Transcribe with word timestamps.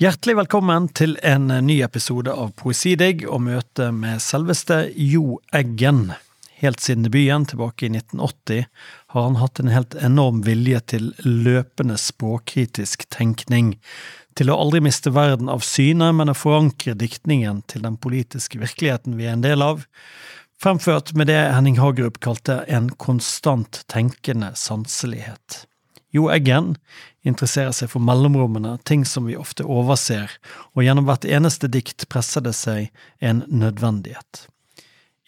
Hjertelig 0.00 0.32
velkommen 0.38 0.86
til 0.96 1.18
en 1.28 1.50
ny 1.66 1.74
episode 1.84 2.32
av 2.32 2.54
Poesidigg 2.56 3.26
og 3.28 3.42
møte 3.44 3.90
med 3.92 4.22
selveste 4.24 4.78
Jo 4.96 5.34
Eggen. 5.52 6.14
Helt 6.62 6.80
siden 6.80 7.04
debuten, 7.04 7.44
tilbake 7.50 7.84
i 7.84 7.90
1980, 7.92 8.64
har 9.12 9.26
han 9.26 9.36
hatt 9.42 9.60
en 9.60 9.68
helt 9.68 9.98
enorm 10.00 10.40
vilje 10.46 10.80
til 10.94 11.10
løpende 11.20 12.00
språkkritisk 12.00 13.04
tenkning. 13.12 13.74
Til 14.40 14.48
å 14.48 14.56
aldri 14.64 14.80
miste 14.88 15.12
verden 15.12 15.52
av 15.52 15.60
syne, 15.68 16.14
men 16.16 16.32
å 16.32 16.38
forankre 16.46 16.96
diktningen 16.96 17.60
til 17.68 17.84
den 17.84 18.00
politiske 18.00 18.56
virkeligheten 18.62 19.20
vi 19.20 19.28
er 19.28 19.36
en 19.36 19.44
del 19.44 19.60
av. 19.60 19.84
Fremført 20.64 21.12
med 21.12 21.28
det 21.28 21.42
Henning 21.52 21.76
Hagerup 21.76 22.22
kalte 22.24 22.62
en 22.72 22.88
konstant 22.96 23.84
tenkende 23.92 24.54
sanselighet. 24.56 25.66
Jo 26.10 26.28
Eggen 26.32 26.74
interesserer 27.26 27.74
seg 27.76 27.92
for 27.92 28.02
mellomrommene, 28.02 28.76
ting 28.88 29.04
som 29.06 29.28
vi 29.28 29.38
ofte 29.38 29.66
overser, 29.66 30.32
og 30.74 30.82
gjennom 30.86 31.06
hvert 31.06 31.26
eneste 31.28 31.70
dikt 31.70 32.08
presser 32.10 32.42
det 32.44 32.56
seg 32.58 32.90
en 33.22 33.44
nødvendighet. 33.46 34.46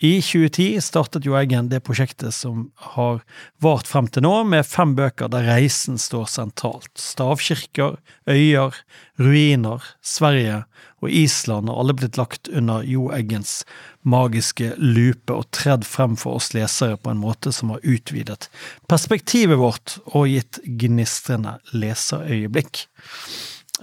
I 0.02 0.16
2010 0.18 0.80
startet 0.82 1.26
Jo 1.28 1.36
Eggen 1.38 1.68
det 1.70 1.78
prosjektet 1.86 2.34
som 2.34 2.64
har 2.90 3.20
vart 3.62 3.86
frem 3.86 4.08
til 4.10 4.24
nå, 4.26 4.32
med 4.50 4.66
fem 4.66 4.96
bøker 4.98 5.30
der 5.30 5.46
reisen 5.46 5.94
står 5.94 6.24
sentralt. 6.26 6.90
Stavkirker, 6.98 8.00
øyer, 8.26 8.80
ruiner, 9.22 9.86
Sverige 10.02 10.64
og 11.06 11.14
Island 11.14 11.70
har 11.70 11.78
alle 11.78 11.94
blitt 11.94 12.18
lagt 12.18 12.50
under 12.50 12.82
Jo 12.82 13.12
Eggens 13.14 13.60
magiske 14.02 14.72
lupe 14.82 15.38
og 15.38 15.46
tredd 15.54 15.86
frem 15.86 16.18
for 16.18 16.40
oss 16.42 16.50
lesere 16.50 16.98
på 16.98 17.14
en 17.14 17.22
måte 17.22 17.54
som 17.54 17.70
har 17.70 17.86
utvidet 17.86 18.50
perspektivet 18.90 19.62
vårt 19.62 20.00
og 20.16 20.26
gitt 20.34 20.58
gnistrende 20.82 21.60
leserøyeblikk. 21.70 22.88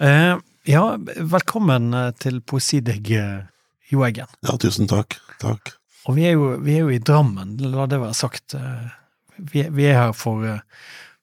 Eh, 0.03 0.35
ja, 0.67 0.85
velkommen 1.31 1.93
til 2.19 2.43
Poesidigg, 2.43 3.15
Jo 3.87 4.07
Eggen. 4.11 4.27
Ja, 4.43 4.59
tusen 4.59 4.91
takk. 4.91 5.15
Takk. 5.39 5.78
Og 6.09 6.17
vi 6.17 6.25
er, 6.25 6.33
jo, 6.33 6.55
vi 6.65 6.79
er 6.79 6.87
jo, 6.87 6.89
i 6.89 7.03
Drammen, 7.05 7.51
la 7.61 7.85
det 7.85 7.99
være 8.01 8.17
sagt. 8.17 8.55
Vi, 9.37 9.61
vi 9.69 9.85
er 9.85 9.99
her 9.99 10.15
for 10.17 10.47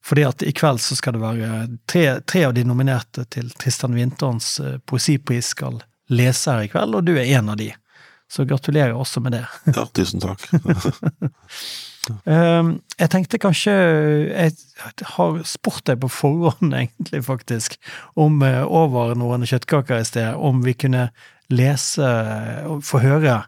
fordi 0.06 0.22
at 0.22 0.44
i 0.46 0.52
kveld 0.54 0.78
så 0.78 0.94
skal 0.94 1.16
det 1.16 1.20
være 1.24 1.48
tre, 1.90 2.04
tre 2.22 2.44
av 2.46 2.52
de 2.54 2.62
nominerte 2.62 3.24
til 3.34 3.48
Tristan 3.58 3.96
Vinterens 3.96 4.52
poesipris 4.86 5.48
skal 5.56 5.80
lese 6.14 6.52
her 6.52 6.68
i 6.68 6.70
kveld, 6.70 6.94
og 6.94 7.08
du 7.08 7.16
er 7.16 7.26
en 7.38 7.50
av 7.50 7.58
de. 7.58 7.72
Så 8.30 8.44
gratulerer 8.46 8.94
også 8.94 9.20
med 9.22 9.32
det. 9.34 9.42
Ja, 9.74 9.86
tusen 9.94 10.22
takk. 10.22 10.46
jeg 13.02 13.10
tenkte 13.10 13.40
kanskje 13.42 13.72
Jeg 13.72 14.52
har 15.16 15.40
spurt 15.46 15.86
deg 15.90 15.98
på 16.02 16.10
forhånd, 16.10 16.74
egentlig, 16.80 17.24
faktisk, 17.26 17.78
om 18.14 18.42
over 18.42 19.14
noen 19.18 19.46
kjøttkaker 19.46 20.02
i 20.02 20.06
sted, 20.06 20.34
om 20.34 20.62
vi 20.66 20.74
kunne 20.78 21.08
lese 21.50 22.06
og 22.66 22.82
få 22.86 22.98
høre 23.02 23.44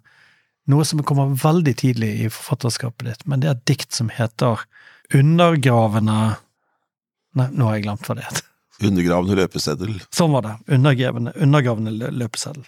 noe 0.68 0.84
som 0.84 1.00
kommer 1.06 1.32
veldig 1.38 1.74
tidlig 1.80 2.10
i 2.24 2.28
forfatterskapet 2.32 3.08
ditt, 3.08 3.24
men 3.26 3.42
det 3.42 3.50
er 3.50 3.56
et 3.56 3.68
dikt 3.70 3.96
som 3.96 4.12
heter 4.12 4.64
Undergravende 5.14 6.36
Nei, 7.38 7.46
nå 7.54 7.68
har 7.68 7.76
jeg 7.76 7.84
glemt 7.84 8.06
hva 8.08 8.16
det 8.18 8.24
heter. 8.26 8.46
Undergravende 8.88 9.36
løpeseddel. 9.38 9.98
Sånn 10.14 10.32
var 10.32 10.44
det. 10.46 10.52
Undergravende, 10.74 11.32
undergravende 11.38 12.10
løpeseddel. 12.14 12.64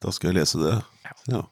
Da 0.00 0.12
skal 0.12 0.30
jeg 0.30 0.40
lese 0.40 0.60
det. 0.60 0.74
Ja. 1.30 1.42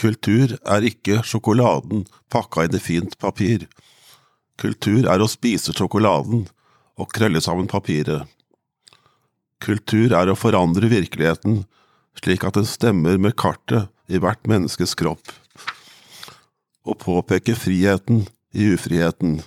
Kultur 0.00 0.54
er 0.56 0.86
ikke 0.88 1.20
sjokoladen 1.26 2.04
pakka 2.32 2.66
inn 2.66 2.76
i 2.76 2.82
fint 2.82 3.18
papir. 3.20 3.66
Kultur 4.60 5.08
er 5.10 5.22
å 5.22 5.28
spise 5.30 5.74
sjokoladen 5.76 6.46
og 7.00 7.12
krølle 7.12 7.42
sammen 7.44 7.68
papiret. 7.70 8.28
Kultur 9.64 10.14
er 10.16 10.30
å 10.30 10.38
forandre 10.38 10.90
virkeligheten 10.92 11.62
slik 12.20 12.44
at 12.46 12.58
den 12.58 12.68
stemmer 12.68 13.18
med 13.20 13.36
kartet 13.40 13.90
i 14.08 14.20
hvert 14.20 14.42
menneskes 14.48 14.94
kropp, 14.98 15.32
og 16.84 16.98
påpeke 17.00 17.56
friheten 17.56 18.26
i 18.54 18.68
ufriheten, 18.74 19.40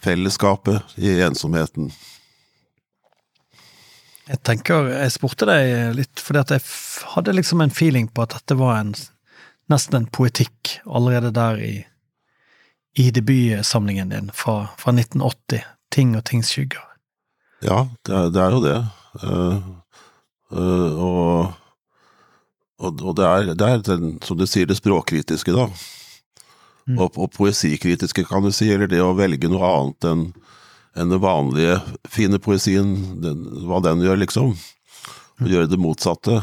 fellesskapet 0.00 0.96
i 0.96 1.18
ensomheten. 1.20 1.90
Jeg 4.30 4.40
tenker, 4.46 4.88
jeg 4.94 5.12
spurte 5.12 5.48
deg 5.48 5.96
litt 5.98 6.22
fordi 6.22 6.40
at 6.40 6.52
jeg 6.54 6.64
hadde 7.16 7.34
liksom 7.34 7.64
en 7.64 7.74
feeling 7.74 8.06
på 8.08 8.24
at 8.24 8.36
dette 8.36 8.56
var 8.56 8.78
en, 8.78 8.94
nesten 9.72 9.98
en 9.98 10.08
poetikk 10.14 10.78
allerede 10.86 11.32
der 11.34 11.60
i, 11.66 11.74
i 12.94 13.10
debutsamlingen 13.10 14.14
din 14.14 14.30
fra, 14.34 14.70
fra 14.78 14.94
1980, 14.94 15.66
Ting 15.90 16.14
og 16.14 16.22
tings 16.28 16.52
skygger. 16.54 16.84
Ja, 17.66 17.88
det 18.06 18.14
er, 18.14 18.28
det 18.30 18.42
er 18.42 18.54
jo 18.54 18.60
det. 18.62 18.76
Uh, 19.24 19.56
uh, 20.54 21.00
og 21.02 21.59
og, 22.80 23.00
og 23.04 23.16
det, 23.18 23.26
er, 23.26 23.50
det, 23.52 23.66
er, 23.66 23.82
den, 23.84 24.14
som 24.24 24.38
du 24.40 24.46
sier, 24.48 24.68
det 24.68 24.78
språkkritiske, 24.78 25.52
da. 25.52 25.68
Mm. 26.88 26.96
Og, 26.96 27.12
og, 27.12 27.28
poesikritiske, 27.36 28.24
kan 28.26 28.44
du 28.44 28.50
si, 28.54 28.70
eller 28.72 28.88
det 28.90 29.02
å 29.04 29.12
velge 29.18 29.50
noe 29.52 29.68
annet 29.68 30.10
enn 30.10 30.30
en 30.98 31.12
den 31.12 31.20
vanlige 31.22 31.76
fine 32.10 32.40
poesien, 32.42 32.96
den, 33.22 33.44
hva 33.68 33.78
den 33.84 34.02
gjør, 34.02 34.18
liksom. 34.24 34.56
Og 35.38 35.46
mm. 35.46 35.50
gjøre 35.52 35.70
det 35.70 35.78
motsatte. 35.78 36.40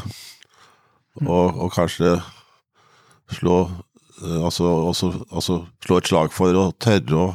Mm. 1.18 1.28
Og, 1.28 1.58
og 1.66 1.74
kanskje 1.74 2.14
slå 3.36 3.58
eh, 4.22 4.38
altså, 4.40 4.70
også, 4.88 5.12
altså, 5.28 5.60
slå 5.84 6.00
et 6.00 6.08
slag 6.08 6.32
for 6.32 6.56
å 6.56 6.70
tørre 6.80 7.20
å 7.20 7.28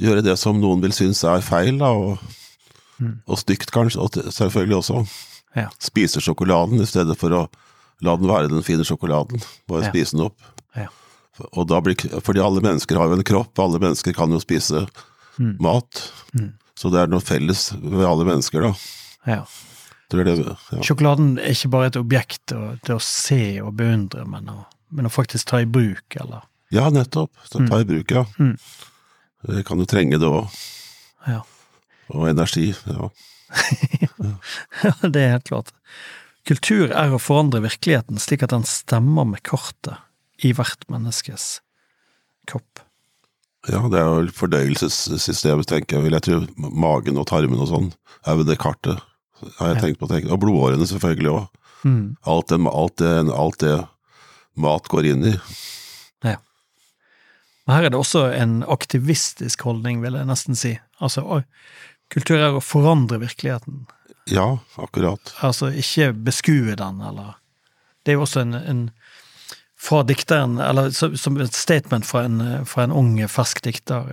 gjøre 0.00 0.24
det 0.24 0.38
som 0.40 0.60
noen 0.62 0.80
vil 0.80 0.94
synes 0.96 1.20
er 1.26 1.44
feil, 1.44 1.82
da, 1.82 1.90
og, 1.92 2.22
mm. 3.02 3.18
og 3.26 3.42
stygt 3.42 3.74
kanskje, 3.74 4.00
og 4.00 4.32
selvfølgelig 4.32 4.78
også. 4.80 5.04
Ja. 5.58 5.68
Spise 5.82 6.22
sjokoladen 6.22 6.80
i 6.80 6.88
stedet 6.88 7.18
for 7.18 7.34
å 7.34 7.46
La 8.04 8.14
den 8.18 8.30
være 8.30 8.50
den 8.52 8.64
fine 8.66 8.86
sjokoladen. 8.86 9.42
Bare 9.70 9.86
ja. 9.86 9.92
spise 9.92 10.16
den 10.16 10.26
opp. 10.28 10.38
Ja. 10.76 10.88
Og 11.52 11.68
da 11.70 11.80
blir, 11.82 11.98
fordi 12.24 12.42
alle 12.42 12.62
mennesker 12.62 12.98
har 12.98 13.10
jo 13.10 13.18
en 13.18 13.26
kropp, 13.26 13.58
alle 13.62 13.80
mennesker 13.82 14.14
kan 14.16 14.32
jo 14.34 14.40
spise 14.42 14.84
mm. 15.38 15.56
mat. 15.62 16.02
Mm. 16.34 16.52
Så 16.78 16.90
det 16.94 17.02
er 17.02 17.10
noe 17.10 17.24
felles 17.24 17.70
ved 17.74 18.06
alle 18.06 18.26
mennesker, 18.26 18.68
da. 18.68 18.74
Ja. 19.28 19.40
Det 20.08 20.24
det, 20.24 20.36
ja. 20.40 20.82
Sjokoladen 20.86 21.34
er 21.42 21.52
ikke 21.52 21.70
bare 21.74 21.90
et 21.90 21.98
objekt 22.00 22.52
til 22.54 22.94
å 22.94 23.00
se 23.02 23.58
og 23.60 23.74
beundre, 23.76 24.24
men 24.30 24.46
å, 24.48 24.62
men 24.94 25.08
å, 25.08 25.12
faktisk 25.12 25.50
ta 25.50 25.60
i 25.60 25.68
bruk, 25.68 26.16
eller? 26.22 26.46
Ja, 26.72 26.86
nettopp. 26.92 27.32
Ta, 27.50 27.60
ta 27.60 27.82
i 27.82 27.84
mm. 27.84 27.90
bruk, 27.90 28.14
ja. 28.14 28.24
Mm. 28.38 28.54
Jeg 29.52 29.66
kan 29.68 29.82
jo 29.82 29.88
trenge 29.88 30.20
det 30.20 30.30
òg. 30.30 30.54
Ja. 31.28 31.42
Og 32.14 32.30
energi, 32.30 32.70
ja. 32.88 33.10
ja, 34.84 34.94
det 35.04 35.20
er 35.20 35.34
helt 35.36 35.48
klart. 35.50 35.74
Kultur 36.46 36.92
er 36.94 37.12
å 37.12 37.20
forandre 37.20 37.62
virkeligheten 37.64 38.20
slik 38.22 38.44
at 38.46 38.54
den 38.54 38.66
stemmer 38.68 39.26
med 39.28 39.42
kartet 39.46 39.98
i 40.44 40.52
hvert 40.54 40.86
menneskes 40.92 41.58
kropp. 42.48 42.84
Ja, 43.68 43.82
det 43.90 43.98
er 44.00 44.06
jo 44.06 44.32
fordøyelsessystemet, 44.38 45.68
tenker 45.68 45.98
jeg. 45.98 46.06
Vil 46.06 46.16
jeg 46.16 46.24
tro 46.24 46.38
magen 46.56 47.18
og 47.20 47.26
tarmen 47.28 47.60
og 47.60 47.70
sånn 47.70 47.88
er 48.24 48.38
vel 48.38 48.46
det 48.48 48.58
kartet, 48.62 49.00
har 49.58 49.72
jeg 49.72 49.78
ja. 49.78 49.82
tenkt 49.82 50.00
på. 50.00 50.08
Tenkt. 50.10 50.30
Og 50.32 50.40
blodårene 50.42 50.86
selvfølgelig 50.88 51.32
òg. 51.34 51.48
Mm. 51.86 52.04
Alt, 52.30 52.54
alt, 52.54 53.02
alt, 53.02 53.58
det 53.62 53.74
mat 54.58 54.88
går 54.90 55.10
inn 55.12 55.26
i. 55.30 55.34
Ja. 56.26 56.38
Men 57.66 57.76
her 57.76 57.88
er 57.88 57.94
det 57.94 58.00
også 58.00 58.24
en 58.34 58.62
aktivistisk 58.66 59.62
holdning, 59.68 60.00
vil 60.02 60.18
jeg 60.18 60.30
nesten 60.30 60.58
si. 60.58 60.74
Altså, 61.02 61.42
kultur 62.14 62.40
er 62.40 62.56
å 62.56 62.64
forandre 62.64 63.20
virkeligheten. 63.22 63.84
Ja, 64.30 64.58
akkurat. 64.76 65.32
Altså 65.44 65.70
ikke 65.72 66.12
beskue 66.28 66.76
den, 66.76 67.00
eller 67.04 67.36
Det 68.04 68.12
er 68.12 68.18
jo 68.18 68.24
også 68.24 68.40
en, 68.40 68.54
en 68.54 68.82
fra 69.78 70.02
dikteren, 70.02 70.58
eller 70.58 70.90
som 70.90 71.36
et 71.38 71.54
statement 71.54 72.06
fra 72.06 72.24
en, 72.26 72.40
fra 72.66 72.84
en 72.86 72.92
ung, 72.92 73.14
fersk 73.30 73.62
dikter. 73.62 74.08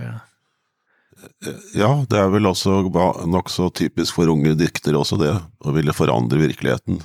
Ja. 1.73 1.91
det 2.09 2.19
er 2.19 2.29
vel 2.29 2.45
også 2.45 2.83
nokså 3.25 3.71
typisk 3.73 4.19
for 4.19 4.29
unge 4.29 4.53
diktere 4.59 4.99
også, 4.99 5.17
det. 5.21 5.33
Å 5.65 5.73
ville 5.73 5.95
forandre 5.95 6.41
virkeligheten. 6.43 7.01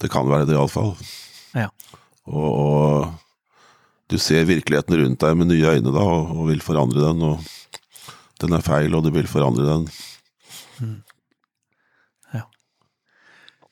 Det 0.00 0.10
kan 0.10 0.26
være 0.28 0.48
det, 0.48 0.56
iallfall. 0.56 0.96
Ja. 1.54 1.68
Og, 2.26 2.50
og 2.50 4.10
du 4.10 4.18
ser 4.18 4.48
virkeligheten 4.48 4.98
rundt 4.98 5.22
deg 5.22 5.38
med 5.38 5.52
nye 5.52 5.76
øyne 5.76 5.94
da, 5.94 6.02
og, 6.02 6.34
og 6.40 6.50
vil 6.50 6.64
forandre 6.64 7.04
den. 7.04 7.22
Og 7.22 7.38
den 8.42 8.56
er 8.56 8.66
feil, 8.66 8.96
og 8.96 9.06
du 9.06 9.12
vil 9.14 9.30
forandre 9.30 9.68
den. 9.68 9.86
Mm. 10.80 10.98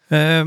Eh, 0.08 0.44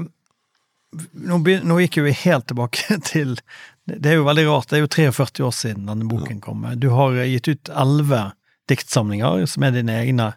nå, 1.14 1.38
nå, 1.64 1.80
gikk 1.86 2.02
vi 2.06 2.14
helt 2.24 2.48
tilbake 2.50 2.98
til 3.12 3.38
Det 3.86 4.12
er 4.12 4.20
jo 4.20 4.28
veldig 4.28 4.46
rart, 4.50 4.70
det 4.72 4.80
er 4.80 4.86
jo 4.86 4.92
43 5.16 5.46
år 5.48 5.56
siden 5.56 5.90
denne 5.90 6.08
boken 6.10 6.42
kom. 6.44 6.66
Du 6.78 6.92
har 6.96 7.18
gitt 7.26 7.50
ut 7.50 7.72
elleve 7.74 8.32
diktsamlinger 8.70 9.46
som 9.50 9.66
er 9.66 9.76
dine 9.76 9.98
egne 10.04 10.28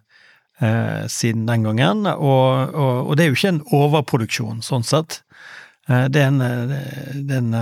eh, 0.58 1.04
siden 1.12 1.44
den 1.46 1.66
gangen, 1.68 2.08
og, 2.08 2.74
og, 2.74 2.94
og, 3.04 3.12
det 3.16 3.24
er 3.26 3.30
jo 3.30 3.38
ikke 3.38 3.52
en 3.52 3.64
overproduksjon, 3.78 4.64
sånn 4.64 4.86
sett. 4.86 5.20
Eh, 5.88 6.06
det 6.10 6.24
er 6.24 6.32
en, 6.32 6.40
det 6.40 7.36
er 7.36 7.42
en, 7.42 7.54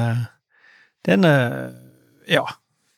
det 1.02 1.14
er 1.16 1.20
en 1.20 1.30
Ja. 2.30 2.46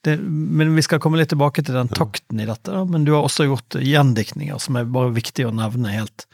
Det, 0.04 0.18
men 0.20 0.74
vi 0.76 0.82
skal 0.84 1.00
komme 1.00 1.16
litt 1.16 1.30
tilbake 1.32 1.62
til 1.64 1.78
den 1.78 1.88
takten 1.88 2.40
i 2.42 2.44
dette. 2.44 2.82
Men 2.92 3.06
du 3.06 3.14
har 3.14 3.24
også 3.24 3.46
gjort 3.48 3.78
gjendiktninger, 3.80 4.58
som 4.60 4.76
er 4.76 4.90
bare 4.92 5.14
viktig 5.16 5.46
å 5.48 5.54
nevne 5.56 5.94
helt, 5.94 6.26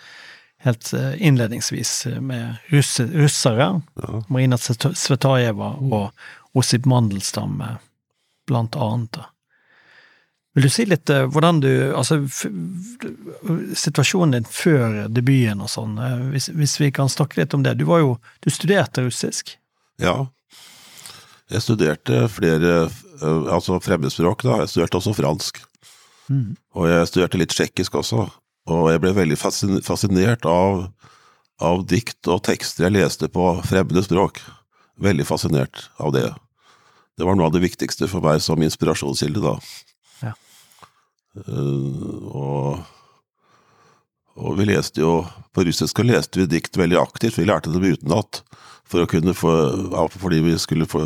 helt 0.65 0.93
eh, 0.93 1.15
innledningsvis 1.27 2.07
med 2.21 2.57
russe, 2.75 3.07
russere. 3.07 3.73
Ja. 4.03 4.23
Marina 4.29 4.59
Svetajeva 4.59 5.75
og 5.81 6.11
Osip 6.53 6.85
Mandelstam, 6.85 7.61
eh, 7.61 7.77
blant 8.47 8.77
annet. 8.77 9.19
Vil 10.55 10.67
du 10.67 10.71
si 10.73 10.85
litt 10.87 11.11
eh, 11.11 11.29
hvordan 11.31 11.61
du 11.63 11.71
Altså, 11.95 12.25
situasjonen 13.75 14.35
din 14.35 14.49
før 14.51 15.07
debuten 15.09 15.63
og 15.63 15.71
sånn, 15.71 15.97
eh, 16.03 16.27
hvis, 16.35 16.51
hvis 16.57 16.77
vi 16.83 16.91
kan 16.95 17.09
snakke 17.09 17.41
litt 17.41 17.55
om 17.55 17.65
det. 17.67 17.77
Du 17.79 17.87
var 17.89 18.03
jo 18.03 18.19
Du 18.43 18.51
studerte 18.51 19.07
russisk. 19.07 19.57
Ja. 20.03 20.27
Jeg 21.51 21.63
studerte 21.63 22.27
flere 22.31 22.91
altså 23.21 23.77
fremmedspråk, 23.83 24.45
da. 24.47 24.61
Jeg 24.63 24.71
studerte 24.73 24.97
også 24.97 25.13
fransk. 25.13 25.59
Mm. 26.31 26.55
Og 26.79 26.87
jeg 26.89 27.09
studerte 27.11 27.41
litt 27.41 27.53
tsjekkisk 27.53 27.99
også. 28.01 28.29
Og 28.71 28.91
jeg 28.93 29.03
ble 29.03 29.13
veldig 29.17 29.39
fascinert 29.39 30.47
av, 30.49 30.87
av 31.63 31.83
dikt 31.91 32.31
og 32.31 32.45
tekster 32.47 32.87
jeg 32.87 32.97
leste 32.99 33.31
på 33.33 33.53
fremmede 33.67 34.05
språk. 34.07 34.41
Veldig 35.01 35.27
fascinert 35.27 35.89
av 35.99 36.15
det. 36.15 36.29
Det 37.19 37.27
var 37.27 37.37
noe 37.37 37.51
av 37.51 37.57
det 37.57 37.65
viktigste 37.65 38.09
for 38.09 38.25
meg 38.25 38.41
som 38.45 38.63
inspirasjonskilde, 38.65 39.43
da. 39.43 39.57
Ja. 40.25 40.33
Uh, 41.49 42.31
og, 42.31 42.79
og 44.41 44.57
vi 44.59 44.65
leste 44.67 44.99
jo 44.99 45.13
På 45.55 45.63
russisk 45.63 46.01
så 46.01 46.05
leste 46.05 46.41
vi 46.41 46.49
dikt 46.51 46.75
veldig 46.77 46.99
aktivt, 47.01 47.39
vi 47.39 47.47
lærte 47.49 47.73
dem 47.73 47.87
utenat. 47.87 48.43
For 48.91 49.05
å 49.05 49.11
kunne 49.11 49.35
få, 49.39 49.53
fordi 50.19 50.41
vi 50.43 50.57
skulle 50.59 50.89
få 50.91 51.05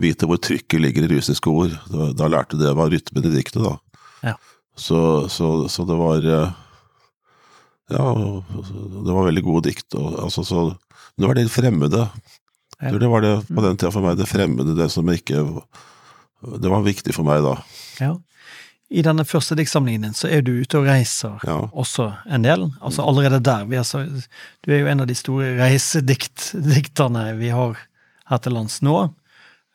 vite 0.00 0.26
hvor 0.28 0.40
trykket 0.42 0.82
ligger 0.82 1.06
i 1.06 1.14
russiske 1.14 1.48
ord. 1.48 1.76
Da, 1.88 2.10
da 2.16 2.28
lærte 2.28 2.58
det 2.60 2.74
hva 2.76 2.88
rytmen 2.92 3.28
i 3.28 3.32
diktet, 3.32 3.62
da. 3.64 4.02
Ja. 4.22 4.34
Så, 4.76 5.28
så, 5.32 5.68
så 5.68 5.84
det 5.88 5.96
var 6.00 6.26
eh, 6.28 6.52
Ja, 7.90 8.04
det 9.04 9.12
var 9.12 9.26
veldig 9.26 9.42
gode 9.44 9.68
dikt. 9.70 9.94
Og, 9.98 10.14
altså, 10.24 10.44
så, 10.46 10.76
det 11.18 11.26
var 11.26 11.34
det 11.34 11.48
fremmede. 11.50 12.08
Ja. 12.82 12.92
Det 12.98 13.08
var 13.10 13.20
det 13.22 13.32
på 13.48 13.62
den 13.62 13.76
tida 13.78 13.90
for 13.94 14.02
meg, 14.02 14.16
det 14.18 14.26
fremmede, 14.30 14.74
det 14.78 14.88
som 14.90 15.06
ikke 15.12 15.42
Det 16.62 16.70
var 16.70 16.82
viktig 16.82 17.14
for 17.14 17.22
meg 17.26 17.42
da. 17.44 17.56
Ja. 18.02 18.16
I 18.92 19.00
denne 19.06 19.24
første 19.24 19.54
diktsamlingen 19.56 20.02
din 20.08 20.14
så 20.18 20.28
er 20.28 20.42
du 20.44 20.50
ute 20.60 20.80
og 20.80 20.88
reiser 20.90 21.38
Ja. 21.46 21.60
også 21.72 22.10
en 22.28 22.42
del. 22.42 22.66
Altså 22.82 23.02
allerede 23.06 23.38
der. 23.40 23.64
Vi 23.70 23.76
er 23.78 23.86
så, 23.86 24.02
du 24.66 24.72
er 24.72 24.80
jo 24.82 24.86
en 24.90 25.00
av 25.00 25.06
de 25.06 25.14
store 25.14 25.54
reisedikterne 25.60 27.32
vi 27.38 27.48
har 27.54 27.78
her 28.28 28.38
til 28.42 28.52
lands 28.52 28.80
nå. 28.82 28.96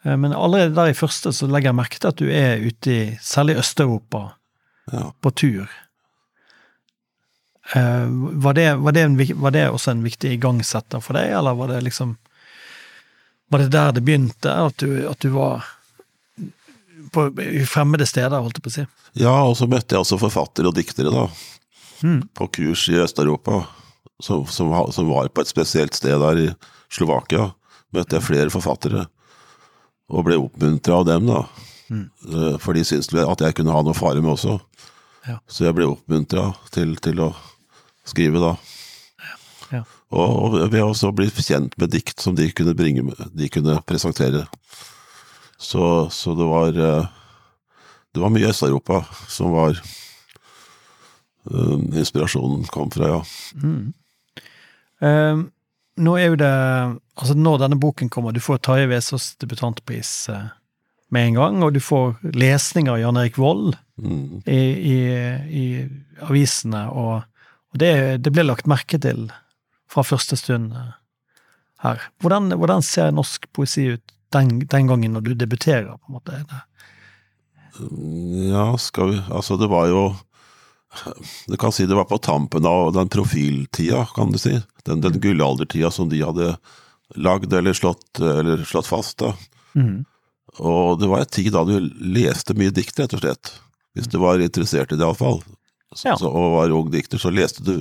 Eh, 0.05 0.17
Men 0.17 0.33
allerede 0.33 0.75
der 0.75 0.91
i 0.91 0.97
første 0.97 1.31
så 1.33 1.47
legger 1.47 1.69
jeg 1.71 1.75
merke 1.79 1.99
til 1.99 2.07
at 2.11 2.19
du 2.19 2.27
er 2.29 2.61
ute 2.67 2.91
i 2.91 3.17
særlig 3.21 3.57
Øst-Europa 3.57 4.33
Ja. 4.91 5.11
på 5.21 5.31
tur. 5.35 5.67
Eh, 7.75 8.05
Var 8.43 8.53
det, 8.53 8.67
var, 8.79 8.91
det 8.95 9.01
en, 9.01 9.17
var 9.41 9.51
det 9.51 9.65
også 9.69 9.91
en 9.91 10.03
viktig 10.05 10.31
igangsetter 10.37 11.01
for 11.03 11.17
deg, 11.19 11.33
eller 11.35 11.57
var 11.57 11.67
det 11.73 11.81
liksom 11.83 12.13
Var 13.51 13.59
det 13.63 13.71
der 13.73 13.91
det 13.95 14.03
begynte, 14.07 14.51
at 14.51 14.77
du, 14.79 15.07
at 15.09 15.19
du 15.23 15.29
var 15.35 15.65
på 17.11 17.27
i 17.39 17.63
fremmede 17.67 18.05
steder, 18.07 18.39
holdt 18.43 18.57
jeg 18.59 18.63
på 18.65 18.71
å 18.71 18.75
si? 18.75 18.85
ja, 19.17 19.33
og 19.47 19.55
så 19.57 19.65
møtte 19.71 19.95
jeg 19.95 20.03
også 20.03 20.17
forfattere 20.19 20.67
og 20.67 20.75
diktere, 20.75 21.09
da. 21.13 21.27
Mm. 22.03 22.27
På 22.35 22.47
kurs 22.51 22.83
i 22.91 22.99
Øst-Europa, 23.01 23.61
som, 24.21 24.43
som, 24.51 24.73
som 24.91 25.07
var 25.09 25.29
på 25.31 25.41
et 25.41 25.49
spesielt 25.49 25.95
sted 25.95 26.19
der 26.21 26.41
i 26.43 26.49
Slovakia. 26.93 27.47
Møtte 27.95 28.19
jeg 28.19 28.27
flere 28.27 28.51
forfattere, 28.53 29.05
og 30.11 30.27
ble 30.27 30.37
oppmuntra 30.43 30.99
av 30.99 31.07
dem, 31.07 31.31
da. 31.31 31.45
Mm. 31.87 32.03
For 32.61 32.75
de 32.75 32.83
syntes 32.85 33.09
at 33.23 33.41
jeg 33.47 33.55
kunne 33.57 33.73
ha 33.73 33.81
noe 33.81 33.95
å 33.95 33.97
fare 33.97 34.21
med 34.21 34.35
også. 34.35 34.59
Ja. 35.25 35.39
Så 35.47 35.65
jeg 35.65 35.77
ble 35.79 35.87
oppmuntra 35.95 36.49
til, 36.75 36.93
til 37.01 37.23
å 37.23 37.31
skrive, 38.07 38.39
da. 38.41 38.55
Ja. 39.73 39.83
Og, 40.15 40.55
ved 40.71 40.79
også 40.83 41.09
å 41.11 41.15
bli 41.15 41.27
kjent 41.31 41.75
med 41.79 41.91
dikt 41.91 42.23
som 42.23 42.35
de 42.37 42.47
kunne, 42.55 42.75
bringe, 42.77 43.03
de 43.35 43.49
kunne 43.51 43.81
presentere. 43.87 44.45
Så, 45.59 46.07
så 46.13 46.35
det 46.37 46.45
var 46.45 46.75
eh, 46.77 47.07
Det 48.13 48.21
var 48.21 48.29
mye 48.29 48.49
Øst-Europa 48.51 48.99
som 49.27 49.55
var 49.55 49.73
eh, 51.49 51.77
Inspirasjonen 51.97 52.67
kom 52.69 52.91
fra, 52.93 53.07
ja. 53.15 53.23
Mm. 53.57 53.93
Eh, 55.01 55.41
nå 55.97 56.13
er 56.17 56.29
jo 56.29 56.37
det 56.37 56.53
Altså, 57.17 57.33
når 57.33 57.63
denne 57.63 57.79
boken 57.81 58.11
kommer, 58.13 58.31
du 58.31 58.39
får 58.39 58.61
Tarjei 58.61 58.85
Vesaas 58.91 59.31
debutantpris 59.41 60.29
eh, 60.29 60.53
med 61.09 61.31
en 61.31 61.39
gang, 61.39 61.63
og 61.65 61.73
du 61.73 61.81
får 61.81 62.19
lesninger 62.37 62.93
av 62.93 63.01
Jan 63.01 63.17
Erik 63.17 63.41
Vold 63.41 63.75
Mm. 63.97 64.43
i, 64.45 64.61
i, 64.93 64.97
i 65.49 65.65
avisene, 66.21 66.83
og, 66.93 67.23
og 67.73 67.81
det, 67.81 67.91
det 68.23 68.33
ble 68.33 68.45
lagt 68.47 68.69
merke 68.69 68.99
til 69.01 69.27
fra 69.91 70.03
første 70.05 70.37
stund 70.39 70.75
eh, 70.75 70.93
her. 71.83 72.01
Hvordan, 72.23 72.51
hvordan 72.59 72.85
ser 72.85 73.13
norsk 73.15 73.49
poesi 73.55 73.89
ut 73.95 74.15
den, 74.35 74.59
den 74.67 74.89
gangen 74.89 75.15
når 75.15 75.27
du 75.27 75.33
debuterer, 75.39 75.93
på 75.95 76.11
en 76.11 76.17
måte? 76.17 76.63
Ja, 78.49 78.71
skal 78.81 79.11
vi 79.11 79.19
Altså, 79.29 79.53
det 79.61 79.67
var 79.69 79.85
jo 79.91 80.15
Du 81.45 81.57
kan 81.61 81.71
si 81.71 81.85
det 81.85 81.93
var 81.93 82.07
på 82.09 82.17
tampen 82.17 82.65
av 82.65 82.93
den 82.95 83.09
profiltida, 83.09 84.07
kan 84.15 84.31
du 84.31 84.39
si. 84.41 84.55
Den, 84.87 85.03
den 85.03 85.19
gullaldertida 85.21 85.91
som 85.91 86.09
de 86.09 86.23
hadde 86.23 86.55
lagd 87.15 87.53
eller 87.53 87.75
slått, 87.77 88.19
eller 88.19 88.63
slått 88.65 88.87
fast. 88.89 89.19
da. 89.21 89.33
Mm. 89.77 90.07
Og 90.57 90.97
det 90.99 91.09
var 91.11 91.21
en 91.21 91.29
tid 91.29 91.51
da 91.53 91.61
du 91.67 91.75
leste 92.01 92.55
mye 92.57 92.73
dikt, 92.73 92.97
rett 92.97 93.13
og 93.13 93.21
slett. 93.21 93.51
Hvis 93.93 94.09
du 94.09 94.17
var 94.23 94.41
interessert 94.41 94.91
i 94.91 94.97
det, 94.97 95.05
iallfall. 95.05 95.43
Ja. 95.95 96.17
Så, 96.19 96.27
og 96.27 96.51
var 96.57 96.73
ung 96.75 96.89
dikter, 96.91 97.19
så 97.21 97.31
leste 97.31 97.63
du 97.63 97.73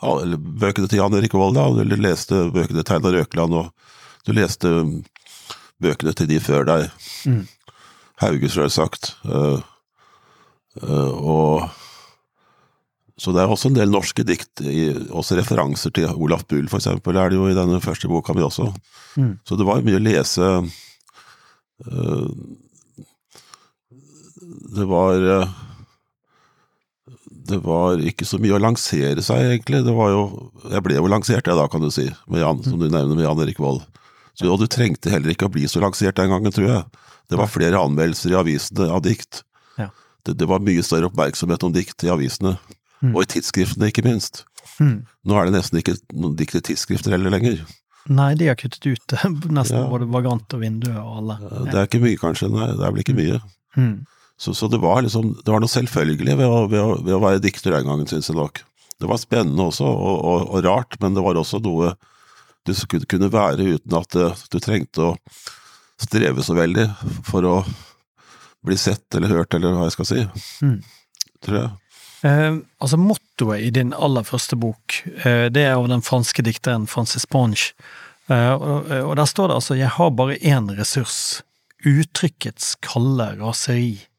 ja, 0.00 0.12
eller 0.14 0.40
bøkene 0.40 0.88
til 0.88 1.02
Jan 1.02 1.16
Erik 1.18 1.34
Vold, 1.36 1.58
da, 1.58 1.66
eller 1.82 2.00
leste 2.00 2.46
bøkene 2.54 2.82
til 2.82 2.96
Einar 2.96 3.18
Økland, 3.20 3.56
og 3.60 3.66
du 4.24 4.32
leste 4.36 4.70
um, 4.80 4.94
bøkene 5.82 6.14
til 6.16 6.30
de 6.30 6.38
før 6.40 6.64
deg. 6.68 6.86
Mm. 7.28 7.44
Hauge, 8.24 8.48
selvsagt. 8.52 9.12
Uh, 9.28 9.60
uh, 10.80 11.12
og 11.20 11.68
Så 13.20 13.34
det 13.36 13.42
er 13.42 13.52
også 13.52 13.68
en 13.68 13.76
del 13.76 13.92
norske 13.92 14.24
dikt, 14.24 14.62
i, 14.64 14.88
også 15.12 15.36
referanser 15.36 15.92
til 15.92 16.08
Olaf 16.16 16.46
Bull, 16.48 16.68
for 16.72 16.80
eksempel, 16.80 17.20
er 17.20 17.28
det 17.28 17.36
jo 17.36 17.50
i 17.50 17.56
denne 17.56 17.82
første 17.84 18.08
boka 18.08 18.32
mi 18.32 18.40
også. 18.46 18.70
Mm. 19.20 19.34
Så 19.44 19.60
det 19.60 19.68
var 19.68 19.84
mye 19.84 20.00
å 20.00 20.06
lese 20.06 20.46
uh, 21.84 22.28
Det 24.70 24.86
var 24.88 25.24
Det 27.50 27.58
var 27.64 28.00
ikke 28.06 28.26
så 28.28 28.38
mye 28.42 28.54
å 28.56 28.62
lansere 28.62 29.22
seg, 29.26 29.42
egentlig. 29.50 29.82
Det 29.86 29.94
var 29.96 30.10
jo 30.14 30.22
Jeg 30.70 30.82
ble 30.86 30.96
jo 30.98 31.08
lansert, 31.10 31.46
jeg 31.50 31.58
da, 31.58 31.66
kan 31.72 31.82
du 31.84 31.90
si, 31.94 32.06
Jan, 32.38 32.62
som 32.64 32.78
du 32.78 32.86
nevner, 32.88 33.14
med 33.18 33.24
Jan 33.26 33.40
Erik 33.44 33.58
Vold. 33.62 33.82
Så, 34.34 34.46
og 34.48 34.60
du 34.62 34.66
trengte 34.70 35.10
heller 35.12 35.34
ikke 35.34 35.48
å 35.48 35.52
bli 35.52 35.66
så 35.68 35.82
lansert 35.82 36.16
den 36.20 36.30
gangen, 36.32 36.52
tror 36.54 36.68
jeg. 36.70 36.84
Det 37.30 37.38
var 37.38 37.50
flere 37.50 37.78
anmeldelser 37.82 38.32
i 38.32 38.38
avisene 38.38 38.86
av 38.90 39.02
dikt. 39.04 39.42
Ja. 39.78 39.88
Det, 40.26 40.36
det 40.40 40.46
var 40.50 40.62
mye 40.64 40.82
større 40.86 41.10
oppmerksomhet 41.10 41.62
om 41.66 41.74
dikt 41.76 42.06
i 42.06 42.12
avisene, 42.14 42.56
Mm. 43.00 43.14
og 43.16 43.22
i 43.24 43.28
tidsskriftene, 43.32 43.86
ikke 43.88 44.02
minst. 44.04 44.42
Mm. 44.76 45.06
Nå 45.24 45.36
er 45.40 45.46
det 45.48 45.54
nesten 45.54 45.78
ikke 45.80 45.94
noen 46.12 46.34
dikt 46.36 46.58
i 46.58 46.60
tidsskrifter 46.68 47.14
heller 47.14 47.32
lenger. 47.32 47.62
Nei, 48.12 48.34
de 48.36 48.50
har 48.50 48.58
kuttet 48.60 48.84
ut 48.90 49.14
nesten 49.56 49.78
Ja. 49.80 49.86
både 49.88 50.04
Vagant 50.12 50.52
og 50.52 50.60
Vinduet 50.60 50.98
og 51.00 51.14
alle. 51.22 51.36
Det 51.70 51.78
er 51.80 51.88
ikke 51.88 52.02
mye, 52.02 52.18
kanskje. 52.20 52.50
Nei, 52.52 52.66
det 52.76 52.84
er 52.84 52.92
vel 52.92 53.00
ikke 53.00 53.16
mye. 53.16 53.38
Mm. 53.80 53.94
Så, 54.40 54.54
så 54.56 54.70
det 54.72 54.80
var 54.80 55.02
liksom, 55.04 55.34
det 55.44 55.52
var 55.52 55.60
noe 55.60 55.68
selvfølgelig 55.68 56.36
ved 56.38 56.48
å, 56.48 56.60
ved 56.70 56.80
å, 56.80 56.92
ved 57.04 57.12
å 57.12 57.20
være 57.20 57.42
dikter 57.44 57.74
den 57.76 57.88
gangen, 57.90 58.08
syns 58.08 58.30
jeg 58.30 58.38
nok. 58.38 58.62
Det 59.00 59.08
var 59.08 59.20
spennende 59.20 59.66
også, 59.68 59.84
og, 59.84 60.16
og, 60.24 60.46
og 60.48 60.64
rart, 60.64 60.96
men 61.02 61.16
det 61.16 61.24
var 61.24 61.36
også 61.36 61.60
noe 61.64 61.94
du 62.64 63.06
kunne 63.08 63.30
være 63.32 63.76
uten 63.76 63.96
at 63.96 64.16
eh, 64.16 64.42
du 64.52 64.58
trengte 64.62 65.10
å 65.10 65.12
streve 66.00 66.44
så 66.44 66.54
veldig 66.54 66.86
for 67.26 67.46
å 67.48 67.54
bli 68.64 68.76
sett 68.76 69.16
eller 69.16 69.32
hørt, 69.32 69.54
eller 69.56 69.76
hva 69.76 69.88
jeg 69.88 69.96
skal 69.96 70.08
si. 70.08 70.24
Mm. 70.64 70.76
Tror 71.44 71.58
jeg. 71.58 71.70
Eh, 72.28 72.58
altså 72.84 73.00
Mottoet 73.00 73.64
i 73.64 73.70
din 73.72 73.94
aller 73.96 74.26
første 74.28 74.58
bok, 74.60 75.00
eh, 75.24 75.48
det 75.52 75.64
er 75.64 75.78
av 75.78 75.88
den 75.88 76.04
franske 76.04 76.44
dikteren 76.44 76.86
Francis 76.88 77.24
Ponge. 77.28 77.72
Eh, 78.28 78.52
og, 78.52 78.92
og 79.08 79.16
der 79.16 79.28
står 79.28 79.48
det 79.48 79.56
altså 79.56 79.76
'Jeg 79.76 79.96
har 79.96 80.10
bare 80.10 80.36
én 80.36 80.68
ressurs. 80.78 81.42
Uttrykkets 81.84 82.76
kalde 82.84 83.36
raseri'. 83.40 84.09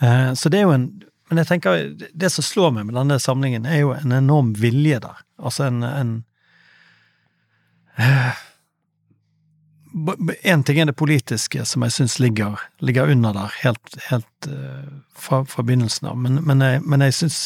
Eh, 0.00 0.32
så 0.34 0.52
det 0.52 0.60
er 0.60 0.68
jo 0.68 0.76
en 0.76 0.90
Men 1.30 1.38
jeg 1.38 1.46
tenker, 1.46 1.84
det 1.94 2.28
som 2.34 2.42
slår 2.42 2.72
meg 2.74 2.88
med 2.88 2.96
denne 2.98 3.20
samlingen, 3.22 3.62
er 3.62 3.84
jo 3.84 3.92
en 3.94 4.10
enorm 4.10 4.48
vilje 4.58 4.96
der. 4.98 5.20
Altså 5.38 5.68
en, 5.68 5.84
en 5.86 6.24
en 10.42 10.62
ting 10.62 10.80
er 10.80 10.86
det 10.86 10.96
politiske, 10.98 11.64
som 11.64 11.82
jeg 11.86 11.94
syns 11.94 12.18
ligger, 12.22 12.58
ligger 12.78 13.10
under 13.10 13.34
der, 13.34 13.54
helt, 13.62 13.96
helt 14.08 14.48
eh, 14.48 14.90
fra, 15.14 15.44
fra 15.44 15.62
begynnelsen 15.66 16.08
av, 16.10 16.18
men, 16.18 16.42
men, 16.46 16.62
jeg, 16.62 16.82
men 16.86 17.06
jeg 17.06 17.16
syns 17.18 17.40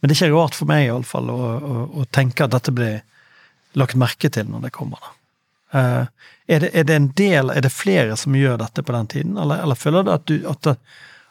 Men 0.00 0.08
det 0.08 0.14
er 0.16 0.30
ikke 0.30 0.36
rart 0.38 0.54
for 0.56 0.66
meg, 0.70 0.86
iallfall, 0.86 1.26
å, 1.28 1.48
å, 1.60 1.80
å 2.00 2.04
tenke 2.08 2.46
at 2.46 2.54
dette 2.54 2.72
blir 2.72 3.02
lagt 3.76 3.98
merke 4.00 4.30
til 4.32 4.46
når 4.48 4.62
det 4.64 4.70
kommer. 4.72 4.96
da. 5.04 5.10
Uh, 5.70 6.30
er, 6.48 6.62
det, 6.64 6.70
er 6.72 6.86
det 6.88 6.94
en 6.96 7.08
del, 7.18 7.52
er 7.52 7.60
det 7.66 7.70
flere 7.74 8.16
som 8.16 8.32
gjør 8.34 8.56
dette 8.62 8.80
på 8.80 8.94
den 8.96 9.10
tiden, 9.12 9.36
eller, 9.36 9.60
eller 9.60 9.76
føler 9.76 10.06
du 10.06 10.10
at 10.14 10.24
du, 10.24 10.38
at, 10.48 10.70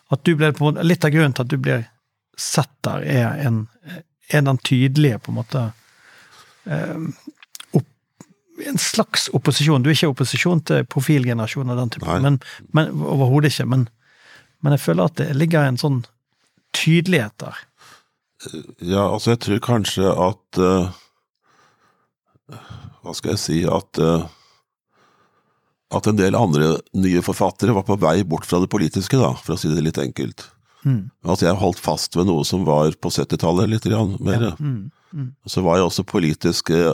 at 0.09 0.25
du 0.25 0.35
ble 0.37 0.51
måte, 0.59 0.85
Litt 0.85 1.05
av 1.05 1.13
grunnen 1.13 1.35
til 1.35 1.45
at 1.45 1.51
du 1.51 1.57
blir 1.61 1.85
sett 2.39 2.71
der, 2.87 3.03
er, 3.03 3.41
en, 3.45 3.65
er 4.31 4.45
den 4.47 4.61
tydelige 4.63 5.19
på 5.21 5.33
en 5.33 5.39
måte 5.41 5.63
opp, 7.75 7.87
en 8.65 8.79
slags 8.79 9.27
opposisjon. 9.35 9.83
Du 9.83 9.89
er 9.89 9.97
ikke 9.97 10.11
opposisjon 10.13 10.61
til 10.67 10.87
profilgenerasjon 10.89 11.73
og 11.73 11.81
den 11.81 11.93
typen, 11.95 12.23
men, 12.25 12.39
men 12.75 12.93
overhodet 13.03 13.51
ikke. 13.53 13.67
Men, 13.73 13.87
men 14.63 14.75
jeg 14.75 14.85
føler 14.85 15.11
at 15.11 15.19
det 15.19 15.29
ligger 15.37 15.67
en 15.67 15.81
sånn 15.81 16.01
tydelighet 16.75 17.35
der. 17.43 17.59
Ja, 18.79 19.09
altså 19.09 19.33
jeg 19.33 19.41
tror 19.43 19.63
kanskje 19.63 20.11
at 20.15 20.59
uh, 20.63 20.93
Hva 23.03 23.15
skal 23.17 23.33
jeg 23.33 23.41
si 23.41 23.57
At 23.67 23.99
eh, 23.99 24.23
At 25.91 26.05
en 26.07 26.17
del 26.19 26.35
andre 26.37 26.75
nye 26.93 27.21
forfattere 27.25 27.73
var 27.73 27.83
på 27.87 27.97
vei 27.97 28.19
bort 28.23 28.45
fra 28.45 28.59
det 28.61 28.69
politiske, 28.69 29.17
da, 29.17 29.31
for 29.41 29.55
å 29.55 29.57
si 29.59 29.71
det 29.73 29.81
litt 29.81 29.97
enkelt. 29.97 30.45
At 31.27 31.41
jeg 31.41 31.57
holdt 31.59 31.79
fast 31.81 32.15
ved 32.15 32.27
noe 32.29 32.45
som 32.45 32.61
var 32.67 32.93
på 33.01 33.09
70-tallet, 33.09 33.67
litt 33.69 33.83
grann, 33.89 34.13
mer. 34.23 34.53
Så 35.49 35.63
var 35.65 35.79
jeg 35.79 35.87
også 35.89 36.05
politisk 36.05 36.69
eh, 36.69 36.93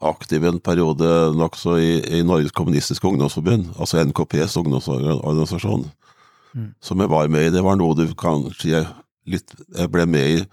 aktiv 0.00 0.44
en 0.48 0.58
periode 0.60 1.04
nokså 1.36 1.76
i, 1.78 1.92
i 2.18 2.22
Norges 2.24 2.52
kommunistiske 2.56 3.06
ungdomsforbund, 3.06 3.74
altså 3.78 4.00
NKPs 4.04 4.56
ungdomsorganisasjon, 4.62 5.84
som 6.80 7.00
jeg 7.04 7.12
var 7.12 7.28
med 7.28 7.46
i. 7.50 7.52
Det 7.52 7.62
var 7.62 7.76
noe 7.76 7.94
du 7.96 8.06
kanskje 8.16 8.72
jeg, 8.72 8.86
litt, 9.28 9.52
jeg 9.76 9.92
ble 9.92 10.06
med 10.08 10.38
i 10.38 10.44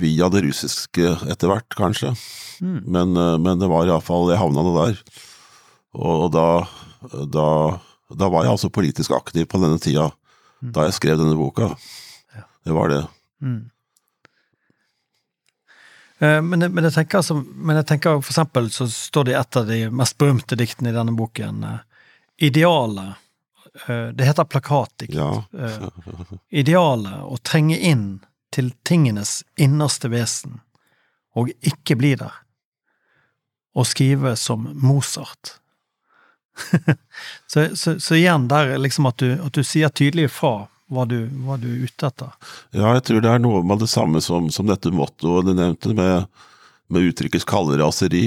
via 0.00 0.30
det 0.32 0.44
russiske 0.46 1.10
etter 1.28 1.50
hvert, 1.50 1.74
kanskje. 1.76 2.14
Men, 2.86 3.16
eh, 3.18 3.36
men 3.42 3.58
det 3.60 3.68
var 3.68 3.84
iallfall 3.90 4.30
Jeg 4.30 4.38
havna 4.40 4.62
nå 4.62 4.72
der. 4.78 5.00
Og, 5.94 6.30
da, 6.34 6.66
da, 7.30 7.48
da 8.10 8.28
var 8.32 8.44
jeg 8.44 8.54
altså 8.56 8.70
politisk 8.74 9.14
aktiv 9.14 9.46
på 9.50 9.60
denne 9.62 9.78
tida, 9.82 10.08
da 10.60 10.88
jeg 10.88 10.96
skrev 10.96 11.20
denne 11.20 11.36
boka. 11.38 11.70
Det 12.64 12.74
var 12.74 12.90
det. 12.90 13.02
Eh, 16.18 16.42
Men, 16.42 16.58
men, 16.72 16.84
jeg 16.84 16.92
tenker, 16.92 17.18
altså, 17.20 17.36
men 17.38 17.76
jeg 17.76 17.86
tenker 17.90 18.20
for 18.22 18.32
eksempel 18.32 18.70
så 18.72 18.86
står 18.90 19.24
det 19.28 19.34
i 19.34 19.40
et 19.40 19.58
av 19.60 19.66
de 19.68 19.80
mest 19.92 20.16
berømte 20.18 20.56
diktene 20.58 20.90
i 20.92 20.96
denne 20.96 21.14
boken, 21.16 21.64
eh, 21.64 21.82
Idealet. 22.48 23.14
Eh, 23.86 24.08
Det 24.14 24.26
heter 24.26 24.44
plakatdikt. 24.44 25.14
Ja. 25.14 25.44
Idealet 26.50 27.20
å 27.22 27.36
trenge 27.42 27.78
inn 27.78 28.20
til 28.54 28.72
tingenes 28.86 29.42
innerste 29.58 30.08
vesen, 30.10 30.60
og 31.34 31.50
ikke 31.62 31.96
bli 31.98 32.14
der. 32.18 32.32
Og 33.74 33.86
skrive 33.90 34.36
som 34.38 34.68
Mozart. 34.78 35.58
så, 37.50 37.76
så, 37.76 37.96
så 38.00 38.14
igjen 38.14 38.48
der 38.48 38.76
liksom 38.78 39.08
at 39.10 39.18
du, 39.22 39.34
at 39.42 39.54
du 39.54 39.64
sier 39.66 39.90
tydelig 39.90 40.30
fra 40.34 40.66
hva 40.92 41.04
du, 41.08 41.18
hva 41.44 41.56
du 41.58 41.68
er 41.70 41.84
ute 41.88 42.08
etter. 42.08 42.32
Ja, 42.76 42.92
jeg 42.96 43.04
tror 43.08 43.22
det 43.24 43.30
er 43.32 43.42
noe 43.42 43.62
med 43.66 43.82
det 43.82 43.90
samme 43.90 44.20
som, 44.24 44.50
som 44.52 44.68
dette 44.68 44.92
mottoet 44.94 45.48
du 45.48 45.54
nevnte, 45.56 45.94
med, 45.96 46.26
med 46.92 47.10
uttrykkets 47.10 47.46
kalde 47.48 47.80
raseri. 47.80 48.26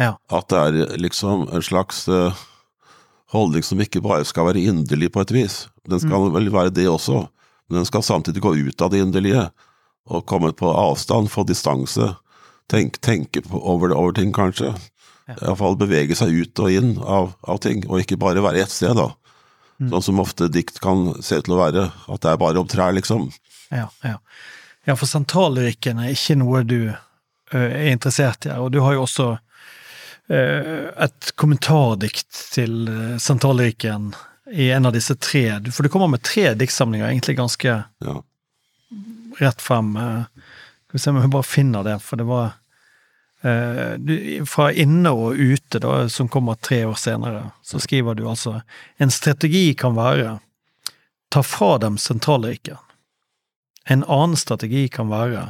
Ja. 0.00 0.16
At 0.32 0.50
det 0.52 0.62
er 0.62 0.96
liksom 1.00 1.46
en 1.52 1.64
slags 1.64 2.04
uh, 2.10 2.34
holdning 3.32 3.64
som 3.64 3.80
ikke 3.80 4.02
bare 4.04 4.26
skal 4.28 4.50
være 4.50 4.64
inderlig 4.72 5.12
på 5.14 5.22
et 5.24 5.34
vis. 5.34 5.66
Den 5.88 6.02
skal 6.02 6.30
vel 6.34 6.50
være 6.52 6.74
det 6.74 6.88
også, 6.90 7.26
men 7.68 7.82
den 7.82 7.88
skal 7.88 8.04
samtidig 8.06 8.42
gå 8.44 8.54
ut 8.58 8.82
av 8.82 8.92
det 8.92 9.02
inderlige. 9.04 9.48
Og 10.10 10.26
komme 10.26 10.50
på 10.56 10.66
avstand, 10.66 11.30
få 11.30 11.44
distanse. 11.46 12.08
Tenk, 12.70 12.98
tenke 13.04 13.44
på, 13.44 13.58
over, 13.58 13.94
over 13.94 14.16
ting, 14.16 14.32
kanskje. 14.34 14.72
Iallfall 15.40 15.76
bevege 15.80 16.16
seg 16.18 16.34
ut 16.34 16.62
og 16.62 16.70
inn 16.70 16.96
av, 17.00 17.32
av 17.48 17.60
ting, 17.64 17.84
og 17.88 18.02
ikke 18.02 18.18
bare 18.20 18.42
være 18.44 18.62
ett 18.64 18.72
sted, 18.74 18.94
da. 18.98 19.10
Sånn 19.82 20.04
som 20.04 20.20
ofte 20.22 20.46
dikt 20.52 20.78
kan 20.82 21.08
se 21.24 21.40
ut 21.40 21.46
til 21.48 21.56
å 21.56 21.62
være. 21.62 21.86
At 22.12 22.22
det 22.22 22.30
er 22.30 22.38
bare 22.38 22.60
om 22.60 22.68
trær, 22.70 22.92
liksom. 22.94 23.30
Ja, 23.72 23.88
ja. 24.06 24.18
ja 24.86 24.94
for 24.98 25.10
sentrallyrikken 25.10 25.98
er 26.02 26.12
ikke 26.14 26.36
noe 26.38 26.62
du 26.62 26.92
ø, 26.92 26.94
er 27.56 27.88
interessert 27.90 28.46
i 28.46 28.52
og 28.54 28.70
du 28.74 28.78
har 28.84 28.94
jo 28.94 29.02
også 29.06 29.28
ø, 30.30 30.42
et 31.06 31.32
kommentardikt 31.40 32.44
til 32.54 32.86
sentrallyrikken 33.18 34.12
i 34.52 34.68
en 34.70 34.86
av 34.86 34.94
disse 34.94 35.16
tre, 35.16 35.46
for 35.72 35.82
du 35.82 35.90
kommer 35.90 36.10
med 36.12 36.22
tre 36.26 36.52
diktsamlinger, 36.58 37.08
egentlig 37.08 37.38
ganske 37.38 37.78
Ja. 38.04 38.16
rett 39.40 39.62
frem. 39.62 39.94
Skal 39.96 40.98
vi 40.98 40.98
se 40.98 41.10
om 41.10 41.20
jeg 41.22 41.30
bare 41.32 41.48
finner 41.48 41.86
det, 41.86 41.98
for 42.04 42.20
det 42.20 42.26
var 42.28 42.52
Fra 43.42 44.68
inne 44.70 45.10
og 45.10 45.34
ute, 45.34 45.80
da, 45.82 46.08
som 46.12 46.28
kommer 46.30 46.54
tre 46.62 46.84
år 46.86 46.94
senere, 46.94 47.40
så 47.66 47.80
skriver 47.82 48.14
du 48.14 48.28
altså 48.30 48.60
En 49.02 49.10
strategi 49.10 49.72
kan 49.74 49.96
være 49.98 50.36
ta 51.32 51.42
fra 51.42 51.78
dem 51.82 51.98
sentralriken. 51.98 52.76
En 53.84 54.04
annen 54.04 54.36
strategi 54.36 54.88
kan 54.88 55.08
være 55.10 55.48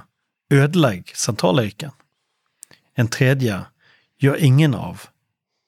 ødelegg 0.52 1.12
sentralriken. 1.16 1.90
En 2.94 3.08
tredje 3.08 3.58
gjør 4.22 4.38
ingen 4.38 4.76
av, 4.78 5.08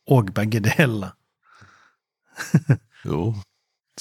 og 0.07 0.31
begge 0.37 0.63
delene. 0.65 1.13
Jo. 3.05 3.35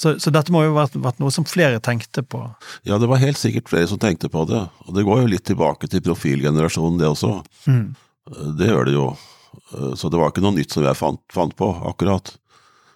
Så, 0.00 0.16
så 0.18 0.30
dette 0.34 0.50
må 0.54 0.64
jo 0.64 0.72
ha 0.72 0.84
vært, 0.84 0.96
vært 0.98 1.20
noe 1.22 1.30
som 1.34 1.44
flere 1.46 1.78
tenkte 1.82 2.24
på. 2.26 2.40
Ja, 2.88 2.96
det 2.98 3.06
var 3.10 3.20
helt 3.22 3.38
sikkert 3.38 3.68
flere 3.70 3.86
som 3.90 4.00
tenkte 4.02 4.30
på 4.32 4.42
det. 4.48 4.62
Og 4.86 4.96
det 4.96 5.04
går 5.06 5.20
jo 5.22 5.30
litt 5.30 5.44
tilbake 5.46 5.90
til 5.90 6.02
profilgenerasjonen, 6.02 6.96
det 6.98 7.10
også. 7.12 7.36
Mm. 7.70 7.92
Det 8.30 8.68
gjør 8.70 8.84
det 8.88 8.94
jo. 8.96 9.08
Så 9.98 10.08
det 10.10 10.18
var 10.20 10.30
ikke 10.32 10.42
noe 10.44 10.56
nytt 10.56 10.72
som 10.74 10.84
jeg 10.86 10.96
fant, 10.98 11.20
fant 11.32 11.52
på, 11.56 11.68
akkurat. 11.90 12.32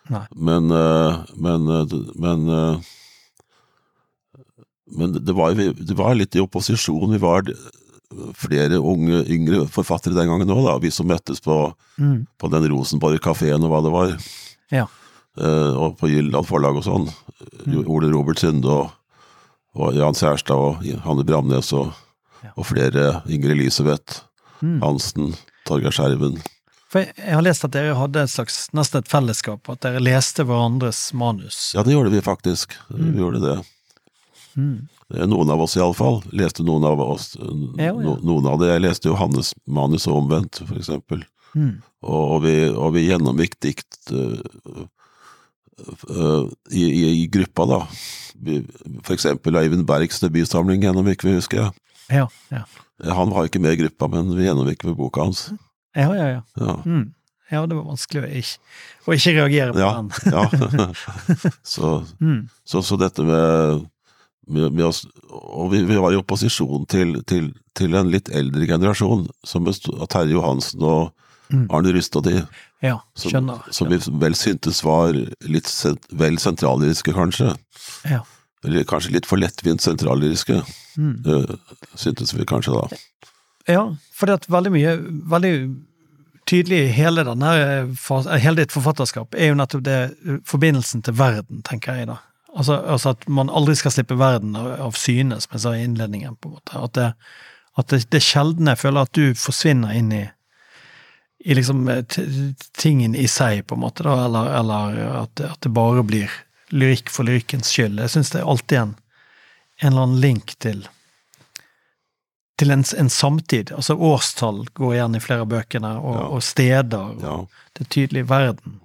Nei. 0.08 0.22
Men 0.34 0.70
eh, 0.72 1.18
Men, 1.36 1.66
eh, 1.68 1.98
men, 2.16 2.48
eh, 2.48 2.78
men 4.96 5.12
det 5.12 5.32
var, 5.36 5.52
det 5.54 5.94
var 5.98 6.14
litt 6.16 6.36
i 6.36 6.40
opposisjon. 6.40 7.12
Vi 7.12 7.18
var 7.20 7.44
flere 8.40 8.78
unge, 8.80 9.20
yngre 9.28 9.66
forfattere 9.68 10.16
den 10.16 10.30
gangen 10.30 10.48
òg. 10.54 10.80
Vi 10.80 10.90
som 10.90 11.08
møttes 11.10 11.42
på, 11.44 11.74
Mm. 11.98 12.26
på 12.38 12.48
den 12.50 12.68
Rosenborg-kafeen 12.70 13.64
og 13.66 13.70
hva 13.72 13.82
det 13.84 13.92
var. 13.92 14.12
Ja. 14.70 14.86
Eh, 15.36 15.74
og 15.76 15.98
på 15.98 16.08
Gyldal 16.08 16.44
forlag 16.46 16.76
og 16.80 16.84
sånn. 16.86 17.08
Ole 17.86 18.08
Robert 18.12 18.38
Sunde 18.40 18.64
og, 18.70 18.90
og 19.74 19.92
Jan 19.94 20.14
Kjærstad 20.14 20.56
og 20.56 20.82
Hanne 21.04 21.24
Bramnes 21.26 21.72
og, 21.74 21.92
Ja. 22.42 22.52
og 22.56 22.64
flere. 22.66 23.22
Ingrid 23.28 23.58
Elisabeth 23.58 24.22
Mm. 24.62 24.78
Hansen, 24.82 25.34
Torgeir 25.68 25.94
Skjerven. 25.94 26.38
For 26.88 27.04
jeg, 27.04 27.12
jeg 27.20 27.34
har 27.36 27.44
lest 27.44 27.66
at 27.66 27.74
dere 27.74 27.96
hadde 27.98 28.22
et 28.24 28.32
slags, 28.32 28.60
nesten 28.76 29.02
et 29.02 29.10
fellesskap, 29.10 29.68
at 29.68 29.82
dere 29.84 30.00
leste 30.00 30.46
hverandres 30.48 31.02
manus. 31.12 31.72
Ja, 31.76 31.84
det 31.84 31.92
gjorde 31.92 32.14
vi 32.14 32.22
faktisk. 32.24 32.78
Vi 32.88 33.10
gjorde 33.20 33.42
det. 33.44 33.56
Mm. 34.56 34.88
Eh, 35.14 35.26
Noen 35.28 35.50
av 35.52 35.60
oss 35.64 35.76
iallfall. 35.76 36.22
Leste 36.36 36.64
noen 36.66 36.84
av 36.88 37.00
oss 37.00 37.34
Ja, 37.38 37.90
ja. 37.90 37.92
no, 37.92 38.16
Noen 38.24 38.48
av 38.48 38.60
det. 38.62 38.72
Jeg 38.72 38.84
leste 38.86 39.10
jo 39.10 39.18
Hannes 39.20 39.54
manus 39.64 40.08
og 40.08 40.22
omvendt, 40.22 40.62
for 40.64 40.80
eksempel. 40.80 41.24
Mm. 41.54 41.78
Og, 42.04 42.22
og, 42.22 42.38
vi, 42.44 42.54
og 42.72 42.92
vi 42.96 43.06
gjennomgikk 43.08 43.56
dikt 43.64 44.12
uh, 44.12 44.40
uh, 46.08 46.44
i, 46.72 46.84
i, 46.84 47.04
i 47.22 47.28
gruppa, 47.32 47.68
da. 47.68 47.80
Vi, 48.38 48.60
for 49.04 49.16
eksempel 49.16 49.56
Eivind 49.60 49.86
Bergs 49.88 50.20
debutsamling 50.24 50.84
gjennomgikk 50.84 51.24
vi, 51.26 51.38
husker 51.40 51.64
jeg. 51.66 51.72
Ja, 52.20 52.28
ja. 52.52 52.64
Han 53.04 53.30
var 53.30 53.44
jo 53.44 53.50
ikke 53.52 53.60
med 53.62 53.76
i 53.76 53.80
gruppa, 53.84 54.08
men 54.10 54.32
vi 54.36 54.46
gjennomgikk 54.48 54.84
med 54.88 54.96
boka 54.98 55.22
hans. 55.28 55.48
Ja, 55.96 56.08
ja, 56.14 56.26
ja. 56.36 56.40
Ja. 56.58 56.74
Mm. 56.84 57.12
Ja, 57.50 57.62
det 57.66 57.76
var 57.78 57.86
vanskelig 57.88 58.22
å 58.24 58.28
ikke, 58.28 58.58
å 59.08 59.14
ikke 59.16 59.32
reagere 59.38 59.72
på 59.72 59.80
Ja, 59.80 59.92
den. 59.96 60.10
ja. 60.34 60.88
så, 61.62 61.92
Mm. 62.20 62.48
så, 62.64 62.82
så 62.84 62.98
dette 63.00 63.24
med, 63.24 63.86
med, 64.48 64.72
med 64.76 64.84
oss 64.84 65.06
Og 65.30 65.70
vi, 65.72 65.80
vi 65.88 65.96
var 65.96 66.12
i 66.12 66.18
opposisjon 66.20 66.84
til, 66.92 67.22
til, 67.24 67.48
til 67.78 67.94
en 67.96 68.10
litt 68.12 68.28
eldre 68.28 68.66
generasjon, 68.68 69.28
som 69.48 69.64
bestod 69.64 69.96
av 70.02 70.10
Terje 70.12 70.36
Johansen 70.36 70.82
og 70.84 71.14
Mm. 71.48 71.62
Arne 71.72 71.94
Rust 71.96 72.12
og 72.20 72.26
de, 72.26 72.42
Ja, 72.84 72.98
som, 73.16 73.30
skjønner. 73.32 73.62
som 73.72 73.88
vi 73.88 73.96
vel 74.20 74.34
syntes 74.36 74.82
var 74.84 75.14
litt 75.48 75.64
sent, 75.72 76.04
vel 76.12 76.36
sentrallyriske, 76.36 77.14
kanskje. 77.16 77.54
Ja. 78.04 78.18
Eller 78.66 78.84
kanskje 78.84 79.12
litt 79.14 79.26
for 79.26 79.38
lettvint 79.38 79.80
sentrallyriske, 79.84 80.62
Mm. 80.98 81.22
eh, 81.26 81.54
syntes 81.94 82.32
vi 82.34 82.42
kanskje 82.44 82.72
da. 82.74 82.96
Ja, 83.68 83.84
for 84.12 84.26
det 84.26 84.34
at 84.34 84.46
veldig 84.50 84.72
mye 84.74 84.96
Veldig 85.30 85.52
tydelig 86.48 86.78
i 86.88 86.92
hele 86.96 87.22
fas- 87.94 88.26
eh, 88.26 88.38
hele 88.40 88.56
ditt 88.64 88.72
forfatterskap 88.72 89.34
er 89.36 89.48
jo 89.52 89.54
nettopp 89.54 89.82
det 89.84 89.98
eh, 90.26 90.38
forbindelsen 90.44 91.02
til 91.04 91.14
verden, 91.14 91.62
tenker 91.62 91.94
jeg 91.94 92.06
da. 92.08 92.16
Altså, 92.56 92.80
altså 92.88 93.10
at 93.10 93.28
man 93.28 93.48
aldri 93.50 93.76
skal 93.76 93.92
slippe 93.92 94.16
verden 94.18 94.56
av, 94.56 94.80
av 94.80 94.92
syne, 94.96 95.38
som 95.40 95.52
jeg 95.52 95.60
sa 95.60 95.72
i 95.76 95.84
innledningen, 95.84 96.34
på 96.40 96.48
en 96.48 96.54
måte. 96.56 96.82
At 96.82 96.92
det, 96.94 97.14
at 97.78 97.86
det, 97.92 98.10
det 98.10 98.22
sjeldne 98.24 98.72
jeg 98.74 98.78
føler 98.78 99.00
at 99.06 99.12
du 99.12 99.34
forsvinner 99.34 99.94
inn 99.94 100.10
i 100.12 100.24
i 101.46 101.54
liksom 101.54 101.86
eh, 101.88 102.02
tingen 102.76 103.14
i 103.14 103.28
seg, 103.30 103.60
på 103.68 103.76
en 103.76 103.80
måte, 103.84 104.02
da, 104.02 104.24
eller, 104.26 104.48
eller 104.58 104.96
at, 105.22 105.40
at 105.40 105.60
det 105.62 105.70
bare 105.72 106.02
blir 106.02 106.26
lyrikk 106.72 107.10
for 107.12 107.24
lyrikkens 107.28 107.70
skyld. 107.72 107.98
Jeg 108.02 108.10
syns 108.12 108.30
det 108.34 108.40
er 108.42 108.48
alltid 108.50 108.78
en, 108.82 108.94
en 109.82 109.92
eller 109.92 110.06
annen 110.08 110.22
link 110.22 110.54
til 110.62 110.86
til 112.58 112.72
en, 112.74 112.82
en 112.98 113.10
samtid. 113.10 113.70
Altså 113.70 113.94
årstall 113.94 114.64
går 114.74 114.96
igjen 114.96 115.14
i 115.14 115.20
flere 115.22 115.44
av 115.44 115.50
bøkene, 115.52 115.92
og, 116.02 116.14
Ja. 116.18 116.24
og 116.34 116.42
steder. 116.42 117.04
Og 117.14 117.22
Ja. 117.22 117.36
Det 117.78 117.84
er 117.84 117.90
tydelig 117.94 118.24
verden. 118.28 118.80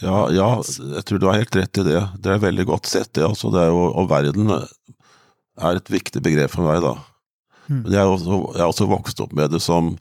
Ja, 0.00 0.30
ja, 0.32 0.46
jeg 0.94 1.04
tror 1.04 1.18
du 1.20 1.26
har 1.28 1.36
helt 1.36 1.56
rett 1.58 1.76
i 1.76 1.84
det. 1.84 2.00
Det 2.22 2.30
er 2.32 2.38
veldig 2.40 2.64
godt 2.70 2.86
sett, 2.88 3.12
det. 3.12 3.26
Altså, 3.26 3.50
det 3.52 3.66
jo, 3.68 3.82
og 3.92 4.08
verden 4.08 4.48
er 4.54 5.76
et 5.76 5.90
viktig 5.92 6.22
begrep 6.24 6.54
for 6.54 6.62
meg, 6.64 6.80
da. 6.80 6.94
Mm. 7.68 7.82
Men 7.82 7.92
jeg 7.92 8.00
er, 8.00 8.08
også, 8.14 8.38
jeg 8.54 8.62
er 8.64 8.70
også 8.72 8.88
vokst 8.88 9.20
opp 9.20 9.32
med 9.36 9.50
det 9.52 9.60
som, 9.60 9.98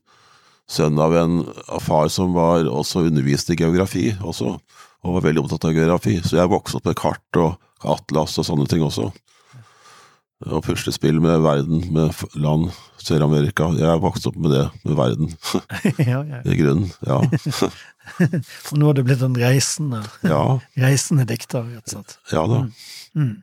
sønn 0.70 1.00
av 1.02 1.16
en 1.18 1.40
av 1.68 1.82
far 1.82 2.08
som 2.14 2.32
var 2.38 2.64
også 2.70 3.08
underviste 3.10 3.58
i 3.58 3.60
geografi 3.60 4.12
også, 4.22 4.56
og 5.04 5.18
var 5.18 5.26
veldig 5.30 5.44
opptatt 5.44 5.70
av 5.70 5.76
geografi. 5.76 6.20
Så 6.24 6.40
jeg 6.40 6.52
vokste 6.52 6.80
opp 6.80 6.90
med 6.90 7.00
kart 7.00 7.40
og 7.40 7.90
atlas 7.96 8.38
og 8.42 8.48
sånne 8.48 8.68
ting 8.70 8.84
også. 8.86 9.10
Og 10.48 10.64
puslespill 10.64 11.18
med 11.20 11.42
verden, 11.44 11.82
med 11.92 12.16
land, 12.40 12.70
Sør-Amerika. 13.04 13.74
Jeg 13.76 14.00
vokste 14.04 14.32
opp 14.32 14.40
med 14.40 14.54
det, 14.56 14.66
med 14.88 14.96
verden. 14.96 15.34
ja, 16.12 16.22
ja. 16.24 16.40
I 16.48 16.56
grunnen, 16.60 16.92
ja. 17.04 17.20
Og 18.72 18.80
nå 18.80 18.88
har 18.88 18.96
du 18.98 19.04
blitt 19.06 19.24
en 19.26 19.36
reisende, 19.38 20.02
ja. 20.26 20.42
reisende 20.86 21.28
dikter, 21.30 21.68
rett 21.68 21.92
og 21.92 22.00
slett. 22.00 22.16
Ja 22.32 22.46
da. 22.50 22.64
Mm. 23.20 23.36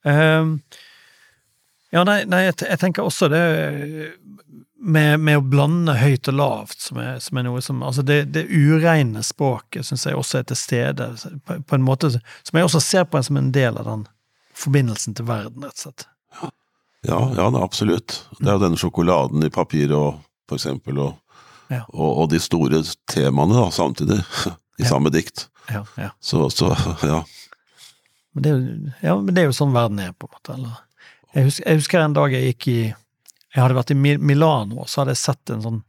Um, 0.00 0.52
ja, 1.92 2.02
nei, 2.06 2.22
nei 2.30 2.44
jeg, 2.46 2.56
jeg, 2.64 2.78
tenker 2.80 3.06
også 3.06 3.28
det 3.30 3.40
med, 4.80 5.20
med, 5.20 5.38
å 5.38 5.44
blande 5.44 5.94
høyt 6.00 6.28
og 6.32 6.36
lavt, 6.38 6.78
som 6.80 7.00
er, 7.02 7.18
som 7.20 7.38
er 7.38 7.46
noe 7.46 7.60
som 7.64 7.82
Altså, 7.84 8.04
det, 8.06 8.22
det 8.34 8.46
ureine 8.48 9.22
språket 9.26 9.86
syns 9.86 10.06
jeg 10.08 10.16
også 10.16 10.40
er 10.40 10.46
til 10.48 10.58
stede, 10.58 11.10
på, 11.44 11.58
på, 11.60 11.76
en 11.76 11.84
måte 11.84 12.12
som 12.16 12.56
jeg 12.56 12.68
også 12.68 12.80
ser 12.84 13.04
på 13.10 13.20
som 13.22 13.38
en 13.40 13.52
del 13.54 13.76
av 13.80 13.88
den 13.88 14.06
forbindelsen 14.56 15.16
til 15.16 15.28
verden, 15.28 15.64
rett 15.64 15.76
og 15.76 15.84
slett. 15.86 16.06
Ja, 17.06 17.20
ja, 17.36 17.46
absolutt. 17.62 18.18
Det 18.38 18.48
er 18.48 18.58
jo 18.58 18.64
denne 18.64 18.80
sjokoladen 18.80 19.44
i 19.46 19.52
papir 19.52 19.92
og 19.96 20.20
for 20.50 20.58
eksempel, 20.58 20.98
og, 21.00 21.38
ja. 21.70 21.84
og, 21.94 22.08
og, 22.08 22.24
de 22.32 22.40
store 22.42 22.82
temaene 23.08 23.56
da, 23.56 23.68
samtidig, 23.72 24.18
i 24.80 24.84
ja. 24.84 24.88
samme 24.90 25.12
dikt. 25.14 25.46
Ja, 25.70 25.84
ja. 25.96 26.10
Så, 26.20 26.48
så, 26.52 26.72
ja. 27.06 27.22
Men 28.34 28.44
det, 28.44 28.54
ja, 29.02 29.14
men 29.16 29.34
det 29.34 29.44
er 29.44 29.50
jo 29.50 29.56
sånn 29.56 29.74
verden 29.74 30.02
er, 30.02 30.12
på 30.12 30.28
en 30.28 30.34
måte. 30.34 30.56
Eller? 30.58 30.80
Jeg 31.34 31.46
husker, 31.48 31.66
jeg 31.68 31.80
husker 31.80 32.02
en 32.02 32.16
dag 32.18 32.34
jeg 32.34 32.50
gikk 32.50 32.68
i 32.70 32.80
Jeg 33.54 33.64
hadde 33.64 33.78
vært 33.78 33.92
i 33.94 33.98
Milano, 33.98 34.82
og 34.84 34.90
så 34.90 35.02
hadde 35.02 35.16
jeg 35.16 35.24
sett 35.24 35.54
en 35.54 35.64
sånn 35.64 35.80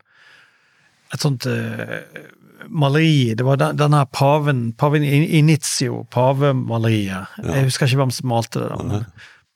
et 1.11 1.19
sånt 1.19 1.43
uh, 1.43 1.99
maleri. 2.71 3.33
Det 3.35 3.43
var 3.43 3.59
den, 3.59 3.75
denne 3.79 4.05
paven, 4.15 4.69
paven 4.79 5.03
Initio, 5.03 6.05
pavemaleriet. 6.13 7.35
Ja. 7.41 7.55
Jeg 7.57 7.67
husker 7.67 7.89
ikke 7.89 8.03
hvem 8.05 8.13
som 8.15 8.31
malte 8.31 8.63
det. 8.63 8.69
da, 8.71 8.79
men 8.85 9.05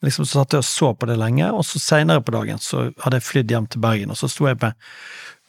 liksom 0.05 0.27
så 0.27 0.41
satt 0.41 0.53
jeg 0.53 0.63
og 0.63 0.67
så 0.67 0.91
på 0.93 1.09
det 1.09 1.17
lenge, 1.19 1.47
og 1.55 1.65
så 1.65 1.81
seinere 1.81 2.23
på 2.25 2.35
dagen 2.35 2.61
så 2.61 2.89
hadde 3.03 3.19
jeg 3.19 3.27
flydd 3.29 3.55
hjem 3.55 3.69
til 3.71 3.83
Bergen, 3.85 4.11
og 4.13 4.19
så 4.19 4.29
sto 4.31 4.49
jeg 4.49 4.59
med, 4.61 4.75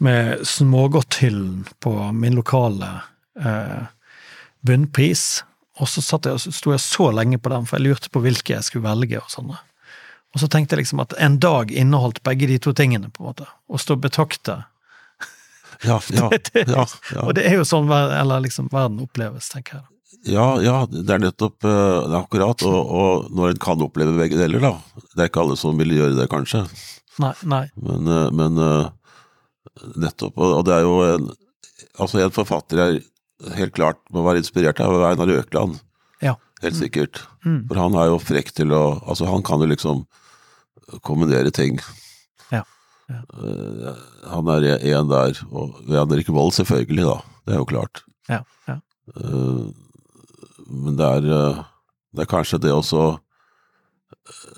med 0.06 0.46
smågodthyllen 0.46 1.66
på 1.84 1.92
min 2.16 2.38
lokale 2.38 2.92
eh, 3.42 3.82
bunnpris, 4.66 5.26
og 5.76 5.90
så 5.92 6.04
satt 6.04 6.28
jeg, 6.30 6.54
sto 6.56 6.72
jeg 6.72 6.84
så 6.84 7.10
lenge 7.12 7.40
på 7.42 7.52
den, 7.52 7.66
for 7.68 7.76
jeg 7.76 7.90
lurte 7.90 8.12
på 8.12 8.22
hvilke 8.24 8.54
jeg 8.54 8.68
skulle 8.68 8.86
velge 8.86 9.20
og 9.20 9.28
sånn. 9.32 9.52
Og 10.36 10.42
så 10.42 10.50
tenkte 10.52 10.76
jeg 10.76 10.84
liksom 10.84 11.00
at 11.00 11.14
en 11.16 11.38
dag 11.40 11.70
inneholdt 11.72 12.20
begge 12.26 12.44
de 12.50 12.58
to 12.60 12.74
tingene, 12.76 13.08
på 13.08 13.22
en 13.22 13.30
måte. 13.30 13.46
Å 13.72 13.78
stå 13.80 13.96
betrakte. 13.96 14.58
Ja, 15.80 15.96
ja, 16.12 16.28
ja, 16.52 16.84
ja. 16.84 17.22
Og 17.22 17.32
det 17.38 17.46
er 17.48 17.56
jo 17.56 17.64
sånn 17.64 17.88
eller 17.88 18.44
liksom, 18.44 18.68
verden 18.68 19.00
oppleves, 19.00 19.48
tenker 19.48 19.78
jeg. 19.78 19.86
Ja, 20.34 20.44
ja, 20.60 20.74
det 20.90 21.08
er 21.08 21.22
nettopp 21.22 21.64
uh, 21.64 21.70
det 22.04 22.12
er 22.12 22.18
akkurat. 22.18 22.66
Og, 22.68 22.92
og, 23.00 23.30
når 23.32 23.54
en 23.54 23.62
kan 23.64 23.80
oppleve 23.86 24.12
begge 24.18 24.36
deler, 24.36 24.60
da. 24.60 24.74
Det 25.14 25.24
er 25.24 25.30
ikke 25.30 25.46
alle 25.46 25.56
som 25.56 25.80
vil 25.80 25.94
gjøre 25.96 26.18
det, 26.18 26.28
kanskje. 26.28 26.66
Nei, 27.22 27.32
nei. 27.48 27.62
Men, 27.80 28.12
uh, 28.12 28.28
men 28.36 28.60
uh, 28.60 29.88
nettopp. 29.96 30.36
Og, 30.36 30.60
det 30.68 30.76
er 30.76 30.86
jo 30.86 31.00
en 31.08 31.34
Altså, 31.96 32.18
en 32.20 32.32
forfatter 32.32 32.80
jeg 32.80 33.00
helt 33.56 33.72
klart 33.76 33.98
må 34.12 34.20
være 34.24 34.40
inspirert 34.42 34.78
av, 34.84 34.94
Einar 35.08 35.30
Økland. 35.32 35.78
Ja. 36.24 36.34
Helt 36.60 36.76
sikkert. 36.76 37.22
Mm. 37.44 37.62
For 37.70 37.80
han 37.80 37.96
er 38.00 38.10
jo 38.10 38.18
frekk 38.20 38.52
til 38.56 38.72
å 38.76 38.82
Altså, 38.98 39.28
han 39.28 39.44
kan 39.44 39.64
jo 39.64 39.68
liksom 39.70 40.02
kommandere 41.06 41.50
ting. 41.54 41.80
Ja. 42.52 42.62
ja. 43.10 43.22
han 44.30 44.52
er 44.54 44.68
en 44.76 45.10
der, 45.10 45.40
og 45.50 45.80
Jan 45.90 46.12
Erik 46.14 46.30
Vold 46.34 46.54
selvfølgelig, 46.58 47.08
da. 47.08 47.18
Det 47.46 47.54
er 47.54 47.62
jo 47.62 47.68
klart. 47.70 48.04
Ja, 48.30 48.42
ja 48.66 48.80
men 50.66 50.98
det 50.98 51.06
er, 51.06 51.30
eh, 51.30 51.62
det 52.16 52.26
er 52.26 52.30
kanskje 52.30 52.60
det 52.62 52.74
også 52.74 53.18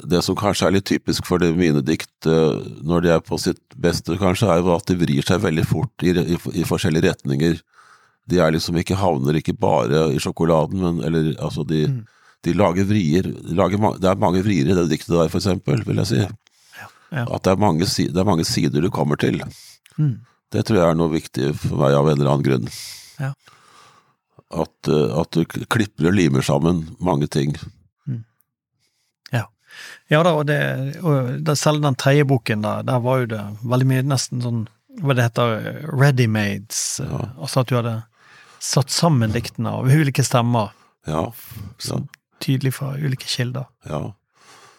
Det 0.09 0.23
som 0.25 0.37
kanskje 0.37 0.67
er 0.67 0.73
litt 0.73 0.87
typisk 0.88 1.27
for 1.29 1.41
det 1.41 1.51
mine 1.57 1.83
dikt 1.85 2.25
når 2.25 3.03
de 3.05 3.11
er 3.12 3.21
på 3.25 3.37
sitt 3.41 3.61
beste, 3.77 4.17
kanskje, 4.17 4.49
er 4.49 4.69
at 4.73 4.87
de 4.88 4.97
vrir 4.97 5.25
seg 5.27 5.43
veldig 5.43 5.64
fort 5.69 6.05
i, 6.07 6.14
i, 6.17 6.37
i 6.57 6.64
forskjellige 6.64 7.11
retninger. 7.11 7.59
De 8.29 8.41
er 8.41 8.55
liksom 8.55 8.79
ikke 8.81 8.97
havner 8.97 9.37
ikke 9.37 9.57
bare 9.59 10.07
i 10.14 10.21
sjokoladen, 10.23 10.81
men 10.81 11.03
eller 11.05 11.35
altså 11.45 11.67
de, 11.69 11.83
mm. 11.91 11.99
De 12.46 12.55
lager 12.55 12.87
vrier. 12.88 13.31
De 13.35 13.57
lager, 13.59 13.83
det 13.98 14.11
er 14.11 14.20
mange 14.20 14.44
vrier 14.46 14.70
i 14.70 14.77
det 14.77 14.88
diktet 14.92 15.14
der, 15.16 15.31
for 15.33 15.40
eksempel, 15.40 15.83
vil 15.87 16.03
jeg 16.05 16.11
si. 16.12 16.22
Ja. 16.22 16.88
Ja. 17.09 17.24
At 17.24 17.46
det 17.46 17.55
er, 17.55 17.61
mange, 17.61 17.87
det 17.88 18.20
er, 18.20 18.29
mange, 18.29 18.44
sider 18.44 18.85
du 18.85 18.90
kommer 18.92 19.16
til. 19.16 19.40
Mm. 19.96 20.18
Det 20.53 20.66
tror 20.68 20.79
jeg 20.79 20.92
er 20.92 20.98
noe 20.98 21.12
viktig 21.12 21.55
for 21.57 21.81
meg 21.81 21.96
av 21.96 22.11
en 22.11 22.18
eller 22.18 22.35
annen 22.35 22.44
grunn. 22.44 22.68
Ja 23.18 23.33
at, 24.51 24.88
eh, 24.88 25.20
at, 25.20 25.31
du 25.33 25.44
klipper 25.44 26.09
og 26.09 26.16
limer 26.16 26.44
sammen 26.44 26.85
mange 27.05 27.29
ting. 27.31 27.55
Mm. 28.07 28.24
Ja. 29.33 29.44
ja 30.09 30.22
da, 30.24 30.35
og, 30.35 30.46
det, 30.48 30.61
og 31.03 31.38
det, 31.44 31.57
selv 31.61 31.85
den 31.85 31.98
tredje 32.01 32.27
boken, 32.29 32.64
da, 32.64 32.81
der 32.87 33.03
var 33.05 33.22
jo 33.22 33.33
det 33.35 33.44
veldig 33.62 33.90
mye 33.92 34.09
nesten 34.09 34.44
sånn 34.44 34.66
hva 34.98 35.14
det 35.14 35.29
heter, 35.29 35.83
ready-mades. 35.94 36.98
Eh, 37.05 37.11
ja. 37.11 37.27
Altså 37.38 37.62
at 37.62 37.70
du 37.70 37.77
hadde 37.79 37.98
satt 38.64 38.90
sammen 38.90 39.35
diktene 39.35 39.77
av 39.79 39.90
ulike 39.92 40.24
stemmer. 40.27 40.72
Ja. 41.07 41.29
ja. 41.87 42.01
Tydelig 42.44 42.74
fra 42.77 42.94
ulike 42.96 43.29
kilder. 43.29 43.68
Ja. 43.88 44.03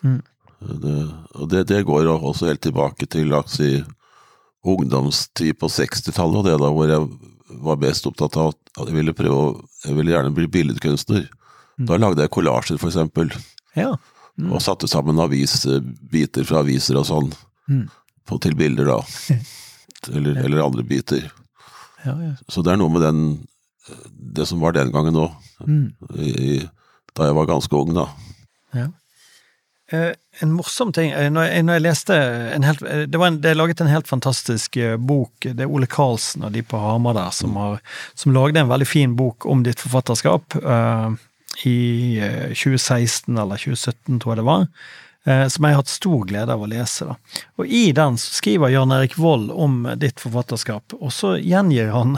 Mm. 0.04 0.22
Det, 0.60 0.96
og 1.40 1.50
det, 1.52 1.64
det, 1.72 1.86
går 1.88 2.08
også 2.12 2.50
helt 2.50 2.62
tilbake 2.64 3.08
til 3.08 3.30
la 3.32 3.42
oss 3.44 3.58
si, 3.60 3.80
ungdomstid 4.68 5.56
på 5.60 5.70
60-tallet, 5.72 6.40
og 6.42 6.48
det 6.48 6.58
da 6.60 6.72
hvor 6.76 6.90
jeg 6.92 7.06
var 7.64 7.80
best 7.82 8.08
opptatt 8.10 8.36
av 8.38 8.52
at 8.52 8.90
jeg 8.90 8.96
ville 8.98 9.16
prøve 9.18 9.36
å 9.36 9.50
Jeg 9.80 9.96
ville 9.96 10.12
gjerne 10.12 10.36
bli 10.36 10.44
billedkunstner. 10.52 11.30
Mm. 11.80 11.86
Da 11.88 11.98
lagde 11.98 12.26
jeg 12.26 12.32
kollasjer, 12.36 12.76
for 12.82 12.92
eksempel. 12.92 13.30
Ja. 13.80 13.94
Mm. 14.36 14.50
Og 14.52 14.60
satte 14.60 14.90
sammen 14.92 15.22
avisbiter 15.24 16.44
fra 16.44 16.60
aviser 16.66 17.00
og 17.00 17.06
sånn 17.08 17.30
mm. 17.72 17.86
på, 18.28 18.40
til 18.44 18.58
bilder, 18.60 18.92
da. 18.92 18.98
eller, 20.16 20.36
ja. 20.36 20.44
eller, 20.44 20.66
andre 20.66 20.84
biter. 20.84 21.30
Ja, 22.04 22.18
ja. 22.20 22.34
Så 22.52 22.60
det 22.66 22.74
er 22.74 22.82
noe 22.82 22.92
med 22.92 23.04
den 23.08 23.24
Det 24.12 24.46
som 24.46 24.60
var 24.60 24.76
den 24.76 24.92
gangen 24.92 25.16
òg. 25.18 25.32
Mm. 25.64 25.96
Da 27.20 27.28
jeg 27.28 27.36
var 27.36 27.50
ganske 27.50 27.76
ung, 27.76 27.92
da. 27.98 28.08
Ja. 28.78 28.88
Eh, 29.92 30.12
en 30.40 30.52
morsom 30.54 30.92
ting 30.94 31.12
eh, 31.12 31.32
når 31.34 31.48
jeg, 31.48 31.64
når 31.66 31.78
jeg 31.80 31.84
leste 31.88 32.18
helt, 32.62 32.84
eh, 32.86 33.02
det, 33.10 33.22
en, 33.26 33.40
det, 33.42 33.50
er 33.52 33.58
laget 33.58 33.82
en 33.82 33.90
helt 33.90 34.08
fantastisk 34.08 34.78
bok. 35.02 35.34
Det 35.42 35.66
er 35.66 35.72
Ole 35.72 35.90
Karlsen 35.90 36.46
og 36.46 36.54
de 36.54 36.62
på 36.64 36.80
Hamar 36.80 37.18
der 37.18 37.34
som, 37.36 37.58
har, 37.58 37.82
som 38.14 38.36
lagde 38.36 38.62
en 38.62 38.70
veldig 38.70 38.88
fin 38.88 39.18
bok 39.18 39.50
om 39.50 39.66
ditt 39.66 39.82
forfatterskap 39.82 40.60
uh, 40.62 41.10
i 41.66 42.22
2016 42.54 43.34
eller 43.34 43.58
2017, 43.58 44.20
tror 44.22 44.36
jeg 44.36 44.40
det 44.40 44.48
var. 44.48 44.68
Som 45.52 45.66
jeg 45.66 45.76
har 45.76 45.82
hatt 45.82 45.92
stor 45.92 46.22
glede 46.26 46.54
av 46.56 46.62
å 46.64 46.68
lese. 46.72 47.06
Da. 47.06 47.42
Og 47.60 47.68
I 47.68 47.90
den 47.94 48.16
skriver 48.18 48.72
Jan 48.72 48.94
Erik 48.96 49.18
Vold 49.20 49.50
om 49.52 49.82
ditt 50.00 50.24
forfatterskap, 50.24 50.96
og 50.96 51.12
så 51.14 51.34
gjengir 51.38 51.92
han 51.92 52.16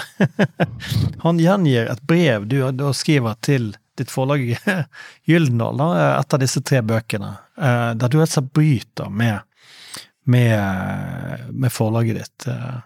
Han 1.25 1.41
gjengir 1.41 1.89
et 1.91 2.03
brev 2.07 2.45
du 2.47 2.59
da 2.77 2.93
skriver 2.95 3.39
til 3.41 3.71
ditt 3.97 4.11
forlag 4.11 4.43
Gyldendal, 5.29 5.81
av 5.81 6.39
disse 6.39 6.61
tre 6.65 6.81
bøkene, 6.85 7.33
eh, 7.57 7.89
der 7.99 8.11
du 8.11 8.21
altså 8.21 8.43
bryter 8.45 9.09
med, 9.09 9.41
med, 10.23 11.51
med 11.51 11.73
forlaget 11.73 12.21
ditt. 12.21 12.47
Eh. 12.51 12.79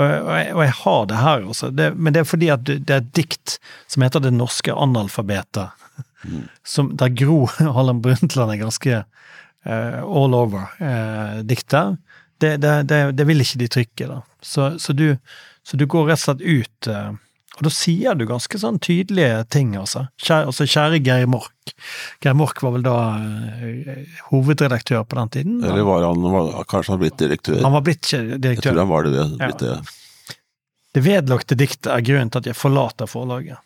Og 0.00 0.06
jeg, 0.08 0.52
og 0.54 0.62
jeg, 0.64 0.74
har 0.78 1.02
det 1.08 1.20
her, 1.20 1.42
også, 1.52 1.68
det, 1.76 1.90
men 1.96 2.14
det 2.14 2.22
er 2.22 2.28
fordi 2.28 2.48
at 2.54 2.64
det 2.64 2.88
er 2.88 3.02
et 3.02 3.12
dikt 3.12 3.58
som 3.92 4.04
heter 4.04 4.22
Det 4.24 4.32
norske 4.32 4.72
analfabetet, 4.72 5.84
mm. 6.24 6.46
som, 6.74 6.94
der 6.96 7.12
Gro 7.12 7.44
Harlem 7.76 8.00
Brundtland 8.04 8.54
er 8.54 8.62
ganske 8.62 9.02
uh, 9.02 10.00
all 10.00 10.38
over 10.38 10.72
uh. 10.80 11.42
Det, 12.42 12.56
det, 12.58 12.96
det, 13.14 13.24
vil 13.28 13.44
ikke 13.44 13.58
de 13.60 13.66
trykke, 13.70 14.06
da. 14.10 14.16
Så, 14.42 14.72
så, 14.82 14.92
du, 14.96 15.12
så 15.62 15.76
du 15.78 15.84
går 15.86 16.08
rett 16.08 16.18
og 16.18 16.24
slett 16.24 16.40
ut 16.42 16.88
uh, 16.90 17.12
og 17.58 17.66
da 17.66 17.70
sier 17.74 18.16
du 18.16 18.24
ganske 18.28 18.58
sånn 18.58 18.78
tydelige 18.82 19.42
ting, 19.52 19.74
altså. 19.76 20.06
Kjære, 20.22 20.48
altså, 20.48 20.66
kjære 20.72 21.00
Geir 21.04 21.26
Mork. 21.28 21.74
Geir 22.24 22.36
Mork 22.38 22.62
var 22.64 22.72
vel 22.78 22.84
da 22.86 22.94
uh, 23.20 24.14
hovedredaktør 24.30 25.04
på 25.04 25.18
den 25.20 25.32
tiden? 25.36 25.58
Eller 25.60 25.84
var 25.84 26.06
han 26.08 26.24
var, 26.32 26.54
kanskje 26.70 26.94
han 26.94 27.02
blitt 27.02 27.18
direktør? 27.20 27.60
Han 27.60 27.76
var 27.76 27.84
blitt 27.84 28.08
direktør. 28.08 28.48
Jeg 28.48 28.62
tror 28.64 28.80
han 28.80 28.92
var 28.92 29.10
det. 29.10 29.26
Blitt 29.42 29.66
ja. 29.68 29.74
det. 29.82 30.38
Det 30.92 31.04
vedlagte 31.04 31.56
diktet 31.56 31.92
er 31.92 32.04
grunnen 32.04 32.32
til 32.32 32.42
at 32.42 32.48
jeg 32.50 32.56
forlater 32.56 33.08
forlaget. 33.08 33.60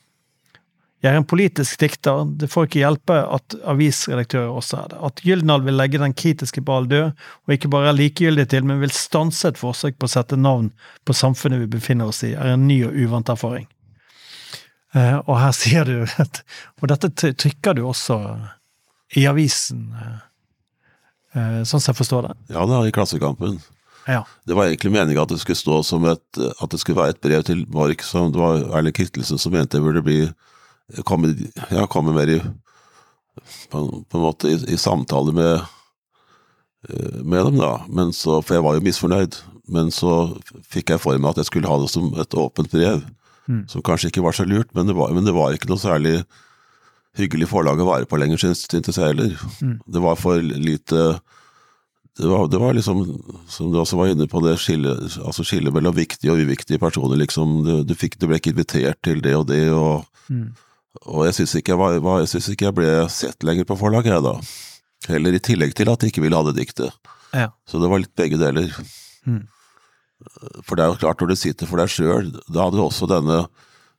Jeg 1.05 1.13
er 1.13 1.21
en 1.21 1.29
politisk 1.29 1.79
dikter, 1.79 2.25
det 2.41 2.49
får 2.51 2.67
ikke 2.67 2.81
hjelpe 2.81 3.17
at 3.37 3.55
avisredaktører 3.69 4.51
også 4.51 4.79
er 4.81 4.91
det. 4.91 5.01
At 5.07 5.21
Gyldendal 5.23 5.63
vil 5.67 5.77
legge 5.79 6.01
den 6.03 6.17
kritiske 6.17 6.65
ball 6.67 6.89
død, 6.91 7.13
og 7.47 7.55
ikke 7.55 7.71
bare 7.71 7.93
er 7.93 7.99
likegyldig 7.99 8.49
til, 8.51 8.67
men 8.67 8.81
vil 8.83 8.95
stanse 8.95 9.53
et 9.53 9.61
forsøk 9.61 10.01
på 10.01 10.09
å 10.09 10.15
sette 10.17 10.39
navn 10.41 10.73
på 11.07 11.15
samfunnet 11.15 11.63
vi 11.63 11.71
befinner 11.77 12.11
oss 12.11 12.25
i, 12.27 12.33
er 12.35 12.57
en 12.57 12.67
ny 12.67 12.81
og 12.89 12.97
uvant 12.97 13.31
erfaring. 13.37 13.69
Eh, 14.97 15.17
og 15.27 15.39
her 15.41 15.55
sier 15.61 15.89
du 15.89 15.97
Og 16.07 16.89
dette 16.91 17.33
trykker 17.37 17.77
du 17.77 17.85
også 17.87 18.21
i 19.17 19.23
avisen, 19.31 19.85
eh, 19.95 20.15
eh, 21.39 21.59
sånn 21.63 21.79
som 21.79 21.93
jeg 21.93 21.99
forstår 22.01 22.27
det? 22.27 22.33
Ja 22.57 22.65
da, 22.67 22.81
i 22.83 22.95
Klassekampen. 22.95 23.61
Ja. 24.11 24.25
Det 24.47 24.57
var 24.59 24.67
egentlig 24.67 24.91
meningen 24.95 25.23
at 25.23 25.31
det 25.31 25.39
skulle 25.43 25.59
stå 25.59 25.77
som 25.87 26.05
et 26.11 26.41
At 26.63 26.71
det 26.71 26.81
skulle 26.83 26.99
være 26.99 27.15
et 27.15 27.23
brev 27.23 27.45
til 27.47 27.65
Mork, 27.71 28.03
som 28.07 28.33
det 28.35 28.43
var 28.43 28.65
Erling 28.79 28.95
Kittelsen 28.95 29.39
som 29.39 29.55
mente 29.55 29.79
jeg 29.79 29.87
burde 29.87 30.03
bli 30.07 30.21
komme, 31.07 31.33
ja, 31.71 31.87
komme 31.91 32.15
mer 32.15 32.31
i 32.31 32.41
på, 33.71 33.79
på 34.07 34.19
en 34.19 34.23
måte 34.23 34.51
i, 34.51 34.59
i 34.75 34.79
samtale 34.79 35.35
med 35.35 35.65
med 37.27 37.45
dem, 37.49 37.57
da. 37.59 37.81
Men 37.91 38.13
så, 38.15 38.37
for 38.43 38.55
jeg 38.55 38.63
var 38.63 38.77
jo 38.77 38.85
misfornøyd. 38.85 39.39
Men 39.67 39.91
så 39.91 40.37
fikk 40.63 40.93
jeg 40.93 41.03
for 41.03 41.19
meg 41.19 41.33
at 41.33 41.41
jeg 41.43 41.49
skulle 41.49 41.71
ha 41.71 41.79
det 41.83 41.89
som 41.91 42.13
et 42.15 42.37
åpent 42.39 42.71
brev. 42.71 43.03
Mm. 43.47 43.63
Som 43.71 43.83
kanskje 43.87 44.11
ikke 44.11 44.25
var 44.25 44.35
så 44.35 44.45
lurt, 44.49 44.73
men 44.75 44.89
det 44.89 44.97
var, 44.99 45.13
men 45.15 45.25
det 45.27 45.35
var 45.37 45.55
ikke 45.55 45.69
noe 45.71 45.79
særlig 45.79 46.19
hyggelig 47.17 47.49
forlag 47.49 47.81
å 47.81 47.87
være 47.89 48.09
på 48.11 48.19
lenger, 48.21 48.41
syntes 48.43 48.99
jeg 48.99 49.07
heller. 49.07 49.37
Mm. 49.63 49.79
Det 49.87 50.03
var 50.05 50.19
for 50.21 50.43
lite 50.43 51.07
det 52.17 52.29
var, 52.31 52.47
det 52.49 52.59
var, 52.59 52.73
liksom, 52.73 53.03
som 53.49 53.73
du 53.73 53.77
også 53.77 53.99
var 53.99 54.09
inne 54.09 54.25
på, 54.29 54.41
det 54.41 54.55
skillet 54.61 55.19
altså 55.21 55.45
skille 55.45 55.69
mellom 55.73 55.93
viktige 55.97 56.33
og 56.33 56.41
uviktige 56.41 56.81
personer. 56.81 57.19
liksom, 57.21 57.59
Du, 57.65 57.73
du, 57.85 57.93
fikk, 57.95 58.17
du 58.19 58.25
ble 58.27 58.39
ikke 58.41 58.55
invitert 58.55 59.03
til 59.05 59.21
det 59.21 59.35
og 59.37 59.47
det, 59.53 59.67
og, 59.73 60.07
Mm. 60.27 60.49
og 61.07 61.27
jeg 61.27 61.35
syns 61.37 61.53
ikke, 61.61 61.77
ikke 62.51 62.65
jeg 62.65 62.75
ble 62.75 62.89
sett 63.13 63.45
lenger 63.45 63.65
på 63.69 63.77
forlaget, 63.79 64.11
jeg 64.17 64.23
da. 64.25 64.33
Heller 65.13 65.37
i 65.37 65.39
tillegg 65.39 65.75
til 65.77 65.89
at 65.93 66.01
de 66.01 66.09
ikke 66.11 66.25
ville 66.25 66.35
ha 66.35 66.43
det 66.49 66.57
diktet. 66.57 66.91
Ja. 67.37 67.51
Så 67.69 67.79
det 67.79 67.91
var 67.93 68.01
litt 68.01 68.17
begge 68.17 68.41
deler. 68.41 68.73
Mm. 69.27 69.45
For 70.65 70.77
det 70.77 70.85
er 70.85 70.93
jo 70.95 71.01
klart, 71.03 71.21
når 71.21 71.29
du 71.29 71.37
sitter 71.37 71.67
for 71.69 71.77
deg 71.83 71.89
sjøl, 71.93 72.31
da 72.49 72.65
hadde 72.67 72.79
jo 72.81 72.87
også 72.89 73.09
denne 73.11 73.47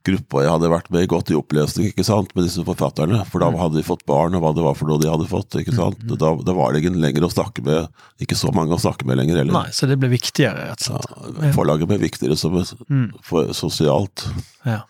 gruppa 0.07 0.39
jeg 0.39 0.51
hadde 0.53 0.69
vært 0.71 0.85
med 0.93 1.03
i 1.03 1.07
gått 1.11 1.31
i 1.33 1.35
oppløsning, 1.35 1.89
ikke 1.91 2.03
sant, 2.07 2.29
med 2.33 2.45
disse 2.47 2.63
forfatterne. 2.63 3.25
For 3.27 3.43
da 3.43 3.49
hadde 3.59 3.75
de 3.75 3.83
fått 3.83 4.05
barn, 4.07 4.37
og 4.37 4.41
hva 4.45 4.53
det 4.55 4.63
var 4.63 4.77
for 4.79 4.87
noe 4.87 5.01
de 5.03 5.09
hadde 5.11 5.27
fått. 5.27 5.57
ikke 5.59 5.73
sant. 5.75 5.99
Da, 6.07 6.29
da 6.47 6.53
var 6.55 6.71
det 6.71 6.79
ikke 6.83 6.93
lenger 6.95 7.25
å 7.27 7.31
snakke 7.33 7.63
med, 7.65 7.89
ikke 8.23 8.37
så 8.39 8.53
mange 8.55 8.71
å 8.71 8.79
snakke 8.79 9.03
med 9.09 9.19
lenger 9.19 9.41
heller. 9.41 9.57
Nei, 9.57 9.73
så 9.75 9.89
det 9.89 9.97
ble 9.99 10.07
viktigere, 10.13 10.69
rett 10.71 10.85
og 10.87 11.01
slett. 11.03 11.41
Ja, 11.43 11.51
forlaget 11.57 11.91
ble 11.91 11.99
viktigere 12.05 12.37
som 12.39 12.55
Mm. 12.87 13.09
for, 13.21 13.51
sosialt. 13.53 14.23
Ja. 14.65 14.81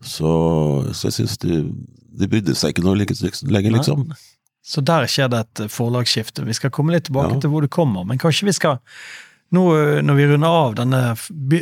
Så, 0.00 0.30
så 0.94 1.08
jeg 1.10 1.16
syns 1.18 1.38
de, 1.42 1.62
de 2.20 2.28
brydde 2.30 2.54
seg 2.54 2.76
ikke 2.76 2.84
noe 2.86 2.94
like- 3.00 3.18
lenger, 3.50 3.72
Nei. 3.74 3.78
liksom. 3.80 4.04
Så 4.68 4.84
der 4.84 5.08
skjer 5.10 5.30
det 5.32 5.38
et 5.46 5.70
forlagsskifte. 5.72 6.44
Vi 6.46 6.54
skal 6.54 6.70
komme 6.70 6.92
litt 6.94 7.08
tilbake 7.08 7.34
Ja. 7.34 7.40
til 7.40 7.50
hvor 7.50 7.62
det 7.64 7.70
kommer, 7.74 8.04
men 8.06 8.18
kanskje 8.18 8.44
vi 8.46 8.52
skal 8.54 8.78
nå 9.54 9.62
eh, 9.76 9.98
når 10.04 10.18
vi 10.18 10.26
runder 10.32 10.56
av 10.62 10.74
denne 10.78 11.00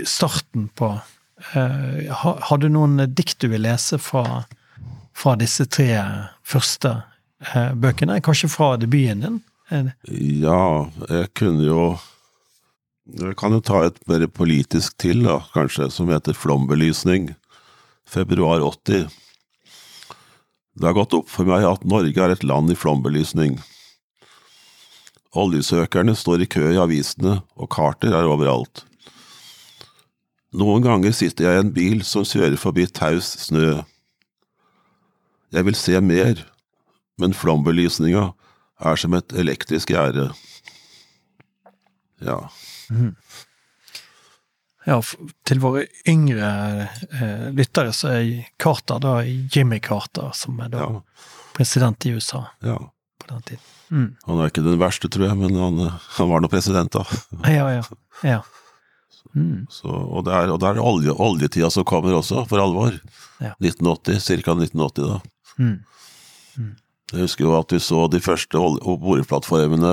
starten 0.09 0.68
på 0.79 0.88
eh, 1.55 2.09
ha- 2.22 2.38
Har 2.49 2.59
du 2.62 2.68
noen 2.72 2.99
dikt 3.14 3.38
du 3.44 3.49
vil 3.53 3.62
lese 3.66 3.99
fra, 4.03 4.44
fra 5.16 5.37
disse 5.38 5.66
tre 5.70 5.90
første 6.46 6.96
eh, 7.55 7.72
bøkene? 7.75 8.18
Kanskje 8.27 8.51
fra 8.53 8.72
debuten 8.81 9.22
din? 9.27 9.40
Ja, 10.42 10.87
jeg 11.11 11.33
kunne 11.35 11.64
jo 11.66 11.81
Jeg 13.18 13.37
kan 13.38 13.55
jo 13.55 13.61
ta 13.62 13.85
et 13.87 13.99
mer 14.11 14.27
politisk 14.27 14.96
til, 14.99 15.22
da, 15.27 15.40
kanskje, 15.55 15.88
som 15.94 16.09
heter 16.11 16.35
Flombelysning. 16.35 17.29
Februar 18.07 18.62
80. 18.66 19.07
Det 20.77 20.85
har 20.87 20.94
gått 20.99 21.14
opp 21.14 21.29
for 21.31 21.46
meg 21.49 21.62
at 21.66 21.85
Norge 21.88 22.18
er 22.22 22.35
et 22.35 22.42
land 22.46 22.70
i 22.70 22.77
flombelysning. 22.79 23.57
Oljesøkerne 25.37 26.14
står 26.16 26.44
i 26.44 26.49
kø 26.51 26.64
i 26.72 26.81
avisene, 26.81 27.40
og 27.61 27.68
Carter 27.75 28.14
er 28.16 28.29
overalt. 28.29 28.85
Noen 30.57 30.85
ganger 30.85 31.12
sitter 31.12 31.49
jeg 31.49 31.59
i 31.59 31.64
en 31.64 31.72
bil 31.75 32.03
som 32.07 32.25
kjører 32.25 32.57
forbi 32.61 32.87
taus 32.88 33.35
snø. 33.44 33.83
Jeg 35.53 35.66
vil 35.66 35.77
se 35.77 36.01
mer, 36.01 36.40
men 37.20 37.37
flombelysninga 37.37 38.31
er 38.87 39.01
som 39.01 39.16
et 39.16 39.35
elektrisk 39.37 39.92
gjerde. 39.92 40.31
Ja. 42.25 42.38
Ja, 44.87 45.01
til 45.44 45.61
våre 45.61 45.85
yngre 46.09 46.49
eh, 46.87 47.49
lyttere 47.57 47.92
så 47.96 48.12
er 48.14 48.44
Carter 48.62 49.03
da 49.03 49.16
Jimmy 49.27 49.81
Carter, 49.83 50.31
som 50.37 50.61
er 50.62 50.70
da 50.72 50.85
ja, 50.85 51.01
president 51.57 52.07
i 52.07 52.14
USA 52.14 52.44
ja. 52.62 52.79
På 53.27 53.35
den 53.35 53.47
tiden. 53.51 53.65
Mm. 53.91 54.07
Han 54.27 54.41
er 54.41 54.51
ikke 54.51 54.65
den 54.67 54.79
verste, 54.81 55.11
tror 55.12 55.29
jeg, 55.29 55.39
men 55.39 55.59
han, 55.59 55.83
han 56.17 56.31
var 56.31 56.43
nå 56.43 56.51
president, 56.53 56.95
da. 56.95 57.05
Ja, 57.51 57.67
ja. 57.77 57.83
ja. 58.27 58.41
Mm. 59.37 59.67
Så, 59.71 59.91
og 59.91 60.25
det 60.27 60.33
er, 60.33 60.53
og 60.55 60.61
det 60.62 60.71
er 60.71 60.81
olje, 60.81 61.12
oljetida 61.12 61.71
som 61.73 61.87
kommer 61.89 62.17
også, 62.17 62.47
for 62.49 62.62
alvor. 62.62 62.95
Ja. 63.43 63.53
1980, 63.61 64.23
ca. 64.25 64.55
1980 64.57 65.11
da. 65.11 65.19
Mm. 65.61 65.77
Jeg 67.12 67.23
husker 67.23 67.47
jo 67.47 67.57
at 67.59 67.73
vi 67.75 67.79
så 67.83 68.07
de 68.11 68.21
første 68.23 68.62
boreplattformene 68.83 69.93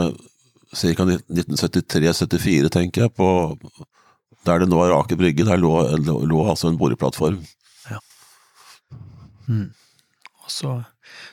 ca. 0.74 1.06
1973-74, 1.06 2.72
tenker 2.74 3.06
jeg, 3.06 3.14
på 3.18 3.28
der 4.48 4.64
det 4.64 4.70
nå 4.72 4.80
er 4.84 4.96
Aker 4.96 5.20
Brygge. 5.20 5.46
Der 5.48 5.60
lå, 5.60 5.76
lå, 6.04 6.18
lå 6.28 6.40
altså 6.52 6.72
en 6.72 6.80
boreplattform. 6.80 7.38
Og 10.44 10.52
så, 10.52 10.74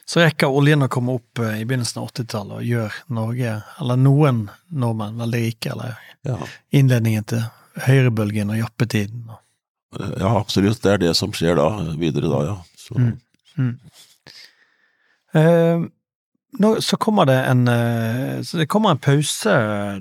så 0.05 0.21
rekker 0.25 0.51
oljen 0.53 0.83
å 0.83 0.89
komme 0.93 1.15
opp 1.19 1.39
eh, 1.45 1.61
i 1.61 1.65
begynnelsen 1.65 2.03
av 2.03 2.09
80-tallet 2.11 2.57
og 2.59 2.65
gjør 2.67 2.99
Norge, 3.17 3.53
eller 3.81 3.97
noen 4.01 4.43
nordmenn, 4.71 5.19
veldig 5.23 5.43
rike, 5.47 5.73
eller 5.73 5.99
Ja. 6.25 6.37
innledningen 6.73 7.25
til 7.25 7.43
høyrebølgen 7.87 8.51
og 8.51 8.59
jappetiden. 8.61 9.31
ja, 10.19 10.33
absolutt. 10.39 10.83
Det 10.83 10.93
er 10.93 10.99
det 10.99 11.15
som 11.17 11.33
skjer 11.33 11.57
da, 11.57 11.69
videre 11.99 12.29
da, 12.31 12.43
ja. 12.45 12.57
Så, 12.77 12.95
Mm. 13.57 13.79
Eh, 15.35 15.81
nå, 16.59 16.81
så 16.83 16.97
kommer 16.97 17.27
det 17.27 17.37
en 17.47 17.69
eh, 17.69 18.43
så 18.43 18.57
det 18.57 18.67
kommer 18.67 18.91
en 18.91 18.99
pause 18.99 19.51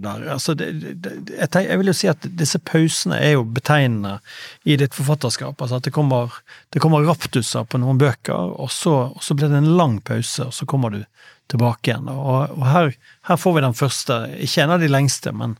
der. 0.01 0.23
Altså 0.33 0.55
det, 0.57 0.71
det, 0.97 1.11
jeg, 1.29 1.65
jeg 1.67 1.77
vil 1.77 1.91
jo 1.91 1.97
si 1.99 2.09
at 2.09 2.25
disse 2.39 2.59
pausene 2.65 3.19
er 3.21 3.35
jo 3.35 3.43
betegnende 3.45 4.17
i 4.65 4.77
ditt 4.79 4.97
forfatterskap. 4.97 5.61
Altså 5.61 5.77
at 5.77 5.85
det 5.85 5.93
kommer, 5.93 6.33
det 6.73 6.81
kommer 6.81 7.05
raptuser 7.05 7.67
på 7.69 7.81
noen 7.81 8.01
bøker, 8.01 8.55
og 8.57 8.71
så, 8.73 8.95
og 9.13 9.21
så 9.23 9.37
blir 9.37 9.51
det 9.51 9.61
en 9.61 9.75
lang 9.77 9.99
pause, 10.01 10.49
og 10.49 10.55
så 10.55 10.65
kommer 10.69 10.95
du 10.95 11.03
tilbake 11.49 11.91
igjen. 11.91 12.09
Og, 12.09 12.57
og 12.57 12.65
her, 12.69 12.91
her 13.29 13.37
får 13.37 13.55
vi 13.55 13.65
den 13.67 13.77
første, 13.77 14.19
ikke 14.41 14.65
en 14.65 14.75
av 14.75 14.81
de 14.81 14.89
lengste, 14.89 15.33
men, 15.35 15.55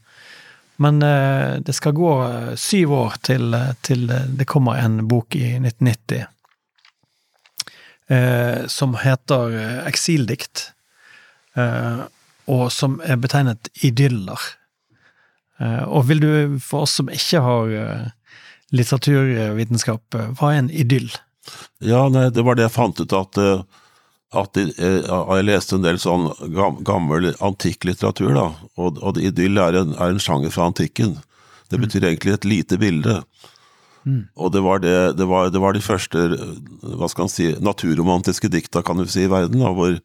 men 0.81 1.03
eh, 1.05 1.59
det 1.65 1.77
skal 1.77 1.97
gå 1.97 2.15
eh, 2.25 2.51
syv 2.57 2.97
år 2.97 3.21
til, 3.29 3.53
til 3.85 4.09
det 4.09 4.49
kommer 4.49 4.81
en 4.81 5.03
bok 5.09 5.37
i 5.37 5.53
1990 5.59 6.25
eh, 8.09 8.67
som 8.67 8.97
heter 9.05 9.57
Eksildikt, 9.89 10.71
og 11.57 12.71
som 12.73 12.97
er 13.05 13.19
betegnet 13.21 13.69
idyller. 13.85 14.39
Eh, 15.59 15.83
og 15.87 16.07
vil 16.09 16.23
du, 16.23 16.31
for 16.63 16.87
oss 16.87 16.97
som 16.99 17.11
ikke 17.11 17.41
har 17.43 17.73
eh, 17.75 18.07
litteraturvitenskap, 18.75 20.15
eh, 20.15 20.31
hva 20.39 20.53
er 20.53 20.63
en 20.63 20.71
idyll? 20.71 21.11
Ja, 21.83 22.07
nei, 22.11 22.29
det 22.33 22.45
var 22.45 22.57
det 22.57 22.67
jeg 22.67 22.75
fant 22.75 23.01
ut 23.01 23.15
at, 23.15 23.39
eh, 23.41 23.63
at 24.39 24.59
eh, 24.61 24.69
Jeg 25.09 25.47
leste 25.47 25.77
en 25.77 25.85
del 25.85 25.99
sånn 26.01 26.29
gammel 26.87 27.33
antikk 27.35 27.89
litteratur, 27.89 28.31
da, 28.37 28.47
og, 28.79 29.01
og 29.03 29.19
idyll 29.21 29.59
er 29.61 29.81
en, 29.83 29.95
er 29.97 30.15
en 30.15 30.23
sjanger 30.23 30.53
fra 30.55 30.69
antikken. 30.71 31.17
Det 31.69 31.77
betyr 31.81 32.07
egentlig 32.07 32.33
et 32.33 32.47
lite 32.49 32.79
bilde. 32.81 33.19
Og 34.39 34.49
det 34.55 34.61
var, 34.65 34.79
det, 34.81 34.95
det, 35.19 35.25
var, 35.29 35.51
det 35.53 35.59
var 35.61 35.75
de 35.75 35.83
første 35.83 36.23
eh, 36.31 36.55
hva 36.95 37.09
skal 37.11 37.27
man 37.27 37.33
si, 37.33 37.51
naturromantiske 37.59 38.49
dikta 38.49 38.81
kan 38.85 38.97
du 38.97 39.05
si, 39.09 39.27
i 39.27 39.31
verden, 39.31 39.59
da, 39.59 39.73
hvor, 39.75 39.99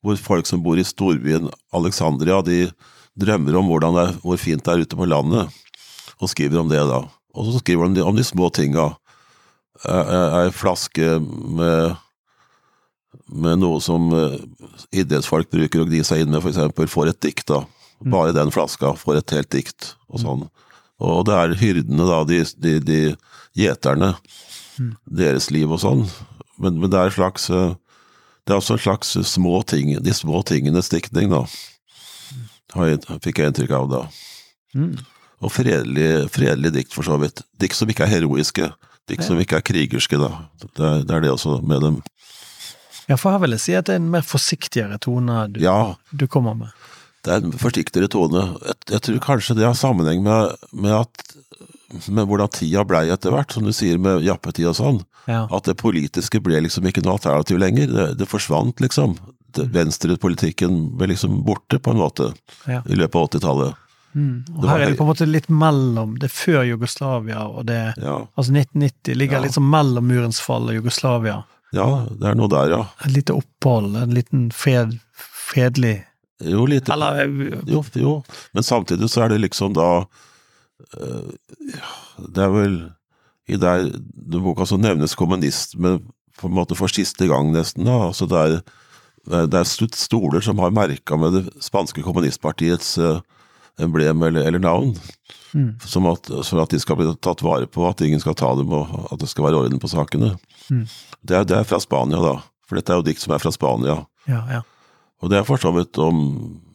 hvor 0.00 0.16
folk 0.20 0.48
som 0.48 0.62
bor 0.64 0.80
i 0.80 0.86
storbyen 0.86 1.50
Alexandria, 1.76 2.40
de 2.42 2.70
drømmer 3.20 3.56
om 3.60 3.98
er, 4.00 4.14
hvor 4.22 4.40
fint 4.40 4.64
det 4.64 4.72
er 4.72 4.84
ute 4.84 4.96
på 4.96 5.08
landet, 5.08 5.50
og 6.20 6.30
skriver 6.30 6.60
om 6.60 6.68
det. 6.70 6.80
da. 6.88 7.04
Og 7.34 7.46
så 7.46 7.60
skriver 7.60 7.94
de 7.94 8.04
om 8.04 8.16
de 8.16 8.24
små 8.24 8.50
tinga 8.50 8.92
ei 9.80 10.50
flaske 10.52 11.18
med, 11.20 11.96
med 13.32 13.60
noe 13.62 13.80
som 13.80 14.10
eh, 14.12 14.40
idrettsfolk 14.92 15.48
bruker 15.52 15.82
å 15.82 15.88
gni 15.88 16.02
seg 16.04 16.24
inn 16.24 16.34
med, 16.34 16.44
f.eks., 16.44 16.92
får 16.92 17.12
et 17.12 17.20
dikt. 17.24 17.46
da. 17.48 17.64
Bare 18.00 18.36
den 18.36 18.52
flaska 18.52 18.94
får 18.96 19.20
et 19.20 19.36
helt 19.36 19.50
dikt, 19.52 19.94
og 20.08 20.20
sånn. 20.20 20.48
Og 21.00 21.24
det 21.28 21.36
er 21.36 21.56
hyrdene, 21.60 22.04
da, 22.04 22.22
de, 22.28 22.42
de, 22.60 22.74
de 22.84 23.00
gjeterne, 23.56 24.14
deres 25.04 25.50
liv 25.52 25.70
og 25.72 25.80
sånn. 25.80 26.04
Men, 26.60 26.76
men 26.80 26.92
det 26.92 27.00
er 27.00 27.08
en 27.08 27.16
slags 27.16 27.48
eh, 27.52 27.72
Det 28.46 28.54
er 28.54 28.58
også 28.60 28.76
en 28.78 28.82
slags 28.84 29.14
små 29.30 29.60
ting, 29.68 29.92
de 30.02 30.14
små 30.16 30.42
tingenes 30.48 30.88
diktning, 30.92 31.30
da. 31.32 31.44
Jeg, 32.76 33.00
fikk 33.24 33.40
jeg 33.42 33.50
inntrykk 33.50 33.72
av 33.76 33.88
da. 33.90 34.02
Og 35.40 35.52
fredelig, 35.52 36.28
fredelig 36.34 36.72
dikt, 36.76 36.94
for 36.94 37.06
så 37.06 37.16
vidt. 37.20 37.42
Dikt 37.60 37.78
som 37.78 37.90
ikke 37.90 38.04
er 38.06 38.12
heroiske. 38.18 38.70
Dikt 39.10 39.24
som 39.26 39.40
ikke 39.42 39.58
er 39.58 39.64
krigerske, 39.66 40.18
da. 40.20 40.30
Det 40.62 40.84
er, 40.84 41.04
det 41.08 41.16
er 41.16 41.24
det 41.24 41.32
også 41.34 41.58
med 41.66 41.82
dem. 41.82 42.00
Ja, 43.10 43.16
for 43.18 43.32
her 43.34 43.40
vil 43.42 43.56
jeg 43.56 43.64
si 43.64 43.74
at 43.74 43.88
det 43.88 43.96
er 43.96 44.02
en 44.02 44.10
mer 44.12 44.22
forsiktigere 44.22 45.00
tone 45.02 45.48
du, 45.50 45.58
Ja, 45.64 45.96
du 46.14 46.28
kommer 46.30 46.54
med. 46.54 46.70
det 47.26 47.32
er 47.34 47.42
en 47.42 47.56
forsiktigere 47.58 48.06
tone. 48.12 48.44
Jeg, 48.68 48.76
jeg 48.92 49.02
tror 49.06 49.18
kanskje 49.24 49.56
det 49.58 49.66
har 49.66 49.74
sammenheng 49.74 50.22
med, 50.22 50.54
med, 50.70 50.94
at, 51.00 51.34
med 52.08 52.26
hvordan 52.30 52.48
tida 52.54 52.84
blei 52.86 53.08
etter 53.10 53.30
hvert, 53.34 53.52
som 53.52 53.64
du 53.66 53.72
sier 53.72 53.98
med 53.98 54.22
jappetid 54.22 54.66
og 54.70 54.76
sånn. 54.78 55.00
Ja. 55.26 55.46
At 55.50 55.64
det 55.68 55.76
politiske 55.80 56.40
ble 56.42 56.60
liksom 56.64 56.86
ikke 56.86 57.02
noe 57.04 57.16
alternativ 57.18 57.58
lenger. 57.58 57.86
Det, 57.90 58.06
det 58.20 58.28
forsvant, 58.30 58.80
liksom. 58.80 59.16
Venstrepolitikken 59.90 60.96
ble 60.98 61.08
liksom 61.12 61.40
borte, 61.46 61.78
på 61.82 61.90
en 61.90 61.98
måte, 62.02 62.32
Ja. 62.66 62.82
i 62.86 62.94
løpet 62.94 63.14
av 63.18 63.28
80-tallet. 63.28 63.74
Mm. 64.14 64.44
Og 64.58 64.64
her 64.68 64.80
er 64.80 64.90
det 64.90 64.96
på 64.98 65.04
en 65.04 65.10
måte 65.12 65.26
litt 65.28 65.48
mellom. 65.48 66.16
Det 66.18 66.26
er 66.30 66.34
før 66.34 66.64
Jugoslavia, 66.66 67.44
og 67.46 67.66
det 67.66 67.94
Ja, 67.96 68.26
Altså 68.36 68.52
1990 68.52 69.14
ligger 69.14 69.36
Ja. 69.38 69.42
litt 69.42 69.52
sånn 69.54 69.70
mellom 69.70 70.06
murens 70.08 70.40
fall 70.40 70.68
og 70.68 70.74
Jugoslavia. 70.74 71.44
ja, 71.72 72.06
det 72.10 72.26
er 72.26 72.34
noe 72.34 72.48
der, 72.48 72.70
ja. 72.70 72.86
Et 73.04 73.12
lite 73.12 73.30
opphold, 73.34 73.94
en 73.96 74.10
liten 74.14 74.50
fred, 74.52 74.98
fredelig 75.14 76.04
Jo, 76.42 76.64
lite 76.66 76.92
Eller 76.92 77.20
eh, 77.22 77.62
Jo, 77.66 77.84
jo, 77.94 78.24
men 78.52 78.62
samtidig 78.64 79.08
så 79.10 79.24
er 79.24 79.28
det 79.28 79.40
liksom 79.42 79.74
da 79.74 80.06
Det 80.94 82.42
er 82.44 82.54
vel 82.54 82.76
i 83.50 83.58
der 83.58 83.88
boka 84.30 84.66
så 84.68 84.78
nevnes 84.78 85.16
kommunisme 85.18 85.98
på 86.40 86.48
en 86.48 86.56
måte 86.56 86.76
for 86.78 86.92
siste 86.92 87.26
gang, 87.28 87.50
nesten. 87.54 87.84
da, 87.84 87.98
altså 88.10 88.28
Det 88.30 88.38
er, 88.40 89.48
det 89.50 89.58
er 89.58 89.68
stoler 89.96 90.40
som 90.44 90.58
har 90.62 90.72
merka 90.72 91.18
med 91.20 91.36
det 91.36 91.42
spanske 91.60 92.02
kommunistpartiets 92.02 92.96
eh, 92.98 93.20
emblem 93.80 94.22
eller, 94.22 94.46
eller 94.48 94.62
navn, 94.62 94.94
mm, 95.52 95.80
som 95.84 96.08
at, 96.08 96.30
for 96.46 96.62
at 96.62 96.72
de 96.72 96.80
skal 96.80 96.96
bli 96.96 97.10
tatt 97.20 97.44
vare 97.44 97.68
på, 97.68 97.84
at 97.88 98.00
ingen 98.00 98.22
skal 98.22 98.38
ta 98.38 98.54
dem, 98.56 98.72
og 98.72 99.12
at 99.12 99.20
det 99.20 99.28
skal 99.28 99.48
være 99.48 99.60
orden 99.64 99.82
på 99.82 99.90
sakene. 99.92 100.34
Mm. 100.70 100.86
Det, 101.20 101.36
er, 101.36 101.44
det 101.44 101.58
er 101.58 101.68
fra 101.68 101.80
Spania, 101.82 102.22
da. 102.24 102.38
For 102.68 102.78
dette 102.78 102.94
er 102.94 103.00
jo 103.00 103.08
dikt 103.08 103.22
som 103.22 103.34
er 103.34 103.42
fra 103.42 103.52
Spania. 103.52 104.04
Ja, 104.30 104.44
ja. 104.48 104.64
Og 105.20 105.32
det 105.32 105.40
er 105.40 105.46
for 105.48 105.60
så 105.60 105.72
vidt 105.74 105.98
om 106.00 106.20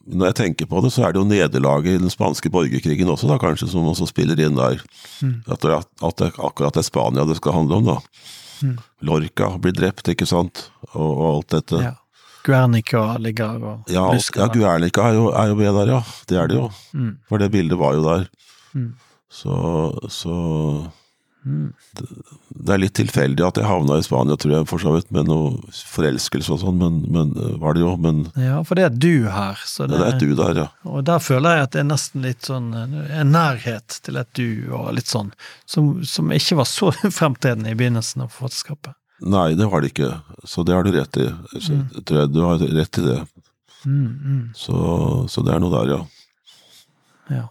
Når 0.06 0.28
jeg 0.30 0.36
tenker 0.38 0.68
på 0.70 0.82
det, 0.86 0.92
så 0.94 1.04
er 1.08 1.14
det 1.16 1.22
jo 1.22 1.26
nederlaget 1.30 1.96
i 1.96 2.02
den 2.04 2.12
spanske 2.14 2.50
borgerkrigen 2.54 3.10
også, 3.10 3.26
da 3.32 3.40
kanskje, 3.42 3.68
som 3.72 3.88
også 3.90 4.06
spiller 4.12 4.38
inn 4.46 4.56
der. 4.60 4.82
Mm. 5.26 5.40
At, 5.50 5.62
det, 5.66 5.80
at 6.06 6.18
det 6.22 6.28
akkurat 6.38 6.78
er 6.78 6.86
Spania 6.86 7.26
det 7.26 7.38
skal 7.40 7.56
handle 7.58 7.80
om, 7.82 7.86
da. 7.90 7.96
Mm. 8.62 8.76
Lorca 9.10 9.50
blir 9.62 9.74
drept, 9.76 10.08
ikke 10.14 10.28
sant, 10.30 10.68
og, 10.94 11.10
og 11.10 11.26
alt 11.36 11.56
dette. 11.58 11.82
ja. 11.90 11.94
Guernica 12.46 13.16
ligger 13.18 13.56
og 13.66 13.88
Ja, 13.90 14.04
lusker 14.14 14.44
ja. 14.44 14.52
Guernica 14.54 15.08
er 15.10 15.16
jo, 15.18 15.24
er 15.34 15.48
jo 15.50 15.56
med 15.58 15.72
der, 15.80 15.90
ja. 15.96 16.02
Det 16.30 16.38
er 16.38 16.52
det 16.52 16.60
jo. 16.60 16.68
Mm, 16.94 17.16
For 17.26 17.42
det 17.42 17.48
bildet 17.56 17.80
var 17.82 17.96
jo 17.98 18.04
der. 18.06 18.28
mm, 18.78 18.92
Så, 19.34 19.56
så 20.14 20.36
mm. 21.46 21.68
Det 22.66 22.74
er 22.74 22.80
litt 22.82 22.96
tilfeldig 22.98 23.44
at 23.46 23.58
jeg 23.60 23.68
havna 23.70 23.98
i 24.00 24.04
Spania, 24.06 24.36
tror 24.42 24.54
jeg, 24.56 24.68
for 24.70 24.82
så 24.82 24.94
vidt, 24.96 25.12
med 25.14 25.28
noe 25.30 25.52
forelskelse 25.94 26.52
og 26.56 26.60
sånn, 26.64 26.80
men, 26.82 26.98
men 27.14 27.34
var 27.62 27.78
det 27.78 27.84
jo. 27.86 27.94
Men 28.02 28.24
Ja, 28.40 28.60
for 28.66 28.80
det 28.80 28.86
er 28.88 28.96
du 28.96 29.28
her, 29.30 29.62
så 29.66 29.86
det 29.88 30.00
det, 30.02 30.08
er 30.10 30.20
du 30.20 30.34
der, 30.40 30.60
ja. 30.64 30.68
Og 30.90 31.06
der 31.08 31.22
føler 31.24 31.60
jeg 31.60 31.68
at 31.68 31.76
det 31.78 31.84
er 31.84 31.90
nesten 31.92 32.26
litt 32.26 32.50
sånn 32.50 32.72
en 32.76 33.32
nærhet 33.36 34.00
til 34.06 34.18
et 34.22 34.32
du, 34.36 34.48
og 34.74 34.92
litt 34.98 35.12
sånn, 35.12 35.32
som, 35.70 35.94
som 36.04 36.32
ikke 36.36 36.58
var 36.62 36.70
så 36.70 36.92
fremtredende 37.20 37.72
i 37.72 37.78
begynnelsen 37.80 38.26
av 38.26 38.34
forfatterskapet. 38.36 38.98
Nei, 39.24 39.54
det 39.56 39.70
var 39.72 39.80
det 39.82 39.94
ikke. 39.94 40.10
Så 40.44 40.66
det 40.68 40.74
har 40.76 40.84
du 40.84 40.92
rett 40.92 41.18
i. 41.24 41.30
Så, 41.56 41.72
Mm. 41.72 41.86
tror 42.04 42.20
jeg 42.20 42.34
du 42.36 42.42
har 42.44 42.58
rett 42.60 42.98
i 43.00 43.04
det. 43.06 43.20
Mm, 43.86 44.08
mm, 44.26 44.44
Så, 44.58 44.76
så 45.32 45.44
det 45.46 45.54
er 45.56 45.62
noe 45.64 45.72
der, 45.72 45.94
ja. 45.94 46.02
ja. 47.38 47.46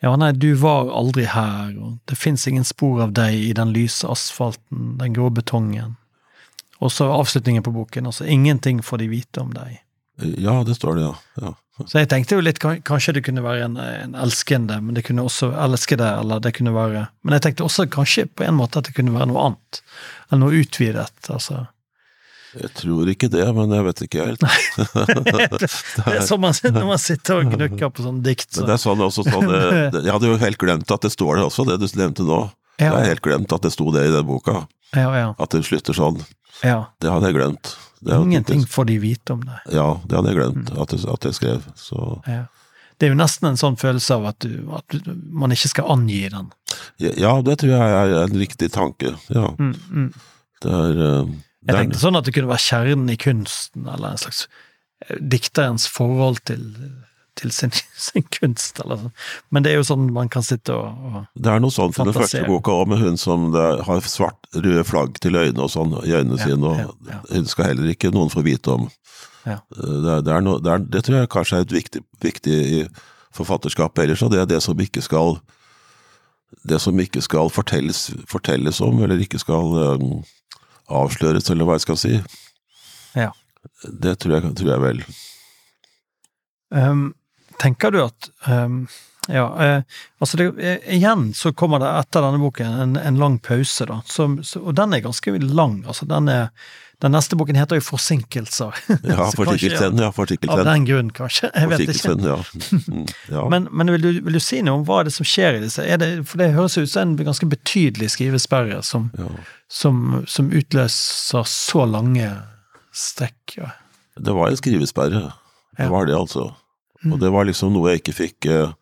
Ja, 0.00 0.14
nei, 0.16 0.32
du 0.32 0.54
var 0.56 0.88
aldri 0.96 1.26
her, 1.28 1.74
og 1.76 1.98
det 2.08 2.16
fins 2.16 2.46
ingen 2.48 2.64
spor 2.64 3.02
av 3.04 3.12
deg 3.16 3.36
i 3.36 3.52
den 3.56 3.74
lyse 3.74 4.08
asfalten, 4.08 4.94
den 5.00 5.16
grå 5.16 5.28
betongen. 5.36 5.98
Og 6.80 6.92
så 6.94 7.10
avslutningen 7.12 7.64
på 7.66 7.74
boken, 7.74 8.08
altså 8.08 8.24
ingenting 8.24 8.80
får 8.82 9.02
de 9.02 9.10
vite 9.12 9.42
om 9.42 9.52
deg. 9.52 9.82
Ja, 10.40 10.62
det 10.64 10.78
står 10.78 10.96
det, 10.96 11.02
ja. 11.04 11.14
ja. 11.44 11.52
Så 11.88 12.00
jeg 12.00 12.10
tenkte 12.12 12.36
jo 12.36 12.44
litt, 12.44 12.60
kanskje 12.60 13.14
det 13.16 13.24
kunne 13.24 13.44
være 13.44 13.66
en, 13.68 13.76
en 13.80 14.16
elskende, 14.20 14.80
men 14.84 14.96
det 14.96 15.04
kunne 15.06 15.24
også 15.24 15.52
elskede, 15.64 16.08
eller 16.20 16.40
det 16.44 16.52
kunne 16.56 16.74
være 16.76 17.06
Men 17.24 17.36
jeg 17.36 17.44
tenkte 17.46 17.64
også 17.64 17.86
kanskje 17.92 18.26
på 18.28 18.44
en 18.44 18.56
måte 18.58 18.80
at 18.80 18.88
det 18.88 18.96
kunne 18.96 19.14
være 19.14 19.30
noe 19.30 19.46
annet. 19.50 19.80
Eller 20.28 20.42
noe 20.42 20.60
utvidet, 20.60 21.12
altså. 21.28 21.66
Jeg 22.58 22.70
tror 22.74 23.08
ikke 23.12 23.28
det, 23.30 23.44
men 23.54 23.70
jeg 23.70 23.84
vet 23.86 24.00
ikke 24.06 24.24
helt. 24.26 24.40
Det 25.60 26.14
er 26.16 26.24
som 26.26 26.40
man, 26.42 26.54
når 26.64 26.86
man 26.88 26.98
sitter 27.00 27.40
og 27.44 27.52
gnukker 27.54 27.92
på 27.94 28.02
sånn 28.06 28.22
dikt, 28.26 28.48
Men 28.56 28.62
så 28.62 28.66
det 28.66 28.74
er 28.74 28.82
sånn 28.82 29.04
også 29.06 29.24
sånn 29.28 29.46
det- 29.52 30.02
Jeg 30.04 30.12
hadde 30.16 30.30
jo 30.32 30.38
helt 30.40 30.58
glemt 30.58 30.90
at 30.90 31.04
det 31.06 31.12
står 31.14 31.36
det 31.38 31.44
også, 31.46 31.66
det 31.68 31.78
du 31.82 31.86
nevnte 32.00 32.26
nå. 32.26 32.40
Jeg 32.80 32.90
har 32.90 33.04
helt 33.04 33.22
glemt 33.22 33.52
at 33.52 33.62
det 33.66 33.72
sto 33.74 33.90
det 33.92 34.06
i 34.08 34.12
den 34.14 34.26
boka. 34.26 34.66
ja, 34.96 35.10
ja, 35.14 35.34
At 35.38 35.50
det 35.54 35.62
slutter 35.68 35.94
sånn. 35.94 36.22
ja. 36.64 36.86
Det 37.00 37.10
hadde 37.12 37.28
jeg 37.30 37.36
glemt. 37.38 37.74
Det 38.00 38.16
Ingenting 38.16 38.62
får 38.66 38.86
de 38.88 38.96
vite 38.98 39.34
om 39.36 39.42
det. 39.44 39.58
Ja, 39.76 40.00
det 40.08 40.16
hadde 40.16 40.32
jeg 40.32 40.38
glemt 40.40 40.70
at 40.72 40.94
jeg, 40.96 41.04
at 41.12 41.24
jeg 41.28 41.34
skrev. 41.36 41.66
Så 41.76 42.22
Ja. 42.26 42.46
Det 43.00 43.06
er 43.08 43.14
jo 43.14 43.16
nesten 43.16 43.46
en 43.48 43.56
sånn 43.56 43.78
følelse 43.80 44.12
av 44.18 44.26
at, 44.28 44.38
du, 44.44 44.68
at 44.76 44.84
du, 44.92 45.14
man 45.32 45.48
ikke 45.54 45.70
skal 45.70 45.86
angi 45.88 46.28
den. 46.28 46.50
Ja, 47.00 47.30
det 47.40 47.54
tror 47.62 47.70
jeg 47.72 47.94
er 47.96 48.10
en 48.26 48.34
riktig 48.36 48.68
tanke. 48.74 49.14
Ja. 49.32 49.54
Mm, 49.56 49.70
mm. 49.88 50.10
Det 50.60 50.74
er, 50.76 50.98
eh, 51.06 51.30
Jeg 51.68 51.76
tenkte 51.76 52.00
sånn 52.00 52.16
at 52.16 52.24
det 52.24 52.32
kunne 52.36 52.48
være 52.50 52.64
kjernen 52.64 53.12
i 53.12 53.18
kunsten, 53.20 53.86
eller 53.88 54.14
en 54.14 54.20
slags 54.22 54.46
eh, 55.06 55.18
dikterens 55.20 55.84
forhold 55.92 56.40
til, 56.48 56.62
til 57.36 57.52
sin, 57.52 57.74
sin 58.08 58.24
kunst, 58.32 58.80
eller 58.80 59.02
sånn. 59.02 59.12
Men 59.52 59.66
det 59.66 59.74
er 59.74 59.80
jo 59.80 59.88
sånn 59.90 60.06
man 60.16 60.30
kan 60.32 60.46
sitte 60.46 60.72
og, 60.72 61.04
og 61.10 61.26
Det 61.36 61.52
er 61.52 61.60
noe 61.60 61.74
sånt 61.74 61.98
i 61.98 62.06
den 62.08 62.16
første 62.16 62.46
boka 62.48 62.72
òg, 62.78 62.88
med 62.94 63.02
hun 63.04 63.20
som 63.20 63.50
har 63.52 64.08
svart, 64.08 64.40
røde 64.56 64.86
flagg 64.88 65.20
til 65.20 65.36
øynene 65.36 65.66
og 65.66 65.72
sånn 65.74 65.92
i 66.00 66.14
øynene 66.16 66.40
Ja, 66.40 66.48
sine, 66.48 66.72
og 66.72 66.80
ja, 66.80 66.88
ja. 67.12 67.20
hun 67.34 67.52
skal 67.52 67.72
heller 67.74 67.92
ikke 67.92 68.12
noen 68.14 68.32
få 68.32 68.44
vite 68.46 68.78
om. 68.78 68.88
Ja. 69.44 69.60
Eh, 69.76 69.96
Det, 70.06 70.18
det, 70.24 70.40
noe, 70.48 70.60
det, 70.64 70.72
er, 70.74 70.88
det 70.96 71.04
tror 71.04 71.20
jeg 71.20 71.32
kanskje 71.36 71.60
er 71.60 71.68
et 71.68 71.76
viktig, 71.76 72.04
viktig 72.24 72.58
i 72.80 72.82
forfatterskapet 73.36 74.04
ellers, 74.08 74.24
og 74.24 74.32
det 74.32 74.40
er 74.42 74.48
det 74.50 74.64
som 74.64 74.80
ikke 74.80 75.04
skal 75.04 75.36
det 76.66 76.80
som 76.82 76.98
ikke 76.98 77.20
skal 77.22 77.46
fortelles, 77.52 78.08
fortelles 78.28 78.80
om, 78.82 78.98
eller 79.04 79.20
ikke 79.22 79.38
skal 79.38 79.76
eh, 79.84 80.06
avsløres, 80.90 81.50
eller 81.50 81.68
hva 81.68 81.78
jeg 81.78 81.86
skal 81.86 82.00
si. 82.00 82.16
Ja. 83.18 83.30
Det 83.82 84.16
tror 84.22 84.36
jeg, 84.36 84.54
tror 84.58 84.72
jeg 84.74 84.84
vel. 84.84 85.04
Um, 86.70 87.06
tenker 87.58 87.90
du 87.90 88.02
at 88.04 88.28
um, 88.46 88.84
Ja, 89.30 89.48
uh, 89.50 90.04
altså 90.22 90.38
det, 90.38 90.46
eh, 90.62 90.84
igjen 90.96 91.32
så 91.36 91.52
kommer 91.52 91.82
det 91.82 91.90
etter 91.98 92.24
denne 92.24 92.40
boken 92.40 92.78
en, 92.84 92.94
en 92.96 93.18
lang 93.20 93.40
pause, 93.42 93.86
da. 93.90 94.00
Som, 94.08 94.38
og 94.62 94.72
den 94.78 94.94
er 94.96 95.04
ganske 95.04 95.34
lang. 95.42 95.82
altså 95.86 96.08
den 96.10 96.30
er 96.32 96.48
Den 97.00 97.14
neste 97.16 97.36
boken 97.36 97.56
heter 97.56 97.78
jo 97.78 97.84
'Forsinkelser'. 97.84 98.76
Ja, 99.08 99.30
forsinkelsen, 99.38 99.98
ja, 99.98 100.10
forsinkelsen. 100.12 100.58
Av 100.58 100.64
den 100.68 100.84
grunn, 100.84 101.10
kanskje. 101.16 101.50
Jeg 101.54 101.70
vet 101.72 101.86
ikke. 101.88 102.16
Ja. 102.24 102.38
Mm, 102.90 103.06
ja. 103.28 103.44
Men, 103.48 103.68
men 103.72 103.90
vil, 103.92 104.02
du, 104.02 104.20
vil 104.24 104.34
du 104.34 104.40
si 104.42 104.60
noe 104.66 104.80
om 104.80 104.84
hva 104.86 105.00
er 105.00 105.08
det 105.08 105.12
som 105.14 105.26
skjer 105.26 105.58
i 105.58 105.60
disse? 105.62 105.84
Er 105.84 105.98
det, 106.00 106.08
for 106.26 106.40
det 106.40 106.50
høres 106.56 106.76
ut 106.78 106.90
som 106.90 107.12
en 107.12 107.26
ganske 107.26 107.46
betydelig 107.46 108.10
skrivesperre 108.14 108.80
som, 108.86 109.10
ja. 109.18 109.28
som, 109.70 110.22
som 110.26 110.50
utløser 110.50 111.46
så 111.46 111.84
lange 111.86 112.28
strekk. 112.92 113.56
Ja. 113.56 113.70
Det 114.18 114.34
var 114.34 114.50
en 114.50 114.58
skrivesperre. 114.58 115.22
Det 115.78 115.88
var 115.92 116.08
det, 116.08 116.16
altså. 116.18 116.50
Mm. 117.04 117.14
Og 117.14 117.20
det 117.22 117.32
var 117.32 117.48
liksom 117.48 117.72
noe 117.74 117.94
jeg 117.94 118.02
ikke 118.02 118.16
fikk 118.16 118.50
eh, 118.50 118.74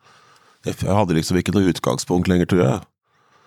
jeg 0.67 0.95
hadde 0.95 1.17
liksom 1.17 1.39
ikke 1.39 1.55
noe 1.55 1.71
utgangspunkt 1.71 2.29
lenger, 2.31 2.49
tror 2.51 2.63
jeg. 2.65 2.79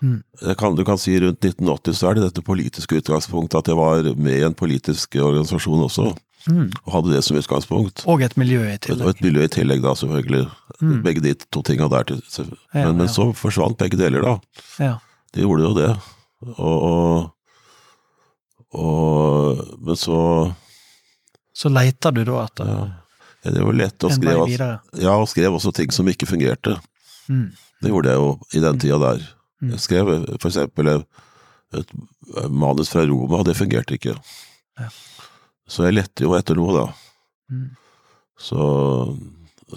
Mm. 0.01 0.23
Kan, 0.57 0.75
du 0.75 0.83
kan 0.83 0.97
si 0.97 1.13
rundt 1.21 1.39
1980 1.45 1.93
så 1.99 2.09
er 2.09 2.15
det 2.17 2.23
dette 2.29 2.41
politiske 2.45 2.97
utgangspunktet, 3.01 3.59
at 3.59 3.67
jeg 3.69 3.77
var 3.77 4.01
med 4.17 4.33
i 4.39 4.45
en 4.47 4.53
politisk 4.57 5.15
organisasjon 5.15 5.83
også, 5.87 6.15
Mm. 6.49 6.71
og 6.87 6.93
hadde 6.93 7.11
det 7.13 7.19
som 7.23 7.37
utgangspunkt. 7.37 8.01
Og 8.09 8.21
et 8.25 8.33
miljø 8.35 8.63
i 8.65 8.73
Og 8.73 8.79
tillegg. 8.81 9.09
et 9.09 9.21
miljø 9.21 9.43
i 9.45 9.47
tillegg, 9.47 9.81
da, 9.83 9.91
selvfølgelig. 9.93 10.47
Mm. 10.81 11.03
Begge 11.03 11.21
de 11.21 11.33
to 11.51 11.61
tinga 11.61 11.87
der. 11.87 12.03
til- 12.03 12.23
Ja, 12.73 12.85
Men, 12.87 12.97
men 12.97 13.05
ja. 13.07 13.13
så 13.13 13.27
forsvant 13.35 13.77
begge 13.77 13.95
deler, 13.97 14.21
da. 14.25 14.39
Ja. 14.79 14.95
De 15.35 15.41
gjorde 15.41 15.61
jo 15.67 15.73
det. 15.75 15.91
Og, 16.57 16.81
og, 16.81 17.31
og 18.73 19.77
Men 19.81 19.95
så 19.95 20.55
Så 21.53 21.69
leita 21.69 22.11
du 22.13 22.23
da 22.25 22.45
etter 22.47 22.65
ja, 22.65 23.51
Det 23.51 23.63
var 23.65 23.73
lett 23.73 23.99
å 24.05 24.09
skrive. 24.13 24.79
Ja, 25.01 25.15
og 25.17 25.27
skrev 25.29 25.53
også 25.57 25.73
ting 25.73 25.91
som 25.91 26.07
ikke 26.07 26.27
fungerte. 26.29 26.79
Mm. 27.29 27.51
Det 27.81 27.89
gjorde 27.89 28.09
jeg 28.09 28.17
jo 28.17 28.39
i 28.53 28.59
den 28.61 28.79
tida 28.79 28.97
der. 29.01 29.23
Mm. 29.61 29.73
Jeg 29.75 29.83
skrev 29.85 30.11
for 30.41 30.49
eksempel 30.49 30.89
et, 30.95 31.93
manus 32.51 32.91
fra 32.91 33.05
Roma, 33.07 33.39
og 33.39 33.45
det 33.47 33.55
fungerte 33.55 33.95
ikke. 33.95 34.15
Ja. 34.79 34.89
Så 35.71 35.85
jeg 35.87 35.95
lette 35.95 36.25
jo 36.25 36.33
etter 36.35 36.57
noe, 36.59 36.73
da. 36.75 36.85
Mm. 37.51 37.69
Så, 38.41 38.63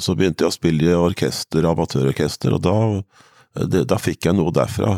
så 0.00 0.16
begynte 0.18 0.46
jeg 0.46 0.50
å 0.50 0.56
spille 0.56 0.88
i 0.88 0.96
orkester, 0.96 1.68
amatørorkester, 1.70 2.56
og 2.56 2.64
da, 2.64 3.66
det, 3.70 3.84
da 3.92 4.00
fikk 4.00 4.26
jeg 4.30 4.38
noe 4.40 4.54
derfra. 4.54 4.96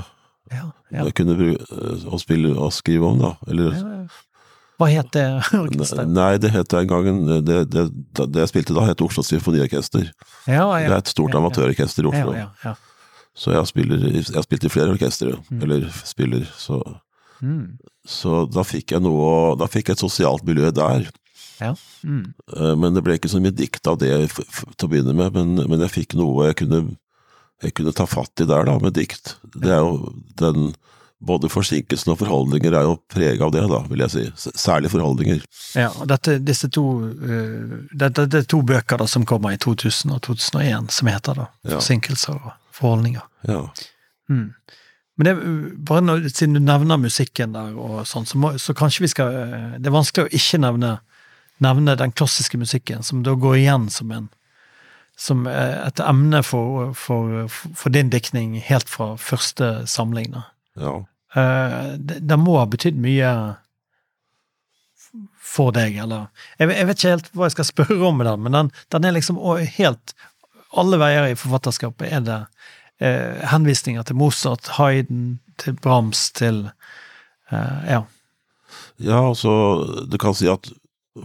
Ja, 0.53 0.69
ja. 0.95 1.03
Jeg 1.03 1.17
kunne 1.19 1.35
bruke, 1.37 1.83
å 2.07 2.23
spille 2.23 2.55
og 2.55 2.73
skrive 2.73 3.11
om, 3.11 3.21
da. 3.21 3.35
Eller, 3.51 3.75
Ja, 3.75 3.99
ja. 4.05 4.23
Hva 4.77 4.89
het 4.93 5.13
det 5.17 5.25
orkesteret? 5.57 6.11
Nei, 6.13 6.33
det 6.41 6.51
het 6.53 6.69
den 6.73 6.89
gangen 6.91 7.23
det, 7.47 7.63
det, 7.73 7.87
det 8.19 8.43
jeg 8.43 8.53
spilte 8.53 8.77
da, 8.77 8.85
het 8.91 9.01
Oslo 9.05 9.25
Symfoniorkester. 9.25 10.11
Ja, 10.45 10.67
Det 10.77 10.91
er 10.91 10.99
et 10.99 11.13
stort 11.13 11.33
ja, 11.33 11.39
ja. 11.39 11.43
amatørorkester 11.43 12.05
i 12.05 12.11
Oslo. 12.13 12.75
Så 13.37 13.53
jeg 13.53 13.69
spiller, 13.69 14.01
jeg 14.17 14.25
har 14.35 14.47
spilt 14.47 14.65
i 14.65 14.73
flere 14.73 14.95
orkestre, 14.95 15.35
Mm. 15.51 15.63
eller 15.63 15.91
spiller, 16.05 16.47
så, 16.57 16.81
Mm. 17.43 17.77
så 18.07 18.47
da 18.51 18.63
fikk 18.65 18.93
jeg 18.93 19.03
noe, 19.05 19.57
da 19.61 19.67
fikk 19.67 19.89
jeg 19.91 19.97
et 19.99 20.05
sosialt 20.07 20.45
miljø 20.45 20.71
der. 20.73 21.11
ja. 21.61 21.75
Mm. 22.05 22.33
Eh, 22.57 22.75
Men 22.77 22.95
det 22.95 23.03
ble 23.05 23.19
ikke 23.19 23.29
så 23.29 23.41
mye 23.41 23.55
dikt 23.55 23.87
av 23.87 23.99
det 23.99 24.31
til 24.33 24.89
å 24.89 24.91
begynne 24.91 25.15
med, 25.15 25.33
men, 25.35 25.69
men 25.69 25.81
jeg 25.81 25.91
fikk 25.91 26.15
noe 26.15 26.47
jeg 26.47 26.57
kunne, 26.57 26.97
jeg 27.63 27.75
kunne 27.75 27.93
ta 27.93 28.07
fatt 28.07 28.41
i 28.41 28.45
der, 28.47 28.65
da, 28.65 28.79
med 28.79 28.95
dikt. 28.95 29.37
Det 29.55 29.71
er 29.71 29.81
jo 29.85 30.13
den 30.37 30.75
både 31.25 31.49
forsinkelsen 31.49 32.13
og 32.13 32.19
forholdninger 32.21 32.75
er 32.77 32.85
jo 32.85 32.99
preget 33.09 33.41
av 33.41 33.51
det, 33.53 33.63
da, 33.69 33.81
vil 33.89 33.99
jeg 34.05 34.11
si. 34.11 34.51
Særlig 34.53 34.91
forholdninger. 34.93 35.41
Ja, 35.75 35.89
og 35.89 36.07
dette, 36.09 36.39
disse 36.45 36.69
to 36.69 36.85
uh, 37.09 37.89
det, 37.93 38.11
det, 38.15 38.27
det 38.31 38.41
er 38.43 38.49
to 38.53 38.61
bøker 38.63 38.99
da 39.01 39.07
som 39.09 39.25
kommer 39.25 39.53
i 39.53 39.57
2000 39.57 40.13
og 40.13 40.21
2001, 40.23 40.91
som 40.93 41.09
heter 41.09 41.35
da 41.35 41.47
'Forsinkelser 41.67 42.37
og 42.37 42.53
forholdninger'. 42.77 43.27
Ja. 43.49 43.63
Mm. 44.29 44.53
Men 45.17 45.25
det, 45.25 45.35
bare 45.89 46.05
når, 46.05 46.29
siden 46.29 46.59
du 46.59 46.61
nevner 46.61 47.01
musikken 47.01 47.55
der, 47.57 47.77
og 47.81 48.05
sånn, 48.09 48.27
så, 48.29 48.39
må, 48.39 48.53
så 48.61 48.75
kanskje 48.77 49.07
vi 49.07 49.13
skal 49.15 49.37
eh, 49.41 49.77
Det 49.81 49.89
er 49.89 49.95
vanskelig 49.95 50.27
å 50.27 50.35
ikke 50.37 50.61
nevne, 50.61 50.99
nevne 51.65 51.97
den 51.97 52.13
klassiske 52.13 52.61
musikken, 52.61 53.07
som 53.07 53.23
da 53.25 53.33
går 53.33 53.63
igjen 53.63 53.89
som 53.93 54.13
en 54.13 54.29
som 55.17 55.47
eh, 55.49 55.87
et 55.87 56.01
emne 56.05 56.43
for, 56.45 56.93
for, 56.93 57.47
for 57.49 57.93
din 57.95 58.13
diktning 58.13 58.59
helt 58.61 58.91
fra 58.93 59.15
første 59.17 59.87
samling. 59.89 60.35
da. 60.37 60.49
ja. 60.81 60.97
Eh, 61.37 61.95
det, 61.97 62.21
det 62.29 62.37
må 62.41 62.59
ha 62.61 62.67
betydd 62.69 62.99
mye 63.01 63.31
for 65.41 65.73
deg, 65.73 65.97
eller 66.05 66.29
jeg, 66.61 66.69
jeg 66.69 66.87
vet 66.89 66.99
ikke 66.99 67.13
helt 67.15 67.29
hva 67.33 67.49
jeg 67.49 67.57
skal 67.57 67.69
spørre 67.71 67.99
om 68.09 68.19
med 68.21 68.29
den, 68.29 68.43
men 68.45 68.57
den, 68.57 68.71
den 68.93 69.09
er 69.09 69.17
liksom 69.17 69.41
helt 69.79 70.15
Alle 70.77 70.99
veier 71.01 71.31
i 71.33 71.37
forfatterskapet 71.39 72.11
er 72.13 72.25
det 72.27 72.39
eh, 73.01 73.43
henvisninger 73.53 74.05
til 74.09 74.17
Mozart, 74.21 74.69
Hayden, 74.79 75.39
til 75.61 75.77
Brahms, 75.81 76.29
til 76.37 76.67
eh, 77.51 77.81
Ja. 77.91 78.03
Ja, 79.01 79.19
altså, 79.29 79.51
du 80.09 80.17
kan 80.21 80.35
si 80.37 80.49
at 80.49 80.69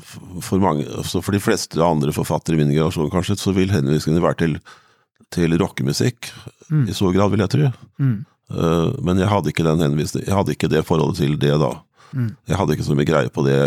for, 0.01 0.59
mange, 0.59 0.83
altså 0.87 1.21
for 1.23 1.35
de 1.35 1.39
fleste 1.43 1.79
andre 1.83 2.11
forfattere 2.15 2.55
i 2.55 2.59
min 2.61 2.71
generasjon, 2.71 3.09
kanskje, 3.11 3.35
så 3.39 3.51
vil 3.55 3.71
henvisningene 3.71 4.23
være 4.23 4.39
til, 4.43 4.57
til 5.35 5.57
rockemusikk, 5.59 6.31
Mm. 6.71 6.85
i 6.87 6.93
stor 6.95 7.11
grad, 7.11 7.33
vil 7.33 7.41
jeg 7.43 7.51
tro. 7.51 7.65
Mm. 7.99 8.13
Eh, 8.55 8.91
men 9.03 9.17
jeg 9.19 9.27
hadde 9.27 9.51
ikke 9.51 9.65
den 9.67 9.81
henvisningen, 9.83 10.23
jeg 10.29 10.35
hadde 10.37 10.53
ikke 10.55 10.69
det 10.71 10.85
forholdet 10.87 11.17
til 11.19 11.33
det 11.41 11.57
da. 11.59 11.73
Mm. 12.15 12.29
Jeg 12.47 12.59
hadde 12.61 12.77
ikke 12.77 12.85
så 12.87 12.95
mye 12.95 13.07
greie 13.09 13.31
på 13.35 13.43
det, 13.43 13.57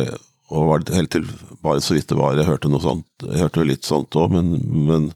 og 0.48 0.68
var 0.70 0.86
helt 0.96 1.10
til 1.12 1.26
bare 1.60 1.82
så 1.84 1.92
vidt 1.98 2.08
det 2.08 2.16
var, 2.16 2.32
jeg 2.40 2.48
hørte 2.48 2.70
noe 2.72 2.80
sånt. 2.80 3.04
Jeg 3.26 3.42
hørte 3.42 3.66
litt 3.68 3.84
sånt 3.84 4.16
òg, 4.16 4.32
men, 4.32 4.54
men 4.88 5.10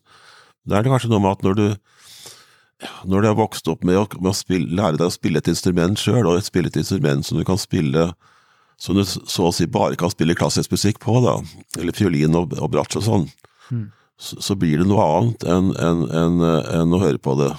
det 0.68 0.76
er 0.78 0.84
det 0.86 0.92
kanskje 0.92 1.10
noe 1.12 1.24
med 1.24 1.36
at 1.38 1.46
når 1.46 1.58
du 1.58 1.66
når 3.10 3.22
du 3.24 3.26
har 3.26 3.34
vokst 3.34 3.66
opp 3.72 3.82
med 3.82 3.96
å, 3.98 4.04
med 4.20 4.30
å 4.30 4.36
spille, 4.38 4.68
lære 4.78 5.00
deg 5.00 5.08
å 5.08 5.10
spille 5.10 5.40
et 5.42 5.48
instrument 5.50 5.98
sjøl, 5.98 6.28
og 6.30 6.38
spille 6.46 6.70
et 6.70 6.76
instrument 6.78 7.26
som 7.26 7.40
du 7.40 7.42
kan 7.46 7.58
spille 7.58 8.04
som 8.78 8.94
du 8.94 9.02
så 9.02 9.48
å 9.48 9.54
si 9.54 9.66
bare 9.66 9.98
kan 9.98 10.12
spille 10.12 10.36
klassisk 10.38 10.70
musikk 10.70 11.00
på, 11.02 11.16
da, 11.24 11.32
eller 11.80 11.96
fiolin 11.98 12.36
og, 12.38 12.52
og 12.62 12.70
bratsj 12.76 13.00
og 13.00 13.06
sånn, 13.10 13.28
Mm. 13.68 13.90
så, 14.16 14.38
så 14.40 14.54
blir 14.56 14.78
det 14.80 14.86
noe 14.88 15.02
annet 15.04 15.42
enn 15.44 15.66
en, 15.76 15.98
en, 16.08 16.38
en 16.72 16.94
å 16.96 17.00
høre 17.02 17.18
på 17.20 17.34
det. 17.36 17.50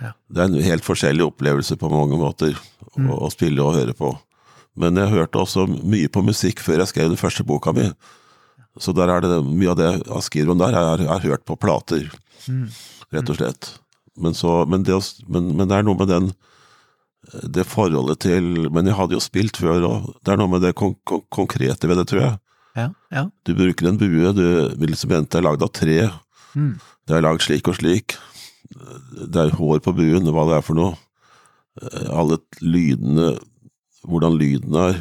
Ja. 0.00 0.14
Det 0.32 0.40
er 0.40 0.46
en 0.48 0.64
helt 0.64 0.86
forskjellig 0.86 1.26
opplevelse 1.26 1.76
på 1.76 1.90
mange 1.92 2.16
måter 2.16 2.54
å, 2.56 3.18
å 3.26 3.28
spille 3.34 3.60
og 3.60 3.76
høre 3.76 3.92
på. 3.98 4.14
Men 4.80 4.96
jeg 4.96 5.12
hørte 5.12 5.42
også 5.42 5.66
mye 5.68 6.08
på 6.08 6.22
musikk 6.24 6.62
før 6.64 6.80
jeg 6.80 6.88
skrev 6.94 7.10
den 7.12 7.20
første 7.20 7.44
boka 7.44 7.74
mi. 7.76 7.90
Så 8.80 8.94
der 8.96 9.10
er 9.12 9.20
det 9.20 9.42
mye 9.44 9.70
av 9.74 9.76
det 9.76 9.90
skriver 10.24 10.52
om 10.54 10.58
der, 10.62 10.72
er, 10.78 11.02
er 11.04 11.26
hørt 11.28 11.44
på 11.48 11.58
plater, 11.60 12.08
Mm. 12.48 12.64
rett 13.12 13.28
og 13.30 13.36
slett. 13.38 13.68
Men, 14.18 14.34
så, 14.34 14.64
men, 14.66 14.82
det, 14.82 14.96
men, 15.30 15.52
men 15.56 15.68
det 15.70 15.76
er 15.76 15.84
noe 15.86 15.94
med 16.00 16.08
den 16.10 16.32
det 17.54 17.62
forholdet 17.70 18.18
til 18.24 18.66
Men 18.74 18.88
jeg 18.90 18.96
hadde 18.98 19.14
jo 19.14 19.20
spilt 19.22 19.56
før, 19.56 19.84
og 19.86 20.08
det 20.26 20.32
er 20.32 20.40
noe 20.40 20.50
med 20.50 20.64
det 20.64 20.72
kon 20.74 20.96
kon 21.06 21.22
konkrete 21.30 21.86
ved 21.86 22.00
det, 22.00 22.08
tror 22.10 22.20
jeg. 22.24 22.38
Ja. 22.74 22.88
ja. 23.14 23.22
Du 23.46 23.52
bruker 23.54 23.86
en 23.92 24.00
bue, 24.00 24.32
du, 24.34 24.42
instrumentet 24.88 25.38
er 25.38 25.46
lagd 25.46 25.62
av 25.62 25.70
tre, 25.76 26.10
Mm. 26.52 26.74
det 27.08 27.14
er 27.16 27.22
lagd 27.24 27.40
slik 27.46 27.68
og 27.70 27.78
slik, 27.78 28.16
det 29.32 29.40
er 29.40 29.54
hår 29.56 29.78
på 29.86 29.94
buen, 29.96 30.26
hva 30.34 30.42
det 30.50 30.58
er 30.58 30.64
for 30.66 30.76
noe. 30.76 30.96
Eh, 31.80 32.10
Alle 32.12 32.36
lydene, 32.60 33.38
hvordan 34.04 34.36
lyden 34.36 34.74
er. 34.76 34.98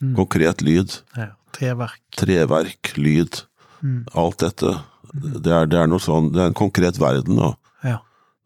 Mm. 0.00 0.14
Konkret 0.16 0.62
lyd. 0.64 1.00
ja. 1.16 1.32
Treverk. 1.56 2.00
Treverk, 2.20 2.92
lyd. 3.00 3.40
Mm. 3.82 4.02
Alt 4.14 4.42
dette. 4.44 4.76
Det 5.16 5.52
er, 5.52 5.66
det 5.70 5.78
er 5.80 5.88
noe 5.88 6.02
sånn, 6.02 6.30
det 6.34 6.42
er 6.42 6.50
en 6.52 6.58
konkret 6.58 6.98
verden 7.00 7.38
da, 7.40 7.52
Ja. 7.86 7.98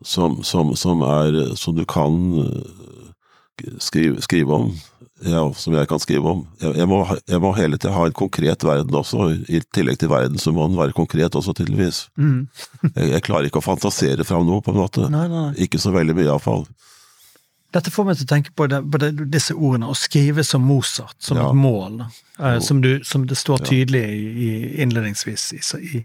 som, 0.06 0.40
som, 0.46 0.74
som 0.78 1.02
er, 1.06 1.40
som 1.58 1.74
du 1.74 1.82
kan 1.88 2.14
eh, 2.44 3.74
skrive, 3.82 4.20
skrive 4.22 4.54
om. 4.60 4.70
Ja, 5.20 5.42
som 5.52 5.74
jeg 5.76 5.84
kan 5.90 6.00
skrive 6.00 6.30
om. 6.30 6.38
Jeg, 6.62 6.78
jeg, 6.78 6.88
må, 6.88 7.02
jeg 7.28 7.40
må 7.44 7.50
hele 7.52 7.76
tiden 7.76 7.92
ha 7.92 8.06
en 8.08 8.14
konkret 8.16 8.62
verden 8.64 8.94
også. 8.96 9.26
I 9.52 9.58
tillegg 9.74 9.98
til 10.00 10.08
verden 10.08 10.40
så 10.40 10.52
må 10.56 10.64
den 10.70 10.78
være 10.78 10.94
konkret 10.96 11.36
også, 11.36 11.52
tydeligvis. 11.58 12.06
Mm. 12.16 12.46
Jeg, 12.96 13.10
jeg 13.12 13.24
klarer 13.26 13.50
ikke 13.50 13.60
å 13.60 13.66
fantasere 13.66 14.24
fram 14.24 14.46
noe, 14.48 14.62
på 14.64 14.72
en 14.72 14.78
måte. 14.80 15.10
Nei, 15.12 15.26
nei. 15.28 15.50
Ikke 15.66 15.80
så 15.82 15.92
veldig 15.92 16.16
mye, 16.16 16.24
iallfall. 16.30 16.64
Dette 17.70 17.90
får 17.94 18.04
meg 18.08 18.16
til 18.18 18.26
å 18.26 18.30
tenke 18.32 18.50
på, 18.56 18.66
det, 18.66 18.80
på 18.90 18.98
det, 18.98 19.12
disse 19.30 19.54
ordene, 19.54 19.86
å 19.90 19.94
skrive 19.94 20.42
som 20.46 20.64
Mozart, 20.66 21.14
som 21.22 21.38
Ja. 21.38 21.48
et 21.50 21.54
mål. 21.56 22.00
Eh, 22.40 22.58
som, 22.64 22.80
du, 22.82 23.00
som 23.04 23.26
det 23.30 23.36
står 23.38 23.58
tydelig 23.68 24.02
i, 24.10 24.26
i 24.46 24.82
innledningsvis. 24.82 25.52
I, 25.54 25.60
i, 26.00 26.04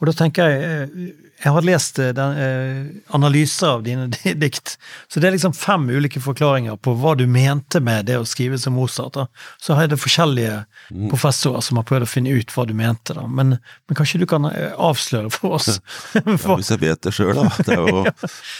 og 0.00 0.08
da 0.08 0.14
tenker 0.24 0.48
jeg 0.48 0.62
eh, 0.64 1.10
Jeg 1.42 1.52
har 1.52 1.64
lest 1.66 1.98
eh, 1.98 2.12
den, 2.16 2.36
eh, 2.40 3.14
analyser 3.16 3.66
av 3.74 3.82
dine 3.84 4.06
dikt, 4.44 4.76
så 5.10 5.20
det 5.20 5.28
er 5.28 5.34
liksom 5.34 5.52
fem 5.56 5.88
ulike 5.90 6.20
forklaringer 6.22 6.76
på 6.80 6.94
hva 7.00 7.16
du 7.18 7.24
mente 7.26 7.80
med 7.84 8.06
det 8.08 8.16
å 8.20 8.26
skrive 8.28 8.58
som 8.60 8.76
Mozart. 8.78 9.16
Da. 9.18 9.26
Så 9.60 9.74
jeg 9.78 9.90
det 9.94 10.00
forskjellige 10.02 10.60
Mm. 10.92 11.06
professorer 11.08 11.62
som 11.64 11.78
har 11.80 11.84
prøvd 11.88 12.04
å 12.04 12.08
finne 12.10 12.32
ut 12.36 12.50
hva 12.52 12.66
du 12.68 12.74
mente, 12.76 13.14
da. 13.16 13.22
Men, 13.26 13.54
men 13.88 13.96
kanskje 13.96 14.18
du 14.20 14.26
kan 14.28 14.44
eh, 14.50 14.74
avsløre 14.76 15.30
for 15.32 15.56
oss? 15.56 15.78
Ja, 16.14 16.20
hvis 16.58 16.68
jeg 16.74 16.82
vet 16.82 17.00
det 17.06 17.14
sjøl, 17.16 17.32
da. 17.40 17.46
Det 17.64 17.72
er, 17.72 17.88
jo, 17.88 18.02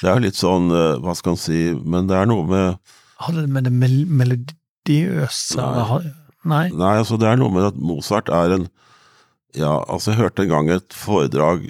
det 0.00 0.08
er 0.14 0.22
litt 0.24 0.38
sånn, 0.40 0.70
hva 1.04 1.12
skal 1.18 1.34
en 1.36 1.40
si, 1.42 1.58
men 1.84 2.08
det 2.08 2.16
er 2.16 2.30
noe 2.30 2.46
med 2.48 2.94
Har 3.26 3.36
det 3.36 3.44
med 3.52 3.68
det 3.68 3.74
mel 3.76 4.00
melodiøse 4.08 5.60
Nei. 5.60 6.00
Nei. 6.44 6.64
Nei, 6.76 6.94
altså 7.00 7.16
det 7.20 7.28
er 7.30 7.38
noe 7.40 7.52
med 7.52 7.68
at 7.70 7.76
Mozart 7.80 8.28
er 8.32 8.56
en 8.58 8.66
Ja, 9.56 9.76
altså 9.84 10.12
jeg 10.14 10.20
hørte 10.24 10.44
en 10.44 10.50
gang 10.56 10.72
et 10.74 10.96
foredrag 10.96 11.68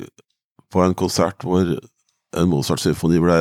på 0.74 0.82
en 0.82 0.96
konsert 0.98 1.44
hvor 1.46 1.70
en 2.34 2.50
Mozart-symfoni 2.50 3.20
ble 3.22 3.38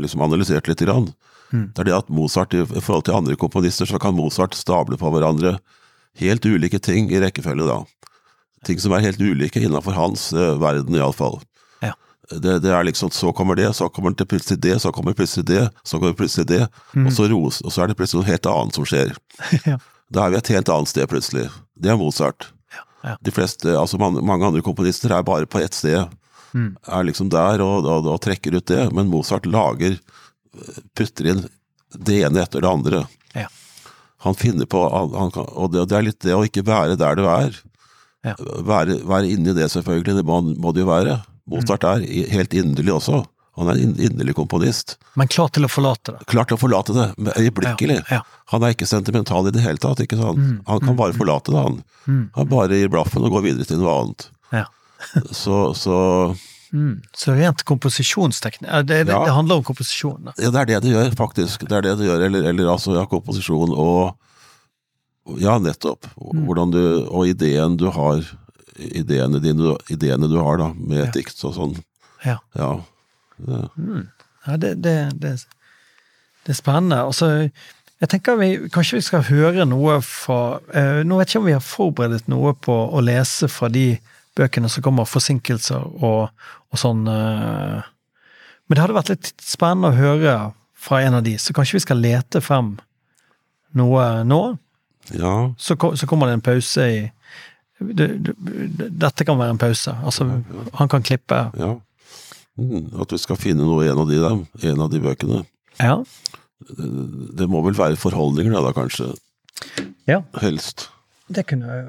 liksom 0.00 0.22
analysert 0.24 0.68
litt. 0.70 0.80
grann. 0.80 1.10
Mm. 1.52 1.66
Det 1.76 1.82
er 1.84 1.90
det 1.90 1.96
at 1.98 2.08
Mozart, 2.10 2.54
i 2.56 2.64
forhold 2.80 3.04
til 3.06 3.14
andre 3.18 3.36
komponister, 3.38 3.86
så 3.86 4.00
kan 4.00 4.16
Mozart 4.16 4.56
stable 4.56 4.96
på 4.98 5.10
hverandre 5.12 5.58
helt 6.18 6.46
ulike 6.46 6.80
ting 6.82 7.10
i 7.12 7.20
rekkefølge, 7.22 7.66
da. 7.68 7.82
Ting 8.64 8.80
som 8.80 8.94
er 8.96 9.04
helt 9.04 9.20
ulike 9.20 9.60
innenfor 9.60 9.92
hans 9.98 10.30
eh, 10.32 10.54
verden, 10.62 10.96
iallfall. 10.96 11.36
Ja. 11.84 11.92
Det, 12.32 12.56
det 12.64 12.72
er 12.72 12.86
liksom 12.88 13.12
så 13.12 13.28
kommer 13.36 13.58
det, 13.60 13.68
så 13.76 13.90
kommer 13.92 14.14
det 14.16 14.24
plutselig 14.30 14.56
det, 14.64 14.78
så 14.80 14.90
kommer 14.94 15.12
plutselig 15.18 15.44
det, 15.52 15.66
så 15.84 15.98
kommer 16.00 16.16
plutselig 16.16 16.48
det, 16.48 16.62
Mm. 16.94 17.06
og, 17.10 17.12
så 17.12 17.28
ros, 17.28 17.60
og 17.66 17.72
så 17.74 17.82
er 17.84 17.90
det 17.92 17.98
plutselig 17.98 18.22
noe 18.22 18.30
helt 18.32 18.46
annet 18.48 18.78
som 18.80 18.88
skjer. 18.88 19.12
Ja. 19.68 19.76
Da 20.14 20.26
er 20.26 20.34
vi 20.34 20.36
et 20.40 20.48
helt 20.54 20.68
annet 20.72 20.88
sted 20.90 21.08
plutselig. 21.10 21.46
Det 21.76 21.90
er 21.92 21.96
Mozart. 22.00 22.48
ja. 23.04 23.16
De 23.24 23.32
fleste, 23.34 23.72
altså 23.76 23.98
man, 24.00 24.16
mange 24.24 24.46
andre 24.48 24.62
komponister 24.64 25.12
er 25.12 25.22
bare 25.26 25.46
på 25.50 25.58
ett 25.60 25.74
sted. 25.76 26.08
Mm. 26.54 26.70
Er 26.86 27.06
liksom 27.08 27.30
der 27.34 27.62
og, 27.64 27.84
og, 27.90 28.06
og 28.14 28.20
trekker 28.24 28.54
ut 28.56 28.68
det, 28.70 28.84
men 28.94 29.10
Mozart 29.10 29.46
lager, 29.50 29.98
putter 30.94 31.30
inn 31.32 31.44
det 31.94 32.20
ene 32.26 32.42
etter 32.44 32.62
det 32.64 32.70
andre. 32.70 33.04
Ja. 33.34 33.48
Han 34.26 34.38
finner 34.38 34.66
på, 34.70 34.80
han, 34.88 35.34
og 35.34 35.72
det, 35.74 35.88
det 35.90 35.98
er 35.98 36.06
litt 36.08 36.20
det 36.24 36.34
å 36.36 36.44
ikke 36.46 36.64
være 36.66 36.96
der 37.00 37.18
du 37.18 37.26
er. 37.28 37.58
Ja. 38.24 38.34
Være, 38.64 39.00
være 39.04 39.28
inni 39.34 39.52
det, 39.56 39.68
selvfølgelig, 39.74 40.20
det 40.22 40.26
må, 40.26 40.40
må 40.56 40.72
det 40.72 40.84
jo 40.84 40.90
være. 40.90 41.20
Mozart 41.50 41.84
er 41.84 42.06
helt 42.32 42.54
inderlig 42.56 42.94
også. 42.94 43.24
Han 43.58 43.68
er 43.70 43.78
en 43.84 43.92
inderlig 44.02 44.32
komponist. 44.34 44.96
Men 45.14 45.28
klar 45.30 45.50
til 45.54 45.66
å 45.66 45.70
forlate 45.70 46.14
det. 46.16 46.24
Klar 46.30 46.48
til 46.50 46.56
å 46.56 46.62
forlate 46.62 46.94
det, 46.96 47.04
øyeblikkelig. 47.38 48.00
Ja, 48.08 48.16
ja. 48.18 48.40
Han 48.50 48.64
er 48.66 48.72
ikke 48.74 48.88
sentimental 48.90 49.46
i 49.46 49.52
det 49.54 49.62
hele 49.62 49.78
tatt. 49.82 50.00
ikke 50.02 50.18
sant? 50.18 50.40
Mm, 50.40 50.56
Han 50.66 50.80
kan 50.82 50.96
bare 50.98 51.14
forlate 51.14 51.52
det, 51.54 51.60
han. 51.62 51.76
Mm. 52.08 52.24
Han 52.34 52.48
bare 52.50 52.80
gir 52.80 52.90
blaffen 52.90 53.22
og 53.26 53.36
går 53.36 53.44
videre 53.46 53.68
til 53.68 53.78
noe 53.82 53.94
annet. 54.00 54.26
Ja. 54.56 54.64
Så, 55.32 55.74
så 55.78 56.00
Mm. 56.74 56.96
Så 57.14 57.30
rent 57.38 57.62
komposisjonsteknikk 57.62 58.66
det, 58.82 59.04
det, 59.06 59.12
Ja. 59.12 59.20
det 59.24 59.30
handler 59.36 59.60
om 59.60 59.62
komposisjon. 59.62 60.32
Ja, 60.42 60.50
det 60.50 60.58
er 60.60 60.64
det 60.66 60.78
det 60.82 60.90
gjør, 60.90 61.12
faktisk. 61.14 61.60
Det 61.68 61.76
er 61.76 61.84
det 61.86 61.92
det 62.00 62.08
gjør. 62.08 62.24
Eller, 62.26 62.48
eller 62.50 62.70
altså, 62.72 62.96
ja, 62.98 63.04
komposisjon 63.06 63.70
og 63.70 64.16
Ja, 65.38 65.54
nettopp. 65.58 66.04
Mm. 66.18 66.70
Du 66.72 67.06
Og 67.08 67.26
ideen 67.28 67.76
du 67.78 67.90
har 67.90 68.20
Ideene 68.76 69.38
dine, 69.40 69.76
ideene 69.88 70.26
du 70.28 70.34
har, 70.42 70.56
da, 70.58 70.72
med 70.74 71.04
Ja. 71.06 71.10
dikt 71.12 71.38
og 71.44 71.54
sånn. 71.54 71.76
Ja. 72.24 72.38
Ja. 72.58 72.80
Det, 73.38 73.70
Ja, 74.46 74.56
det, 74.56 74.82
det, 74.82 75.20
det, 75.20 75.46
det 76.44 76.50
er 76.50 76.58
spennende. 76.58 76.98
Altså, 77.06 77.50
jeg 78.00 78.08
tenker 78.08 78.36
vi, 78.36 78.68
Kanskje 78.68 78.98
vi 78.98 79.00
skal 79.06 79.22
høre 79.22 79.64
noe 79.64 80.00
fra 80.02 80.58
uh, 80.74 81.04
Nå 81.06 81.16
vet 81.18 81.28
jeg 81.28 81.38
ikke 81.38 81.42
om 81.44 81.46
vi 81.46 81.52
har 81.56 81.64
forberedt 81.64 82.26
noe 82.28 82.52
på 82.52 82.74
å 82.90 83.00
lese 83.00 83.48
fra 83.48 83.68
de 83.68 83.98
bøkene 84.38 84.70
som 84.72 84.84
kommer, 84.84 85.08
forsinkelser 85.08 85.84
og, 86.04 86.30
og 86.72 86.80
sånn. 86.80 87.06
Eh, 87.10 87.86
men 88.64 88.76
det 88.76 88.82
hadde 88.82 88.96
vært 88.96 89.12
litt 89.12 89.32
spennende 89.44 89.92
å 89.92 89.98
høre 89.98 90.36
fra 90.84 91.00
en 91.04 91.18
av 91.20 91.24
de, 91.24 91.36
så 91.40 91.54
kanskje 91.56 91.78
vi 91.78 91.84
skal 91.86 92.02
lete 92.02 92.42
frem 92.44 92.74
noe 93.78 94.06
nå? 94.28 94.42
ja. 95.12 95.34
Så, 95.58 95.76
så 95.76 96.06
kommer 96.08 96.30
det 96.30 96.38
en 96.38 96.44
pause 96.44 96.84
i 96.88 97.00
det, 97.80 98.06
det, 98.24 98.34
Dette 98.88 99.26
kan 99.26 99.36
være 99.36 99.56
en 99.56 99.60
pause. 99.60 99.92
Altså, 100.06 100.28
han 100.78 100.88
kan 100.92 101.04
klippe. 101.04 101.40
ja. 101.58 101.74
Mm, 102.54 102.92
at 103.02 103.10
vi 103.10 103.18
skal 103.18 103.34
finne 103.34 103.64
noe 103.66 103.82
i 103.82 103.88
en 103.90 103.98
av 103.98 104.06
de, 104.06 104.20
dem, 104.22 104.44
en 104.70 104.82
av 104.84 104.90
de 104.92 105.00
bøkene. 105.02 105.40
Ja. 105.80 105.96
Det 107.34 107.48
må 107.50 107.64
vel 107.66 107.74
være 107.74 107.98
forholdninger, 107.98 108.54
da, 108.54 108.60
da 108.68 108.70
kanskje. 108.76 109.08
Ja. 110.06 110.20
Helst. 110.38 110.86
Det 111.34 111.42
kunne, 111.50 111.80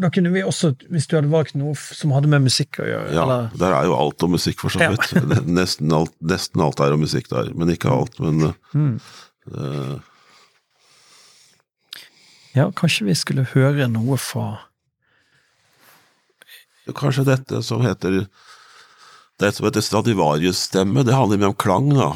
da 0.00 0.08
kunne 0.12 0.30
vi 0.32 0.40
også, 0.46 0.72
hvis 0.90 1.06
du 1.10 1.16
hadde 1.18 1.30
valgt 1.32 1.54
noe 1.60 1.74
som 1.76 2.12
hadde 2.16 2.30
med 2.32 2.46
musikk 2.46 2.78
å 2.80 2.86
gjøre 2.88 3.12
Ja, 3.14 3.22
eller, 3.26 3.50
der 3.60 3.74
er 3.76 3.88
jo 3.90 3.96
alt 3.98 4.22
om 4.26 4.32
musikk, 4.36 4.60
for 4.62 4.72
så 4.72 4.80
Ja. 4.80 4.90
vidt. 4.94 5.12
Nesten, 5.46 5.92
alt, 5.92 6.14
nesten 6.24 6.62
alt 6.64 6.80
er 6.80 6.94
om 6.96 7.02
musikk 7.04 7.28
der, 7.32 7.50
men 7.54 7.68
ikke 7.74 7.92
alt. 7.92 8.16
Men 8.22 8.54
eh, 9.52 9.98
Ja, 12.56 12.70
kanskje 12.74 13.06
vi 13.06 13.14
skulle 13.14 13.44
høre 13.52 13.86
noe 13.92 14.16
fra 14.18 14.48
kanskje 16.90 17.22
dette 17.28 17.60
som 17.62 17.84
heter 17.84 18.24
Det 19.38 19.52
som 19.54 19.64
heter 19.68 19.80
Stradivarius-stemme, 19.84 21.04
det 21.06 21.14
handler 21.14 21.38
mye 21.38 21.52
om 21.52 21.54
klang, 21.54 21.86
da. 21.94 22.08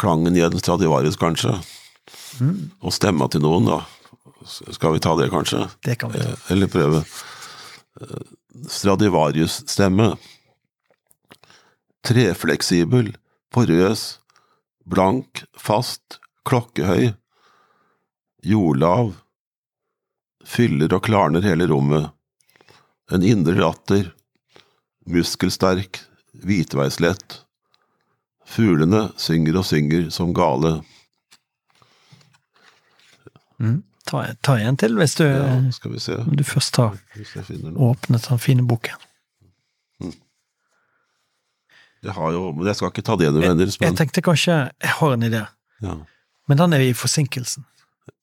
Klangen 0.00 0.36
i 0.38 0.40
en 0.46 0.54
Stradivarius, 0.60 1.16
kanskje. 1.20 1.50
Og 2.80 2.94
stemma 2.94 3.26
til 3.28 3.42
noen, 3.44 3.66
da. 3.68 3.80
Skal 4.46 4.92
vi 4.92 5.00
ta 5.02 5.16
det, 5.18 5.30
kanskje? 5.30 5.64
Det 5.82 5.94
kan 5.98 6.12
vi 6.12 6.18
ta. 6.18 6.28
Eh, 6.28 6.52
Eller 6.54 6.66
prøve. 6.66 7.04
Eh, 8.00 8.26
Stradivarius-stemme. 8.68 10.16
Trefleksibel, 12.06 13.16
porøs, 13.52 14.18
blank, 14.86 15.44
fast, 15.58 16.18
klokkehøy, 16.48 17.12
jordlav, 18.46 19.12
fyller 20.48 20.94
og 20.94 21.04
klarner 21.04 21.44
hele 21.44 21.66
rommet. 21.68 22.12
En 23.12 23.24
indre 23.24 23.56
latter, 23.58 24.12
muskelsterk, 25.08 26.00
hvitveislett. 26.44 27.42
Fuglene 28.48 29.08
synger 29.20 29.58
og 29.60 29.66
synger 29.68 30.08
som 30.14 30.32
gale. 30.36 30.78
Ta, 34.08 34.22
ta 34.42 34.54
en 34.64 34.76
til, 34.80 34.94
hvis 34.96 35.14
du, 35.18 35.24
Ja, 35.28 35.58
skal 35.74 35.92
vi 35.92 36.00
se 36.00 36.16
du 36.24 36.44
først 36.46 36.76
har 36.80 36.96
jeg 37.14 37.74
åpnet 37.76 38.24
den 38.30 38.40
fine 38.40 38.64
boken. 38.68 38.96
Jeg 42.04 42.14
har 42.14 42.30
jo, 42.32 42.52
men 42.54 42.68
jeg 42.70 42.78
skal 42.78 42.92
ikke 42.92 43.02
ta 43.02 43.16
det 43.18 43.32
nødvendigvis, 43.34 43.76
Jeg 43.80 43.90
men 43.90 43.96
tenkte 43.98 44.22
kanskje 44.22 44.54
Jeg 44.70 44.92
har 45.00 45.12
en 45.16 45.22
idé, 45.26 45.40
ja. 45.82 45.94
men 46.48 46.58
den 46.60 46.72
er 46.76 46.84
i 46.86 46.92
forsinkelsen. 46.94 47.64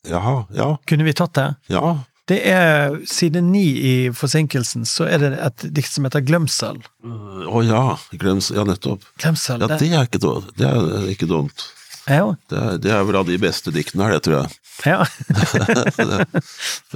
Jaha, 0.07 0.45
ja, 0.55 0.75
Kunne 0.87 1.03
vi 1.07 1.13
tatt 1.13 1.35
det? 1.35 1.49
ja. 1.69 1.95
Det 2.25 2.39
er 2.49 2.95
side 3.05 3.37
ni 3.45 3.65
i 3.85 4.09
forsinkelsen, 4.09 4.81
så 4.89 5.05
er 5.05 5.19
det 5.21 5.27
et 5.45 5.65
dikt 5.77 5.91
som 5.93 6.07
heter 6.07 6.23
Glemsel. 6.25 6.79
Å 7.05 7.61
ja, 7.61 7.81
glems, 8.17 8.47
ja 8.49 8.63
nettopp. 8.65 9.03
Glemsel, 9.21 9.61
Ja, 9.61 9.67
det, 9.69 9.91
er 9.93 10.07
ikke, 10.07 10.17
det 10.57 10.65
er 10.71 11.05
ikke 11.11 11.27
dumt. 11.29 11.67
Ja, 12.07 12.35
Det 12.51 12.61
det 12.85 12.91
er 12.93 13.03
vel 13.07 13.15
av 13.21 13.25
de 13.29 13.37
beste 13.41 13.69
diktene 13.75 14.03
her, 14.07 14.13
det 14.17 14.23
tror 14.27 14.37
jeg. 14.43 14.49
ja. 14.85 14.99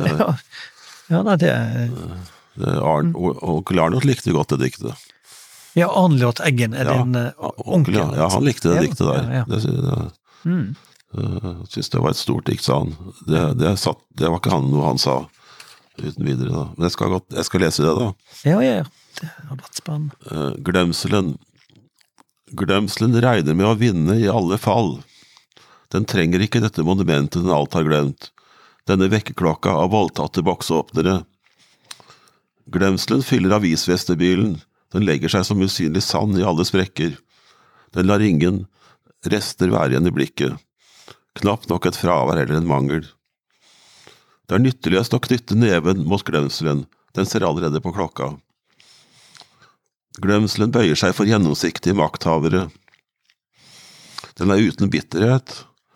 ja. 0.09 0.27
Ja, 1.09 1.19
nei, 1.25 1.35
det 1.41 1.49
er 1.49 1.89
Det 2.59 2.67
er 2.75 2.79
Onkel 2.83 3.79
Arnot 3.81 4.05
likte 4.05 4.31
godt 4.35 4.51
det 4.53 4.59
diktet. 4.67 4.93
Ja, 5.77 5.87
Arnljot 5.89 6.39
Eggen 6.45 6.73
er 6.77 6.85
Ja, 6.89 6.93
din 7.01 7.15
eh, 7.15 7.31
Onkel, 7.65 7.95
ja, 7.97 8.05
ja, 8.17 8.27
han 8.33 8.43
likte 8.45 8.69
det 8.73 8.81
diktet 8.89 9.05
der. 9.07 9.23
ja. 9.39 9.43
Det, 9.49 9.57
det, 9.65 9.97
Mm. 10.47 10.69
Jeg 11.11 11.67
syns 11.73 11.89
det 11.89 11.99
var 11.99 12.09
et 12.13 12.17
stort 12.19 12.45
dikt, 12.47 12.63
sa 12.63 12.77
han. 12.83 12.93
Det, 13.27 13.39
det, 13.59 13.73
satt, 13.81 13.97
det 14.15 14.29
var 14.29 14.37
ikke 14.39 14.53
han, 14.53 14.69
noe 14.71 14.85
han 14.85 14.97
sa 15.01 15.15
uten 15.99 16.23
videre. 16.23 16.51
da. 16.53 16.63
Men 16.77 16.85
jeg 16.87 16.93
skal, 16.95 17.09
godt, 17.15 17.25
jeg 17.35 17.45
skal 17.47 17.59
lese 17.65 17.83
det, 17.83 17.91
da. 17.97 18.07
Ja, 18.47 18.59
ja, 18.63 18.83
det 19.19 19.27
har 19.49 19.57
vært 19.59 19.75
spennende. 19.81 20.13
Uh, 20.29 20.53
Glemselen. 20.63 21.33
Glemselen 22.51 23.13
regner 23.21 23.53
med 23.53 23.67
å 23.67 23.77
vinne 23.77 24.15
i 24.17 24.29
alle 24.29 24.57
fall. 24.57 24.97
Den 25.93 26.05
trenger 26.09 26.41
ikke 26.41 26.61
dette 26.63 26.85
monumentet 26.85 27.43
den 27.43 27.53
alt 27.53 27.75
har 27.77 27.85
glemt, 27.85 28.31
denne 28.89 29.09
vekkerklokka 29.11 29.73
av 29.83 29.91
voldtatte 29.93 30.41
boksåpnere. 30.45 31.21
Glemselen 32.69 33.25
fyller 33.25 33.57
avisvestebilen, 33.57 34.57
den 34.93 35.05
legger 35.05 35.29
seg 35.33 35.45
som 35.45 35.61
usynlig 35.61 36.01
sand 36.05 36.37
i 36.39 36.45
alle 36.45 36.65
sprekker. 36.65 37.15
Den 37.93 38.09
lar 38.09 38.21
ingen 38.21 38.63
rester 39.29 39.69
være 39.73 39.93
igjen 39.93 40.09
i 40.09 40.13
blikket, 40.13 40.57
knapt 41.41 41.69
nok 41.69 41.89
et 41.89 41.97
fravær 41.97 42.41
eller 42.41 42.57
en 42.57 42.69
mangel. 42.69 43.05
Det 44.49 44.57
er 44.57 44.65
nytteløst 44.65 45.13
å 45.13 45.21
knytte 45.21 45.57
neven 45.57 46.05
mot 46.09 46.25
glemselen, 46.25 46.87
den 47.13 47.29
ser 47.29 47.45
allerede 47.45 47.81
på 47.81 47.93
klokka. 47.93 48.33
Glemselen 50.19 50.73
bøyer 50.75 50.97
seg 50.99 51.13
for 51.15 51.29
gjennomsiktige 51.29 51.95
makthavere. 51.95 52.67
Den 54.39 54.51
er 54.51 54.63
uten 54.63 54.91
bitterhet, 54.91 55.53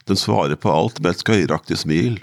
den 0.08 0.20
svarer 0.20 0.60
på 0.60 0.72
alt 0.72 1.02
med 1.02 1.14
et 1.14 1.24
skøyeraktig 1.24 1.80
smil. 1.84 2.22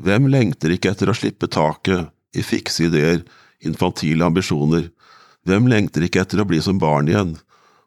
Hvem 0.00 0.28
lengter 0.32 0.72
ikke 0.74 0.92
etter 0.92 1.08
å 1.08 1.16
slippe 1.16 1.48
taket 1.52 2.10
i 2.36 2.44
fikse 2.44 2.90
ideer, 2.90 3.22
infantile 3.64 4.28
ambisjoner? 4.28 4.90
Hvem 5.48 5.68
lengter 5.70 6.04
ikke 6.04 6.24
etter 6.24 6.42
å 6.42 6.48
bli 6.48 6.60
som 6.64 6.80
barn 6.82 7.08
igjen, 7.08 7.36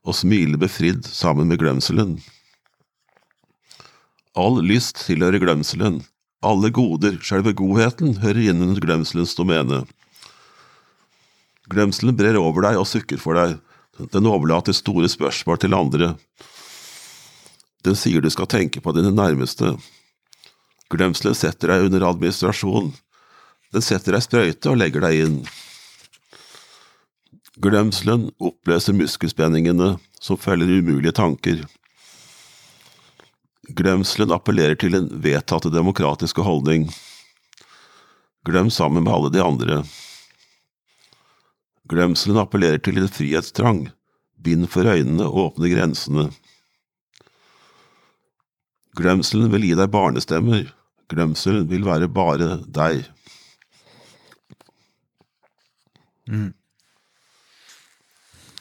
og 0.07 0.17
smile 0.17 0.57
befridd 0.57 1.05
sammen 1.05 1.49
med 1.51 1.61
glemselen? 1.61 2.17
All 4.37 4.61
lyst 4.65 5.03
tilhører 5.05 5.41
glemselen, 5.43 6.01
alle 6.45 6.71
goder, 6.73 7.17
selve 7.25 7.53
godheten, 7.57 8.15
hører 8.23 8.53
inn 8.53 8.63
under 8.63 8.81
glemselens 8.81 9.35
domene. 9.35 9.83
Glemselen 11.69 12.17
brer 12.17 12.37
over 12.39 12.65
deg 12.65 12.79
og 12.79 12.87
sukker 12.89 13.21
for 13.21 13.37
deg, 13.37 13.59
den 14.13 14.29
overlater 14.29 14.73
store 14.73 15.09
spørsmål 15.11 15.59
til 15.61 15.75
andre. 15.75 16.13
Den 17.85 17.95
sier 17.99 18.23
du 18.23 18.29
skal 18.31 18.49
tenke 18.49 18.81
på 18.83 18.93
dine 18.95 19.11
nærmeste. 19.15 19.75
Glemselen 20.89 21.37
setter 21.37 21.73
deg 21.73 21.87
under 21.87 22.07
administrasjon. 22.09 22.93
Den 23.73 23.85
setter 23.85 24.15
deg 24.15 24.25
sprøyte 24.25 24.71
og 24.71 24.79
legger 24.81 25.05
deg 25.05 25.25
inn. 25.25 25.41
Glemselen 27.59 28.29
oppløser 28.39 28.95
muskelspenningene 28.95 29.97
som 30.23 30.39
følger 30.39 30.79
umulige 30.79 31.13
tanker. 31.15 31.65
Glemselen 33.69 34.33
appellerer 34.33 34.79
til 34.79 34.97
en 34.97 35.09
vedtatte 35.21 35.69
demokratiske 35.69 36.41
holdning. 36.41 36.87
Glem 38.47 38.71
sammen 38.73 39.03
med 39.03 39.13
alle 39.13 39.29
de 39.35 39.43
andre. 39.43 39.83
Glemselen 41.89 42.37
appellerer 42.41 42.81
til 42.83 42.99
en 43.01 43.09
frihetstrang. 43.09 43.87
Bind 44.39 44.69
for 44.71 44.87
øynene 44.87 45.25
og 45.27 45.49
åpne 45.49 45.71
grensene. 45.73 46.29
Glemselen 48.99 49.49
vil 49.51 49.65
gi 49.69 49.75
deg 49.79 49.91
barnestemmer. 49.93 50.69
Glemselen 51.09 51.65
vil 51.69 51.87
være 51.87 52.09
bare 52.13 52.59
deg. 52.69 53.03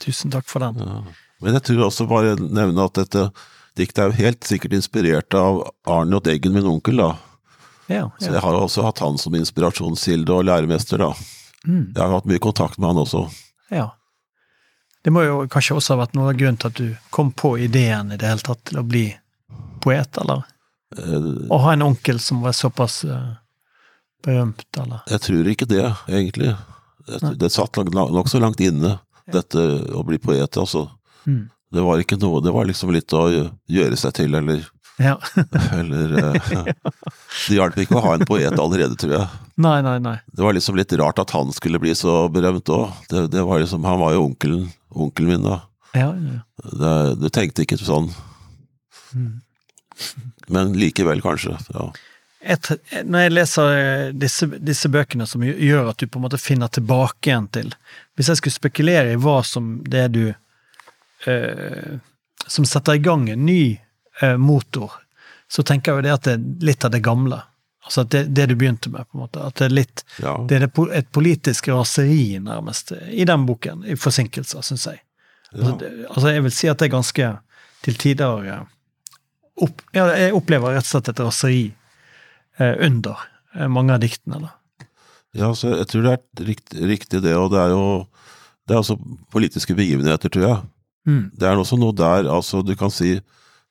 Tusen 0.01 0.33
takk 0.33 0.49
for 0.49 0.65
den. 0.65 0.81
Men 1.43 1.59
jeg 1.59 1.67
tror 1.69 1.87
også 1.89 2.09
bare 2.11 2.37
nevne 2.41 2.87
at 2.89 2.99
dette 2.99 3.29
diktet 3.79 4.03
er 4.03 4.11
jo 4.11 4.19
helt 4.25 4.47
sikkert 4.47 4.75
inspirert 4.75 5.35
av 5.39 5.61
Arne 5.87 6.19
og 6.19 6.27
Eggen, 6.31 6.57
min 6.57 6.67
onkel, 6.67 6.99
da. 6.99 7.13
Ja, 7.89 8.09
Så 8.19 8.33
jeg 8.35 8.43
har 8.43 8.57
også 8.59 8.83
hatt 8.85 8.99
han 9.01 9.17
som 9.21 9.37
inspirasjonskilde 9.39 10.35
og 10.35 10.49
læremester, 10.49 10.99
da. 11.01 11.13
Mm. 11.69 11.93
Jeg 11.95 12.01
har 12.03 12.15
hatt 12.17 12.29
mye 12.31 12.41
kontakt 12.43 12.79
med 12.81 12.89
han 12.95 13.03
også. 13.05 13.27
ja. 13.75 13.91
Det 15.05 15.13
må 15.15 15.23
jo 15.23 15.35
kanskje 15.49 15.77
også 15.79 15.95
ha 15.95 16.01
vært 16.03 16.15
noe 16.19 16.33
av 16.33 16.37
grunnen 16.37 16.57
til 16.59 16.69
at 16.69 16.79
du 16.81 16.89
kom 17.15 17.29
på 17.33 17.53
ideen 17.63 18.11
i 18.13 18.17
det 18.19 18.27
hele 18.29 18.43
tatt 18.45 18.65
til 18.67 18.81
å 18.81 18.83
bli 18.85 19.05
poet, 19.81 20.19
eller? 20.21 20.43
Eh, 20.99 21.29
Å 21.55 21.59
ha 21.63 21.73
en 21.73 21.85
onkel 21.87 22.19
som 22.21 22.41
var 22.43 22.53
såpass 22.59 23.05
eh, 23.07 23.29
berømt, 24.27 24.67
eller? 24.83 25.05
Jeg 25.09 25.23
tror 25.25 25.49
ikke 25.53 25.69
det, 25.71 25.85
egentlig. 26.11 26.51
Det, 27.07 27.31
det 27.41 27.51
satt 27.55 27.79
nokså 27.79 28.09
nok 28.19 28.29
så 28.29 28.41
langt 28.43 28.61
inne, 28.61 28.97
dette 29.33 29.63
å 29.95 30.03
bli 30.05 30.19
poet, 30.19 30.59
altså. 30.61 30.89
Mm. 31.31 31.47
Det 31.73 31.85
var 31.87 32.03
ikke 32.03 32.19
noe, 32.21 32.43
det 32.45 32.53
var 32.53 32.67
liksom 32.69 32.93
litt 32.93 33.15
å 33.17 33.23
gjøre 33.71 33.97
seg 34.03 34.17
til, 34.19 34.35
eller, 34.35 34.67
Ja. 34.99 35.15
eller 35.73 36.15
eh, 36.19 36.49
Det 37.49 37.55
hjalp 37.55 37.77
ikke 37.79 37.99
å 37.99 38.03
ha 38.03 38.15
en 38.19 38.25
poet 38.27 38.59
allerede, 38.59 38.97
tror 38.99 39.15
jeg. 39.15 39.29
nei, 39.63 39.77
nei, 39.87 39.97
nei. 40.03 40.17
Det 40.35 40.43
var 40.43 40.57
liksom 40.57 40.79
litt 40.79 40.93
rart 40.99 41.21
at 41.23 41.31
han 41.37 41.53
skulle 41.55 41.79
bli 41.83 41.95
så 41.99 42.25
berømt 42.33 42.69
òg. 42.75 42.91
Det, 43.11 43.27
det 43.33 43.45
var 43.47 43.63
liksom, 43.63 43.87
han 43.87 44.01
var 44.03 44.17
jo 44.17 44.25
onkelen, 44.29 44.67
onkelen 44.91 45.31
min, 45.37 45.47
da. 45.47 45.61
Ja, 45.95 46.11
ja. 46.13 46.41
Det, 46.83 46.95
du 47.23 47.29
tenkte 47.33 47.63
ikke 47.65 47.79
sånn. 47.81 48.11
Mm. 49.15 49.39
Men 50.49 50.75
likevel, 50.79 51.23
kanskje. 51.25 51.57
ja. 51.75 51.89
Et, 52.39 52.69
når 53.03 53.25
jeg 53.25 53.33
leser 53.35 53.73
eh, 53.75 54.11
disse, 54.15 54.47
disse 54.63 54.87
bøkene 54.95 55.27
som 55.27 55.43
gjør 55.43 55.89
at 55.91 55.99
du 55.99 56.07
på 56.07 56.21
en 56.21 56.27
måte 56.29 56.39
finner 56.39 56.71
tilbake 56.71 57.33
igjen 57.33 57.49
til 57.51 57.73
Hvis 58.15 58.29
jeg 58.31 58.39
skulle 58.39 58.55
spekulere 58.55 59.17
i 59.17 59.19
hva 59.19 59.41
som 59.43 59.73
det 59.83 60.05
er 60.05 60.13
du 60.15 60.23
eh, 61.27 61.97
Som 62.47 62.63
setter 62.71 62.95
i 62.95 63.03
gang 63.03 63.27
en 63.33 63.43
ny 63.43 63.81
motor, 64.39 64.93
så 65.49 65.63
tenker 65.63 65.93
jeg 65.93 65.99
jo 65.99 66.05
det 66.07 66.15
at 66.15 66.25
det 66.27 66.33
er 66.35 66.67
litt 66.67 66.85
av 66.85 66.91
det 66.93 67.01
gamle. 67.05 67.39
Altså 67.89 68.03
det, 68.05 68.25
det 68.37 68.47
du 68.51 68.55
begynte 68.59 68.91
med, 68.91 69.07
på 69.09 69.17
en 69.17 69.23
måte. 69.23 69.41
At 69.41 69.57
det 69.61 69.69
er 69.69 69.77
litt 69.79 70.03
ja. 70.21 70.35
Det 70.45 70.59
er 70.59 70.67
et 70.99 71.13
politisk 71.15 71.71
raseri, 71.73 72.37
nærmest, 72.43 72.93
i 73.09 73.25
den 73.25 73.47
boken. 73.49 73.87
I 73.89 73.97
forsinkelser, 73.97 74.65
syns 74.67 74.85
jeg. 74.91 75.01
Altså, 75.55 75.71
ja. 75.71 75.77
det, 75.81 75.93
altså, 76.11 76.33
jeg 76.35 76.45
vil 76.45 76.53
si 76.53 76.69
at 76.69 76.83
det 76.83 76.89
er 76.89 76.93
ganske 76.93 77.31
til 77.87 77.97
tider 78.03 78.45
eh, 78.45 78.61
opp, 79.65 79.81
ja, 79.97 80.05
jeg 80.19 80.35
opplever 80.37 80.77
rett 80.77 80.85
og 80.85 80.91
slett 80.91 81.09
et 81.15 81.23
raseri 81.25 81.65
eh, 82.59 82.75
under 82.85 83.23
eh, 83.55 83.71
mange 83.73 83.97
av 83.97 84.03
diktene. 84.05 84.43
da. 84.45 84.87
Ja, 85.39 85.53
så 85.57 85.73
jeg 85.77 85.89
tror 85.89 86.05
det 86.05 86.15
er 86.19 86.47
riktig, 86.51 86.83
riktig 86.93 87.23
det, 87.25 87.37
og 87.39 87.53
det 87.55 87.63
er 87.63 87.73
jo 87.73 87.87
det 88.69 88.77
er 88.77 88.83
altså 88.83 88.99
politiske 89.33 89.73
begivenheter, 89.73 90.29
tror 90.29 90.45
jeg. 90.45 90.61
Mm. 91.09 91.25
Det 91.41 91.49
er 91.49 91.57
også 91.57 91.79
noe 91.81 91.97
der, 91.97 92.29
altså 92.29 92.61
du 92.61 92.75
kan 92.77 92.93
si 92.93 93.15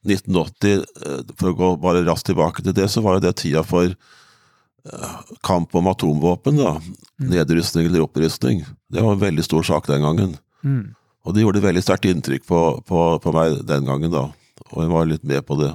1980, 0.07 0.85
eh, 1.05 1.19
for 1.37 1.51
å 1.51 1.57
gå 1.57 1.71
bare 1.83 2.05
raskt 2.07 2.29
tilbake 2.31 2.63
til 2.65 2.75
det, 2.77 2.87
så 2.91 3.03
var 3.05 3.17
jo 3.17 3.25
det 3.27 3.35
tida 3.41 3.63
for 3.67 3.91
eh, 3.91 5.17
kamp 5.45 5.75
om 5.75 5.89
atomvåpen, 5.91 6.59
da. 6.61 6.77
Nedrustning 7.21 7.89
eller 7.89 8.05
opprustning. 8.05 8.63
Det 8.89 9.03
var 9.03 9.15
en 9.15 9.23
veldig 9.23 9.45
stor 9.45 9.65
sak 9.67 9.89
den 9.91 10.05
gangen. 10.05 10.35
Mm. 10.63 10.83
Og 11.27 11.35
det 11.35 11.43
gjorde 11.43 11.63
veldig 11.65 11.83
sterkt 11.83 12.07
inntrykk 12.07 12.45
på, 12.47 12.59
på, 12.87 13.05
på, 13.23 13.33
meg 13.35 13.61
den 13.67 13.87
gangen, 13.87 14.13
da. 14.13 14.27
Og 14.71 14.83
jeg 14.83 14.93
var 14.93 15.09
litt 15.09 15.25
med 15.27 15.43
på 15.47 15.57
det. 15.59 15.73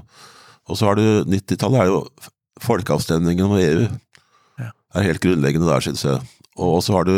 Og 0.71 0.79
så 0.79 0.89
har 0.89 0.99
du 0.99 1.05
90-tallet 1.29 1.83
er 1.83 1.91
jo 1.91 2.05
folkeavstemningen 2.63 3.49
om 3.49 3.59
EU. 3.59 3.89
Ja. 4.63 4.71
er 4.95 5.11
helt 5.11 5.23
grunnleggende 5.25 5.69
der, 5.69 5.85
syns 5.85 6.05
jeg. 6.07 6.23
Og 6.61 6.79
så 6.85 6.99
har 6.99 7.09
du 7.09 7.15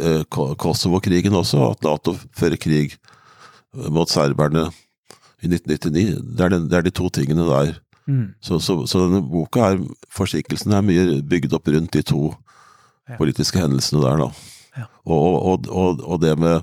eh, 0.00 0.22
Kosovo-krigen 0.32 1.36
også, 1.36 1.60
at 1.72 1.84
Nato 1.84 2.16
fører 2.36 2.60
krig 2.60 2.96
mot 3.92 4.08
serberne 4.10 4.70
i 5.42 5.48
1999. 5.50 6.18
Det 6.36 6.44
er, 6.44 6.52
den, 6.54 6.68
det 6.70 6.78
er 6.78 6.86
de 6.88 6.94
to 6.94 7.08
tingene 7.14 7.46
der. 7.48 7.74
Mm. 8.08 8.26
Så, 8.40 8.58
så, 8.64 8.80
så, 8.88 9.04
denne 9.04 9.20
boka 9.28 9.72
er 9.74 9.82
Forsikkelsen 10.16 10.72
er 10.72 10.84
mye 10.86 11.20
bygd 11.28 11.52
opp 11.58 11.68
rundt 11.74 11.92
de 11.96 12.02
to 12.02 12.34
Ja. 13.08 13.16
politiske 13.16 13.56
hendelsene 13.56 14.02
der, 14.04 14.18
da. 14.20 14.26
Ja. 14.76 14.82
Og, 15.08 15.36
og, 15.48 15.68
og, 15.72 16.02
og 16.04 16.18
det 16.20 16.34
med 16.36 16.60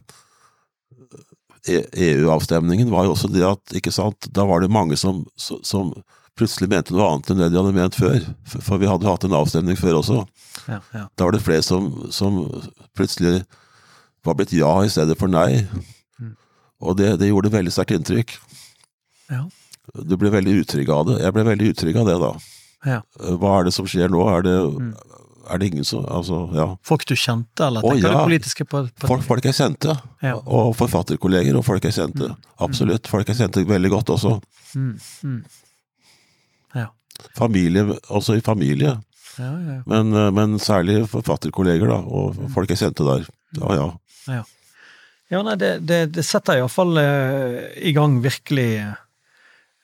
E- 1.66 1.88
EU-avstemningen 1.98 2.92
var 2.94 3.08
jo 3.08 3.16
også 3.16 3.32
det 3.34 3.42
at, 3.48 3.74
ikke 3.74 3.90
sant, 3.94 4.28
da 4.30 4.46
var 4.46 4.62
det 4.62 4.70
mange 4.70 4.94
som, 5.02 5.24
som 5.42 5.90
plutselig 6.38 6.70
mente 6.70 6.94
noe 6.94 7.08
annet 7.10 7.32
enn 7.34 7.42
det 7.42 7.48
de 7.50 7.58
hadde 7.58 7.74
ment 7.74 7.98
før. 7.98 8.20
For, 8.46 8.78
vi 8.78 8.90
hadde 8.92 9.08
hatt 9.10 9.26
en 9.26 9.34
avstemning 9.40 9.80
før 9.80 9.98
også. 10.04 10.20
Ja, 10.70 10.78
ja. 10.94 11.06
Da 11.18 11.26
var 11.26 11.34
det 11.34 11.42
flere 11.46 11.66
som, 11.66 11.90
som 12.14 12.44
plutselig 12.94 13.40
var 14.26 14.38
blitt 14.38 14.54
ja 14.54 14.70
i 14.86 14.92
stedet 14.94 15.18
for 15.18 15.32
nei. 15.32 15.64
Mm. 16.22 16.36
Og 16.86 16.98
det, 17.02 17.16
det 17.22 17.32
gjorde 17.32 17.54
veldig 17.56 17.74
sterkt 17.74 17.96
inntrykk. 17.98 18.36
Ja. 19.32 19.44
Du 20.06 20.16
ble 20.18 20.30
veldig 20.34 20.54
utrygg 20.64 20.90
av 20.90 21.06
det. 21.08 21.20
Jeg 21.22 21.34
ble 21.36 21.44
veldig 21.46 21.68
utrygg 21.74 21.98
av 22.02 22.08
det 22.10 22.16
da. 22.22 22.32
ja. 22.86 23.02
Hva 23.42 23.60
er 23.60 23.64
det 23.68 23.74
som 23.74 23.86
skjer 23.90 24.10
nå? 24.10 24.24
Er 24.38 24.42
det, 24.46 24.56
Mm. 24.80 24.94
er 25.50 25.58
det 25.62 25.68
ingen 25.72 25.84
som 25.86 26.06
Altså, 26.06 26.40
ja. 26.56 26.76
Folk 26.84 27.06
du 27.06 27.14
kjente, 27.16 27.66
eller 27.68 27.82
Å, 27.82 27.94
ja. 28.02 28.26
Folk, 29.06 29.24
folk 29.24 29.44
jeg 29.46 29.54
kjente, 29.54 29.96
Ja. 30.22 30.36
og 30.46 30.76
forfatterkolleger 30.76 31.56
og 31.58 31.66
folk 31.66 31.84
jeg 31.84 31.94
kjente. 31.94 32.36
Absolutt. 32.60 33.08
Folk 33.08 33.28
jeg 33.28 33.38
kjente 33.38 33.66
veldig 33.66 33.90
godt 33.92 34.10
også. 34.16 34.42
Mm. 34.76 35.00
Mm. 35.24 35.44
Ja. 36.76 36.88
Familie, 37.38 37.84
også 38.10 38.38
i 38.38 38.42
familie, 38.42 38.98
Ja, 39.38 39.52
ja, 39.52 39.82
men, 39.86 40.14
eh, 40.16 40.32
men 40.32 40.58
særlig 40.60 41.10
forfatterkolleger, 41.12 41.88
da, 41.88 41.98
og 42.08 42.38
folk 42.54 42.70
jeg 42.70 42.78
kjente 42.80 43.04
der. 43.04 43.26
Ja, 43.60 43.74
ja. 43.76 44.44
ja. 45.30 45.42
Nei, 45.44 45.56
det, 45.60 45.86
det, 45.86 46.12
det 46.16 46.24
setter 46.24 46.56
iallfall 46.62 46.96
uh, 46.98 47.58
i 47.76 47.92
gang 47.92 48.22
virkelig 48.24 48.68
eh, 48.80 48.94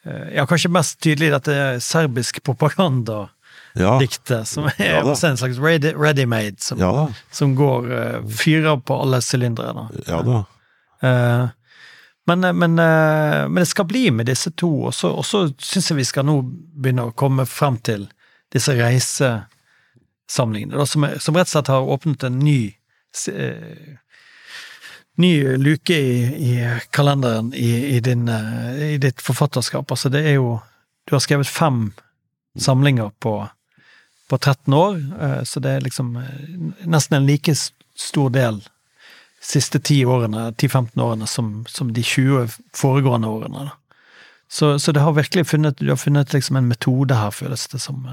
Ja, 0.03 0.47
kanskje 0.49 0.71
mest 0.73 0.97
tydelig 1.03 1.29
dette 1.35 1.53
serbisk 1.85 2.39
propagandadiktet, 2.43 4.31
Ja, 4.33 4.45
som 4.49 4.65
er 4.71 4.79
Ja 4.81 5.03
en 5.13 5.37
slags 5.37 5.59
ready- 5.61 5.93
ready-made, 5.93 6.57
som, 6.59 6.79
ja 6.81 7.05
som 7.31 7.53
går 7.55 7.91
uh, 7.91 8.25
Fyrer 8.27 8.79
på 8.81 8.97
alle 9.01 9.21
sylindere. 9.21 9.87
Ja 10.07 10.21
da. 10.25 10.39
Uh, 11.03 11.49
men, 12.27 12.39
men, 12.57 12.79
uh, 12.79 13.45
men 13.49 13.55
det 13.61 13.67
skal 13.69 13.85
bli 13.85 14.09
med 14.11 14.25
disse 14.29 14.51
to, 14.57 14.71
og 14.89 14.93
så, 14.93 15.09
og 15.13 15.25
så 15.25 15.45
syns 15.61 15.89
jeg 15.91 15.97
vi 16.01 16.05
skal 16.09 16.25
nå 16.25 16.39
begynne 16.81 17.05
å 17.09 17.13
komme 17.17 17.45
frem 17.49 17.77
til 17.85 18.07
disse 18.53 18.73
reisesamlingene, 18.77 20.77
da, 20.77 20.85
som, 20.85 21.05
som 21.21 21.35
rett 21.37 21.47
og 21.49 21.53
slett 21.55 21.67
har 21.71 21.81
åpnet 21.93 22.23
en 22.27 22.39
ny 22.41 22.73
eh, 23.31 23.97
Ny 25.17 25.57
luke 25.57 25.93
i, 25.93 26.23
i 26.23 26.79
kalenderen 26.89 27.53
i, 27.53 27.95
i, 27.95 27.99
din, 27.99 28.27
eh, 28.27 28.93
i 28.93 28.97
ditt 28.97 29.21
forfatterskap. 29.21 29.91
Altså, 29.91 30.09
det 30.09 30.25
er 30.25 30.39
jo 30.39 30.59
Du 31.09 31.15
har 31.15 31.19
skrevet 31.19 31.47
fem 31.47 31.93
samlinger 32.59 33.09
på, 33.19 33.47
på 34.29 34.37
13 34.37 34.73
år, 34.73 34.99
eh, 35.21 35.43
så 35.43 35.59
det 35.59 35.71
er 35.71 35.81
liksom 35.81 36.15
eh, 36.15 36.85
nesten 36.85 37.17
en 37.17 37.25
like 37.25 37.55
stor 37.95 38.29
del 38.29 38.61
siste 39.41 39.79
10 39.79 40.05
årene, 40.05 40.51
10-15 40.51 41.01
årene 41.01 41.27
som, 41.27 41.65
som 41.67 41.89
de 41.93 42.03
20 42.03 42.53
foregående 42.77 43.27
årene. 43.27 43.71
Så, 44.47 44.79
så 44.79 44.91
det 44.91 45.01
har 45.01 45.17
virkelig 45.17 45.47
funnet, 45.47 45.79
du 45.79 45.89
har 45.89 45.97
funnet 45.97 46.33
liksom 46.33 46.55
en 46.55 46.69
metode 46.69 47.17
her, 47.17 47.31
føles 47.31 47.67
det 47.67 47.81
som. 47.81 48.05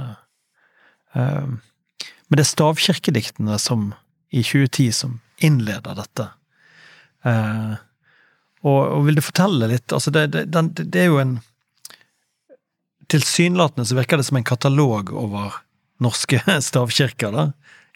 men 1.12 1.60
det 2.30 2.40
er 2.40 2.48
stavkirkediktene 2.54 3.58
som, 3.58 3.92
i 4.30 4.42
2010 4.42 4.92
som 4.92 5.20
innleder 5.44 5.94
dette. 5.98 6.30
Eh, 7.24 7.74
og, 8.62 8.78
og 8.98 9.04
vil 9.06 9.18
du 9.18 9.22
fortelle 9.22 9.66
litt 9.70 9.92
altså 9.94 10.10
det, 10.14 10.26
det, 10.34 10.44
den, 10.54 10.68
det 10.78 11.00
er 11.02 11.08
jo 11.12 11.18
en 11.22 11.36
Tilsynelatende 13.08 13.86
så 13.88 13.96
virker 13.96 14.20
det 14.20 14.26
som 14.28 14.36
en 14.36 14.44
katalog 14.44 15.12
over 15.16 15.54
norske 16.04 16.42
stavkirker, 16.68 17.32
da. 17.32 17.44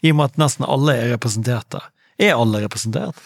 I 0.02 0.10
og 0.10 0.16
med 0.18 0.30
at 0.32 0.38
nesten 0.40 0.64
alle 0.64 0.94
er 0.96 1.10
representert 1.12 1.68
der. 1.74 1.84
Er 2.16 2.38
alle 2.40 2.62
representert? 2.64 3.18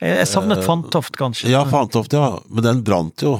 Jeg, 0.00 0.24
savnet 0.30 0.62
Eh, 0.62 0.64
Fantoft, 0.64 1.18
kanskje. 1.20 1.50
Ja, 1.52 1.60
Fantoft, 1.68 2.16
ja. 2.16 2.38
Men 2.48 2.64
den 2.64 2.80
brant 2.86 3.20
jo, 3.22 3.34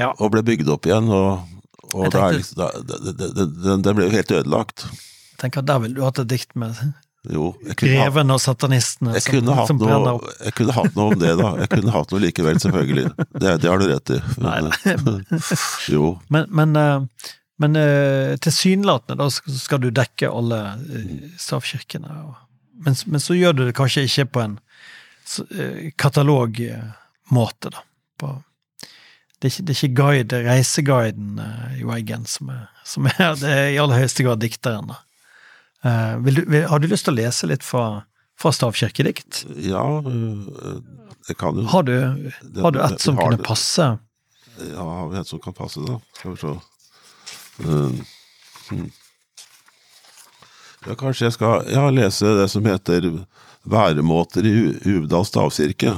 Ja. 0.00 0.14
og 0.16 0.32
ble 0.32 0.40
bygd 0.48 0.70
opp 0.72 0.88
igjen. 0.88 1.10
Og, 1.12 1.44
og 1.92 2.06
Jeg 2.06 2.14
det 2.14 2.22
er 2.22 2.38
liksom, 2.38 3.82
den 3.84 3.98
ble 3.98 4.08
jo 4.08 4.14
helt 4.16 4.32
ødelagt. 4.38 4.86
Jeg 5.34 5.42
tenker 5.44 5.60
at 5.60 5.68
Der 5.68 5.82
ville 5.84 5.98
du 6.00 6.06
hatt 6.06 6.22
et 6.24 6.32
dikt 6.32 6.56
med 6.56 6.72
Jo, 7.32 7.50
greven 7.80 8.30
og 8.30 8.38
satanistene 8.42 9.16
jeg, 9.16 9.24
opp. 10.12 10.26
jeg 10.44 10.54
kunne 10.58 10.76
hatt 10.76 10.94
noe 10.98 11.14
om 11.14 11.18
det, 11.20 11.32
da. 11.40 11.48
Jeg 11.62 11.70
kunne 11.72 11.94
hatt 11.94 12.12
noe 12.14 12.22
likevel, 12.22 12.60
selvfølgelig. 12.62 13.06
Det, 13.16 13.54
det 13.62 13.70
har 13.70 13.82
du 13.82 13.86
rett 13.90 14.12
i. 14.14 14.20
Men, 14.42 14.70
jo. 15.94 16.12
Men, 16.32 16.46
men, 16.54 16.76
eh, 16.80 17.30
men 17.62 17.80
eh, 17.80 18.36
tilsynelatende 18.42 19.18
da 19.24 19.30
skal 19.32 19.82
du 19.82 19.90
dekke 19.94 20.30
alle 20.30 20.60
eh, 20.76 21.14
stavkirkene. 21.40 22.18
Men, 22.86 22.98
men 23.06 23.22
så 23.22 23.36
gjør 23.38 23.56
du 23.56 23.64
det 23.66 23.76
kanskje 23.78 24.06
ikke 24.06 24.28
på 24.36 24.44
en 24.44 24.58
eh, 25.50 25.88
katalogmåte, 25.98 27.72
da. 27.72 27.82
På, 28.20 28.36
det, 29.40 29.48
er 29.48 29.50
ikke, 29.50 29.64
det 29.66 29.74
er 29.74 29.80
ikke 29.80 29.96
guide, 30.02 30.38
reiseguiden 30.46 31.40
eh, 31.42 31.80
Jo 31.82 31.90
Eggen 31.96 32.28
som 32.30 32.52
er, 32.54 32.68
som 32.86 33.08
er 33.10 33.34
det 33.42 33.50
er 33.50 33.74
i 33.74 33.80
aller 33.82 34.04
høyeste 34.04 34.24
grad 34.26 34.44
dikteren. 34.44 34.92
da. 34.92 35.02
Eh, 35.84 36.16
vil 36.24 36.40
du, 36.40 36.44
vil, 36.50 36.66
har 36.70 36.80
du 36.80 36.88
lyst 36.90 37.08
til 37.08 37.14
å 37.14 37.18
lese 37.18 37.48
litt 37.50 37.64
fra, 37.66 38.04
fra 38.38 38.52
stavkirkedikt? 38.54 39.44
Ja, 39.64 39.84
jeg 41.26 41.38
kan 41.40 41.58
jo 41.58 41.66
Har 41.72 41.86
du, 41.86 41.96
har 42.62 42.74
du 42.74 42.80
et 42.84 43.02
som 43.02 43.18
kunne 43.18 43.40
passe? 43.42 43.96
Ja, 44.56 44.84
har 44.84 45.10
vi 45.12 45.18
et 45.20 45.28
som 45.28 45.42
kan 45.42 45.56
passe, 45.56 45.82
da? 45.84 45.98
Skal 46.16 46.32
vi 46.32 46.40
se. 46.40 46.54
Uh, 47.56 47.90
hmm. 48.70 48.88
Ja, 50.86 50.94
kanskje 50.94 51.26
jeg 51.26 51.34
skal 51.34 51.66
ja, 51.72 51.88
lese 51.90 52.36
det 52.38 52.46
som 52.52 52.66
heter 52.68 53.08
Væremåter 53.66 54.46
i 54.46 54.54
Uvdal 54.86 55.26
stavkirke. 55.26 55.96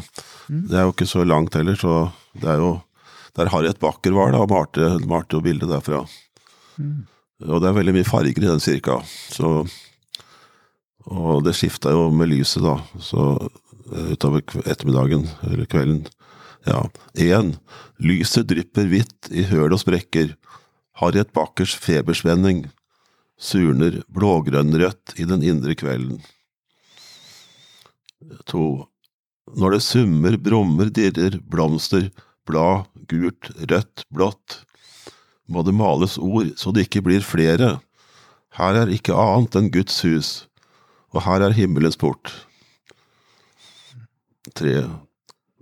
Det 0.48 0.78
er 0.78 0.86
jo 0.86 0.94
ikke 0.94 1.08
så 1.08 1.26
langt 1.28 1.58
heller, 1.58 1.76
så 1.76 2.08
det 2.40 2.54
er 2.54 2.62
jo 2.62 2.78
Der 3.36 3.50
Harriet 3.52 3.78
Bakker 3.78 4.10
var 4.16 4.32
da, 4.34 4.40
og 4.42 4.50
malte, 4.50 4.86
malte 5.06 5.36
jo 5.36 5.42
bildet 5.44 5.70
derfra. 5.70 6.00
Og 7.46 7.62
det 7.62 7.68
er 7.70 7.76
veldig 7.76 7.94
mye 7.94 8.08
farger 8.08 8.42
i 8.42 8.48
den 8.48 8.62
kirka, 8.62 8.98
så 9.30 9.66
Og 11.08 11.44
det 11.46 11.54
skifta 11.56 11.92
jo 11.94 12.10
med 12.12 12.28
lyset, 12.28 12.60
da, 12.60 12.74
så 13.00 13.30
eh, 13.38 14.10
utover 14.12 14.42
ettermiddagen, 14.68 15.22
eller 15.46 15.64
kvelden. 15.64 16.02
Ja. 16.68 16.82
Én. 17.16 17.54
Lyset 17.96 18.50
drypper 18.50 18.84
hvitt 18.90 19.30
i 19.32 19.46
høl 19.48 19.72
og 19.72 19.80
sprekker. 19.80 20.34
Harriet 21.00 21.32
Bakkers 21.32 21.72
feberspenning 21.80 22.66
surner 23.38 24.02
blågrønnrødt 24.12 25.16
i 25.16 25.24
den 25.30 25.46
indre 25.46 25.78
kvelden. 25.78 26.20
To. 28.50 28.84
Når 29.56 29.78
det 29.78 29.84
summer, 29.86 30.36
brummer, 30.36 30.90
dirrer, 30.92 31.38
blomster, 31.40 32.10
blad, 32.44 32.84
gult, 33.08 33.48
rødt, 33.70 34.04
blått, 34.12 34.62
må 35.48 35.64
det 35.64 35.74
males 35.76 36.18
ord 36.20 36.52
så 36.60 36.72
det 36.74 36.86
ikke 36.86 37.02
blir 37.08 37.24
flere. 37.24 37.78
Her 38.58 38.82
er 38.82 38.92
ikke 38.92 39.16
annet 39.16 39.56
enn 39.58 39.70
Guds 39.72 40.00
hus, 40.04 40.30
og 41.14 41.24
her 41.24 41.44
er 41.46 41.56
himmelens 41.56 41.98
port. 41.98 42.32
Tre. 44.56 44.82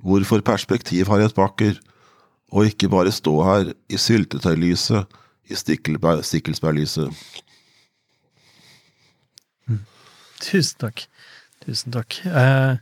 Hvorfor 0.07 0.43
perspektiv 0.47 1.09
har 1.11 1.25
et 1.25 1.35
bakker, 1.35 1.79
og 2.55 2.69
ikke 2.69 2.91
bare 2.91 3.13
stå 3.15 3.35
her 3.43 3.73
i 3.91 3.99
syltetøylyset, 3.99 5.07
i 5.51 5.55
stikkelsbærlyset? 5.59 7.11
Tusen 10.43 10.79
takk. 10.83 11.07
Tusen 11.65 11.95
takk. 11.95 12.19
Eh, 12.27 12.79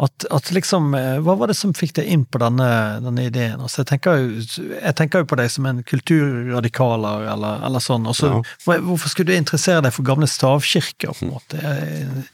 At, 0.00 0.24
at 0.32 0.48
liksom, 0.50 0.94
eh, 0.96 1.18
Hva 1.20 1.34
var 1.36 1.50
det 1.50 1.56
som 1.58 1.74
fikk 1.76 1.92
deg 1.98 2.06
inn 2.08 2.22
på 2.24 2.40
denne, 2.40 2.68
denne 3.04 3.26
ideen? 3.28 3.60
Altså, 3.60 3.82
jeg, 3.82 3.90
tenker 3.92 4.16
jo, 4.18 4.40
jeg 4.72 4.94
tenker 4.98 5.22
jo 5.22 5.28
på 5.28 5.36
deg 5.38 5.50
som 5.52 5.66
en 5.68 5.82
kulturradikaler, 5.84 7.26
eller, 7.34 7.60
eller 7.68 7.84
sånn. 7.84 8.06
Og 8.08 8.16
Ja. 8.22 8.40
Hvorfor 8.80 9.12
skulle 9.12 9.32
du 9.34 9.36
interessere 9.36 9.82
deg 9.84 9.92
for 9.92 10.02
gamle 10.08 10.26
stavkirker, 10.26 11.12
på 11.12 11.26
en 11.28 11.34
måte? 11.34 11.60
eh, 11.60 12.24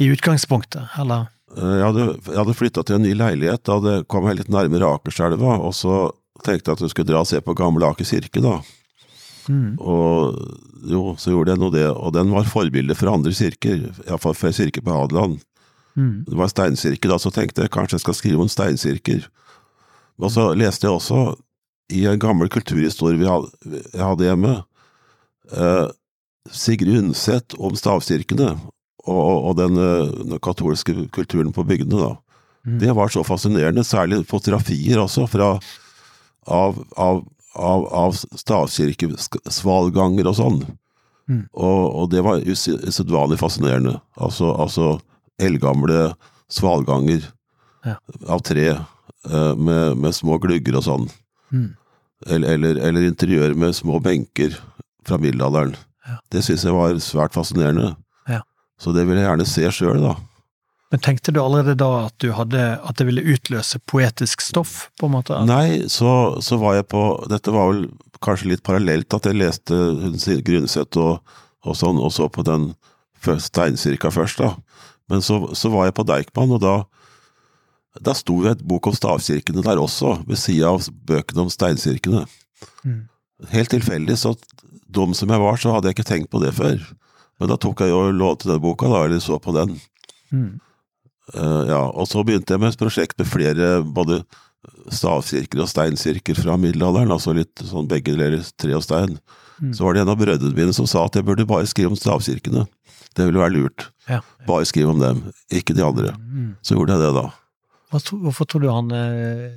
I 0.00 0.08
utgangspunktet, 0.10 0.88
eller? 0.98 1.28
Eh, 1.54 1.76
Jeg 1.78 1.84
hadde, 1.84 2.06
jeg 2.32 2.40
hadde 2.40 2.54
flytta 2.58 2.82
til 2.82 2.96
en 2.96 3.02
ny 3.06 3.12
leilighet 3.14 3.62
da 3.68 3.78
det 3.84 4.08
kom 4.08 4.26
jeg 4.26 4.40
litt 4.40 4.48
nærmere 4.50 4.88
Akerselva, 4.96 5.60
og 5.60 5.74
så 5.76 6.10
tenkte 6.42 6.72
jeg 6.72 6.78
at 6.80 6.80
jeg 6.88 6.90
skulle 6.96 7.12
dra 7.12 7.20
og 7.22 7.28
se 7.30 7.40
på 7.44 7.54
gamle 7.54 7.86
Aker 7.92 8.08
kirke, 8.08 8.40
da. 8.42 8.58
Mm. 9.52 9.76
Og 9.78 10.40
jo, 10.88 11.14
så 11.20 11.30
gjorde 11.30 11.52
jeg 11.52 11.60
nå 11.60 11.68
det, 11.70 11.86
og 11.92 12.14
den 12.16 12.32
var 12.32 12.48
forbilde 12.48 12.96
for 12.96 13.12
andre 13.12 13.32
kirker, 13.36 13.90
iallfall 14.08 14.34
for 14.34 14.50
kirke 14.56 14.80
på 14.82 14.96
Hadeland. 14.96 15.38
Mm. 15.96 16.24
Det 16.26 16.36
var 16.38 16.50
steinkirke 16.50 17.10
da, 17.10 17.18
så 17.22 17.30
tenkte 17.34 17.64
jeg 17.64 17.72
kanskje 17.74 17.98
jeg 17.98 18.04
skal 18.04 18.18
skrive 18.18 18.44
om 18.44 18.50
steinkirker. 18.50 19.26
Og 20.22 20.28
så 20.34 20.44
leste 20.58 20.88
jeg 20.88 20.94
også 20.94 21.20
i 21.94 22.04
en 22.08 22.22
gammel 22.22 22.48
kulturhistorie 22.52 23.20
vi 23.20 23.28
hadde, 23.28 23.48
jeg 23.92 24.02
hadde 24.02 24.28
hjemme, 24.28 24.54
eh, 25.52 25.86
Sigrid 26.54 26.98
Undset 27.00 27.48
om 27.56 27.72
stavkirkene 27.78 28.50
og, 29.04 29.20
og, 29.20 29.38
og 29.50 29.54
den, 29.60 29.74
eh, 29.80 30.12
den 30.24 30.38
katolske 30.42 30.92
kulturen 31.14 31.52
på 31.54 31.66
bygdene. 31.66 32.00
da. 32.00 32.12
Mm. 32.64 32.78
Det 32.80 32.92
var 32.96 33.08
så 33.12 33.22
fascinerende, 33.24 33.84
særlig 33.84 34.26
fotografier 34.28 34.98
også, 35.02 35.26
fra, 35.28 35.58
av, 36.46 36.84
av, 36.96 37.24
av, 37.54 37.86
av 37.92 38.12
stavkirkesvalganger 38.16 40.26
og 40.30 40.36
sånn. 40.40 40.64
Mm. 41.28 41.46
Og, 41.52 41.94
og 42.02 42.10
det 42.12 42.22
var 42.24 42.44
usedvanlig 42.44 43.38
fascinerende. 43.40 44.00
Altså, 44.20 44.52
altså 44.52 45.00
eldgamle 45.42 46.14
svalganger 46.52 47.30
Ja. 47.84 47.98
av 48.28 48.40
tre 48.40 48.68
eh, 48.70 49.54
med, 49.56 49.96
med 50.00 50.14
små 50.14 50.38
glugger 50.40 50.78
og 50.78 50.84
sånn. 50.86 51.08
Mm. 51.52 51.74
Eller, 52.26 52.54
eller, 52.54 52.78
eller 52.80 53.08
interiør 53.10 53.54
med 53.54 53.76
små 53.76 53.98
benker 54.00 54.56
fra 55.04 55.18
middelalderen. 55.20 55.74
Ja. 56.06 56.16
Det 56.32 56.44
syns 56.46 56.64
jeg 56.64 56.72
var 56.72 56.96
svært 57.02 57.36
fascinerende. 57.36 57.94
Ja. 58.30 58.40
Så 58.80 58.94
det 58.96 59.04
vil 59.08 59.20
jeg 59.20 59.28
gjerne 59.28 59.48
se 59.48 59.68
sjøl, 59.72 60.00
da. 60.00 60.14
Men 60.94 61.02
tenkte 61.02 61.32
du 61.34 61.40
allerede 61.42 61.74
da 61.80 62.06
at 62.06 62.14
du 62.22 62.30
hadde, 62.36 62.62
at 62.78 62.98
det 63.00 63.08
ville 63.08 63.24
utløse 63.34 63.80
poetisk 63.90 64.44
stoff, 64.44 64.88
på 65.00 65.08
en 65.08 65.16
måte? 65.16 65.40
Nei, 65.48 65.88
så, 65.90 66.38
så 66.44 66.58
var 66.60 66.76
jeg 66.78 66.86
på 66.92 67.02
Dette 67.32 67.50
var 67.50 67.72
vel 67.72 67.88
kanskje 68.24 68.52
litt 68.52 68.62
parallelt, 68.64 69.12
at 69.16 69.26
jeg 69.26 69.40
leste 69.40 69.74
Grundset 70.46 70.96
og, 71.02 71.18
og 71.66 71.76
sånn, 71.76 71.98
og 71.98 72.12
så 72.14 72.28
på 72.30 72.44
den 72.46 72.70
steinsirka 73.24 73.40
steinkirka 73.40 74.12
først, 74.12 74.40
da. 74.44 74.52
Men 75.10 75.22
så, 75.24 75.40
så 75.56 75.70
var 75.72 75.88
jeg 75.88 75.96
på 75.98 76.06
Deichman, 76.08 76.54
og 76.56 76.62
da 76.64 76.76
da 78.02 78.10
sto 78.16 78.40
jo 78.42 78.50
et 78.50 78.62
bok 78.66 78.88
om 78.90 78.94
stavkirkene 78.96 79.62
der 79.62 79.78
også, 79.78 80.16
ved 80.26 80.40
sida 80.40 80.72
av 80.72 80.88
bøkene 81.06 81.44
om 81.44 81.50
steinkirkene. 81.52 82.24
Mm. 82.82 83.04
Helt 83.52 83.70
tilfeldig, 83.70 84.16
så 84.18 84.34
dum 84.90 85.14
som 85.14 85.30
jeg 85.30 85.42
var, 85.42 85.60
så 85.60 85.74
hadde 85.74 85.90
jeg 85.90 85.98
ikke 85.98 86.08
tenkt 86.08 86.30
på 86.32 86.40
det 86.42 86.50
før. 86.56 86.80
Men 87.38 87.50
da 87.50 87.58
tok 87.60 87.84
jeg 87.84 87.92
jo 87.92 88.08
lov 88.14 88.40
til 88.40 88.50
den 88.50 88.62
boka, 88.64 88.90
da, 88.90 89.04
eller 89.06 89.22
så 89.22 89.38
på 89.42 89.54
den. 89.54 89.76
Mm. 90.34 90.56
Uh, 91.34 91.62
ja, 91.70 91.84
og 91.86 92.08
så 92.10 92.24
begynte 92.26 92.54
jeg 92.54 92.62
med 92.62 92.74
et 92.74 92.80
prosjekt 92.80 93.18
med 93.20 93.30
flere, 93.30 93.76
både 93.86 94.24
stavkirker 94.92 95.62
og 95.62 95.70
steinkirker 95.70 96.38
fra 96.40 96.58
middelalderen, 96.60 97.12
altså 97.14 97.34
litt 97.36 97.62
sånn 97.68 97.88
begge 97.90 98.16
deler 98.16 98.42
tre 98.58 98.74
og 98.76 98.84
stein. 98.84 99.18
Mm. 99.62 99.70
Så 99.76 99.86
var 99.86 99.94
det 99.94 100.02
en 100.02 100.12
av 100.12 100.18
brødrene 100.18 100.56
mine 100.56 100.74
som 100.74 100.88
sa 100.90 101.04
at 101.06 101.14
jeg 101.14 101.26
burde 101.26 101.46
bare 101.48 101.68
skrive 101.70 101.92
om 101.92 101.98
stavkirkene. 101.98 102.66
Det 103.14 103.26
ville 103.28 103.40
være 103.42 103.54
lurt. 103.54 103.88
Ja. 104.10 104.20
Bare 104.48 104.66
skrive 104.68 104.90
om 104.94 104.98
dem, 105.02 105.20
ikke 105.54 105.74
de 105.76 105.84
andre. 105.86 106.14
Mm. 106.18 106.52
Så 106.66 106.74
gjorde 106.76 106.96
jeg 106.96 107.04
det, 107.06 107.12
da. 107.22 107.28
Tro- 108.02 108.18
Hvorfor 108.24 108.48
tror 108.50 108.60
du 108.64 108.68
han 108.74 108.88
eh, 108.90 109.52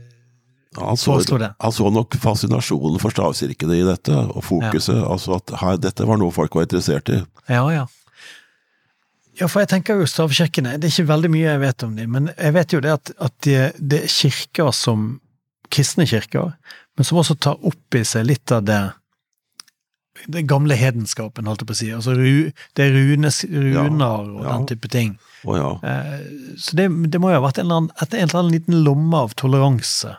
Han 0.78 0.98
så, 1.00 1.16
det? 1.42 1.52
han 1.60 1.72
så 1.74 1.90
nok 1.90 2.14
fascinasjonen 2.22 3.00
for 3.02 3.10
stavkirkene 3.16 3.80
i 3.80 3.86
dette, 3.88 4.14
og 4.14 4.44
fokuset. 4.46 5.00
Altså 5.02 5.40
at 5.40 5.56
her, 5.64 5.80
dette 5.82 6.06
var 6.06 6.20
noe 6.22 6.32
folk 6.36 6.54
var 6.56 6.68
interessert 6.68 7.10
i. 7.10 7.24
Ja, 7.50 7.64
ja. 7.74 7.88
Ja, 9.38 9.46
for 9.50 9.62
jeg 9.62 9.70
tenker 9.70 10.00
jo 10.00 10.06
stavkirkene, 10.10 10.76
det 10.82 10.88
er 10.90 10.94
ikke 10.96 11.12
veldig 11.12 11.30
mye 11.34 11.46
jeg 11.46 11.62
vet 11.62 11.84
om 11.86 11.98
dem, 11.98 12.14
men 12.14 12.30
jeg 12.34 12.54
vet 12.56 12.74
jo 12.74 12.80
det 12.82 12.94
at, 12.96 13.12
at 13.22 13.34
det, 13.46 13.60
det 13.78 14.00
er 14.06 14.10
kirker 14.10 14.72
som 14.74 15.04
kristne 15.74 16.08
kirker, 16.10 16.54
men 16.98 17.06
som 17.06 17.20
også 17.22 17.36
tar 17.42 17.60
opp 17.70 17.98
i 17.98 18.02
seg 18.08 18.26
litt 18.26 18.54
av 18.56 18.64
det 18.66 18.80
det 20.28 20.46
gamle 20.50 20.76
hedenskapen, 20.78 21.48
holdt 21.50 21.64
jeg 21.64 21.70
på 21.70 21.76
å 21.76 21.80
si. 21.80 21.90
Altså 21.96 22.16
det 22.18 22.86
er 22.86 22.94
runes, 22.96 23.42
runer 23.52 24.22
og 24.28 24.44
ja. 24.44 24.54
den 24.54 24.70
type 24.74 24.92
ting. 24.94 25.18
Oh, 25.46 25.58
ja. 25.58 25.74
Eh, 25.86 26.54
Så 26.58 26.78
det, 26.80 26.90
det 27.12 27.22
må 27.22 27.32
jo 27.32 27.40
ha 27.40 27.46
vært 27.46 27.62
en 27.62 27.68
eller, 27.70 27.84
annen, 27.86 28.08
en 28.08 28.24
eller 28.24 28.40
annen 28.42 28.56
liten 28.56 28.82
lomme 28.88 29.26
av 29.28 29.38
toleranse 29.38 30.18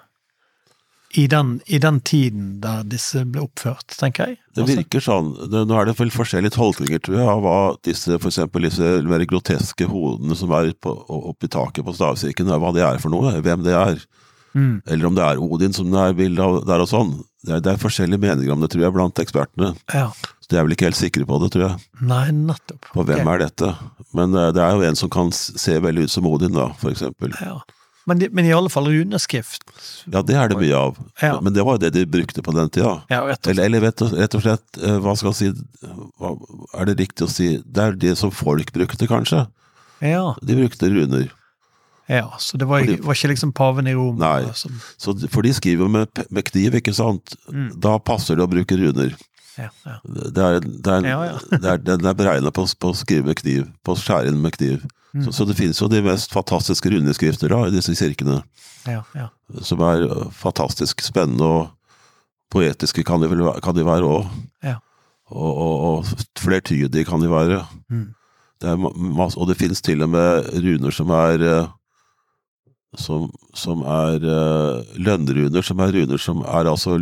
i 1.16 1.26
den, 1.26 1.61
i 1.66 1.78
den 1.78 2.01
tiden 2.05 2.49
der 2.61 2.82
disse 2.84 3.22
ble 3.24 3.46
oppført, 3.46 3.94
tenker 3.96 4.28
jeg. 4.28 4.38
Det 4.53 4.62
Altså, 4.62 4.76
virker 4.76 5.05
sånn. 5.05 5.30
Det, 5.49 5.62
nå 5.68 5.78
er 5.80 5.88
det 5.88 5.94
vel 5.99 6.12
forskjellige 6.12 6.57
tolkninger, 6.59 7.01
tror 7.05 7.16
jeg, 7.16 7.28
av 7.32 7.40
hva 7.44 7.59
disse, 7.86 8.18
for 8.18 8.28
eksempel 8.28 8.66
disse 8.68 8.90
mer 9.09 9.24
groteske 9.30 9.88
hodene 9.88 10.36
som 10.36 10.53
er 10.59 10.74
på, 10.76 10.92
oppi 11.32 11.49
taket 11.49 11.86
på 11.86 11.96
stavkirken, 11.96 12.53
hva 12.61 12.74
det 12.76 12.84
er 12.84 13.01
for 13.01 13.14
noe, 13.14 13.32
hvem 13.44 13.64
det 13.64 13.76
er. 13.78 14.05
Mm. 14.59 14.75
Eller 14.87 15.09
om 15.09 15.15
det 15.15 15.25
er 15.25 15.43
Odin 15.45 15.77
som 15.77 15.93
det 15.93 16.03
er 16.03 16.19
bilde 16.19 16.43
av 16.43 16.59
der 16.67 16.83
og 16.83 16.91
sånn. 16.91 17.15
Det 17.47 17.55
er, 17.55 17.63
det 17.63 17.73
er 17.73 17.81
forskjellige 17.81 18.23
meninger 18.25 18.53
om 18.55 18.65
det, 18.65 18.73
tror 18.75 18.85
jeg, 18.89 18.97
blant 18.97 19.23
ekspertene. 19.23 19.73
ja. 19.95 20.11
Så 20.43 20.55
de 20.55 20.57
er 20.57 20.65
vel 20.65 20.73
ikke 20.73 20.87
helt 20.89 20.97
sikre 20.97 21.27
på 21.29 21.39
det, 21.43 21.51
tror 21.53 21.65
jeg. 21.67 21.87
Nei, 22.09 22.31
nettopp. 22.33 22.87
På 22.95 23.03
hvem 23.05 23.21
okay. 23.21 23.35
er 23.35 23.43
dette? 23.43 23.73
Men 24.17 24.33
eh, 24.33 24.47
det 24.57 24.63
er 24.65 24.79
jo 24.79 24.87
en 24.89 24.97
som 24.97 25.11
kan 25.13 25.29
se 25.37 25.75
veldig 25.85 26.07
ut 26.09 26.13
som 26.15 26.29
Odin, 26.31 26.55
da, 26.57 26.71
for 26.81 26.89
eksempel. 26.95 27.35
Ja. 27.45 27.59
Men, 28.09 28.23
de, 28.23 28.31
men 28.33 28.47
i 28.49 28.55
alle 28.57 28.71
fall 28.73 28.89
runeskrift. 28.89 29.67
Ja, 30.09 30.23
det 30.25 30.39
er 30.41 30.49
det 30.49 30.57
mye 30.57 30.79
av. 30.79 30.97
Ja. 31.21 31.35
Men 31.45 31.53
det 31.53 31.67
var 31.69 31.77
jo 31.77 31.83
det 31.83 31.91
de 31.99 32.07
brukte 32.09 32.41
på 32.41 32.55
den 32.57 32.71
tida. 32.73 32.95
Ja, 33.13 33.21
rett 33.29 33.43
og. 33.43 33.51
Eller, 33.53 33.69
eller 33.69 33.85
vet 33.85 34.01
du, 34.01 34.07
rett 34.17 34.37
og 34.39 34.45
slett, 34.47 34.81
eh, 34.81 34.97
hva 35.05 35.13
skal 35.21 35.35
jeg 35.35 35.53
si, 35.53 35.91
hva, 36.17 36.33
er 36.81 36.89
det 36.89 36.97
riktig 37.03 37.27
å 37.27 37.33
si, 37.35 37.51
det 37.61 37.85
er 37.85 38.01
det 38.07 38.15
som 38.17 38.33
folk 38.33 38.73
brukte, 38.73 39.11
kanskje? 39.11 39.45
Ja, 40.01 40.33
De 40.41 40.57
brukte 40.57 40.89
runer. 40.89 41.29
Ja, 42.09 42.29
så 42.41 42.57
det 42.57 42.65
var, 42.65 42.81
de, 42.89 42.97
var 43.05 43.17
ikke 43.19 43.29
liksom 43.35 43.51
paven 43.53 43.89
i 43.91 43.93
Rom? 43.97 44.17
Nei. 44.21 44.49
Som, 44.57 44.79
Så, 44.97 45.13
for 45.29 45.45
de 45.45 45.53
skriver 45.53 45.91
med, 45.93 46.23
med 46.33 46.47
kniv, 46.49 46.79
ikke 46.81 46.95
sant? 46.97 47.35
Mm. 47.53 47.75
Da 47.85 47.99
passer 48.01 48.39
det 48.39 48.47
å 48.47 48.51
bruke 48.51 48.79
runer. 48.81 49.13
ja, 49.59 49.69
ja. 49.85 49.99
Det 50.09 50.47
er, 50.47 50.61
det 50.65 50.95
er, 50.95 51.09
Ja, 51.11 51.19
det 51.63 51.75
er, 51.75 51.83
den 51.85 52.09
er 52.09 52.17
beregna 52.17 52.53
på, 52.55 52.65
på 52.81 52.95
å 52.95 52.97
skrive 52.97 53.29
med 53.29 53.43
kniv, 53.43 53.69
på 53.85 53.93
å 53.93 54.01
skjære 54.01 54.33
inn 54.33 54.41
med 54.41 54.57
kniv. 54.57 54.87
Mm. 55.13 55.27
Så, 55.27 55.37
så 55.37 55.49
det 55.49 55.59
finnes 55.61 55.81
jo 55.81 55.91
de 55.93 56.01
mest 56.05 56.33
fantastiske 56.33 56.93
runeskrifter 56.93 57.53
da, 57.53 57.63
i 57.69 57.77
disse 57.77 57.93
kirkene, 57.97 58.41
ja, 58.89 59.03
ja. 59.17 59.29
som 59.65 59.85
er 59.85 60.05
fantastisk 60.37 61.05
spennende, 61.05 61.45
og 61.45 62.53
poetiske 62.53 63.05
kan 63.05 63.21
de 63.21 63.29
vel 63.29 63.49
kan 63.65 63.77
de 63.77 63.85
være 63.85 64.09
òg. 64.09 64.29
Ja. 64.65 64.79
Og, 65.29 65.49
og, 65.53 65.75
og 65.89 66.29
flertydige 66.41 67.05
kan 67.05 67.21
de 67.21 67.29
være. 67.29 67.61
Mm. 67.93 68.07
Det 68.59 68.77
masse, 68.97 69.37
og 69.39 69.51
det 69.51 69.59
finnes 69.61 69.85
til 69.85 70.01
og 70.03 70.11
med 70.11 70.49
runer 70.65 70.95
som 70.95 71.13
er 71.15 71.45
som, 72.97 73.28
som 73.57 73.82
er 73.84 74.22
uh, 74.24 74.97
lønnruner, 74.97 75.64
som 75.64 75.80
er 75.84 75.93
runer 75.93 76.20
som 76.22 76.41
er 76.47 76.70
altså 76.70 76.97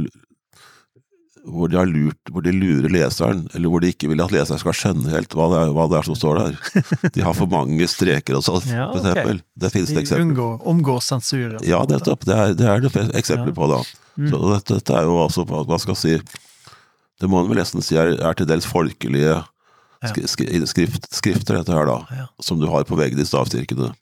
hvor 1.46 1.70
de, 1.70 1.76
har 1.78 1.86
lurt, 1.86 2.18
hvor 2.32 2.42
de 2.42 2.50
lurer 2.50 2.90
leseren, 2.90 3.44
eller 3.54 3.70
hvor 3.70 3.82
de 3.82 3.92
ikke 3.92 4.08
vil 4.10 4.22
at 4.24 4.32
leseren 4.34 4.58
skal 4.58 4.74
skjønne 4.74 5.12
helt 5.12 5.34
hva 5.36 5.46
det 5.52 5.60
er, 5.60 5.72
hva 5.76 5.84
det 5.90 5.98
er 6.00 6.08
som 6.08 6.16
står 6.18 6.40
der. 6.40 6.56
De 7.14 7.22
har 7.22 7.36
for 7.38 7.50
mange 7.50 7.86
streker 7.90 8.38
og 8.38 8.42
sånn, 8.42 8.64
Ja, 8.66 8.88
for 8.90 8.98
eksempel. 8.98 9.38
Det 9.54 9.70
finnes 9.70 9.92
det 9.92 9.98
De 9.98 10.02
eksempler 10.02 10.24
unngår, 10.26 10.56
omgår 10.72 11.04
sensuren. 11.06 11.60
Ja, 11.66 11.84
nettopp. 11.86 12.26
Det 12.26 12.34
er 12.34 12.56
det, 12.58 12.66
er 12.66 12.82
det 12.82 13.04
eksempler 13.20 13.52
Ja. 13.52 13.58
på, 13.60 13.68
da. 13.70 13.78
Mm. 14.16 14.30
Så 14.32 14.40
dette, 14.42 14.80
dette 14.80 14.96
er 14.98 15.06
jo 15.06 15.20
altså, 15.22 15.44
hva 15.46 15.78
skal 15.78 15.98
si 16.00 16.16
Det 17.20 17.28
må 17.30 17.42
en 17.42 17.50
vel 17.50 17.60
nesten 17.60 17.84
si 17.84 17.94
er, 18.00 18.16
er 18.18 18.36
til 18.36 18.48
dels 18.48 18.66
folkelige 18.66 19.38
skri, 20.04 20.26
skri, 20.28 20.60
skrift, 20.68 21.06
skrifter, 21.14 21.60
dette 21.60 21.72
her, 21.72 21.86
da. 21.88 22.00
Ja. 22.12 22.26
Som 22.42 22.58
du 22.60 22.66
har 22.72 22.84
på 22.88 22.98
veggen 22.98 23.22
i 23.22 23.28
stavkirkene. 23.28 23.92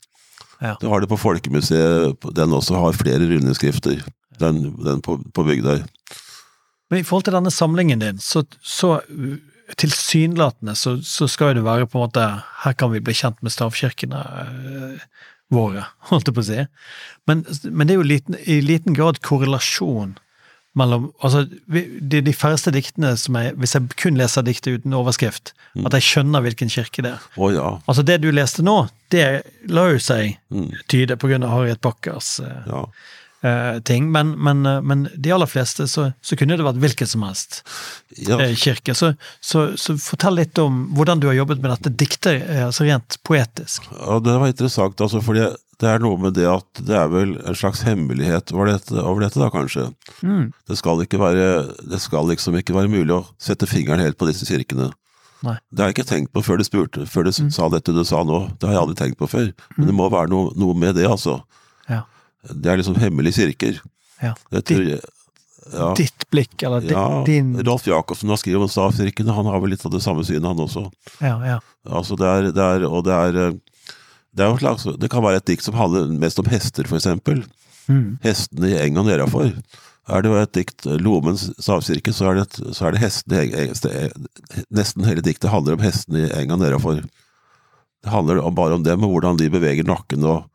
Ja. 0.64 0.76
Du 0.80 0.88
har 0.88 1.02
det 1.02 1.10
på 1.10 1.20
Folkemuseet, 1.20 2.28
den 2.36 2.54
også 2.56 2.78
har 2.80 2.96
flere 2.96 3.26
rundeskrifter. 3.28 4.00
Den, 4.40 4.64
den 4.82 5.02
på, 5.04 5.18
på 5.34 5.44
Bygdøy. 5.46 5.84
Men 6.90 7.00
i 7.02 7.04
forhold 7.06 7.28
til 7.28 7.36
denne 7.36 7.52
samlingen 7.54 8.00
din, 8.02 8.18
så, 8.22 8.42
så 8.64 8.96
tilsynelatende 9.80 10.74
så, 10.78 10.96
så 11.04 11.28
skal 11.30 11.54
det 11.56 11.64
være 11.64 11.86
på 11.88 11.98
en 11.98 12.04
måte 12.04 12.24
Her 12.64 12.74
kan 12.76 12.92
vi 12.92 13.02
bli 13.04 13.14
kjent 13.16 13.40
med 13.44 13.54
stavkirkene 13.54 14.20
uh, 14.20 15.06
våre, 15.52 15.86
holdt 16.10 16.28
jeg 16.28 16.36
på 16.36 16.42
å 16.42 16.48
si. 16.48 16.60
Men, 17.28 17.44
men 17.70 17.86
det 17.86 17.94
er 17.94 18.00
jo 18.00 18.08
liten, 18.08 18.36
i 18.40 18.58
liten 18.64 18.96
grad 18.96 19.20
korrelasjon 19.24 20.16
mellom 20.74 21.08
Altså, 21.22 21.44
det 21.70 21.82
de, 22.10 22.20
de 22.26 22.32
færreste 22.34 22.72
diktene 22.74 23.12
som 23.20 23.36
jeg 23.38 23.54
Hvis 23.62 23.74
jeg 23.76 23.88
kun 24.00 24.16
leser 24.18 24.42
diktet 24.46 24.80
uten 24.80 24.94
overskrift, 24.98 25.52
Mm. 25.74 25.86
at 25.88 25.92
jeg 25.98 26.02
skjønner 26.06 26.42
hvilken 26.44 26.68
kirke 26.70 27.02
det 27.02 27.10
er. 27.16 27.22
Oh, 27.36 27.48
ja. 27.50 27.80
Altså, 27.90 28.04
det 28.06 28.20
du 28.22 28.28
leste 28.30 28.62
nå, 28.62 28.76
det 29.10 29.42
la 29.66 29.88
jo 29.90 29.98
seg 29.98 30.36
Mm, 30.54 30.68
tyde 30.86 31.16
på 31.18 31.26
grunn 31.32 31.42
av 31.42 31.50
Harriet 31.50 31.80
Bakkers 31.82 32.28
eh, 32.44 32.68
ja. 32.70 32.82
eh, 33.42 33.80
ting, 33.82 34.06
men, 34.14 34.30
men, 34.38 34.62
eh, 34.70 34.78
men 34.86 35.02
de 35.18 35.32
aller 35.34 35.50
fleste 35.50 35.88
så, 35.90 36.12
så 36.22 36.38
kunne 36.38 36.54
det 36.56 36.62
vært 36.66 36.78
hvilken 36.78 37.10
som 37.10 37.26
helst 37.26 37.64
ja. 38.22 38.38
eh, 38.38 38.54
kirke. 38.54 38.94
Så, 38.94 39.16
så, 39.42 39.64
så 39.76 39.96
fortell 39.98 40.38
litt 40.38 40.58
om 40.62 40.84
hvordan 40.94 41.18
du 41.18 41.26
har 41.26 41.34
jobbet 41.40 41.58
med 41.64 41.74
dette 41.74 41.90
diktet, 42.04 42.44
eh, 42.46 42.62
altså 42.68 42.86
rent 42.86 43.18
poetisk. 43.26 43.90
Ja, 43.98 44.20
det 44.22 44.38
var 44.38 44.46
interessant, 44.54 45.00
altså, 45.02 45.18
fordi 45.26 45.48
det 45.80 45.88
er 45.90 46.02
noe 46.04 46.18
med 46.20 46.34
det 46.36 46.44
at 46.50 46.80
det 46.86 46.94
er 46.98 47.08
vel 47.12 47.36
en 47.40 47.56
slags 47.58 47.82
hemmelighet 47.86 48.52
over 48.54 48.70
dette, 48.72 48.94
over 49.00 49.24
dette 49.24 49.40
da, 49.40 49.48
kanskje. 49.54 49.86
Mm. 50.22 50.52
Det 50.68 50.76
skal, 50.78 51.02
ikke 51.04 51.18
være, 51.20 51.46
det 51.90 52.00
skal 52.04 52.28
liksom 52.30 52.56
ikke 52.60 52.76
være 52.76 52.92
mulig 52.92 53.14
å 53.16 53.24
sette 53.42 53.66
fingeren 53.70 54.02
helt 54.04 54.18
på 54.20 54.28
disse 54.30 54.46
kirkene. 54.48 54.90
Nei. 55.44 55.56
Det 55.70 55.82
har 55.84 55.90
jeg 55.90 55.96
ikke 55.98 56.08
tenkt 56.08 56.32
på 56.32 56.40
før 56.46 56.60
du 56.60 56.64
spurte, 56.64 57.06
før 57.10 57.26
du 57.26 57.32
Mm. 57.34 57.50
sa 57.52 57.68
dette 57.68 57.92
du 57.92 58.04
sa 58.04 58.22
nå. 58.24 58.38
Det 58.58 58.68
har 58.68 58.76
jeg 58.78 58.82
aldri 58.84 58.94
tenkt 59.02 59.18
på 59.20 59.28
før. 59.28 59.50
Men 59.76 59.86
det 59.90 59.94
må 59.98 60.06
være 60.10 60.30
noe, 60.32 60.52
noe 60.56 60.74
med 60.78 60.94
det, 60.96 61.04
altså. 61.10 61.42
Ja. 61.90 62.02
Det 62.48 62.70
er 62.72 62.80
liksom 62.80 62.96
hemmelige 63.02 63.42
kirker. 63.42 63.80
ja. 64.22 64.32
Jeg, 64.52 65.00
ja. 65.72 65.94
Ditt 65.96 66.24
blikk, 66.30 66.62
eller 66.62 66.80
di, 66.84 66.92
ja, 66.92 67.22
din 67.24 67.54
Rolf 67.64 67.86
Jacobsen 67.88 68.28
har 68.28 68.36
skrevet 68.36 68.66
om 68.66 68.68
stavkirkene, 68.72 69.32
han 69.32 69.46
har 69.48 69.60
vel 69.62 69.70
litt 69.72 69.84
av 69.88 69.92
det 69.94 70.02
samme 70.04 70.24
synet, 70.24 70.44
han 70.44 70.60
også. 70.60 70.82
Ja, 71.24 71.38
ja. 71.44 71.58
Altså 71.88 72.16
det 72.20 72.26
er, 72.28 72.48
det 72.52 72.64
er, 72.64 72.84
og 72.88 73.04
det 73.06 73.14
er 73.16 73.38
eh, 73.46 73.54
det, 74.34 74.44
er 74.44 74.50
jo 74.50 74.60
slags, 74.60 74.86
det 75.00 75.10
kan 75.12 75.24
være 75.24 75.40
et 75.40 75.48
dikt 75.48 75.66
som 75.66 75.76
handler 75.78 76.12
mest 76.20 76.40
om 76.42 76.50
hester, 76.50 76.88
eksempel. 76.96 77.42
Mm. 77.86 78.16
Hestene 78.24 78.72
i 78.72 78.78
enga 78.82 79.04
nedafor. 79.06 79.52
Er 80.04 80.24
det 80.24 80.32
et 80.36 80.56
dikt, 80.58 80.86
Lomens 81.00 81.46
stavkirke, 81.56 82.12
så 82.12 82.28
er 82.28 82.38
det, 82.38 82.44
et, 82.44 82.56
så 82.76 82.88
er 82.88 82.92
det 82.92 83.00
hestene 83.00 84.08
Nesten 84.74 85.06
hele 85.08 85.24
diktet 85.24 85.52
handler 85.52 85.78
om 85.78 85.84
hestene 85.84 86.26
i 86.26 86.32
enga 86.42 86.58
nedafor. 86.60 87.00
Det 88.04 88.12
handler 88.12 88.42
om, 88.42 88.56
bare 88.56 88.76
om 88.76 88.84
dem, 88.84 89.06
og 89.06 89.14
hvordan 89.14 89.40
de 89.40 89.52
beveger 89.52 89.86
nakken 89.88 90.26
og, 90.28 90.50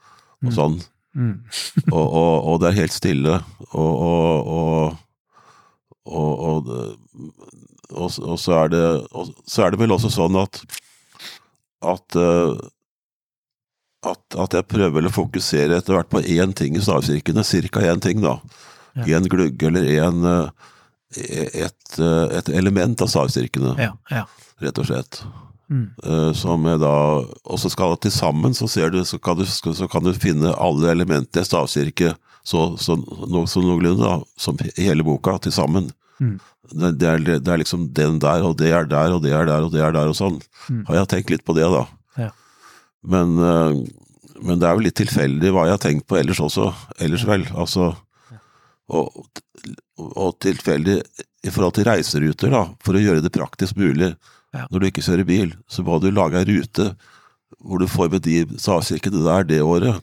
og 0.46 0.54
sånn. 0.54 0.78
Mm. 1.18 1.40
Og, 1.90 2.06
og, 2.06 2.34
og 2.52 2.60
det 2.62 2.68
er 2.70 2.82
helt 2.84 2.94
stille, 2.94 3.40
og, 3.74 3.94
og, 6.06 6.70
så, 8.14 8.52
er 8.60 8.70
det, 8.70 8.84
så 9.50 9.66
er 9.66 9.74
det 9.74 9.80
vel 9.82 9.96
også 9.96 10.12
sånn 10.14 10.38
at 10.38 10.62
at, 11.86 12.16
eh, 12.16 12.56
at, 14.08 14.22
at 14.40 14.56
jeg 14.56 14.68
prøver 14.72 15.08
å 15.08 15.12
fokusere 15.14 15.80
etter 15.80 15.98
hvert 15.98 16.12
på 16.12 16.22
én 16.24 16.54
ting 16.56 16.78
i 16.78 16.84
stavkirkene, 16.84 17.44
cirka 17.44 17.84
én 17.84 18.02
ting, 18.04 18.22
da. 18.24 18.38
Ja. 18.96 19.20
Én 19.20 19.28
glugge 19.32 19.68
eller 19.70 19.86
én 19.86 20.24
et, 21.18 22.00
eh, 22.00 22.38
et 22.38 22.50
element 22.50 23.02
av 23.02 23.10
stavkirkene, 23.10 23.76
ja, 23.82 23.94
ja. 24.14 24.26
rett 24.62 24.82
og 24.82 24.90
slett. 24.90 25.22
Mm. 25.70 25.92
Eh, 26.04 26.32
Som 26.34 26.64
jeg 26.66 26.80
da 26.82 27.22
Og 27.46 27.60
så 27.62 27.70
skal 27.70 27.94
til 28.02 28.10
sammen, 28.10 28.56
så, 28.58 28.66
ser 28.66 28.90
du, 28.90 29.04
så, 29.06 29.20
kan 29.22 29.38
du, 29.38 29.46
så 29.46 29.86
kan 29.86 30.02
du 30.02 30.14
finne 30.18 30.50
alle 30.58 30.90
elementene 30.90 31.44
i 31.46 31.46
stavkirke 31.46 32.16
så, 32.42 32.76
så, 32.82 32.96
no, 33.30 33.44
så 33.46 33.62
noenlunde, 33.62 34.02
da, 34.02 34.16
som 34.40 34.58
hele 34.78 35.06
boka 35.06 35.36
til 35.44 35.54
sammen. 35.54 35.92
Mm. 36.18 36.40
Det, 36.72 36.92
det, 36.98 37.08
er, 37.10 37.22
det 37.44 37.52
er 37.54 37.62
liksom 37.62 37.90
den 37.94 38.18
der, 38.22 38.42
og 38.48 38.56
det 38.58 38.72
er 38.74 38.88
der, 38.90 39.14
og 39.14 39.22
det 39.22 39.36
er 39.36 39.46
der, 39.46 39.68
og 39.68 39.74
det 39.74 39.84
er 39.86 39.94
der, 39.94 40.10
og 40.10 40.18
sånn. 40.18 40.40
Mm. 40.70 40.84
Har 40.88 41.02
jeg 41.02 41.10
tenkt 41.14 41.34
litt 41.36 41.46
på 41.46 41.54
det, 41.58 41.68
da. 41.70 41.84
Men, 43.04 43.38
eh, 43.40 43.80
men 44.42 44.60
det 44.60 44.68
er 44.70 44.76
jo 44.78 44.84
litt 44.86 44.96
tilfeldig 45.00 45.52
hva 45.56 45.66
jeg 45.68 45.76
har 45.78 45.84
tenkt 45.84 46.08
på 46.08 46.18
ellers 46.20 46.40
også. 46.44 46.70
Ellers 47.00 47.26
vel. 47.28 47.46
Altså 47.56 47.94
og, 48.90 49.26
og 50.00 50.32
tilfeldig 50.42 50.98
i 51.46 51.52
forhold 51.54 51.76
til 51.78 51.86
reiseruter, 51.88 52.50
da, 52.52 52.64
for 52.84 52.98
å 52.98 53.02
gjøre 53.04 53.22
det 53.24 53.32
praktisk 53.36 53.78
mulig. 53.80 54.14
Ja. 54.56 54.64
Når 54.72 54.80
du 54.82 54.88
ikke 54.90 55.04
kjører 55.06 55.28
bil, 55.30 55.52
så 55.70 55.84
må 55.86 56.00
du 56.02 56.10
lage 56.12 56.40
ei 56.42 56.48
rute 56.50 56.90
hvor 57.60 57.82
du 57.82 57.86
får 57.90 58.10
med 58.14 58.24
de 58.26 58.40
stavkirkene 58.62 59.22
der 59.26 59.46
det 59.50 59.58
året. 59.66 60.00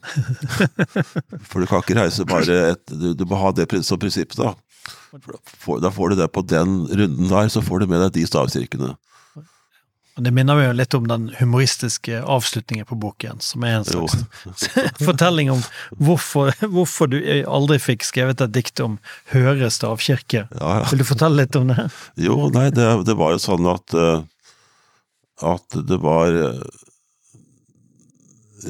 For 1.47 1.63
du 1.63 1.65
kan 1.69 1.79
ikke 1.81 1.95
reise 1.97 2.25
bare 2.27 2.57
et 2.73 2.83
Du, 2.91 3.13
du 3.17 3.23
må 3.25 3.39
ha 3.39 3.53
det 3.55 3.65
som 3.87 3.97
prinsipp, 4.01 4.35
da. 4.37 4.51
Da 5.15 5.37
får- 5.63 5.79
Da 5.81 5.89
får 5.95 6.11
du 6.11 6.15
det 6.19 6.27
på 6.35 6.43
den 6.45 6.83
runden 6.91 7.29
der, 7.31 7.47
så 7.49 7.63
får 7.63 7.79
du 7.81 7.87
med 7.87 8.03
deg 8.03 8.13
de 8.19 8.25
stavkirkene. 8.29 8.91
Og 10.17 10.23
Det 10.25 10.33
minner 10.33 10.57
meg 10.57 10.65
jo 10.65 10.77
litt 10.79 10.95
om 10.97 11.05
den 11.09 11.27
humoristiske 11.37 12.23
avslutningen 12.25 12.87
på 12.89 12.97
boken, 12.97 13.37
som 13.43 13.65
er 13.67 13.77
en 13.77 13.85
slags 13.85 14.65
fortelling 15.07 15.51
om 15.53 15.61
hvorfor, 16.01 16.55
hvorfor 16.73 17.11
du 17.11 17.19
aldri 17.45 17.77
fikk 17.81 18.05
skrevet 18.07 18.41
et 18.41 18.55
dikt 18.55 18.81
om 18.81 18.97
Høre 19.29 19.69
stavkirke. 19.73 20.47
Ja, 20.49 20.71
ja. 20.79 20.87
Vil 20.89 21.03
du 21.03 21.05
fortelle 21.05 21.43
litt 21.43 21.55
om 21.59 21.69
det? 21.69 21.87
Jo, 22.17 22.47
nei, 22.53 22.71
det, 22.73 22.87
det 23.05 23.17
var 23.19 23.35
jo 23.35 23.43
sånn 23.43 23.69
at 23.69 23.93
eh, 23.93 24.25
At 25.45 25.77
det 25.85 25.99
var 26.01 26.33
eh, 26.33 26.65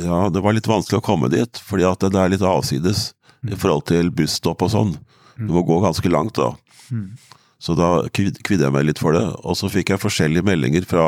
Ja, 0.03 0.27
det 0.33 0.43
var 0.43 0.57
litt 0.57 0.67
vanskelig 0.67 0.99
å 0.99 1.05
komme 1.05 1.31
dit, 1.31 1.63
fordi 1.63 1.87
at 1.87 2.03
det 2.03 2.19
er 2.19 2.33
litt 2.35 2.43
avsides 2.43 3.13
i 3.47 3.55
forhold 3.55 3.85
til 3.87 4.09
busstopp 4.11 4.65
og 4.65 4.73
sånn. 4.73 4.93
Du 5.37 5.53
må 5.53 5.61
gå 5.63 5.77
ganske 5.79 6.09
langt, 6.11 6.35
da. 6.35 6.51
Mm. 6.91 7.13
Så 7.61 7.73
da 7.77 8.03
kvidde 8.13 8.65
jeg 8.65 8.73
meg 8.73 8.87
litt 8.89 9.01
for 9.01 9.15
det. 9.15 9.23
Og 9.47 9.57
så 9.57 9.69
fikk 9.71 9.93
jeg 9.93 10.01
forskjellige 10.01 10.45
meldinger 10.45 10.85
fra, 10.89 11.07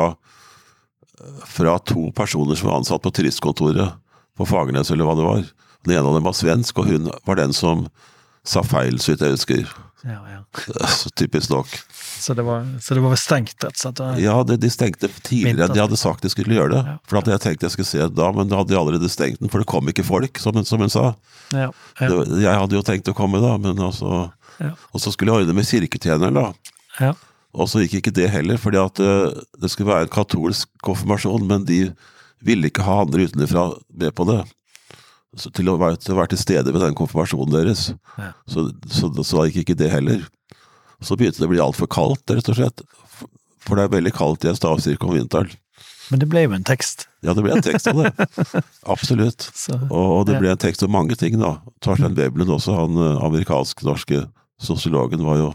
fra 1.48 1.78
to 1.78 2.08
personer 2.16 2.58
som 2.58 2.70
var 2.70 2.80
ansatt 2.80 3.02
på 3.04 3.12
turistkontoret 3.14 3.92
på 4.38 4.46
Fagernes, 4.48 4.90
eller 4.90 5.08
hva 5.08 5.16
det 5.18 5.26
var. 5.26 5.44
Den 5.84 5.96
ene 5.96 6.08
av 6.08 6.16
dem 6.18 6.26
var 6.28 6.36
svensk, 6.36 6.78
og 6.80 6.88
hun 6.90 7.10
var 7.28 7.40
den 7.40 7.54
som 7.56 7.86
sa 8.46 8.62
feil, 8.64 8.98
så 9.00 9.12
vidt 9.12 9.24
jeg 9.24 9.36
husker. 9.36 9.72
Ja, 10.04 10.20
ja. 10.32 10.38
Så 10.88 11.10
typisk 11.12 11.50
nok. 11.52 11.68
Så 11.92 12.34
det 12.34 12.42
var, 12.42 12.64
så 12.80 12.96
det 12.96 13.02
var 13.04 13.16
stengt, 13.20 13.64
slett? 13.76 14.00
Ja, 14.20 14.38
det, 14.44 14.56
de 14.60 14.70
stengte 14.72 15.08
tidligere 15.24 15.68
enn 15.68 15.74
de 15.76 15.82
hadde 15.82 15.98
sagt 16.00 16.24
de 16.24 16.30
skulle 16.32 16.56
gjøre 16.56 16.72
det. 16.72 16.80
Ja. 16.88 16.96
For 17.08 17.20
at 17.20 17.28
jeg 17.32 17.42
tenkte 17.44 17.68
jeg 17.68 17.74
skulle 17.76 17.90
se 17.90 18.00
det 18.02 18.16
da, 18.16 18.30
men 18.36 18.48
da 18.48 18.60
hadde 18.60 18.72
de 18.72 18.78
allerede 18.80 19.08
stengt 19.12 19.40
den, 19.40 19.52
for 19.52 19.60
det 19.60 19.68
kom 19.70 19.88
ikke 19.92 20.04
folk, 20.08 20.40
som, 20.40 20.56
som 20.68 20.84
hun 20.84 20.92
sa. 20.92 21.10
Det, 21.52 21.68
jeg 22.44 22.56
hadde 22.62 22.76
jo 22.76 22.84
tenkt 22.86 23.08
å 23.12 23.16
komme 23.16 23.42
da, 23.44 23.56
men 23.60 23.80
altså 23.90 24.28
Ja. 24.60 24.74
Og 24.92 25.00
så 25.00 25.08
skulle 25.08 25.32
jeg 25.32 25.46
ordne 25.46 25.54
med 25.56 25.64
kirketjeneren, 25.64 26.36
da. 26.36 27.12
Og 27.54 27.66
så 27.68 27.82
gikk 27.82 27.98
ikke 28.00 28.12
det 28.14 28.28
heller, 28.30 28.60
fordi 28.62 28.78
at 28.78 29.00
eh, 29.02 29.32
det 29.60 29.70
skulle 29.72 29.90
være 29.90 30.06
en 30.06 30.12
katolsk 30.14 30.68
konfirmasjon, 30.86 31.46
men 31.50 31.64
de 31.66 31.80
ville 32.46 32.70
ikke 32.70 32.84
ha 32.86 33.00
andre 33.02 33.26
utenfra 33.26 33.64
med 34.00 34.14
på 34.16 34.26
det. 34.28 34.40
Så 35.38 35.50
til, 35.54 35.68
å 35.70 35.76
være, 35.78 35.98
til 36.02 36.14
å 36.14 36.18
være 36.18 36.32
til 36.32 36.40
stede 36.42 36.72
ved 36.74 36.82
den 36.82 36.94
konfirmasjonen 36.98 37.52
deres. 37.54 37.88
Ja. 38.18 38.30
Så, 38.50 38.68
så, 38.90 39.10
så 39.26 39.44
gikk 39.48 39.64
ikke 39.64 39.78
det 39.78 39.90
heller. 39.92 40.22
Så 41.02 41.16
begynte 41.18 41.40
det 41.42 41.48
å 41.48 41.52
bli 41.52 41.62
altfor 41.62 41.86
kaldt, 41.90 42.26
rett 42.34 42.48
og 42.50 42.58
slett. 42.58 42.82
For 43.66 43.76
det 43.78 43.84
er 43.86 43.92
veldig 43.94 44.12
kaldt 44.16 44.46
i 44.46 44.50
en 44.50 44.58
stavkirke 44.58 45.06
om 45.06 45.14
vinteren. 45.18 45.52
Men 46.10 46.18
det 46.22 46.26
ble 46.32 46.42
jo 46.42 46.54
en 46.56 46.64
tekst. 46.66 47.04
Ja, 47.22 47.34
det 47.38 47.44
ble 47.44 47.52
en 47.54 47.62
tekst 47.62 47.86
av 47.92 48.00
det. 48.02 48.10
Absolutt. 48.94 49.44
Så, 49.54 49.76
Og, 49.90 50.06
og 50.16 50.24
det 50.26 50.34
Ja. 50.38 50.40
ble 50.42 50.50
en 50.56 50.58
tekst 50.64 50.82
om 50.82 50.90
mange 50.90 51.14
ting, 51.18 51.36
da. 51.38 51.52
Torstein 51.84 52.16
Veblen 52.18 52.50
også, 52.50 52.74
han 52.74 52.98
eh, 52.98 53.20
amerikansk-norske 53.28 54.24
sosiologen, 54.60 55.22
var 55.24 55.38
jo, 55.38 55.50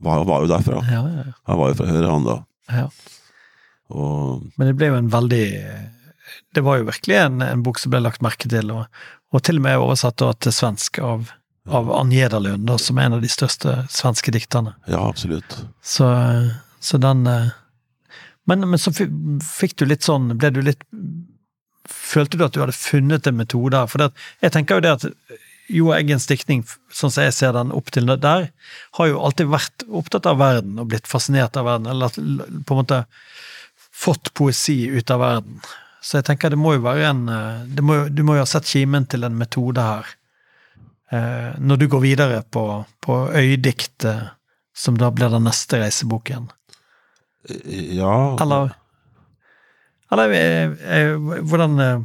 var, 0.00 0.24
var 0.28 0.44
jo 0.44 0.50
derfra. 0.50 0.82
ja, 0.88 1.00
ja, 1.04 1.24
ja. 1.28 1.38
Han 1.50 1.58
var 1.60 1.72
jo 1.72 1.78
fra 1.80 1.88
Høyre, 1.90 2.10
han 2.10 2.28
da. 2.28 2.36
ja. 2.72 2.86
Og 3.90 4.44
Men 4.54 4.68
det 4.68 4.76
ble 4.78 4.92
jo 4.92 4.98
en 5.00 5.08
veldig 5.10 5.46
Det 6.54 6.62
var 6.62 6.78
jo 6.78 6.84
virkelig 6.86 7.16
en, 7.18 7.40
en 7.42 7.64
bok 7.66 7.80
som 7.82 7.90
ble 7.90 7.98
lagt 8.04 8.22
merke 8.22 8.46
til, 8.50 8.70
og, 8.70 8.86
og 9.34 9.42
til 9.46 9.58
og 9.58 9.64
med 9.66 9.82
oversatt 9.82 10.22
til 10.22 10.54
svensk 10.54 11.00
av, 11.02 11.32
av 11.66 11.90
Ann 11.98 12.12
Gederlund, 12.14 12.68
da, 12.70 12.78
som 12.78 12.98
er 12.98 13.08
en 13.08 13.18
av 13.18 13.24
de 13.24 13.30
største 13.30 13.80
svenske 13.90 14.30
dikterne. 14.34 14.76
ja, 14.86 15.02
absolutt. 15.02 15.58
Så, 15.82 16.06
så 16.78 17.02
den 17.02 17.26
eh, 17.26 17.50
men, 18.48 18.64
men 18.70 18.80
så 18.80 18.92
fikk 18.94 19.76
du 19.78 19.84
litt 19.86 20.06
sånn 20.06 20.32
Ble 20.38 20.48
du 20.54 20.62
litt 20.64 20.80
Følte 21.90 22.38
du 22.38 22.44
at 22.46 22.54
du 22.54 22.62
hadde 22.62 22.74
funnet 22.76 23.26
en 23.26 23.38
metode 23.38 23.78
her? 23.78 23.90
For 23.90 24.02
det, 24.02 24.10
jeg 24.44 24.54
tenker 24.54 24.78
jo 24.78 24.84
det 24.84 24.92
at 24.96 25.06
Jo 25.70 25.92
Eggens 25.94 26.26
diktning, 26.26 26.64
sånn 26.92 27.12
som 27.14 27.26
jeg 27.26 27.34
ser 27.36 27.54
den 27.54 27.70
opp 27.76 27.92
til 27.94 28.08
der, 28.10 28.48
har 28.98 29.10
jo 29.10 29.20
alltid 29.22 29.52
vært 29.52 29.84
opptatt 29.86 30.26
av 30.26 30.40
verden 30.40 30.80
og 30.82 30.90
blitt 30.90 31.06
fascinert 31.10 31.58
av 31.60 31.68
verden, 31.68 31.90
eller 31.90 32.10
på 32.10 32.74
en 32.74 32.80
måte 32.80 33.04
fått 34.00 34.32
poesi 34.34 34.82
ut 34.90 35.10
av 35.14 35.22
verden. 35.22 35.60
Så 36.00 36.18
jeg 36.18 36.30
tenker 36.30 36.52
det 36.52 36.58
må 36.58 36.74
jo 36.76 36.84
være 36.86 37.10
en 37.10 37.26
eh, 37.28 37.64
det 37.76 37.84
må, 37.84 38.06
Du 38.08 38.22
må 38.24 38.38
jo 38.38 38.44
ha 38.44 38.48
sett 38.48 38.68
kimen 38.70 39.04
til 39.10 39.26
en 39.26 39.36
metode 39.36 39.84
her. 39.84 40.08
Eh, 41.12 41.50
når 41.60 41.82
du 41.82 41.88
går 41.92 42.04
videre 42.06 42.42
på, 42.48 42.64
på 43.04 43.18
øydiktet, 43.36 44.30
som 44.76 44.96
da 44.96 45.10
blir 45.12 45.28
den 45.32 45.44
neste 45.44 45.82
reiseboken. 45.82 46.48
Ja, 47.96 48.36
Eller 48.40 48.72
Eller 50.10 50.32
eh, 50.34 50.72
eh, 50.98 51.12
hvordan 51.46 51.80
eh, 51.80 52.00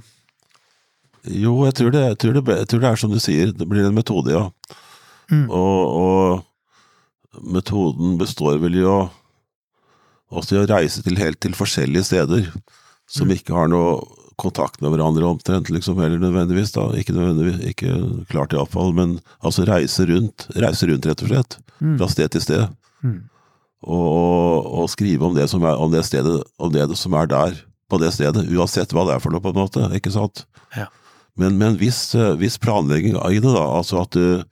jo, 1.31 1.53
jeg 1.65 1.75
tror, 1.79 1.91
det, 1.93 2.01
jeg, 2.09 2.17
tror 2.21 2.33
det, 2.37 2.43
jeg 2.59 2.67
tror 2.71 2.81
det 2.83 2.89
er 2.89 2.99
som 3.01 3.13
du 3.13 3.19
sier, 3.23 3.53
det 3.55 3.67
blir 3.69 3.87
en 3.87 3.95
metode, 3.95 4.33
ja. 4.35 4.49
Mm. 5.31 5.47
Og, 5.49 5.79
og 5.99 7.45
metoden 7.55 8.17
består 8.19 8.59
vel 8.61 8.77
i 8.79 8.85
å 8.85 8.97
også 10.35 10.57
i 10.57 10.61
å 10.63 10.67
reise 10.69 11.03
til 11.05 11.17
helt 11.21 11.39
til 11.43 11.55
forskjellige 11.57 12.07
steder 12.07 12.47
som 13.07 13.27
Mm. 13.29 13.35
ikke 13.37 13.53
har 13.53 13.67
noe 13.69 13.99
kontakt 14.41 14.81
med 14.81 14.91
hverandre 14.91 15.23
omtrent, 15.23 15.69
liksom, 15.69 15.99
heller 16.01 16.19
nødvendigvis, 16.19 16.73
da. 16.75 16.89
Ikke 16.97 17.13
nødvendigvis, 17.15 17.61
ikke 17.71 18.25
klart 18.27 18.51
iallfall, 18.53 18.91
men 18.93 19.19
altså 19.39 19.63
reise 19.67 20.05
rundt, 20.09 20.47
reise 20.55 20.89
rundt, 20.89 21.05
rett 21.05 21.23
og 21.23 21.29
slett. 21.29 21.57
Mm. 21.79 21.97
Fra 21.99 22.09
sted 22.11 22.33
til 22.33 22.41
sted. 22.43 22.65
Mm. 23.05 23.21
Og, 23.85 24.05
og, 24.09 24.67
og 24.81 24.89
skrive 24.89 25.23
om 25.29 25.37
det, 25.37 25.47
som 25.49 25.63
er, 25.63 25.77
om 25.77 25.91
det 25.93 26.03
stedet, 26.07 26.41
om 26.57 26.73
det 26.73 26.89
som 26.97 27.13
er 27.13 27.29
der, 27.31 27.55
på 27.87 27.99
det 28.01 28.11
stedet. 28.15 28.47
Uansett 28.49 28.91
hva 28.91 29.05
det 29.05 29.15
er 29.15 29.23
for 29.23 29.31
noe, 29.31 29.43
på 29.43 29.53
en 29.53 29.61
måte. 29.61 29.85
Ikke 29.95 30.11
sant? 30.11 30.43
Ja. 30.75 30.89
Men 31.35 31.57
med 31.57 31.67
en 31.67 31.77
viss, 31.77 32.15
eh, 32.15 32.35
viss 32.39 32.57
planlegging 32.57 33.15
i 33.15 33.39
det, 33.39 33.51
da. 33.51 33.65
Altså 33.79 33.99
at 34.03 34.15
du, 34.15 34.43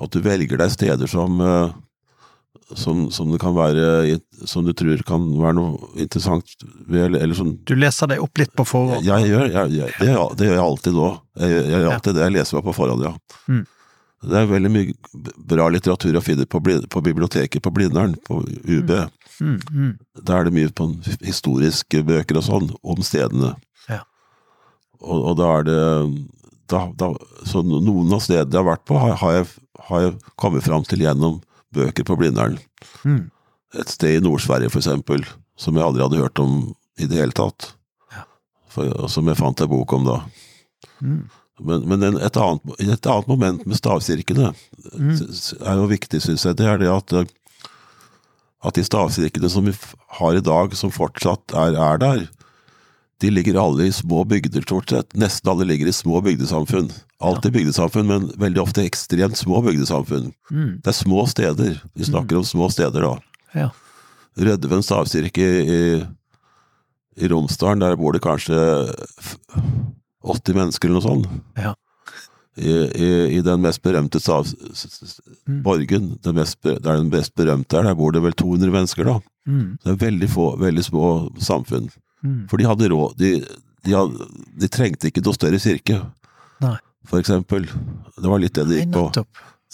at 0.00 0.12
du 0.12 0.22
velger 0.22 0.60
deg 0.60 0.70
steder 0.70 1.10
som, 1.10 1.40
eh, 1.42 1.74
som, 2.78 3.06
som 3.14 3.30
det 3.30 3.38
kan 3.38 3.54
være 3.54 4.18
Som 4.46 4.64
du 4.66 4.72
tror 4.74 4.98
kan 5.06 5.22
være 5.38 5.54
noe 5.54 5.90
interessant 6.02 6.50
ved, 6.86 7.04
eller, 7.04 7.20
eller 7.22 7.38
som 7.38 7.52
Du 7.66 7.76
leser 7.78 8.10
deg 8.10 8.22
opp 8.22 8.38
litt 8.38 8.54
på 8.56 8.66
forhånd? 8.66 9.06
Jeg, 9.06 9.30
gjør, 9.30 9.48
jeg, 9.50 9.78
jeg, 9.78 9.94
det, 10.00 10.12
det 10.38 10.50
gjør 10.50 10.58
jeg 10.58 10.66
alltid 10.66 10.98
nå. 10.98 11.08
Jeg, 11.38 11.56
jeg 11.56 11.80
gjør 11.80 11.94
alltid 11.94 12.18
det. 12.18 12.26
Jeg 12.26 12.36
leser 12.38 12.58
meg 12.58 12.68
på 12.68 12.76
forhånd, 12.80 13.06
ja. 13.06 13.16
Mm. 13.50 13.64
Det 14.26 14.38
er 14.40 14.48
veldig 14.48 14.70
mye 14.72 14.94
bra 15.52 15.68
litteratur 15.70 16.16
å 16.18 16.24
finne 16.24 16.46
på, 16.48 16.58
på 16.62 17.02
biblioteket 17.04 17.62
på 17.62 17.72
Blindern, 17.74 18.16
på 18.26 18.40
UB. 18.64 18.92
Mm, 19.38 19.58
mm. 19.70 19.90
Da 20.24 20.38
er 20.38 20.48
det 20.48 20.54
mye 20.56 20.72
på 20.72 20.88
historiske 21.20 22.00
bøker 22.06 22.40
og 22.40 22.46
sånn, 22.46 22.70
om 22.82 23.02
stedene. 23.04 23.52
Og, 25.02 25.18
og 25.30 25.36
da 25.40 25.52
er 25.58 25.66
det 25.68 25.78
da, 26.70 26.80
da, 26.98 27.12
Så 27.46 27.62
noen 27.62 28.10
av 28.14 28.22
stedene 28.24 28.50
jeg 28.50 28.62
har 28.62 28.68
vært 28.72 28.84
på, 28.88 28.98
har, 28.98 29.14
har, 29.20 29.36
jeg, 29.38 29.46
har 29.88 30.04
jeg 30.06 30.16
kommet 30.40 30.66
fram 30.66 30.86
til 30.88 31.04
gjennom 31.04 31.40
bøker 31.76 32.06
på 32.06 32.16
Blindern. 32.18 32.58
Mm. 33.04 33.28
Et 33.76 33.92
sted 33.92 34.18
i 34.18 34.24
Nord-Sverige, 34.24 34.72
eksempel, 34.72 35.24
som 35.60 35.76
jeg 35.76 35.84
aldri 35.86 36.04
hadde 36.04 36.22
hørt 36.22 36.42
om 36.42 36.58
i 36.98 37.06
det 37.06 37.20
hele 37.20 37.36
tatt. 37.36 37.72
Ja. 38.14 38.24
For, 38.72 39.06
som 39.12 39.28
jeg 39.28 39.38
fant 39.38 39.60
en 39.62 39.70
bok 39.70 39.94
om 39.94 40.06
da. 40.08 40.20
Mm. 41.04 41.26
Men, 41.66 41.84
men 41.88 42.02
en, 42.04 42.18
et, 42.20 42.36
annet, 42.36 42.80
et 42.84 43.08
annet 43.08 43.28
moment 43.30 43.62
med 43.66 43.78
stavkirkene 43.78 44.52
Mm. 44.96 45.16
er 45.18 45.80
jo 45.80 45.88
viktig, 45.90 46.20
syns 46.22 46.44
jeg. 46.46 46.56
Det 46.56 46.66
er 46.70 46.78
det 46.80 46.86
at, 46.88 47.12
eh, 47.12 47.24
at 48.64 48.76
de 48.78 48.84
stavkirkene 48.86 49.50
som 49.50 49.66
vi 49.66 49.74
har 50.20 50.36
i 50.38 50.44
dag, 50.44 50.72
som 50.78 50.92
fortsatt 50.94 51.52
er, 51.52 51.74
er 51.74 51.98
der, 52.00 52.22
de 53.22 53.30
ligger 53.32 53.56
alle 53.60 53.86
i 53.88 53.92
små 53.96 54.24
bygder, 54.28 54.62
stort 54.66 54.90
sett. 54.92 55.14
Nesten 55.16 55.48
alle 55.50 55.64
ligger 55.64 55.88
i 55.88 55.92
små 55.96 56.20
bygdesamfunn. 56.24 56.90
Alltid 57.24 57.52
bygdesamfunn, 57.54 58.06
men 58.10 58.26
veldig 58.36 58.60
ofte 58.60 58.84
ekstremt 58.84 59.38
små 59.40 59.62
bygdesamfunn. 59.64 60.32
Mm. 60.50 60.74
Det 60.84 60.92
er 60.92 60.98
små 60.98 61.22
steder. 61.30 61.78
Vi 61.96 62.04
snakker 62.10 62.36
om 62.36 62.44
små 62.44 62.68
steder, 62.74 63.06
da. 63.06 63.14
Ja. 63.56 63.70
Rødven 64.36 64.84
stavkirke 64.84 65.46
i, 65.64 65.80
i 67.16 67.28
Romsdalen, 67.32 67.80
der 67.80 67.96
bor 67.96 68.12
det 68.12 68.20
kanskje 68.26 68.58
80 70.26 70.54
mennesker 70.58 70.88
eller 70.90 71.00
noe 71.00 71.06
sånt. 71.06 71.42
Ja. 71.56 71.72
I, 72.56 72.72
i, 72.72 73.08
I 73.36 73.40
den 73.44 73.60
mest 73.64 73.82
berømte 73.84 74.20
stav, 74.20 74.46
Mm. 75.46 75.60
borgen, 75.62 76.06
den 76.24 76.34
mest, 76.34 76.56
der 76.66 76.80
den 76.82 77.06
mest 77.12 77.30
berømte 77.38 77.76
er, 77.78 77.84
der 77.86 77.94
bor 77.94 78.10
det 78.12 78.18
vel 78.24 78.32
200 78.34 78.72
mennesker, 78.74 79.04
da. 79.06 79.12
Mm. 79.46 79.76
Det 79.84 79.92
er 79.92 79.98
veldig 80.00 80.28
få, 80.32 80.46
veldig 80.58 80.82
små 80.84 81.04
samfunn. 81.38 81.86
Mm. 82.26 82.38
For 82.50 82.58
de 82.60 82.66
hadde 82.68 82.88
råd, 82.92 83.16
de, 83.20 83.30
de, 83.86 83.92
hadde, 83.94 84.26
de 84.60 84.68
trengte 84.72 85.08
ikke 85.12 85.22
noe 85.24 85.36
større 85.36 85.60
kirke, 85.62 86.00
Nei. 86.64 86.76
for 87.06 87.22
eksempel. 87.22 87.68
Det 88.16 88.30
var 88.32 88.42
litt 88.42 88.56
det 88.58 88.66
det 88.70 88.80
gikk 88.82 88.96
på. 88.96 89.26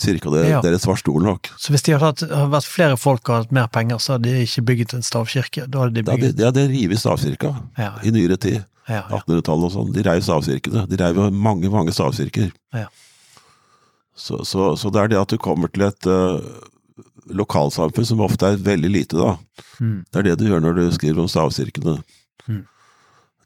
Kirka 0.03 0.31
der, 0.33 0.47
Ja. 0.49 0.61
deres 0.65 0.87
var 0.89 0.97
stor 0.97 1.21
nok. 1.21 1.51
Så 1.61 1.71
hvis 1.71 1.83
de 1.87 1.93
hadde 1.95 2.27
hadde 2.27 2.49
vært 2.51 2.67
flere 2.67 2.97
folk 2.99 3.29
og 3.29 3.43
hatt 3.43 3.53
mer 3.53 3.69
penger, 3.71 3.99
så 4.01 4.15
hadde 4.17 4.31
de 4.33 4.43
ikke 4.47 4.65
bygget 4.71 4.95
en 4.97 5.05
stavkirke? 5.05 5.67
Da 5.71 5.83
hadde 5.85 5.95
de 5.95 6.01
Ja, 6.01 6.05
det, 6.05 6.17
bygget 6.17 6.37
det 6.39 6.43
er 6.43 6.51
hadde 6.51 6.65
revet 6.73 6.99
stavkirka 7.03 7.51
Ja, 7.79 7.91
i 8.03 8.11
nyere 8.11 8.37
tid. 8.41 8.65
ja, 8.89 8.95
ja. 9.11 9.21
1800-tallet 9.21 9.69
og 9.69 9.73
sånn. 9.77 9.93
De 9.95 10.03
reiv 10.03 10.25
stavkirkene. 10.27 10.87
De 10.89 10.97
reiv 10.97 11.21
mange, 11.33 11.71
mange 11.71 11.93
stavkirker. 11.95 12.51
Ja. 12.75 12.89
Så, 14.17 14.43
så, 14.49 14.73
så 14.81 14.91
det 14.93 15.01
er 15.05 15.09
det 15.13 15.21
at 15.21 15.29
du 15.33 15.39
kommer 15.41 15.71
til 15.73 15.85
et 15.87 16.09
uh, 16.09 16.41
lokalsamfunn 17.33 18.09
som 18.09 18.21
ofte 18.25 18.49
er 18.49 18.59
veldig 18.65 18.91
lite, 18.93 19.17
da. 19.21 19.37
Mm. 19.79 20.03
Det 20.11 20.19
er 20.21 20.27
det 20.31 20.39
du 20.41 20.49
gjør 20.49 20.65
når 20.65 20.81
du 20.81 20.83
skriver 20.97 21.23
om 21.23 21.31
stavkirkene. 21.31 21.99
Mm. 22.49 22.63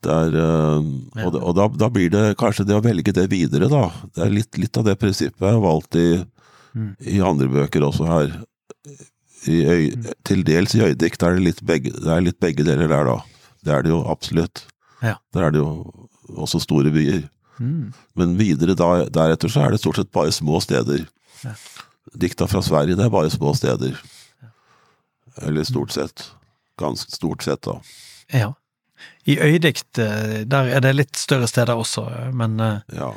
Er, 0.06 0.34
uh, 0.38 0.82
Ja. 1.16 1.24
og 1.26 1.34
og 1.42 1.54
da, 1.56 1.64
da 1.68 1.88
blir 1.90 2.10
det 2.12 2.36
kanskje 2.38 2.66
det 2.68 2.76
å 2.76 2.82
velge 2.84 3.12
det 3.12 3.24
videre, 3.32 3.66
da. 3.68 3.88
Det 4.14 4.22
er 4.22 4.30
litt, 4.30 4.58
litt 4.58 4.76
av 4.78 4.84
det 4.86 4.94
prinsippet 5.00 5.40
jeg 5.42 5.56
har 5.56 5.60
valgt 5.64 5.96
i, 5.98 6.24
Mm. 6.76 6.92
i 7.00 7.20
andre 7.24 7.48
bøker 7.48 7.80
også 7.82 8.06
her. 8.06 8.42
I 9.48 9.56
øy, 9.64 9.96
Mm. 9.96 10.12
Til 10.24 10.42
dels 10.44 10.74
i 10.74 10.80
øydikt 10.84 11.22
er 11.22 11.34
det 11.34 11.42
litt 11.42 11.62
begge, 11.64 11.90
det 11.90 12.06
er 12.12 12.20
litt 12.20 12.38
begge 12.38 12.62
deler 12.64 12.86
der, 12.88 13.04
da. 13.04 13.16
Det 13.64 13.72
er 13.72 13.82
det 13.82 13.90
jo 13.90 14.02
absolutt. 14.06 14.66
Ja. 15.02 15.16
Der 15.32 15.42
er 15.46 15.50
det 15.50 15.58
jo 15.62 16.08
også 16.36 16.60
store 16.60 16.90
byer. 16.92 17.28
Mm. 17.58 17.92
Men 18.14 18.36
videre 18.36 18.76
da, 18.76 19.06
deretter 19.08 19.48
så 19.48 19.64
er 19.66 19.70
det 19.72 19.80
stort 19.80 19.96
sett 19.96 20.12
bare 20.12 20.30
små 20.30 20.60
steder. 20.60 21.06
Ja. 21.42 21.54
Dikta 22.16 22.46
fra 22.46 22.60
Sverige, 22.62 22.94
det 22.96 23.06
er 23.06 23.10
bare 23.10 23.30
små 23.30 23.54
steder. 23.56 23.96
Eller 25.42 25.64
stort 25.64 25.90
sett. 25.92 26.30
Ganske 26.78 27.10
stort 27.10 27.42
sett, 27.42 27.62
da. 27.62 27.80
ja. 28.32 28.52
I 29.26 29.38
øydikt, 29.42 29.98
eh, 29.98 30.44
der 30.46 30.68
er 30.76 30.82
det 30.84 30.94
litt 30.94 31.18
større 31.18 31.48
steder 31.50 31.74
også, 31.74 32.06
men 32.34 32.60
eh, 32.60 32.78
Ja. 32.94 33.14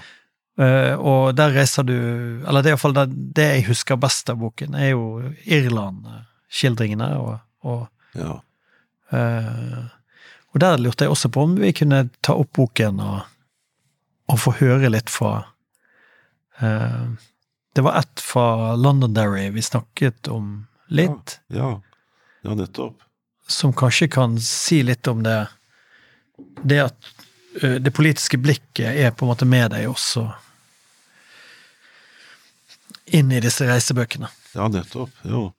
Eh, 0.60 0.96
og 1.00 1.38
der 1.38 1.54
reiser 1.56 1.86
du 1.88 1.94
Eller 1.94 2.62
det 2.62 2.68
er 2.68 2.74
iallfall 2.74 2.94
det, 2.98 3.06
det 3.38 3.46
jeg 3.46 3.68
husker 3.70 3.96
best 3.96 4.30
av 4.30 4.42
boken, 4.42 4.76
er 4.76 4.90
jo 4.90 5.32
Irland-skildringene. 5.46 7.08
Og, 7.16 7.38
og, 7.64 7.86
ja. 8.20 8.42
og 10.52 10.60
der 10.60 10.82
lurte 10.82 11.06
jeg 11.06 11.14
også 11.14 11.32
på 11.32 11.46
om 11.48 11.56
vi 11.62 11.72
kunne 11.72 12.10
ta 12.26 12.36
opp 12.36 12.52
boken 12.58 13.00
og, 13.00 13.22
og 14.28 14.42
få 14.42 14.54
høre 14.60 14.92
litt 14.92 15.10
fra 15.10 15.32
uh, 16.62 17.08
Det 17.76 17.86
var 17.86 18.02
ett 18.02 18.20
fra 18.20 18.76
Londonderry 18.76 19.50
vi 19.56 19.64
snakket 19.64 20.28
om 20.28 20.68
litt, 20.90 21.40
Ja. 21.48 21.78
Ja, 22.44 22.54
nettopp. 22.56 23.00
som 23.48 23.74
kanskje 23.74 24.08
kan 24.08 24.40
si 24.40 24.84
litt 24.84 25.08
om 25.08 25.24
det 25.24 25.48
Det 26.64 26.80
at 26.84 27.10
eh, 27.62 27.78
det 27.82 27.94
politiske 27.96 28.40
blikket 28.42 28.92
er 28.92 29.12
på 29.16 29.26
en 29.26 29.34
måte 29.34 29.48
med 29.50 29.72
deg 29.76 29.90
også 29.90 30.28
inn 33.16 33.32
i 33.34 33.42
disse 33.42 33.66
reisebøkene. 33.66 34.30
Ja, 34.54 34.68
nettopp. 34.70 35.14
Jo. 35.26 35.50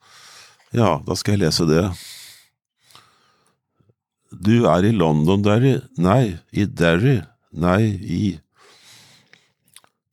Ja, 0.75 1.01
da 1.03 1.17
skal 1.19 1.35
jeg 1.35 1.45
lese 1.47 1.67
det. 1.67 1.85
Du 4.31 4.69
er 4.71 4.87
i 4.87 4.93
London, 4.95 5.43
Derry. 5.43 5.81
Nei, 5.99 6.39
i 6.55 6.67
Derry. 6.67 7.21
Nei, 7.51 7.83
i 8.07 8.23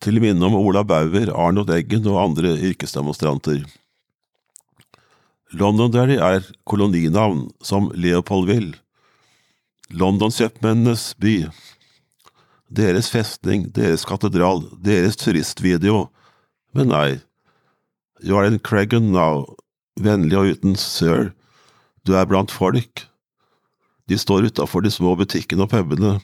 Til 0.02 0.20
minne 0.22 0.46
om 0.46 0.56
Ola 0.58 0.84
Bauer, 0.86 1.30
Arnold 1.34 1.72
Eggen 1.74 2.06
og 2.10 2.20
andre 2.22 2.52
yrkesdemonstranter. 2.70 3.64
Londonderry 5.58 6.18
er 6.22 6.46
koloninavn 6.70 7.48
som 7.66 7.90
Leopoldville, 7.96 8.76
London-kjøpmennenes 9.94 11.14
by. 11.22 11.48
Deres 12.68 13.10
festning, 13.12 13.70
deres 13.76 14.04
katedral, 14.08 14.66
deres 14.84 15.16
turistvideo. 15.20 16.08
Men 16.76 16.92
nei, 16.92 17.10
You 18.24 18.38
are 18.38 18.48
in 18.50 18.58
Craigan 18.60 19.12
now, 19.14 19.46
vennlig 20.02 20.38
og 20.38 20.56
uten 20.56 20.76
sir. 20.76 21.32
Du 22.04 22.16
er 22.18 22.26
blant 22.26 22.52
folk. 22.52 23.06
De 24.10 24.18
står 24.18 24.50
utafor 24.50 24.82
de 24.82 24.90
små 24.92 25.14
butikkene 25.20 25.68
og 25.68 25.72
pubene. 25.74 26.18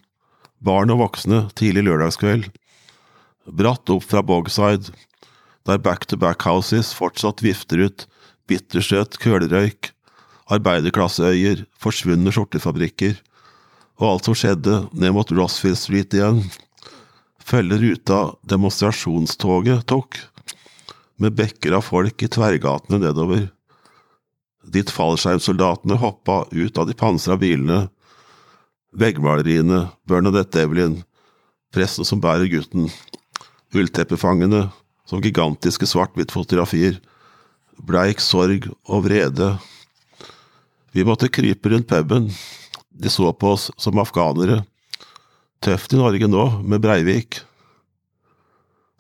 Barn 0.64 0.90
og 0.90 1.04
voksne, 1.04 1.46
tidlig 1.54 1.86
lørdagskveld. 1.86 2.48
Bratt 3.46 3.92
opp 3.94 4.08
fra 4.08 4.24
Bogside, 4.26 4.94
der 5.68 5.78
back-to-back 5.78 6.48
houses 6.48 6.94
fortsatt 6.96 7.44
vifter 7.44 7.86
ut 7.86 8.08
bittersøt 8.50 9.20
kølerøyk, 9.24 9.92
arbeiderklasseøyer, 10.52 11.64
forsvunne 11.80 12.34
skjortefabrikker, 12.34 13.16
og 14.02 14.08
alt 14.10 14.28
som 14.30 14.38
skjedde 14.38 14.84
ned 14.92 15.14
mot 15.16 15.32
Rossfield 15.36 15.80
Street 15.80 16.16
igjen, 16.18 16.42
følger 17.44 17.82
ruta 17.84 18.20
demonstrasjonstoget 18.50 19.86
tok 19.90 20.20
med 21.22 21.36
bekker 21.38 21.76
av 21.78 21.86
folk 21.86 22.24
i 22.24 22.30
tverrgatene 22.32 23.02
nedover. 23.04 23.48
Dit 24.64 24.92
fallskjermsoldatene 24.94 26.00
hoppa 26.00 26.44
ut 26.52 26.80
av 26.80 26.88
de 26.88 26.96
pansra 26.98 27.38
bilene. 27.40 27.88
Veggmaleriene, 28.96 29.88
Bernadette 30.08 30.64
Evelyn, 30.64 31.02
presten 31.74 32.08
som 32.08 32.22
bærer 32.24 32.50
gutten, 32.52 32.88
ullteppefangene 33.74 34.68
som 35.10 35.22
gigantiske 35.24 35.88
svart-hvitt-fotografier, 35.90 37.00
bleik 37.84 38.22
sorg 38.24 38.70
og 38.86 39.06
vrede. 39.08 39.56
Vi 40.94 41.06
måtte 41.06 41.32
krype 41.34 41.74
rundt 41.74 41.90
puben, 41.90 42.30
de 42.94 43.10
så 43.10 43.34
på 43.34 43.56
oss 43.58 43.70
som 43.78 44.00
afghanere. 44.00 44.62
Tøft 45.64 45.94
i 45.96 46.00
Norge 46.00 46.30
nå, 46.30 46.46
med 46.64 46.84
Breivik 46.84 47.42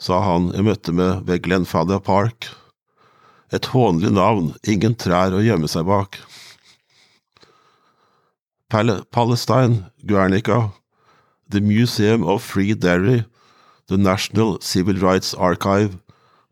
sa 0.03 0.19
han 0.25 0.51
jeg 0.51 0.67
møtte 0.67 0.93
med 0.95 1.23
ved 1.27 1.43
Glenfather 1.45 2.01
Park. 2.03 2.49
Et 3.53 3.65
hånlig 3.71 4.11
navn, 4.11 4.53
ingen 4.67 4.95
trær 4.99 5.35
å 5.35 5.43
gjemme 5.43 5.69
seg 5.71 5.85
bak. 5.87 6.17
Pal 8.73 9.03
Palestine, 9.13 9.91
Guernica, 10.09 10.73
The 11.47 11.61
Museum 11.61 12.25
of 12.25 12.43
Free 12.43 12.73
Derry, 12.73 13.23
The 13.87 13.97
National 13.97 14.57
Civil 14.61 14.97
Rights 14.97 15.35
Archive, 15.35 15.99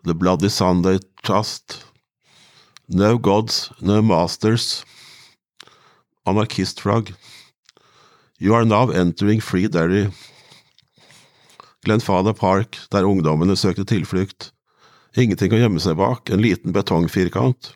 The 0.06 0.14
Bloody 0.14 0.50
Sunday 0.50 1.00
Trust, 1.24 1.82
No 2.88 3.18
Gods, 3.18 3.72
No 3.82 4.02
Masters, 4.02 4.86
Anarchistflagg. 6.28 7.16
You 8.42 8.56
are 8.56 8.66
now 8.66 8.90
entering 8.90 9.40
Free 9.40 9.68
Derry. 9.68 10.10
Glenfather 11.86 12.34
Park, 12.34 12.80
der 12.90 13.06
ungdommene 13.06 13.54
søkte 13.54 13.86
tilflukt. 13.86 14.48
Ingenting 15.14 15.54
å 15.54 15.60
gjemme 15.62 15.82
seg 15.84 16.00
bak, 16.00 16.32
en 16.34 16.42
liten 16.42 16.74
betongfirkant. 16.74 17.76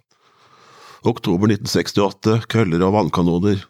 Oktober 1.06 1.54
1968 1.54 2.50
køller 2.50 2.82
og 2.82 2.96
vannkanoner. 2.98 3.62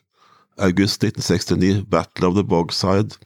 August 0.56 1.04
1969 1.04 1.84
Battle 1.92 2.32
of 2.32 2.40
the 2.40 2.48
Bogside. 2.48 3.20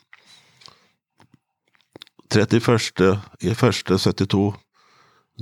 31. 2.34 3.22
i 3.46 3.54
1.72 3.54 4.46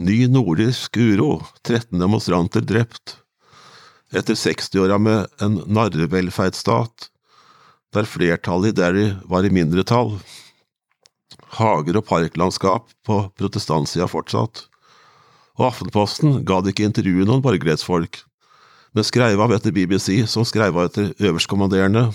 Ny 0.04 0.22
nordisk 0.28 1.00
uro. 1.00 1.46
13 1.64 1.96
demonstranter 1.96 2.60
drept. 2.76 3.22
Etter 4.12 4.36
60-åra 4.36 5.00
med 5.00 5.32
en 5.40 5.62
narrevelferdsstat, 5.72 7.14
der 7.96 8.08
flertallet 8.08 8.76
Derry 8.76 9.14
var 9.30 9.46
i 9.46 9.52
mindretall. 9.54 10.18
Hager 11.58 12.00
og 12.00 12.08
parklandskap 12.08 12.90
på 13.08 13.20
protestantsida 13.40 14.08
fortsatt. 14.12 14.66
Og 15.58 15.70
Aftenposten 15.72 16.42
ga 16.46 16.60
det 16.62 16.76
ikke 16.76 16.90
intervjue 16.90 17.26
noen 17.26 17.42
borgerrettsfolk, 17.46 18.20
men 18.94 19.08
skreiv 19.08 19.42
av 19.42 19.54
etter 19.56 19.74
BBC, 19.74 20.22
som 20.30 20.46
skreiv 20.46 20.78
av 20.78 20.90
etter 20.90 21.14
øverstkommanderende. 21.18 22.10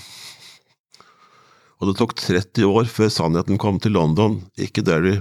Og 1.82 1.88
det 1.88 1.96
tok 1.98 2.14
30 2.14 2.68
år 2.68 2.86
før 2.86 3.10
sannheten 3.10 3.58
kom 3.58 3.80
til 3.82 3.96
London, 3.96 4.38
ikke 4.54 4.84
Derry. 4.86 5.16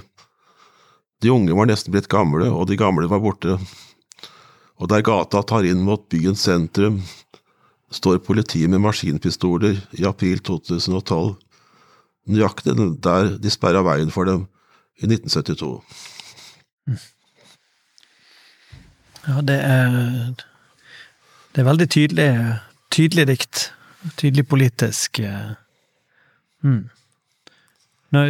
De 1.21 1.31
unge 1.33 1.55
var 1.57 1.69
nesten 1.69 1.93
blitt 1.93 2.09
gamle, 2.11 2.51
og 2.53 2.67
de 2.69 2.77
gamle 2.77 3.09
var 3.09 3.21
borte. 3.23 3.57
Og 4.81 4.89
der 4.89 5.03
gata 5.05 5.41
tar 5.45 5.65
inn 5.65 5.81
mot 5.85 6.07
byens 6.09 6.45
sentrum, 6.45 6.99
står 7.91 8.21
politiet 8.25 8.69
med 8.71 8.81
maskinpistoler 8.83 9.79
i 9.99 10.05
april 10.07 10.39
2012, 10.39 11.35
nøyaktig 12.31 12.75
der 13.03 13.35
de 13.41 13.51
sperra 13.51 13.83
veien 13.85 14.11
for 14.13 14.29
dem 14.29 14.45
i 15.01 15.09
1972. 15.09 15.73
Ja, 19.27 19.41
det 19.45 19.59
er 19.61 20.33
Det 21.51 21.61
er 21.61 21.67
veldig 21.67 21.89
tydelig, 21.89 22.59
tydelig 22.91 23.27
dikt. 23.27 23.73
Tydelig 24.17 24.47
politisk. 24.47 25.19
Mm. 26.63 26.89
Nå, 28.11 28.21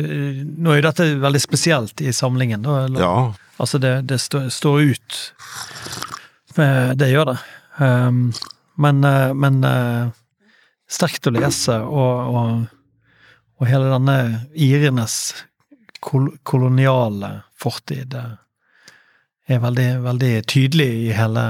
nå, 0.57 0.71
er 0.71 0.79
jo 0.79 0.85
dette 0.87 1.05
veldig 1.21 1.41
spesielt 1.41 2.01
i 2.01 2.11
samlingen, 2.11 2.63
da. 2.65 2.79
Eller? 2.85 3.03
Ja. 3.03 3.33
Altså, 3.61 3.77
det, 3.77 4.09
det 4.09 4.17
står, 4.21 4.49
står 4.49 4.81
ut. 4.81 5.19
Det 6.97 7.11
gjør 7.11 7.29
det. 7.31 7.37
Um, 7.77 8.33
men, 8.75 9.01
men 9.37 9.57
sterkt 10.91 11.27
å 11.27 11.33
lese, 11.35 11.77
og, 11.83 12.35
og, 12.35 12.63
og 13.59 13.69
hele 13.69 13.91
denne 13.93 14.17
irenes 14.53 15.17
kol 16.01 16.31
koloniale 16.47 17.41
fortid 17.61 18.15
er 19.51 19.59
veldig, 19.61 19.89
veldig 20.05 20.31
tydelig 20.49 20.89
i 21.07 21.11
hele 21.15 21.45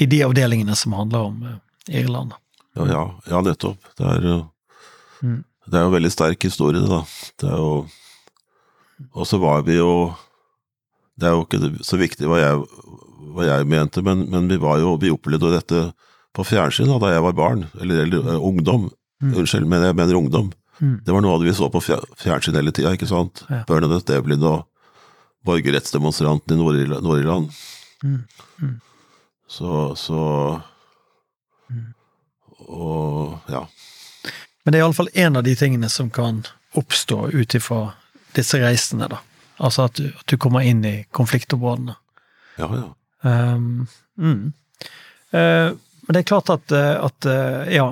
I 0.00 0.06
de 0.06 0.22
avdelingene 0.24 0.76
som 0.78 0.94
handler 0.94 1.30
om 1.30 1.40
Irland. 1.88 2.32
Ja, 2.76 2.86
ja, 2.86 3.02
ja 3.30 3.40
nettopp. 3.42 3.88
Det 3.98 4.06
er, 4.06 4.26
mm. 5.20 5.40
det 5.66 5.78
er 5.78 5.86
jo 5.86 5.94
veldig 5.96 6.12
sterk 6.14 6.46
historie, 6.46 6.84
da. 6.86 7.02
Det 7.40 7.50
er 7.50 7.58
jo 7.58 7.72
Og 9.14 9.26
så 9.26 9.38
var 9.38 9.62
vi 9.62 9.76
jo 9.78 10.14
Det 11.18 11.28
er 11.28 11.34
jo 11.34 11.44
ikke 11.44 11.84
så 11.86 11.98
viktig 11.98 12.30
hva 12.30 12.38
jeg, 12.38 12.62
hva 13.34 13.48
jeg 13.48 13.68
mente, 13.68 14.02
men, 14.04 14.26
men, 14.30 14.48
vi 14.50 14.56
var 14.60 14.78
jo 14.82 14.96
Vi 15.00 15.10
opplevde 15.12 15.52
dette 15.54 15.82
på 16.36 16.44
fjernsyn 16.46 16.90
da 17.00 17.12
jeg 17.12 17.24
var 17.24 17.34
barn, 17.34 17.66
eller, 17.80 18.04
eller 18.04 18.36
ungdom. 18.36 18.88
Mm. 19.22 19.34
Unnskyld, 19.40 19.66
men 19.66 19.82
jeg 19.82 19.96
mener 19.98 20.18
ungdom. 20.18 20.50
Mm. 20.78 21.00
Det 21.04 21.14
var 21.14 21.24
noe 21.24 21.34
av 21.34 21.42
det 21.42 21.50
vi 21.50 21.56
så 21.58 21.70
på 21.72 21.80
fjernsyn 21.82 22.58
hele 22.58 22.72
tida, 22.74 22.92
ikke 22.94 23.08
sant? 23.10 23.42
Ja. 23.50 23.64
Bernadette 23.66 24.12
Devlin 24.12 24.44
og 24.46 24.68
borgerrettsdemonstranten 25.48 26.54
i 26.54 26.60
Nord-Irland. 26.60 27.50
Mm. 28.04 28.20
Mm. 28.62 28.76
Så, 29.48 29.96
så 29.96 30.60
Og 32.68 33.38
ja. 33.48 33.64
Men 34.62 34.72
det 34.72 34.78
er 34.78 34.84
iallfall 34.84 35.08
en 35.14 35.40
av 35.40 35.46
de 35.46 35.54
tingene 35.56 35.88
som 35.88 36.10
kan 36.12 36.42
oppstå 36.76 37.30
ut 37.32 37.54
ifra 37.56 37.94
disse 38.36 38.60
reisene, 38.60 39.08
da. 39.08 39.22
Altså 39.58 39.86
at 39.88 39.96
du, 39.98 40.10
at 40.12 40.26
du, 40.28 40.36
kommer 40.36 40.62
inn 40.62 40.84
i 40.84 41.06
konfliktområdene. 41.10 41.96
Ja, 42.60 42.68
ja. 42.68 42.86
Um, 43.22 43.86
mm. 44.18 44.52
uh, 45.34 45.70
men 46.08 46.14
det 46.14 46.20
er 46.22 46.28
klart 46.30 46.48
at, 46.48 46.72
at 46.72 47.26
ja, 47.68 47.84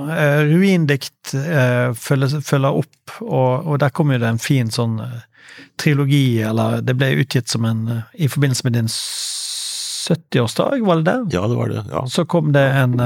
ruindikt 0.48 1.34
uh, 1.34 1.92
følger, 1.92 2.40
følger, 2.40 2.78
opp, 2.80 3.16
og, 3.20 3.66
og 3.66 3.80
der 3.82 3.92
kommer 3.92 4.16
jo 4.16 4.22
det 4.22 4.30
en 4.30 4.40
fin 4.40 4.70
sånn 4.72 4.94
uh, 5.04 5.18
trilogi, 5.76 6.40
eller 6.40 6.80
det 6.80 6.94
ble 6.96 7.10
utgitt 7.20 7.52
som 7.52 7.66
en 7.68 7.82
I 8.16 8.30
forbindelse 8.32 8.64
med 8.64 8.78
din 8.78 8.88
70-årsdag, 8.88 10.80
var 10.86 11.02
det 11.02 11.10
det? 11.10 11.36
Ja, 11.36 11.44
det 11.44 11.58
var 11.58 11.68
det. 11.74 11.84
ja. 11.92 12.06
Så 12.08 12.24
kom 12.24 12.54
det 12.56 12.64
en, 12.78 12.96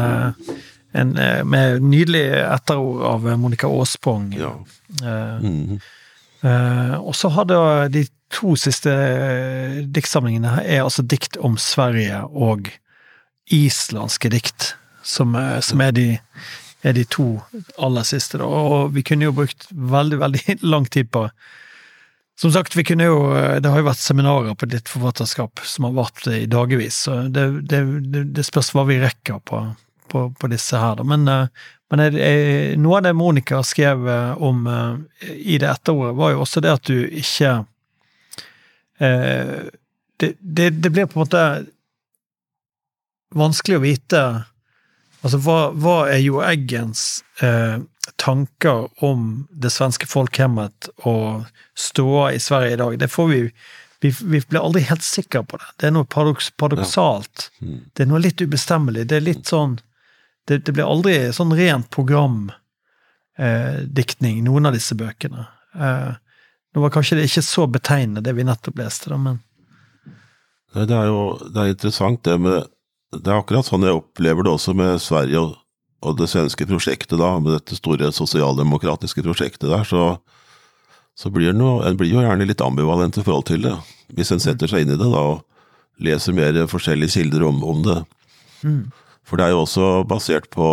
en 0.93 1.11
med 1.51 1.83
nydelig 1.83 2.23
etterord 2.45 3.03
av 3.11 3.27
Monica 3.41 3.67
Aaspong. 3.67 4.31
Ja. 4.39 4.53
Mm 5.01 5.67
-hmm. 5.67 5.81
og 6.99 7.17
så 7.17 7.29
hadde 7.29 7.89
de 7.89 8.07
to 8.31 8.55
siste 8.59 8.93
diktsamlingene 9.91 10.61
er 10.63 10.85
altså 10.85 11.03
dikt 11.03 11.39
om 11.43 11.59
Sverige 11.61 12.23
og 12.31 12.71
islandske 13.51 14.31
dikt 14.31 14.75
som, 15.03 15.35
eh, 15.35 15.59
som 15.61 15.81
er, 15.81 15.93
de, 15.93 16.07
er, 16.83 16.95
de, 16.95 17.05
to 17.05 17.41
aller 17.79 18.07
siste. 18.07 18.39
Da. 18.39 18.47
Og 18.47 18.95
vi 18.95 19.05
kunne 19.07 19.29
jo 19.29 19.35
brukt 19.37 19.67
veldig, 19.71 20.21
veldig 20.23 20.61
lang 20.75 20.87
tid 20.87 21.11
på 21.11 21.29
Som 22.41 22.53
sagt, 22.53 22.77
vi 22.77 22.85
kunne 22.85 23.05
jo 23.05 23.35
eh, 23.37 23.59
Det 23.61 23.69
har 23.69 23.83
jo 23.83 23.89
vært 23.91 24.01
seminarer 24.01 24.55
på 24.57 24.69
ditt 24.71 24.89
forfatterskap 24.89 25.61
som 25.67 25.89
har 25.89 25.99
vart 25.99 26.27
i 26.31 26.47
dagevis, 26.47 27.03
så 27.07 27.23
det, 27.29 27.67
det, 27.69 27.83
det, 28.33 28.47
spørs 28.47 28.73
hva 28.75 28.87
vi 28.89 29.01
rekker 29.03 29.43
på, 29.45 29.67
på, 30.09 30.31
på 30.39 30.53
disse 30.53 30.79
her, 30.79 30.97
da. 31.01 31.05
Men, 31.05 31.29
eh, 31.29 31.69
men 31.91 32.05
jeg, 32.07 32.17
jeg, 32.23 32.79
noe 32.79 33.01
av 33.01 33.09
det 33.09 33.17
Monica 33.19 33.65
skrev 33.67 34.07
om 34.39 34.63
i 35.27 35.57
det 35.59 35.67
etterordet, 35.67 36.15
var 36.15 36.37
jo 36.37 36.45
også 36.45 36.63
det 36.63 36.71
at 36.71 36.87
du 36.87 36.95
ikke 37.03 37.51
eh, 37.51 37.65
det, 39.01 40.35
det, 40.39 40.71
det 40.71 40.91
blir 40.93 41.09
på 41.09 41.17
en 41.17 41.25
måte 41.25 41.45
vanskelig 43.35 43.79
å 43.79 43.85
vite 43.85 44.23
Altså, 45.21 45.37
hva, 45.45 45.69
hva 45.77 46.09
er 46.09 46.23
Jo 46.25 46.41
Eggens 46.41 47.21
eh, 47.45 47.77
tanker 48.21 48.89
om 49.05 49.47
det 49.53 49.69
svenske 49.73 50.07
folkhemmet 50.09 50.89
og 51.09 51.45
ståa 51.77 52.33
i 52.33 52.41
Sverige 52.41 52.73
i 52.73 52.77
dag? 52.81 52.99
Det 53.03 53.09
får 53.13 53.27
vi 53.29 53.41
vi, 54.01 54.09
vi 54.25 54.41
blir 54.41 54.61
aldri 54.61 54.81
helt 54.89 55.05
sikre 55.05 55.45
på 55.45 55.57
det. 55.61 55.67
Det 55.77 55.87
er 55.87 55.93
noe 55.93 56.09
paradoks, 56.09 56.51
paradoksalt. 56.57 57.51
Ja. 57.59 57.67
Mm. 57.67 57.81
Det 57.93 58.03
er 58.03 58.09
noe 58.09 58.25
litt 58.25 58.41
ubestemmelig. 58.41 59.05
Det 59.11 59.17
er 59.19 59.27
litt 59.27 59.47
sånn 59.51 59.75
Det, 60.49 60.57
det 60.65 60.73
blir 60.73 60.89
aldri 60.89 61.33
sånn 61.37 61.53
rent 61.55 61.91
programdiktning, 61.95 64.37
eh, 64.41 64.43
noen 64.43 64.67
av 64.67 64.73
disse 64.75 64.95
bøkene. 64.99 65.45
Eh, 65.77 66.13
nå 66.75 66.83
var 66.85 66.93
kanskje 66.95 67.19
det 67.19 67.29
ikke 67.29 67.45
så 67.45 67.67
betegnende, 67.71 68.23
det 68.25 68.35
vi 68.37 68.47
nettopp 68.47 68.79
leste, 68.79 69.11
da, 69.13 69.19
men 69.19 69.41
det 70.71 70.95
er 70.95 71.09
jo 71.11 71.23
det 71.51 71.59
er 71.59 71.73
interessant 71.73 72.23
det 72.23 72.37
med 72.39 72.69
det 73.11 73.27
er 73.27 73.41
akkurat 73.41 73.67
sånn 73.67 73.83
jeg 73.83 73.99
opplever 73.99 74.47
det 74.47 74.53
også 74.53 74.75
med 74.79 75.01
Sverige 75.03 75.41
og, 75.43 75.57
og 76.07 76.19
det 76.21 76.29
svenske 76.31 76.67
prosjektet, 76.69 77.19
da, 77.19 77.33
med 77.43 77.57
dette 77.57 77.75
store 77.75 78.13
sosialdemokratiske 78.15 79.25
prosjektet 79.27 79.67
der, 79.67 79.83
så, 79.85 80.05
så 81.19 81.33
blir 81.35 81.57
noe, 81.57 81.83
en 81.89 81.99
blir 81.99 82.13
jo 82.13 82.23
gjerne 82.23 82.47
litt 82.47 82.63
ambivalent 82.65 83.19
i 83.19 83.25
forhold 83.27 83.49
til 83.51 83.67
det. 83.67 83.75
Hvis 84.15 84.31
en 84.31 84.43
setter 84.43 84.71
seg 84.71 84.87
inn 84.87 84.95
i 84.95 85.01
det 85.01 85.11
da, 85.11 85.25
og 85.35 85.43
leser 86.01 86.37
mer 86.39 86.57
forskjellige 86.71 87.19
kilder 87.19 87.45
om, 87.51 87.61
om 87.67 87.83
det. 87.85 87.99
Mm. 88.63 88.85
For 89.27 89.37
det 89.37 89.49
er 89.49 89.55
jo 89.57 89.65
også 89.67 89.91
basert 90.09 90.49
på 90.55 90.69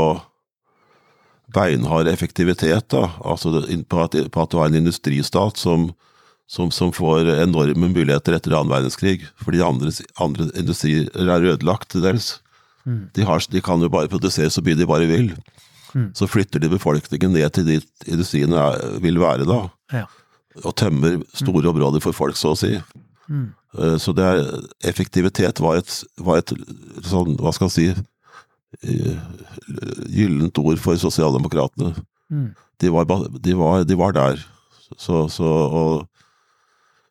beinhard 1.55 2.09
effektivitet, 2.11 2.89
da, 2.91 3.07
altså 3.23 3.61
på 3.87 4.03
at, 4.03 4.17
på 4.31 4.43
at 4.43 4.51
du 4.51 4.59
har 4.59 4.71
en 4.71 4.81
industristat 4.81 5.59
som 5.61 5.91
som, 6.47 6.71
som, 6.71 6.93
får 6.95 7.27
enorme 7.43 7.89
muligheter 7.91 8.37
etter 8.37 8.55
annen 8.55 8.71
verdenskrig, 8.71 9.25
fordi 9.43 9.59
andre, 9.63 9.91
andre 10.23 10.47
industrier 10.55 11.09
er 11.19 11.47
ødelagt 11.51 11.89
til 11.91 12.05
dels. 12.05 12.37
Mm. 12.87 13.01
De, 13.17 13.25
har, 13.27 13.43
de, 13.51 13.61
kan 13.63 13.83
jo 13.83 13.91
bare 13.91 14.07
produsere 14.07 14.51
så 14.53 14.63
mye 14.63 14.79
de 14.79 14.87
bare 14.87 15.09
vil. 15.09 15.33
Mm. 15.91 16.13
Så 16.15 16.27
flytter 16.31 16.63
de 16.63 16.71
befolkningen 16.71 17.35
ned 17.35 17.51
til 17.55 17.67
dit 17.67 18.07
industriene 18.07 18.55
er, 18.63 18.95
vil 19.03 19.19
være 19.19 19.47
da, 19.47 19.59
ja. 19.91 20.05
og 20.63 20.75
tømmer 20.79 21.19
store 21.33 21.65
mm. 21.67 21.71
områder 21.73 22.03
for 22.03 22.15
folk, 22.15 22.39
så 22.39 22.55
å 22.55 22.59
si. 22.59 22.77
Mm. 23.27 23.49
Uh, 23.75 23.97
så 23.99 24.15
det 24.15 24.23
er, 24.23 24.47
effektivitet 24.87 25.59
var 25.63 25.81
et, 25.81 25.91
var 26.23 26.39
et 26.39 26.55
sånn, 27.03 27.35
hva 27.41 27.51
skal 27.51 27.67
man 27.67 27.75
si, 27.75 27.89
gyllent 30.11 30.59
ord 30.59 30.81
for 30.83 30.99
sosialdemokratene. 30.99 31.93
Mm. 32.29 32.51
De, 32.81 32.91
var, 32.93 33.07
de, 33.07 33.55
var, 33.57 33.83
de 33.87 33.97
var 33.97 34.15
der. 34.17 34.43
Så, 34.97 35.25
så, 35.31 35.47
og 35.47 36.07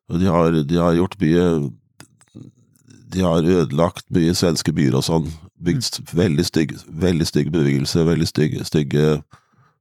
og 0.06 0.22
de 0.22 0.30
har, 0.30 0.60
de 0.62 0.78
har 0.78 0.94
gjort 0.94 1.18
mye 1.22 1.46
De 3.14 3.24
har 3.24 3.42
ødelagt 3.46 4.06
mye 4.14 4.34
svenske 4.36 4.74
byer 4.74 4.94
og 4.98 5.04
sånn. 5.06 5.26
Bygd 5.62 6.00
mm. 6.02 6.14
veldig 6.20 6.46
stygg, 6.46 6.76
veldig 6.86 7.26
stygg 7.26 7.50
bevegelse, 7.54 8.04
veldig 8.06 8.28
stygge, 8.28 8.64
stygge 8.68 9.04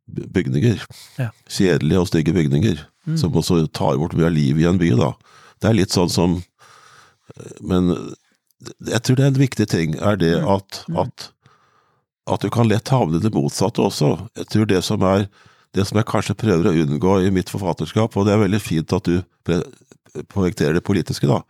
bygninger. 0.05 0.84
Ja. 1.19 1.32
Kjedelige 1.49 2.01
og 2.01 2.09
stygge 2.11 2.36
bygninger. 2.36 2.84
Mm. 3.05 3.17
Som 3.21 3.36
også 3.38 3.65
tar 3.67 3.99
bort 4.01 4.15
mye 4.17 4.30
av 4.30 4.36
livet 4.38 4.63
i 4.63 4.69
en 4.69 4.82
by, 4.82 4.93
da. 4.97 5.11
Det 5.61 5.69
er 5.69 5.80
litt 5.82 5.93
sånn 5.93 6.11
som 6.11 6.39
Men 7.61 7.89
jeg 8.86 9.01
tror 9.03 9.17
det 9.17 9.23
er 9.26 9.32
en 9.34 9.39
viktig 9.39 9.65
ting, 9.67 9.95
er 9.99 10.17
det 10.21 10.36
mm. 10.39 10.45
at, 10.55 10.78
mm. 10.88 10.99
at 11.01 11.26
at 12.26 12.41
du 12.41 12.49
kan 12.53 12.67
lett 12.69 12.89
havne 12.89 13.19
i 13.19 13.23
det 13.23 13.34
motsatte 13.34 13.84
også. 13.84 14.15
Jeg 14.39 14.49
tror 14.51 14.69
det 14.69 14.82
som 14.86 15.03
er 15.05 15.28
det 15.76 15.84
som 15.88 15.99
jeg 15.99 16.07
kanskje 16.07 16.38
prøver 16.39 16.69
å 16.69 16.76
unngå 16.86 17.19
i 17.26 17.32
mitt 17.36 17.51
forfatterskap, 17.51 18.15
og 18.15 18.26
det 18.26 18.34
er 18.34 18.43
veldig 18.45 18.61
fint 18.63 18.93
at 18.95 19.09
du 19.09 19.19
poengterer 20.32 20.78
det 20.78 20.86
politiske, 20.88 21.28
da, 21.28 21.41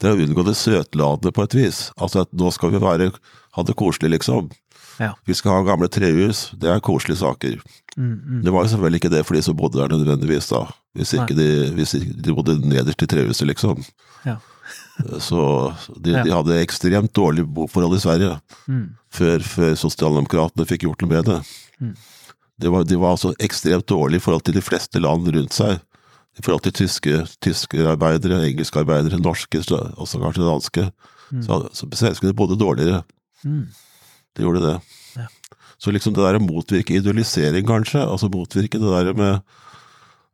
det 0.00 0.08
er 0.08 0.16
å 0.16 0.24
unngå 0.24 0.44
det 0.46 0.56
søtladende 0.56 1.32
på 1.36 1.44
et 1.44 1.56
vis. 1.56 1.82
Altså 2.00 2.24
at 2.24 2.32
nå 2.36 2.50
skal 2.54 2.72
vi 2.72 2.80
være, 2.80 3.10
ha 3.56 3.64
det 3.68 3.76
koselig, 3.76 4.14
liksom. 4.16 4.48
Ja. 4.96 5.12
Vi 5.28 5.36
skal 5.36 5.58
ha 5.58 5.66
gamle 5.66 5.90
trehus, 5.92 6.50
det 6.56 6.72
er 6.72 6.82
koselige 6.84 7.20
saker. 7.20 7.60
Mm, 7.96 8.16
mm. 8.16 8.40
Det 8.44 8.52
var 8.52 8.64
jo 8.64 8.72
selvfølgelig 8.72 9.02
ikke 9.02 9.12
det 9.12 9.22
for 9.28 9.36
de 9.36 9.44
som 9.44 9.56
bodde 9.56 9.80
der 9.80 9.92
nødvendigvis, 9.92 10.48
da. 10.52 10.64
Hvis 10.96 11.12
ikke 11.16 11.36
de, 11.36 11.48
hvis 11.76 11.96
de 12.00 12.36
bodde 12.36 12.56
nederst 12.64 13.04
i 13.04 13.08
trehuset, 13.12 13.48
liksom. 13.52 13.84
Ja. 14.24 14.38
Så 15.20 15.74
de, 16.00 16.10
Ja. 16.16 16.22
de 16.24 16.30
hadde 16.32 16.60
ekstremt 16.62 17.12
dårlige 17.12 17.44
boforhold 17.52 17.96
i 17.96 18.00
Sverige, 18.00 18.40
Mm. 18.68 18.96
før, 19.12 19.38
før 19.44 19.74
sosialdemokratene 19.76 20.66
fikk 20.66 20.86
gjort 20.86 21.02
noe 21.02 21.10
med 21.10 21.24
det. 21.28 21.40
Mm. 21.80 21.94
De, 22.58 22.68
var, 22.72 22.84
de 22.84 22.96
var 22.96 23.10
altså 23.16 23.34
ekstremt 23.38 23.86
dårlige 23.86 24.16
i 24.16 24.24
forhold 24.24 24.42
til 24.44 24.54
de 24.54 24.62
fleste 24.64 24.98
land 25.00 25.28
rundt 25.28 25.52
seg. 25.52 25.80
I 26.38 26.42
forhold 26.42 26.62
til 26.62 26.72
tyske 26.72 27.26
tyske 27.40 27.76
arbeidere, 27.86 28.42
engelske 28.48 28.80
arbeidere, 28.80 29.20
norske, 29.20 29.60
så- 29.64 29.92
også 29.96 30.20
kanskje 30.20 30.44
danske. 30.48 30.92
Så, 31.44 31.68
så 31.74 31.88
svenskene 31.92 32.32
bodde 32.36 32.56
dårligere. 32.58 33.04
Mm. 33.44 33.66
Det 34.34 34.44
gjorde 34.44 34.60
det. 34.62 34.80
Ja. 35.16 35.26
Så 35.78 35.92
liksom 35.92 36.14
det 36.14 36.22
der 36.24 36.38
å 36.38 36.46
motvirke 36.46 36.96
idealisering, 36.96 37.64
kanskje, 37.66 38.00
altså 38.06 38.30
motvirke 38.32 38.78
det 38.80 38.80
der 38.80 39.12
med 39.14 39.42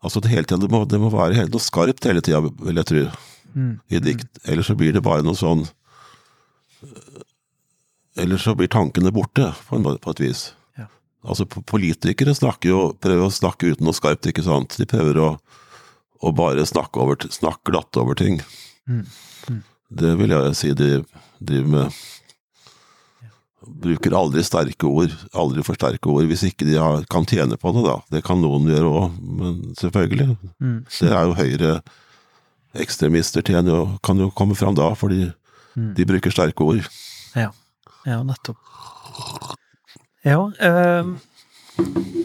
Altså 0.04 0.20
det 0.20 0.30
hele 0.32 0.42
tiden, 0.42 0.58
det 0.60 0.68
må, 0.70 0.84
det 0.84 0.98
må 0.98 1.08
være 1.12 1.36
helt 1.36 1.52
noe 1.52 1.60
skarpt 1.62 2.02
hele 2.02 2.20
tida, 2.20 2.40
vil 2.42 2.74
jeg 2.74 2.84
tro, 2.86 3.02
Mm. 3.54 3.78
i 3.88 4.00
dikt. 4.00 4.42
Ellers 4.48 4.70
så 4.70 4.76
blir 4.78 4.94
det 4.96 5.04
bare 5.04 5.24
noe 5.26 5.36
sånn 5.38 5.66
Ellers 8.18 8.44
så 8.44 8.52
blir 8.58 8.68
tankene 8.68 9.12
borte, 9.14 9.52
på, 9.68 9.78
en, 9.78 9.86
på 9.96 10.12
et 10.12 10.20
vis. 10.20 10.40
Ja. 10.76 10.88
Altså 11.24 11.46
Politikere 11.48 12.34
snakker 12.36 12.68
jo, 12.68 12.80
prøver 13.00 13.24
å 13.24 13.32
snakke 13.32 13.72
uten 13.72 13.88
noe 13.88 13.96
skarpt, 13.96 14.28
ikke 14.28 14.44
sant. 14.44 14.76
De 14.76 14.84
prøver 14.88 15.20
å, 15.22 15.28
å 16.20 16.32
bare 16.36 16.66
snakke, 16.68 17.00
over, 17.00 17.16
snakke 17.32 17.72
glatt 17.72 17.96
over 17.96 18.18
ting. 18.18 18.42
Mm. 18.84 19.06
Det 19.92 20.12
vil 20.20 20.34
jeg 20.34 20.58
si 20.58 20.72
de 20.76 20.90
driver 21.40 21.72
med. 21.76 22.02
Bruker 23.62 24.16
aldri 24.18 24.42
sterke 24.44 24.88
ord, 24.90 25.12
aldri 25.38 25.64
for 25.64 25.78
sterke 25.78 26.10
ord, 26.10 26.26
hvis 26.28 26.44
ikke 26.48 26.66
de 26.68 26.76
har, 26.80 27.04
kan 27.12 27.24
tjene 27.28 27.56
på 27.56 27.72
det, 27.76 27.84
da. 27.86 27.96
Det 28.12 28.24
kan 28.26 28.40
noen 28.42 28.68
gjøre 28.68 28.92
òg, 28.92 29.18
men 29.40 29.60
selvfølgelig. 29.78 30.36
Mm. 30.60 30.78
Det 30.88 31.12
er 31.12 31.28
jo 31.28 31.36
høyre 31.38 31.74
ekstremister 32.74 33.42
tjener 33.44 33.70
jo, 33.72 33.82
kan 34.04 34.18
jo 34.20 34.30
komme 34.30 34.54
fram 34.58 34.74
da, 34.78 34.92
fordi 34.94 35.30
Mm. 35.72 35.94
de 35.96 36.04
bruker 36.04 36.30
sterke 36.30 36.60
ord. 36.60 36.84
Ja. 37.34 37.46
ja, 38.04 38.18
nettopp. 38.22 38.58
Ja, 40.24 40.36
Øh, 40.60 41.06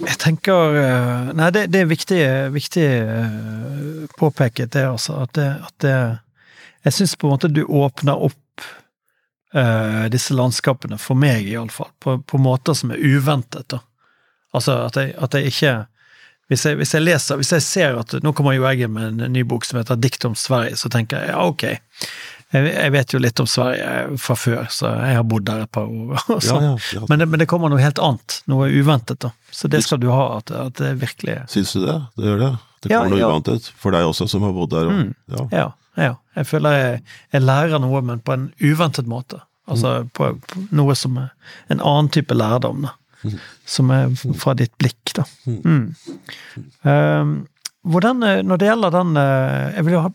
jeg 0.08 0.18
tenker 0.20 0.54
øh, 0.76 1.30
Nei, 1.36 1.50
det, 1.56 1.62
det 1.72 1.82
er 1.82 1.86
viktig, 1.86 2.20
viktig 2.54 2.84
øh, 2.84 4.08
påpeket, 4.20 4.74
det, 4.74 4.84
altså. 4.84 5.16
At 5.24 5.36
det, 5.36 5.48
at 5.64 5.82
det 5.82 6.20
Jeg 6.86 6.94
syns 6.94 7.16
på 7.16 7.28
en 7.28 7.32
måte 7.32 7.48
du 7.48 7.64
åpner 7.70 8.20
opp 8.20 8.62
eh, 9.56 10.08
disse 10.12 10.34
landskapene, 10.36 10.98
for 10.98 11.16
meg 11.16 11.48
iallfall, 11.48 11.90
på, 12.00 12.18
på 12.28 12.38
måter 12.38 12.74
som 12.78 12.92
er 12.92 13.00
uventet, 13.00 13.64
da. 13.72 13.80
Altså 14.54 14.78
at 14.86 14.96
jeg, 14.96 15.14
at 15.18 15.34
jeg 15.34 15.46
ikke 15.46 15.74
hvis 16.48 16.64
jeg, 16.66 16.78
hvis 16.80 16.94
jeg 16.96 17.04
leser, 17.04 17.36
hvis 17.42 17.52
jeg 17.52 17.62
ser 17.66 17.98
at 18.00 18.14
Nå 18.24 18.32
kommer 18.34 18.54
jo 18.56 18.64
jeg 18.70 18.90
med 18.90 19.22
en 19.22 19.34
ny 19.34 19.42
bok 19.44 19.66
som 19.68 19.80
heter 19.82 19.96
Dikt 20.00 20.26
om 20.26 20.36
Sverige, 20.36 20.78
så 20.80 20.90
tenker 20.94 21.20
jeg 21.26 21.34
ja, 21.34 21.42
ok. 21.44 21.64
Jeg, 22.54 22.68
jeg 22.72 22.92
vet 22.96 23.12
jo 23.14 23.20
litt 23.20 23.40
om 23.44 23.48
Sverige 23.52 24.18
fra 24.24 24.36
før, 24.40 24.62
så 24.72 24.88
jeg 25.04 25.18
har 25.20 25.26
bodd 25.28 25.44
der 25.50 25.66
et 25.66 25.72
par 25.76 25.90
år. 25.92 26.14
og 26.16 26.38
Ja, 26.38 26.40
sånn. 26.46 26.64
ja, 26.64 26.76
ja. 26.96 27.02
Men, 27.10 27.20
det, 27.20 27.28
men 27.34 27.42
det 27.44 27.48
kommer 27.52 27.68
noe 27.74 27.82
helt 27.84 28.00
annet, 28.00 28.38
noe 28.48 28.70
uventet, 28.72 29.20
da. 29.26 29.34
Så 29.52 29.68
det 29.68 29.82
skal 29.84 30.00
du 30.00 30.08
ha, 30.14 30.38
at, 30.38 30.52
at 30.56 30.80
det 30.80 30.94
virkelig 31.02 31.42
Syns 31.52 31.74
du 31.76 31.82
det? 31.84 31.98
Det 32.16 32.30
gjør 32.30 32.40
det? 32.46 32.54
Det 32.86 32.94
kommer 32.94 33.12
noe 33.18 33.28
uventet 33.34 33.68
for 33.76 33.92
deg 33.98 34.08
også, 34.08 34.30
som 34.32 34.46
har 34.48 34.56
bodd 34.56 34.72
der. 34.72 34.88
Og, 34.88 34.96
Mm. 35.02 35.12
ja. 35.36 35.44
Ja, 35.52 35.68
ja. 36.08 36.14
Jeg 36.38 36.48
føler 36.48 36.78
jeg, 36.80 37.04
jeg 37.34 37.42
lærer 37.44 37.82
noe, 37.84 38.02
men 38.06 38.20
på 38.24 38.36
en 38.38 38.48
uventet 38.64 39.08
måte. 39.12 39.42
Altså 39.68 39.98
på, 40.16 40.30
på 40.48 40.62
noe 40.72 40.96
som 40.96 41.18
er 41.20 41.34
en 41.74 41.82
annen 41.84 42.08
type 42.16 42.32
lærdom, 42.38 42.86
da. 42.88 42.94
Som 43.78 43.92
er 43.94 44.12
fra 44.38 44.56
ditt 44.58 44.74
blikk, 44.82 45.14
da. 45.18 45.26
Mm. 45.46 45.94
Um, 46.84 47.38
hvordan, 47.88 48.24
eh, 48.24 48.42
når 48.44 48.60
det 48.60 48.68
gjelder 48.68 48.94
den 48.96 49.18
eh, 49.22 49.92
ha, 50.02 50.10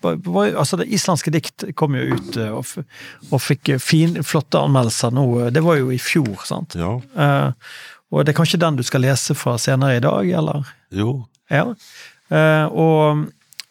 altså 0.60 0.76
Det 0.80 0.88
islandske 0.92 1.32
dikt 1.32 1.64
kom 1.78 1.96
jo 1.96 2.16
ut 2.16 2.36
eh, 2.36 2.52
og, 2.52 2.84
og 3.30 3.40
fikk 3.40 3.74
fin, 3.80 4.18
flotte 4.26 4.60
anmeldelser 4.60 5.14
nå. 5.14 5.26
Det 5.54 5.62
var 5.64 5.80
jo 5.80 5.92
i 5.94 6.00
fjor, 6.02 6.44
sant? 6.48 6.76
ja. 6.78 6.98
Uh, 7.16 7.52
og 8.12 8.26
det 8.26 8.34
er 8.34 8.36
kanskje 8.42 8.60
den 8.60 8.76
du 8.76 8.82
skal 8.84 9.00
lese 9.06 9.32
fra 9.32 9.54
senere 9.56 9.96
i 9.96 10.02
dag, 10.04 10.26
eller? 10.36 10.66
Jo. 10.92 11.22
Ja. 11.48 11.70
Uh, 12.28 12.66
og, 12.68 13.22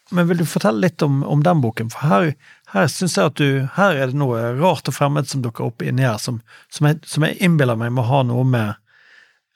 men 0.09 0.29
vil 0.31 0.41
du 0.41 0.47
fortelle 0.49 0.81
litt 0.81 1.05
om, 1.05 1.21
om 1.21 1.43
den 1.45 1.61
boken? 1.61 1.91
For 1.93 2.09
her, 2.09 2.31
her 2.73 2.89
syns 2.89 3.19
jeg 3.19 3.29
at 3.29 3.37
du 3.37 3.67
Her 3.75 3.99
er 3.99 4.09
det 4.09 4.17
noe 4.17 4.41
rart 4.57 4.89
og 4.89 4.97
fremmed 4.97 5.29
som 5.29 5.43
dukker 5.45 5.69
opp 5.69 5.85
inni 5.85 6.07
her, 6.07 6.17
som, 6.17 6.41
som, 6.73 6.89
jeg, 6.89 7.03
som 7.05 7.27
jeg 7.27 7.37
innbiller 7.37 7.77
meg 7.77 7.93
må 7.93 8.07
ha 8.09 8.23
noe 8.25 8.47
med 8.47 8.80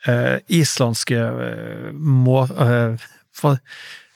eh, 0.07 0.39
islandske 0.47 1.17
eh, 1.19 1.91
må... 1.93 2.43
eh, 2.49 2.95
for, 3.35 3.57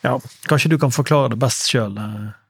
ja, 0.05 0.15
kanskje 0.47 0.69
du 0.71 0.77
kan 0.79 0.91
forklare 0.95 1.33
det 1.33 1.39
best 1.41 1.67
sjøl? 1.71 1.97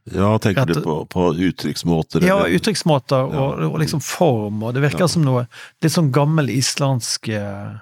Ja, 0.09 0.31
tenker 0.41 0.65
Rett- 0.65 0.79
du 0.79 0.85
på, 0.85 0.99
på 1.09 1.27
uttrykksmåter? 1.49 2.23
ja, 2.25 2.39
uttrykksmåter 2.47 3.29
og, 3.29 3.59
og 3.71 3.79
liksom 3.81 4.01
form, 4.01 4.63
og 4.63 4.73
det 4.77 4.81
virker 4.87 5.05
Ja. 5.05 5.11
som 5.11 5.25
noe 5.25 5.43
litt 5.83 5.93
sånn 5.93 6.11
gammel 6.15 6.49
islandsk 6.53 7.29
eh, 7.33 7.77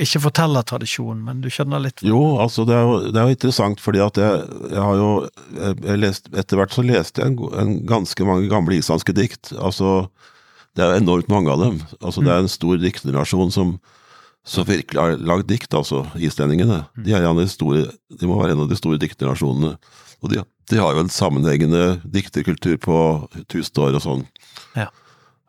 Ikke 0.00 0.20
fortellertradisjon, 0.24 1.20
men 1.24 1.40
du 1.44 1.48
skjønner 1.52 1.80
litt 1.84 2.02
Jo, 2.04 2.20
altså 2.42 2.64
det 2.68 2.76
er 2.76 2.84
jo, 2.84 2.96
det 3.12 3.20
er 3.20 3.28
jo 3.30 3.36
interessant, 3.36 3.80
fordi 3.84 4.00
at 4.04 4.20
jeg, 4.20 4.42
jeg 4.72 4.82
har 4.84 4.96
jo 5.00 5.10
jeg, 5.56 5.76
jeg 5.88 6.00
lest, 6.02 6.28
Etter 6.36 6.60
hvert 6.60 6.76
så 6.76 6.84
leste 6.84 7.22
jeg 7.24 7.32
en, 7.32 7.38
en 7.62 7.74
ganske 7.88 8.28
mange 8.28 8.48
gamle 8.52 8.76
islandske 8.80 9.14
dikt. 9.16 9.52
Altså, 9.56 10.08
det 10.76 10.84
er 10.84 10.92
jo 10.96 11.02
enormt 11.04 11.30
mange 11.32 11.52
av 11.52 11.62
dem. 11.64 11.78
Altså, 12.02 12.24
Det 12.24 12.32
er 12.34 12.44
en 12.44 12.52
stor 12.52 12.76
dikternasjon 12.82 13.52
som, 13.54 13.76
som 14.46 14.66
virkelig 14.68 15.00
har 15.00 15.16
lagd 15.18 15.48
dikt, 15.50 15.74
altså, 15.74 16.04
islendingene. 16.22 16.84
De, 16.94 17.12
er 17.12 17.24
en 17.24 17.32
av 17.34 17.40
de, 17.40 17.48
store, 17.50 17.88
de 18.14 18.28
må 18.30 18.36
være 18.38 18.54
en 18.54 18.62
av 18.64 18.68
de 18.70 18.78
store 18.78 19.00
dikternasjonene. 19.02 19.72
Og 20.22 20.30
de, 20.32 20.42
de 20.70 20.78
har 20.80 20.94
jo 20.94 21.02
en 21.02 21.10
sammenhengende 21.12 21.98
dikterkultur 22.06 22.78
på 22.82 23.00
tusen 23.50 23.82
år 23.82 23.98
og 23.98 24.04
sånn. 24.04 24.22
Ja. 24.78 24.86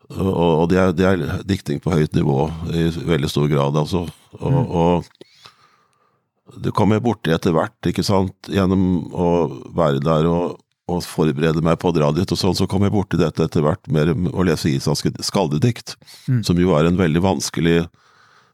Og, 0.08 0.28
og 0.32 0.64
det, 0.72 0.80
er, 0.80 0.92
de 0.96 1.06
er 1.06 1.24
dikting 1.46 1.78
på 1.84 1.92
høyt 1.92 2.16
nivå 2.16 2.48
i 2.72 2.88
veldig 3.06 3.30
stor 3.30 3.46
grad, 3.50 3.76
altså. 3.76 4.06
Og, 4.40 4.58
og 4.82 6.62
det 6.64 6.72
kom 6.76 6.94
jeg 6.96 7.04
borti 7.04 7.32
etter 7.34 7.52
hvert, 7.54 7.76
ikke 7.90 8.04
sant, 8.06 8.34
gjennom 8.50 9.12
å 9.12 9.28
være 9.76 10.00
der 10.02 10.26
og, 10.30 10.56
og 10.88 11.02
forberede 11.04 11.60
meg 11.64 11.76
på 11.80 11.90
å 11.90 11.94
dra 11.96 12.08
dit 12.16 12.32
og 12.32 12.40
sånn, 12.40 12.56
så 12.56 12.66
kom 12.70 12.86
jeg 12.86 12.94
borti 12.94 13.20
dette 13.20 13.44
etter 13.44 13.62
hvert 13.64 13.84
mer 13.92 14.14
med 14.16 14.32
å 14.32 14.46
lese 14.48 14.72
islandske 14.72 15.12
skaldedikt, 15.22 15.98
Mm. 16.28 16.42
som 16.44 16.58
jo 16.60 16.74
er 16.76 16.84
en 16.88 16.98
veldig 16.98 17.22
vanskelig 17.24 17.78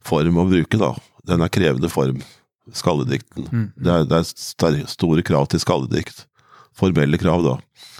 form 0.07 0.41
å 0.41 0.49
bruke, 0.51 0.81
da. 0.81 0.93
Den 1.29 1.45
er 1.45 1.53
krevende 1.53 1.91
form, 1.93 2.21
skalledikten. 2.77 3.49
Mm. 3.51 3.67
Det 3.77 3.93
er, 3.97 4.09
det 4.11 4.21
er 4.21 4.81
store 4.91 5.25
krav 5.27 5.49
til 5.53 5.63
skalledikt. 5.63 6.27
Formelle 6.75 7.21
krav, 7.21 7.45
da. 7.47 7.55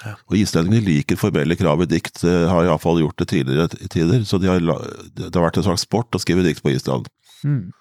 Ja. 0.05 0.17
Og 0.29 0.37
islendingene 0.37 0.85
liker 0.85 1.19
formelle 1.19 1.57
krav 1.57 1.85
i 1.85 1.89
dikt, 1.89 2.25
eh, 2.27 2.45
har 2.51 2.67
iallfall 2.67 3.01
gjort 3.01 3.23
det 3.23 3.29
tidligere 3.31 3.81
i 3.81 3.89
tider, 3.89 4.25
så 4.29 4.41
de 4.43 4.51
har, 4.51 4.61
det 4.61 5.31
har 5.31 5.47
vært 5.47 5.61
en 5.63 5.69
slags 5.69 5.87
sport 5.87 6.17
å 6.17 6.21
skrive 6.21 6.45
dikt 6.45 6.65
på 6.65 6.75
Island. 6.75 7.09
Mm. 7.45 7.73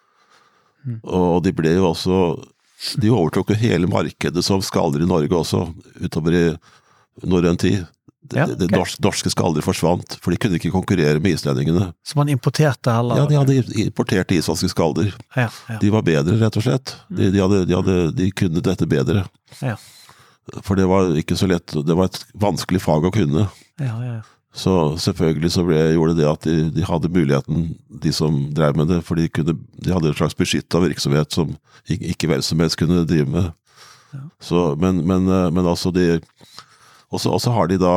Og 1.04 1.44
de 1.46 1.54
ble 1.56 1.78
jo 1.78 1.86
også 1.94 2.16
De 3.00 3.08
overtok 3.08 3.54
jo 3.54 3.56
hele 3.56 3.88
markedet 3.88 4.42
som 4.44 4.60
skaller 4.60 5.00
i 5.00 5.08
Norge 5.08 5.32
også, 5.32 5.62
utover 6.04 6.36
i 6.36 6.46
norrøn 7.24 7.56
tid. 7.56 7.86
De, 8.24 8.38
Ja, 8.40 8.46
okay. 8.48 8.68
ok. 8.80 8.94
norske, 9.04 9.30
skaldere 9.34 9.66
forsvant, 9.66 10.16
for 10.24 10.32
de 10.32 10.38
kunne 10.40 10.56
ikke 10.56 10.72
konkurrere 10.72 11.20
med 11.20 11.36
islendingene. 11.36 11.90
Så 12.08 12.16
man 12.16 12.30
importerte 12.32 12.94
heller 12.96 13.20
Ja, 13.20 13.26
De 13.28 13.36
hadde 13.36 13.58
importert 13.84 14.32
islandske 14.32 14.70
skalder. 14.72 15.12
ja, 15.36 15.50
ja, 15.70 15.80
De 15.82 15.90
var 15.92 16.06
bedre, 16.08 16.38
rett 16.40 16.56
og 16.58 16.64
slett. 16.64 16.96
De, 17.10 17.32
de, 17.34 17.42
hadde, 17.44 17.66
de, 17.68 17.76
hadde, 17.76 17.98
de 18.16 18.30
kunne 18.32 18.64
dette 18.64 18.88
bedre. 18.88 19.26
ja, 19.62 19.76
For 20.64 20.76
det 20.80 20.88
var 20.88 21.12
ikke 21.20 21.36
så 21.40 21.48
lett, 21.52 21.68
det 21.86 21.96
var 22.00 22.06
et 22.12 22.24
vanskelig 22.36 22.82
fag 22.82 23.06
å 23.10 23.12
kunne. 23.12 23.50
ja, 23.80 23.98
ja. 24.04 24.22
Så 24.54 24.94
selvfølgelig 25.02 25.50
så 25.50 25.64
ble, 25.66 25.80
gjorde 25.96 26.14
det 26.20 26.28
at 26.30 26.44
de, 26.46 26.70
de 26.70 26.84
hadde 26.86 27.10
muligheten, 27.10 27.72
de 27.90 28.12
som 28.14 28.36
drev 28.54 28.76
med 28.78 28.86
det, 28.88 29.00
for 29.02 29.18
de, 29.18 29.26
kunne, 29.28 29.56
de 29.82 29.90
hadde 29.92 30.12
en 30.12 30.14
slags 30.14 30.36
beskytta 30.38 30.78
virksomhet 30.84 31.34
som 31.34 31.56
ikke, 31.90 32.12
ikke 32.14 32.28
hvem 32.30 32.44
som 32.46 32.62
helst 32.62 32.78
kunne 32.78 33.00
drive 33.10 33.26
med. 33.34 33.48
Så, 34.40 34.76
men, 34.78 35.00
men, 35.10 35.26
eh, 35.26 35.48
men 35.50 35.66
altså 35.66 35.90
de 35.90 36.20
Og 37.14 37.42
så 37.42 37.54
har 37.54 37.70
de 37.70 37.80
da 37.82 37.96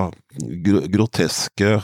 groteske, 0.93 1.79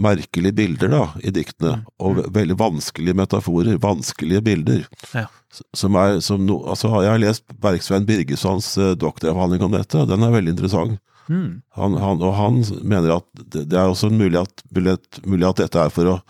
merkelige 0.00 0.54
bilder 0.54 0.92
da, 0.92 1.02
i 1.26 1.32
diktene, 1.34 1.80
og 1.98 2.22
veldig 2.32 2.56
vanskelige 2.60 3.16
metaforer, 3.18 3.78
vanskelige 3.82 4.42
bilder. 4.46 4.84
Ja. 5.12 5.26
Som 5.74 5.98
er, 5.98 6.20
som 6.22 6.44
no, 6.46 6.60
altså 6.70 6.92
Jeg 7.02 7.10
har 7.10 7.18
lest 7.18 7.56
Bergsvein 7.60 8.06
Birgesons 8.06 8.76
eh, 8.78 8.92
doktoravhandling 8.94 9.64
om 9.66 9.72
dette, 9.74 9.98
og 9.98 10.06
den 10.08 10.22
er 10.22 10.30
veldig 10.30 10.54
interessant. 10.54 11.00
Mm. 11.26 11.60
Han, 11.78 11.96
han, 11.98 12.22
og 12.22 12.36
han 12.38 12.62
mener 12.82 13.16
at 13.18 13.26
det, 13.34 13.66
det 13.70 13.78
er 13.78 13.90
også 13.90 14.12
mulig 14.14 14.38
at, 14.40 14.62
mulig 14.70 15.48
at 15.48 15.64
dette 15.64 15.82
er 15.82 15.92
for 15.94 16.14
å 16.14 16.20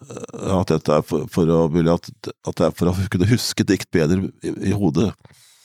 at 0.00 0.70
dette 0.72 0.94
er 0.96 1.02
for, 1.04 1.26
for 1.28 1.50
å, 1.52 1.64
at, 1.92 2.06
at 2.48 2.56
det 2.56 2.66
er 2.66 2.76
for 2.76 2.88
å 2.88 2.94
kunne 3.12 3.28
huske 3.28 3.66
dikt 3.68 3.90
bedre 3.92 4.30
i, 4.40 4.52
i 4.70 4.72
hodet. 4.72 5.10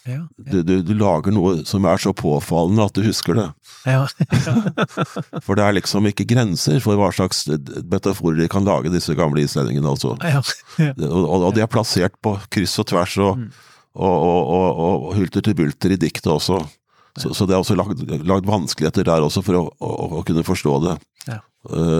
Ja, 0.05 0.19
Du, 0.37 0.59
du, 0.61 0.73
du 0.85 0.91
lager 0.93 1.33
noe 1.33 1.63
som 1.65 1.85
er 1.89 1.97
så 1.97 2.11
påfallende 2.13 2.85
at 2.85 2.93
du 2.93 3.01
husker 3.07 3.33
det. 3.39 3.45
ja. 3.89 4.03
For 5.45 5.57
det 5.57 5.63
er 5.65 5.75
liksom 5.79 6.05
ikke 6.09 6.27
grenser 6.29 6.77
for 6.83 6.97
hva 6.99 7.09
slags 7.15 7.43
metaforer 7.49 8.37
de 8.43 8.47
kan 8.51 8.65
lage, 8.67 8.91
disse 8.93 9.15
gamle 9.17 9.41
islendingene, 9.45 9.89
altså. 9.95 10.13
ja. 10.21 10.41
ja. 10.81 10.91
Og, 11.09 11.25
og 11.49 11.55
de 11.57 11.63
er 11.65 11.71
plassert 11.71 12.15
på 12.21 12.35
kryss 12.53 12.77
og 12.83 12.87
tvers 12.91 13.17
og, 13.17 13.41
og, 13.95 14.15
og, 14.15 14.53
og, 14.55 14.67
og 15.09 15.15
hulter 15.17 15.41
til 15.45 15.57
bulter 15.57 15.95
i 15.95 15.99
diktet 16.01 16.29
også. 16.31 16.61
Så, 17.17 17.31
så 17.33 17.45
det 17.47 17.55
er 17.55 17.61
også 17.63 17.77
lagd, 17.79 18.01
lagd 18.27 18.45
vanskeligheter 18.49 19.07
der 19.07 19.23
også 19.23 19.41
for 19.45 19.57
å, 19.57 19.65
å, 19.79 19.91
å 20.19 20.23
kunne 20.27 20.45
forstå 20.45 20.77
det, 20.89 20.97
Ja. 21.31 21.41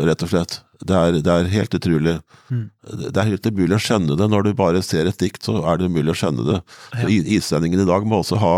Rett 0.05 0.23
og 0.25 0.31
slett. 0.31 0.59
Det 0.85 0.95
er, 0.95 1.19
det 1.23 1.31
er 1.31 1.47
helt 1.53 1.77
utrolig. 1.77 2.17
Det 2.49 3.15
er 3.15 3.29
helt 3.31 3.47
umulig 3.47 3.77
å 3.77 3.81
skjønne 3.81 4.17
det. 4.19 4.27
Når 4.31 4.47
du 4.47 4.51
bare 4.57 4.81
ser 4.85 5.07
et 5.09 5.21
dikt, 5.21 5.45
så 5.47 5.61
er 5.63 5.79
det 5.79 5.87
umulig 5.89 6.13
å 6.13 6.19
skjønne 6.19 6.45
det. 6.49 6.59
Ja. 6.99 7.07
Islendingene 7.39 7.85
i 7.87 7.89
dag 7.89 8.05
må 8.07 8.19
også 8.21 8.39
ha 8.41 8.57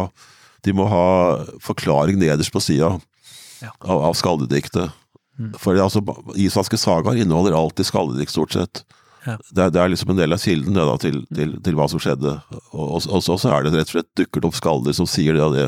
de 0.65 0.73
må 0.75 0.87
ha 0.91 1.05
forklaring 1.63 2.19
nederst 2.19 2.51
på 2.51 2.59
sida 2.63 2.97
Ja. 3.61 3.71
av, 3.79 4.03
av 4.09 4.13
skaldediktet. 4.13 4.91
For 5.61 5.73
det, 5.73 5.81
er 5.81 5.85
altså, 5.85 6.01
islandske 6.37 6.79
sagaer 6.81 7.19
inneholder 7.21 7.55
alltid 7.57 7.87
skaldedikt, 7.89 8.33
stort 8.33 8.53
sett. 8.53 8.81
Ja. 9.25 9.35
Det, 9.49 9.61
er, 9.63 9.71
det 9.73 9.81
er 9.81 9.91
liksom 9.93 10.11
en 10.13 10.19
del 10.19 10.33
av 10.33 10.41
kilden 10.41 10.77
det, 10.77 10.85
da, 10.85 10.97
til, 11.01 11.21
til, 11.33 11.55
til 11.65 11.77
hva 11.77 11.87
som 11.91 12.01
skjedde. 12.01 12.35
Og, 12.73 12.99
og, 13.05 13.21
så 13.25 13.37
så 13.37 13.53
er 13.53 13.65
det 13.65 13.73
rett 13.75 13.89
og 13.91 13.97
slett 13.97 14.11
dukker 14.17 14.45
opp 14.49 14.57
skalder 14.57 14.97
som 14.97 15.09
sier 15.09 15.37
det 15.37 15.45
og 15.45 15.55
det. 15.57 15.67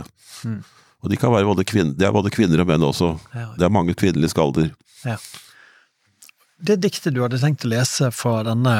Og 0.99 1.11
de 1.13 1.19
kan 1.21 1.33
være 1.33 1.47
både 1.49 1.65
kvinner, 1.69 1.95
det 1.97 2.07
er 2.07 2.13
både 2.15 2.33
kvinner 2.33 2.61
og 2.63 2.69
menn 2.69 2.85
også. 2.85 3.13
Ja. 3.33 3.47
Det 3.57 3.67
er 3.67 3.73
mange 3.73 3.95
kvinnelige 3.97 4.33
skalder. 4.33 4.71
Ja. 5.05 5.17
Det 6.59 6.75
diktet 6.83 7.13
du 7.15 7.21
hadde 7.23 7.39
tenkt 7.39 7.63
å 7.63 7.69
lese 7.71 8.09
fra 8.11 8.41
denne, 8.43 8.73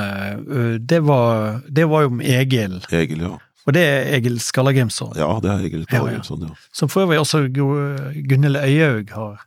det 0.84 1.00
var, 1.08 1.62
det 1.72 1.86
var 1.88 2.02
jo 2.04 2.10
om 2.12 2.20
Egil. 2.20 2.82
Egil, 2.92 3.22
ja. 3.24 3.38
Og 3.68 3.76
det 3.76 3.84
er 3.88 4.10
Egil 4.18 4.40
Skallagrimson. 4.44 5.14
Ja, 5.20 5.30
det 5.44 5.52
er 5.54 5.62
Egil 5.68 5.86
Ja, 5.92 6.02
ja. 6.10 6.20
Ja. 6.20 6.50
Som 6.76 6.90
for 6.92 7.06
øvrig 7.06 7.20
også 7.22 7.46
Gu- 7.54 8.26
Gunhild 8.28 8.58
Øyehaug 8.60 9.14
har, 9.16 9.46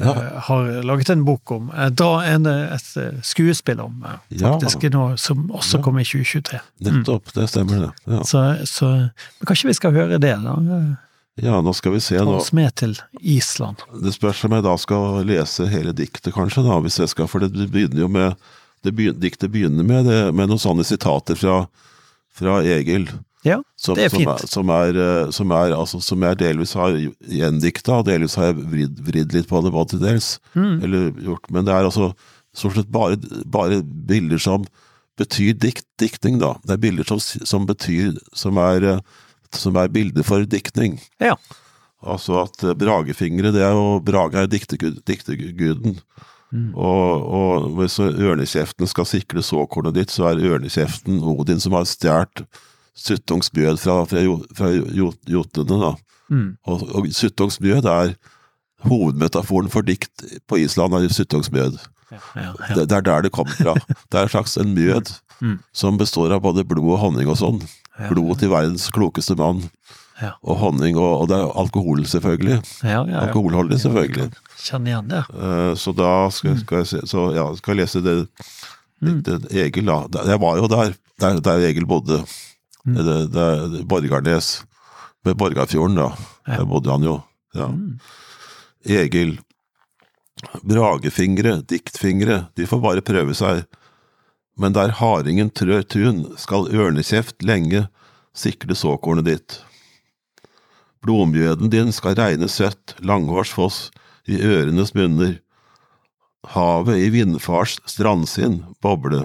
Ja. 0.00 0.12
har 0.48 0.82
laget 0.82 1.10
en 1.10 1.24
bok 1.24 1.50
om. 1.52 1.68
Da 1.74 1.88
Dra 1.90 2.22
en, 2.26 2.46
eh, 2.46 2.72
et 2.74 3.22
skuespill 3.22 3.80
om, 3.80 4.04
eh, 4.06 4.38
faktisk, 4.38 4.88
nå, 4.90 5.16
som 5.18 5.50
også 5.50 5.82
kom 5.82 5.98
i 5.98 6.04
2023. 6.04 6.60
Nettopp, 6.80 7.32
det 7.34 7.48
stemmer 7.50 7.80
det. 8.08 8.26
Så, 8.26 8.40
så 8.66 8.86
men 8.88 9.46
kanskje 9.46 9.68
vi 9.68 9.74
skal 9.74 9.92
høre 9.92 10.18
det, 10.18 10.34
da? 10.42 10.56
Ja, 11.42 11.60
nå 11.64 11.72
skal 11.74 11.92
vi 11.96 12.00
se 12.04 12.18
Ta 12.18 12.24
nå. 12.24 12.36
oss 12.38 12.52
med 12.54 12.74
til 12.78 12.94
Island. 13.20 13.82
Det 14.02 14.12
spørs 14.14 14.44
om 14.46 14.52
jeg 14.54 14.64
da 14.66 14.74
skal 14.78 15.24
lese 15.26 15.66
hele 15.72 15.92
diktet, 15.96 16.32
kanskje, 16.36 16.62
da, 16.66 16.76
hvis 16.84 16.98
jeg 17.02 17.10
skal, 17.10 17.26
for 17.30 17.42
det 17.42 17.50
begynner 17.72 18.04
jo 18.04 18.08
med 18.08 18.36
det 18.84 18.92
begyn- 18.94 19.16
Diktet 19.18 19.50
begynner 19.50 19.82
med, 19.88 20.04
det, 20.06 20.18
med 20.36 20.50
noen 20.50 20.60
sånne 20.60 20.84
sitater 20.84 21.34
fra, 21.40 21.62
fra 22.36 22.58
Egil. 22.62 23.08
Ja, 23.44 23.58
Som, 23.76 23.96
det 23.96 24.06
er 24.06 24.12
som 24.12 24.20
fint. 24.22 24.30
er, 24.44 24.46
som, 24.48 24.70
er, 24.72 24.96
eh, 25.00 25.30
som, 25.36 25.50
er, 25.52 25.72
altså, 25.76 25.98
som 26.00 26.22
jeg 26.24 26.38
delvis 26.40 26.72
har 26.78 26.94
gjendikta, 27.28 27.98
og 28.00 28.06
delvis 28.08 28.36
har 28.40 28.50
jeg 28.52 28.62
vridd, 28.72 29.00
vridd 29.04 29.34
litt 29.36 29.48
på 29.50 29.60
det, 29.64 29.72
både 29.74 29.90
til 29.96 30.00
dels. 30.04 30.28
Mm. 30.54 30.78
Eller 30.86 31.10
gjort, 31.26 31.50
men 31.52 31.66
det 31.66 31.74
er 31.74 31.88
altså 31.88 32.12
stort 32.56 32.78
sett 32.78 32.88
bare, 32.94 33.18
bare 33.50 33.82
bilder 33.82 34.40
som 34.40 34.64
betyr 35.20 35.52
dikt, 35.60 35.84
diktning, 36.00 36.38
da. 36.40 36.54
Det 36.64 36.76
er 36.76 36.82
bilder 36.86 37.04
som, 37.08 37.20
som 37.20 37.66
betyr 37.68 38.16
Som 38.34 38.56
er, 38.58 38.84
eh, 38.94 39.00
som 39.58 39.76
er 39.80 39.88
bildet 39.92 40.26
for 40.26 40.44
diktning. 40.48 40.98
Ja. 41.22 41.36
Altså 42.04 42.42
at 42.44 42.62
eh, 42.64 42.74
Bragefingre, 42.76 43.52
det 43.54 43.62
er 43.64 43.72
jo 43.76 43.98
Brage 44.04 44.42
er 44.42 44.50
diktegud, 44.50 45.02
dikteguden. 45.08 45.98
Og, 46.54 47.24
og 47.34 47.64
hvis 47.80 47.96
ørnekjeften 47.98 48.86
skal 48.86 49.08
sikre 49.10 49.42
såkornet 49.42 49.96
ditt, 49.96 50.12
så 50.14 50.28
er 50.30 50.42
ørnekjeften 50.52 51.16
Odin 51.26 51.58
som 51.62 51.74
har 51.74 51.88
stjålet 51.90 52.44
Suttungs 52.94 53.48
bjød 53.50 53.80
fra, 53.82 53.96
fra, 54.06 54.20
fra 54.54 54.68
jotnene, 54.70 55.80
da. 55.80 55.88
Mm. 56.30 56.52
Og, 56.70 56.84
og 56.94 57.08
Suttungs 57.10 57.58
bjød 57.58 57.88
er 57.90 58.14
hovedmetaforen 58.86 59.72
for 59.72 59.82
dikt 59.82 60.22
på 60.46 60.60
Island, 60.62 60.94
er 60.94 61.10
Suttungs 61.10 61.50
bjød. 61.50 61.80
Ja, 62.12 62.20
ja, 62.36 62.46
ja. 62.52 62.74
Det, 62.76 62.84
det 62.92 63.00
er 63.00 63.08
der 63.08 63.26
det 63.26 63.32
kommer 63.34 63.56
fra. 63.58 63.74
Det 63.90 64.20
er 64.20 64.28
en 64.28 64.34
slags 64.36 64.58
en 64.60 64.76
mjød 64.78 65.16
Mm. 65.42 65.58
som 65.74 65.96
består 65.98 66.30
av 66.30 66.44
både 66.44 66.62
blod 66.64 66.92
og 66.94 67.00
honning 67.02 67.26
og 67.28 67.34
sånn. 67.40 67.56
Blod 68.10 68.38
til 68.40 68.50
verdens 68.50 68.88
klokeste 68.90 69.36
mann, 69.38 69.62
Ja. 70.20 70.32
og 70.46 70.56
honning, 70.60 70.96
og, 70.96 71.22
og 71.22 71.28
det 71.30 71.36
er 71.36 71.52
alkohol, 71.58 72.04
selvfølgelig. 72.06 72.56
Ja, 72.82 72.88
ja, 72.90 73.00
ja. 73.10 73.20
Alkoholholdig, 73.26 73.78
selvfølgelig. 73.82 74.28
Kjenn 74.62 74.86
igjen 74.86 75.08
det. 75.10 75.22
Eh, 75.34 75.74
Så 75.78 75.92
da 75.94 76.10
skal, 76.30 76.58
skal 76.60 76.78
jeg 76.82 76.86
se 76.90 77.00
Så 77.10 77.24
ja, 77.34 77.48
skal 77.58 77.74
jeg 77.76 77.80
lese 77.84 78.02
det, 78.02 78.16
diktet 79.04 79.48
Egil, 79.52 79.86
da. 79.90 80.22
Jeg 80.30 80.40
var 80.40 80.56
jo 80.62 80.68
der, 80.70 80.94
der, 81.20 81.40
der 81.40 81.66
Egil 81.68 81.86
bodde. 81.86 82.20
Det, 82.86 83.04
det, 83.04 83.26
det, 83.32 83.82
Borgarnes. 83.88 84.64
Ved 85.24 85.34
Borgarfjorden, 85.40 85.96
da. 85.98 86.10
Der 86.46 86.64
bodde 86.68 86.90
han 86.94 87.02
jo. 87.06 87.18
Ja. 87.54 87.68
Egil. 88.86 89.38
Bragefingre, 90.62 91.62
diktfingre, 91.66 92.46
de 92.56 92.66
får 92.68 92.80
bare 92.82 93.04
prøve 93.06 93.34
seg. 93.38 93.64
Men 94.56 94.74
der 94.76 94.94
hardingen 95.00 95.50
trør 95.50 95.82
tun, 95.82 96.26
skal 96.38 96.70
ørnekjeft 96.70 97.42
lenge 97.42 97.86
sikre 98.34 98.76
såkornet 98.78 99.26
ditt. 99.26 99.56
Blomgjøden 101.04 101.70
din 101.72 101.90
skal 101.92 102.16
regne 102.18 102.48
søtt, 102.48 102.94
langhårsfoss 103.04 103.90
i 104.30 104.38
ørenes 104.40 104.94
munner. 104.96 105.38
Havet 106.54 107.00
i 107.00 107.10
vindfars 107.12 107.78
strandsinn 107.88 108.62
boble. 108.84 109.24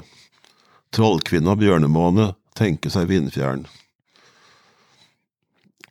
Trollkvinne 0.96 1.54
og 1.54 1.62
bjørnemåne 1.62 2.34
tenke 2.58 2.92
seg 2.92 3.10
vindfjern. 3.12 3.68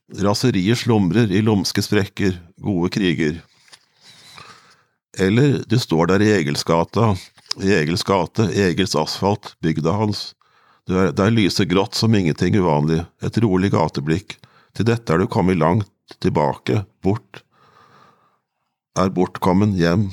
Raseriet 0.08 0.80
slumrer 0.80 1.30
i 1.32 1.42
lumske 1.44 1.84
sprekker, 1.84 2.38
gode 2.64 2.90
kriger. 2.92 3.42
Eller 5.18 5.60
du 5.68 5.76
står 5.80 6.12
der 6.12 6.24
i 6.24 6.30
Egilsgata, 6.38 7.12
i 7.62 7.72
Egils 7.74 8.04
gate, 8.06 8.48
Egils 8.54 8.96
asfalt, 8.98 9.54
bygda 9.64 9.94
hans. 9.98 10.32
Du 10.88 10.96
er, 10.96 11.12
der 11.12 11.32
lyser 11.34 11.68
grått 11.68 11.98
som 11.98 12.14
ingenting 12.16 12.56
uvanlig, 12.56 13.02
et 13.22 13.38
rolig 13.42 13.72
gateblikk. 13.74 14.38
Til 14.76 14.88
dette 14.88 15.12
er 15.12 15.20
du 15.20 15.28
kommet 15.30 15.58
langt 15.60 15.90
tilbake, 16.22 16.84
bort. 17.04 17.42
Er 18.98 19.12
bortkommen 19.14 19.74
hjem. 19.78 20.08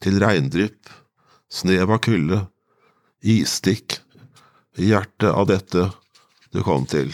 Til 0.00 0.20
regndrypp, 0.22 0.90
snev 1.52 1.92
av 1.92 2.02
kulde, 2.04 2.42
isstikk, 3.24 3.98
i 4.76 4.90
hjertet 4.92 5.30
av 5.32 5.48
dette 5.48 5.88
du 6.52 6.60
kom 6.64 6.84
til. 6.88 7.10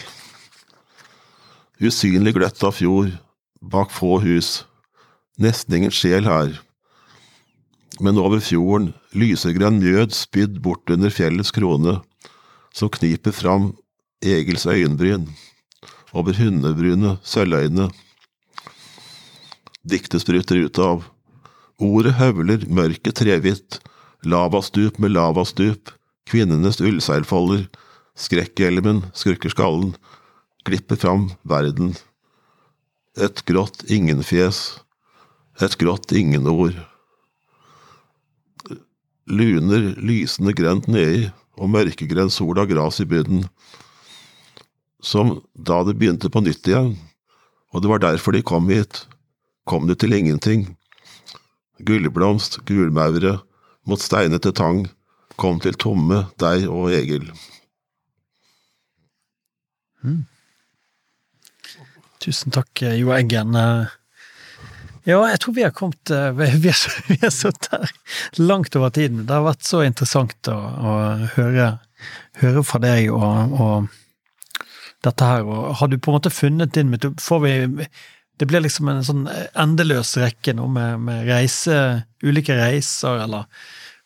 Usynlig 1.83 2.35
gløtt 2.35 2.63
av 2.63 2.75
fjord, 2.75 3.15
bak 3.63 3.91
få 3.91 4.19
hus, 4.23 4.63
nesten 5.39 5.79
ingen 5.79 5.95
sjel 5.95 6.27
her. 6.27 6.59
Men 8.01 8.17
over 8.17 8.41
fjorden, 8.41 8.93
lysegrønn 9.13 9.77
mjød 9.81 10.15
spydd 10.17 10.57
bort 10.65 10.89
under 10.89 11.13
fjellets 11.13 11.53
krone, 11.53 11.99
som 12.73 12.89
kniper 12.89 13.35
fram 13.35 13.73
Egils 14.23 14.65
øyenbryn, 14.65 15.27
over 16.13 16.33
hundebryne, 16.37 17.17
sølvøyne. 17.25 17.89
Diktet 19.83 20.23
spruter 20.23 20.63
ut 20.63 20.79
av. 20.79 21.03
Ordet 21.83 22.15
høvler 22.17 22.63
mørket 22.71 23.17
trehvitt, 23.19 23.79
lavastup 24.23 24.97
med 25.01 25.13
lavastup, 25.13 25.91
kvinnenes 26.29 26.79
ullseilfolder, 26.81 27.67
skrekkhjelmen 28.15 29.03
skurker 29.17 29.51
skallen, 29.51 29.91
glipper 30.63 30.97
fram 31.01 31.27
verden. 31.43 31.93
Et 33.19 33.43
grått 33.45 33.83
ingenfjes, 33.91 34.63
et 35.61 35.77
grått 35.77 36.15
ingenord. 36.15 36.79
Luner 39.29 39.93
lysende 40.03 40.53
grønt 40.55 40.89
nedi, 40.91 41.29
og 41.55 41.69
mørkegrønn 41.71 42.31
sol 42.33 42.59
av 42.59 42.67
gras 42.71 42.99
i 42.99 43.07
bunnen. 43.07 43.45
Som 45.03 45.37
da 45.53 45.81
det 45.87 45.97
begynte 45.99 46.31
på 46.31 46.41
nytt 46.43 46.67
igjen, 46.67 46.95
og 47.73 47.83
det 47.83 47.91
var 47.91 48.03
derfor 48.03 48.35
de 48.35 48.43
kom 48.45 48.69
hit, 48.71 49.05
kom 49.69 49.87
de 49.87 49.95
til 49.95 50.15
ingenting. 50.15 50.67
Gullblomst, 51.83 52.61
gulmaure, 52.67 53.39
mot 53.87 53.99
steinete 53.99 54.53
tang, 54.55 54.85
kom 55.39 55.59
til 55.63 55.75
tomme 55.79 56.25
deg 56.39 56.67
og 56.69 56.91
Egil. 56.93 57.31
Tusen 62.23 62.53
takk, 62.55 62.71
eh, 62.83 62.99
Jo 62.99 63.11
Eggen. 63.15 63.55
Eh, 65.03 65.11
Ja, 65.11 65.19
jeg 65.29 65.39
tror 65.43 65.53
vi 65.53 65.63
har 65.63 65.71
kommet 65.75 66.09
eh, 66.11 66.31
Vi 66.37 67.19
har, 67.21 67.29
sittet 67.29 67.69
her 67.71 67.91
langt 68.37 68.75
over 68.75 68.89
tiden. 68.89 69.25
Det 69.27 69.33
har 69.33 69.43
vært 69.43 69.63
så 69.67 69.83
interessant 69.83 70.47
å, 70.47 70.55
å 70.55 70.95
høre, 71.35 71.77
høre 72.41 72.63
fra 72.63 72.79
deg 72.79 73.11
og, 73.11 73.53
og 73.59 73.87
dette 75.03 75.27
her. 75.27 75.43
Og 75.43 75.75
har 75.79 75.91
du 75.91 75.97
på 75.99 76.11
en 76.11 76.19
måte 76.19 76.33
funnet 76.33 76.73
din 76.73 76.89
metode? 76.89 77.21
Får 77.21 77.39
vi 77.43 77.87
Det 78.39 78.47
blir 78.49 78.63
liksom 78.63 78.89
en 78.89 79.03
sånn 79.03 79.27
endeløs 79.53 80.17
rekke 80.17 80.55
nå 80.57 80.67
med, 80.67 80.99
med 80.99 81.27
reise, 81.27 82.03
ulike 82.23 82.55
reiser, 82.57 83.23
eller 83.27 83.45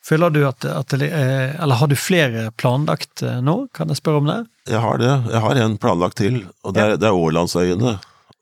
Føler 0.08 0.32
du 0.32 0.46
at, 0.48 0.64
at 0.64 0.94
er 0.96 1.58
Eller 1.60 1.76
har 1.76 1.88
du 1.92 1.96
flere 2.00 2.52
planlagt 2.56 3.24
eh, 3.28 3.42
nå? 3.44 3.68
Kan 3.76 3.92
jeg 3.92 4.00
spørre 4.00 4.22
om 4.22 4.30
det? 4.30 4.38
Jeg 4.72 4.80
har 4.80 5.02
det. 5.02 5.14
Jeg 5.34 5.42
har 5.44 5.60
en 5.64 5.78
planlagt 5.78 6.18
til, 6.22 6.46
og 6.64 6.76
det 6.76 6.84
er, 6.84 6.96
det 7.02 7.10
er 7.10 7.18
Ålandsøyene. 7.18 7.98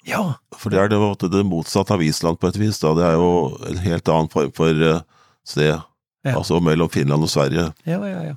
Ja. 0.06 0.22
For 0.56 0.73
det 0.73 0.80
er 0.80 0.91
det, 0.91 1.30
det 1.34 1.44
motsatte 1.48 1.95
av 1.95 2.03
Island 2.06 2.40
på 2.40 2.49
et 2.49 2.60
vis. 2.61 2.80
da. 2.82 2.94
Det 2.98 3.06
er 3.07 3.18
jo 3.18 3.30
en 3.69 3.82
helt 3.86 4.11
annen 4.14 4.32
form 4.32 4.53
for 4.56 4.86
uh, 4.86 5.02
sted. 5.48 5.73
Ja. 6.26 6.36
Altså 6.36 6.60
mellom 6.64 6.90
Finland 6.90 7.26
og 7.26 7.32
Sverige. 7.32 7.72
Ja, 7.86 7.99
ja, 8.06 8.22
ja. 8.32 8.36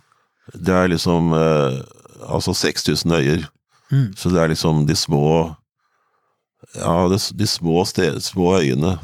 Det 0.54 0.74
er 0.74 0.90
liksom 0.92 1.32
uh, 1.36 1.78
altså 2.28 2.54
6000 2.56 3.14
øyer. 3.20 3.46
Mm. 3.92 4.10
Så 4.16 4.32
det 4.32 4.42
er 4.42 4.52
liksom 4.52 4.86
de 4.88 4.96
små 4.96 5.54
Ja, 6.74 7.06
de, 7.08 7.16
de 7.38 7.46
små, 7.46 7.84
sted, 7.88 8.20
små 8.20 8.58
øyene. 8.58 8.98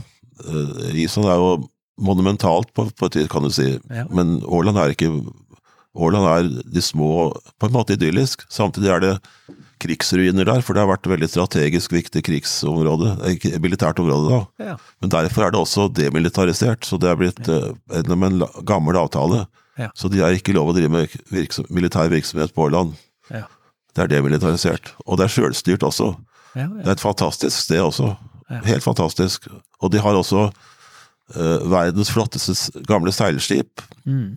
Uh, 0.44 0.90
Island 0.92 1.28
er 1.28 1.38
jo 1.40 1.68
monumentalt, 1.96 2.72
på, 2.74 2.88
på 2.90 3.06
et 3.06 3.16
vis, 3.16 3.28
kan 3.30 3.44
du 3.44 3.52
si. 3.54 3.78
Ja. 3.90 4.04
Men 4.10 4.40
Åland 4.44 4.80
er 4.80 4.92
ikke 4.92 5.12
Åland 5.94 6.26
er 6.26 6.48
de 6.74 6.82
små 6.82 7.30
På 7.60 7.68
en 7.68 7.76
måte 7.76 7.94
idyllisk. 7.94 8.42
Samtidig 8.50 8.90
er 8.90 9.04
det 9.04 9.12
krigsruiner 9.84 10.48
der, 10.48 10.62
for 10.64 10.74
det 10.74 10.82
har 10.82 10.90
vært 10.90 11.08
veldig 11.10 11.28
strategisk 11.30 11.94
viktig 11.94 12.24
krigsområde, 12.26 13.14
eh, 13.28 13.58
militært 13.62 14.00
område 14.02 14.32
da. 14.32 14.70
Ja. 14.72 14.76
Men 15.04 15.12
derfor 15.14 15.46
er 15.46 15.54
det 15.54 15.60
også 15.60 15.88
demilitarisert, 15.94 16.88
så 16.88 16.98
det 17.00 17.12
er 17.12 17.20
blitt 17.20 17.48
eh, 17.48 17.72
gjennom 17.92 18.26
en 18.28 18.46
gammel 18.66 18.98
avtale. 19.00 19.44
Ja. 19.78 19.90
Så 19.94 20.10
de 20.10 20.22
har 20.22 20.34
ikke 20.34 20.54
lov 20.54 20.70
å 20.70 20.76
drive 20.76 20.92
med 20.92 21.16
virksom, 21.34 21.66
militær 21.74 22.12
virksomhet 22.12 22.54
på 22.54 22.68
Åland. 22.68 22.94
Ja. 23.30 23.46
Det 23.94 24.04
er 24.04 24.12
demilitarisert. 24.16 24.92
Og 25.06 25.18
det 25.18 25.28
er 25.28 25.34
sjølstyrt 25.34 25.86
også. 25.86 26.14
Ja, 26.54 26.68
Det 26.68 26.86
er 26.86 26.96
et 26.96 27.02
fantastisk 27.02 27.56
sted 27.66 27.82
også. 27.82 28.14
Helt 28.66 28.84
fantastisk. 28.84 29.48
Og 29.82 29.90
de 29.90 30.02
har 30.02 30.14
også 30.14 30.48
uh, 30.50 31.58
verdens 31.70 32.12
flotteste 32.14 32.82
gamle 32.88 33.12
seilskip. 33.14 33.82
Mm. 34.06 34.36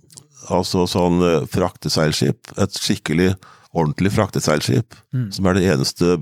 Altså 0.53 0.85
sånn 0.89 1.21
uh, 1.21 1.45
frakteseilskip. 1.51 2.53
Et 2.57 2.81
skikkelig, 2.81 3.33
ordentlig 3.73 4.11
frakteseilskip. 4.15 4.95
Mm. 5.13 5.29
Som 5.35 5.47
er 5.49 5.57
det 5.57 5.67
eneste 5.71 6.17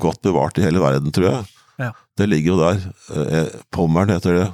godt 0.00 0.20
bevart 0.24 0.58
i 0.58 0.64
hele 0.64 0.80
verden, 0.82 1.12
tror 1.12 1.28
jeg. 1.30 1.44
Ja. 1.80 1.92
Det 2.18 2.26
ligger 2.28 2.52
jo 2.52 2.58
der. 2.60 2.80
Pommeren 3.08 3.60
Pommern 3.72 4.12
heter 4.12 4.36
det. 4.36 4.48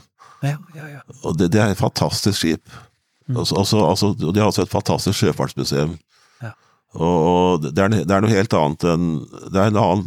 Ja, 0.47 0.57
ja, 0.77 0.89
ja. 0.95 1.01
Og 1.25 1.39
det, 1.39 1.51
det 1.55 1.61
er 1.63 1.73
et 1.75 1.81
fantastisk 1.81 2.39
skip. 2.39 2.69
Mm. 3.27 3.41
Også, 3.43 3.57
altså, 3.59 3.81
altså, 3.89 4.13
og 4.15 4.35
de 4.35 4.41
har 4.43 4.51
også 4.53 4.63
et 4.67 4.71
fantastisk 4.71 5.19
sjøfartsmuseum. 5.19 5.97
Ja. 6.45 6.53
Og, 6.95 7.17
og 7.31 7.67
det, 7.67 7.73
er, 7.83 7.97
det 8.07 8.15
er 8.15 8.23
noe 8.23 8.31
helt 8.31 8.55
annet 8.55 8.85
enn 8.93 9.09
Det 9.51 9.59
er 9.59 9.73
en 9.73 9.81
annen 9.81 10.07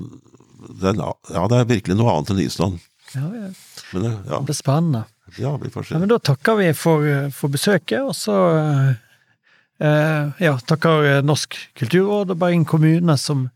det 0.79 0.85
er, 0.87 0.93
en, 0.93 1.01
Ja, 1.33 1.43
det 1.51 1.57
er 1.59 1.67
virkelig 1.73 1.97
noe 1.99 2.13
annet 2.13 2.31
enn 2.33 2.41
Island. 2.45 2.79
ja, 3.15 3.25
ja. 3.35 3.49
Men 3.91 4.05
ja, 4.05 4.37
Det 4.37 4.45
blir 4.45 4.55
spennende. 4.55 5.03
ja, 5.41 5.51
vi 5.57 5.69
får 5.73 5.87
se. 5.87 5.93
Ja, 5.95 5.99
men 5.99 6.11
da 6.11 6.19
takker 6.21 6.59
vi 6.59 6.67
for, 6.77 7.05
for 7.33 7.49
besøket, 7.49 8.03
og 8.05 8.13
så 8.15 8.35
eh, 8.59 8.91
ja, 9.79 10.57
takker 10.67 11.05
eh, 11.07 11.21
Norsk 11.23 11.55
kulturråd 11.79 12.33
og 12.33 12.39
Bergen 12.41 12.65
kommune, 12.67 13.15
som 13.17 13.47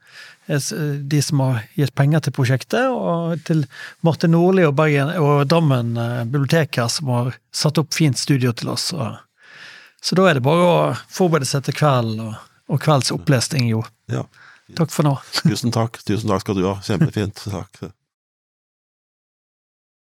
er 0.48 0.60
de 1.00 1.22
som 1.24 1.40
har 1.44 1.62
gitt 1.80 1.94
penger 1.95 2.24
til 2.24 2.36
prosjektet, 2.36 2.88
og 2.91 3.44
til 3.48 3.66
Martin 4.04 4.34
Nordli 4.36 4.66
og, 4.68 4.76
Bergen, 4.76 5.14
og 5.20 5.45
Drammen 5.52 5.98
eh, 6.00 6.24
bibliotek 6.24 6.80
her, 6.80 6.90
som 6.91 7.12
har 7.12 7.36
satt 7.56 7.80
opp 7.82 7.94
fint 7.95 8.20
studio 8.20 8.54
til 8.56 8.74
oss. 8.76 8.91
Så 10.04 10.20
da 10.20 10.28
er 10.30 10.40
det 10.40 10.45
bare 10.45 10.68
å 10.68 10.78
forberede 11.12 11.48
seg 11.48 11.68
til 11.68 11.78
kvelden 11.80 12.24
og, 12.30 12.40
og 12.72 12.82
kvelds 12.84 13.12
opplesning, 13.16 13.70
jo. 13.72 13.84
Ja. 14.12 14.26
Takk 14.78 14.91
for 14.95 15.06
nå. 15.06 15.18
Tusen 15.44 15.74
takk. 15.76 16.00
Tusen 16.08 16.32
takk 16.32 16.44
skal 16.45 16.58
du 16.58 16.64
ha. 16.66 16.78
Kjempefint. 16.84 17.44
Takk. 17.52 17.84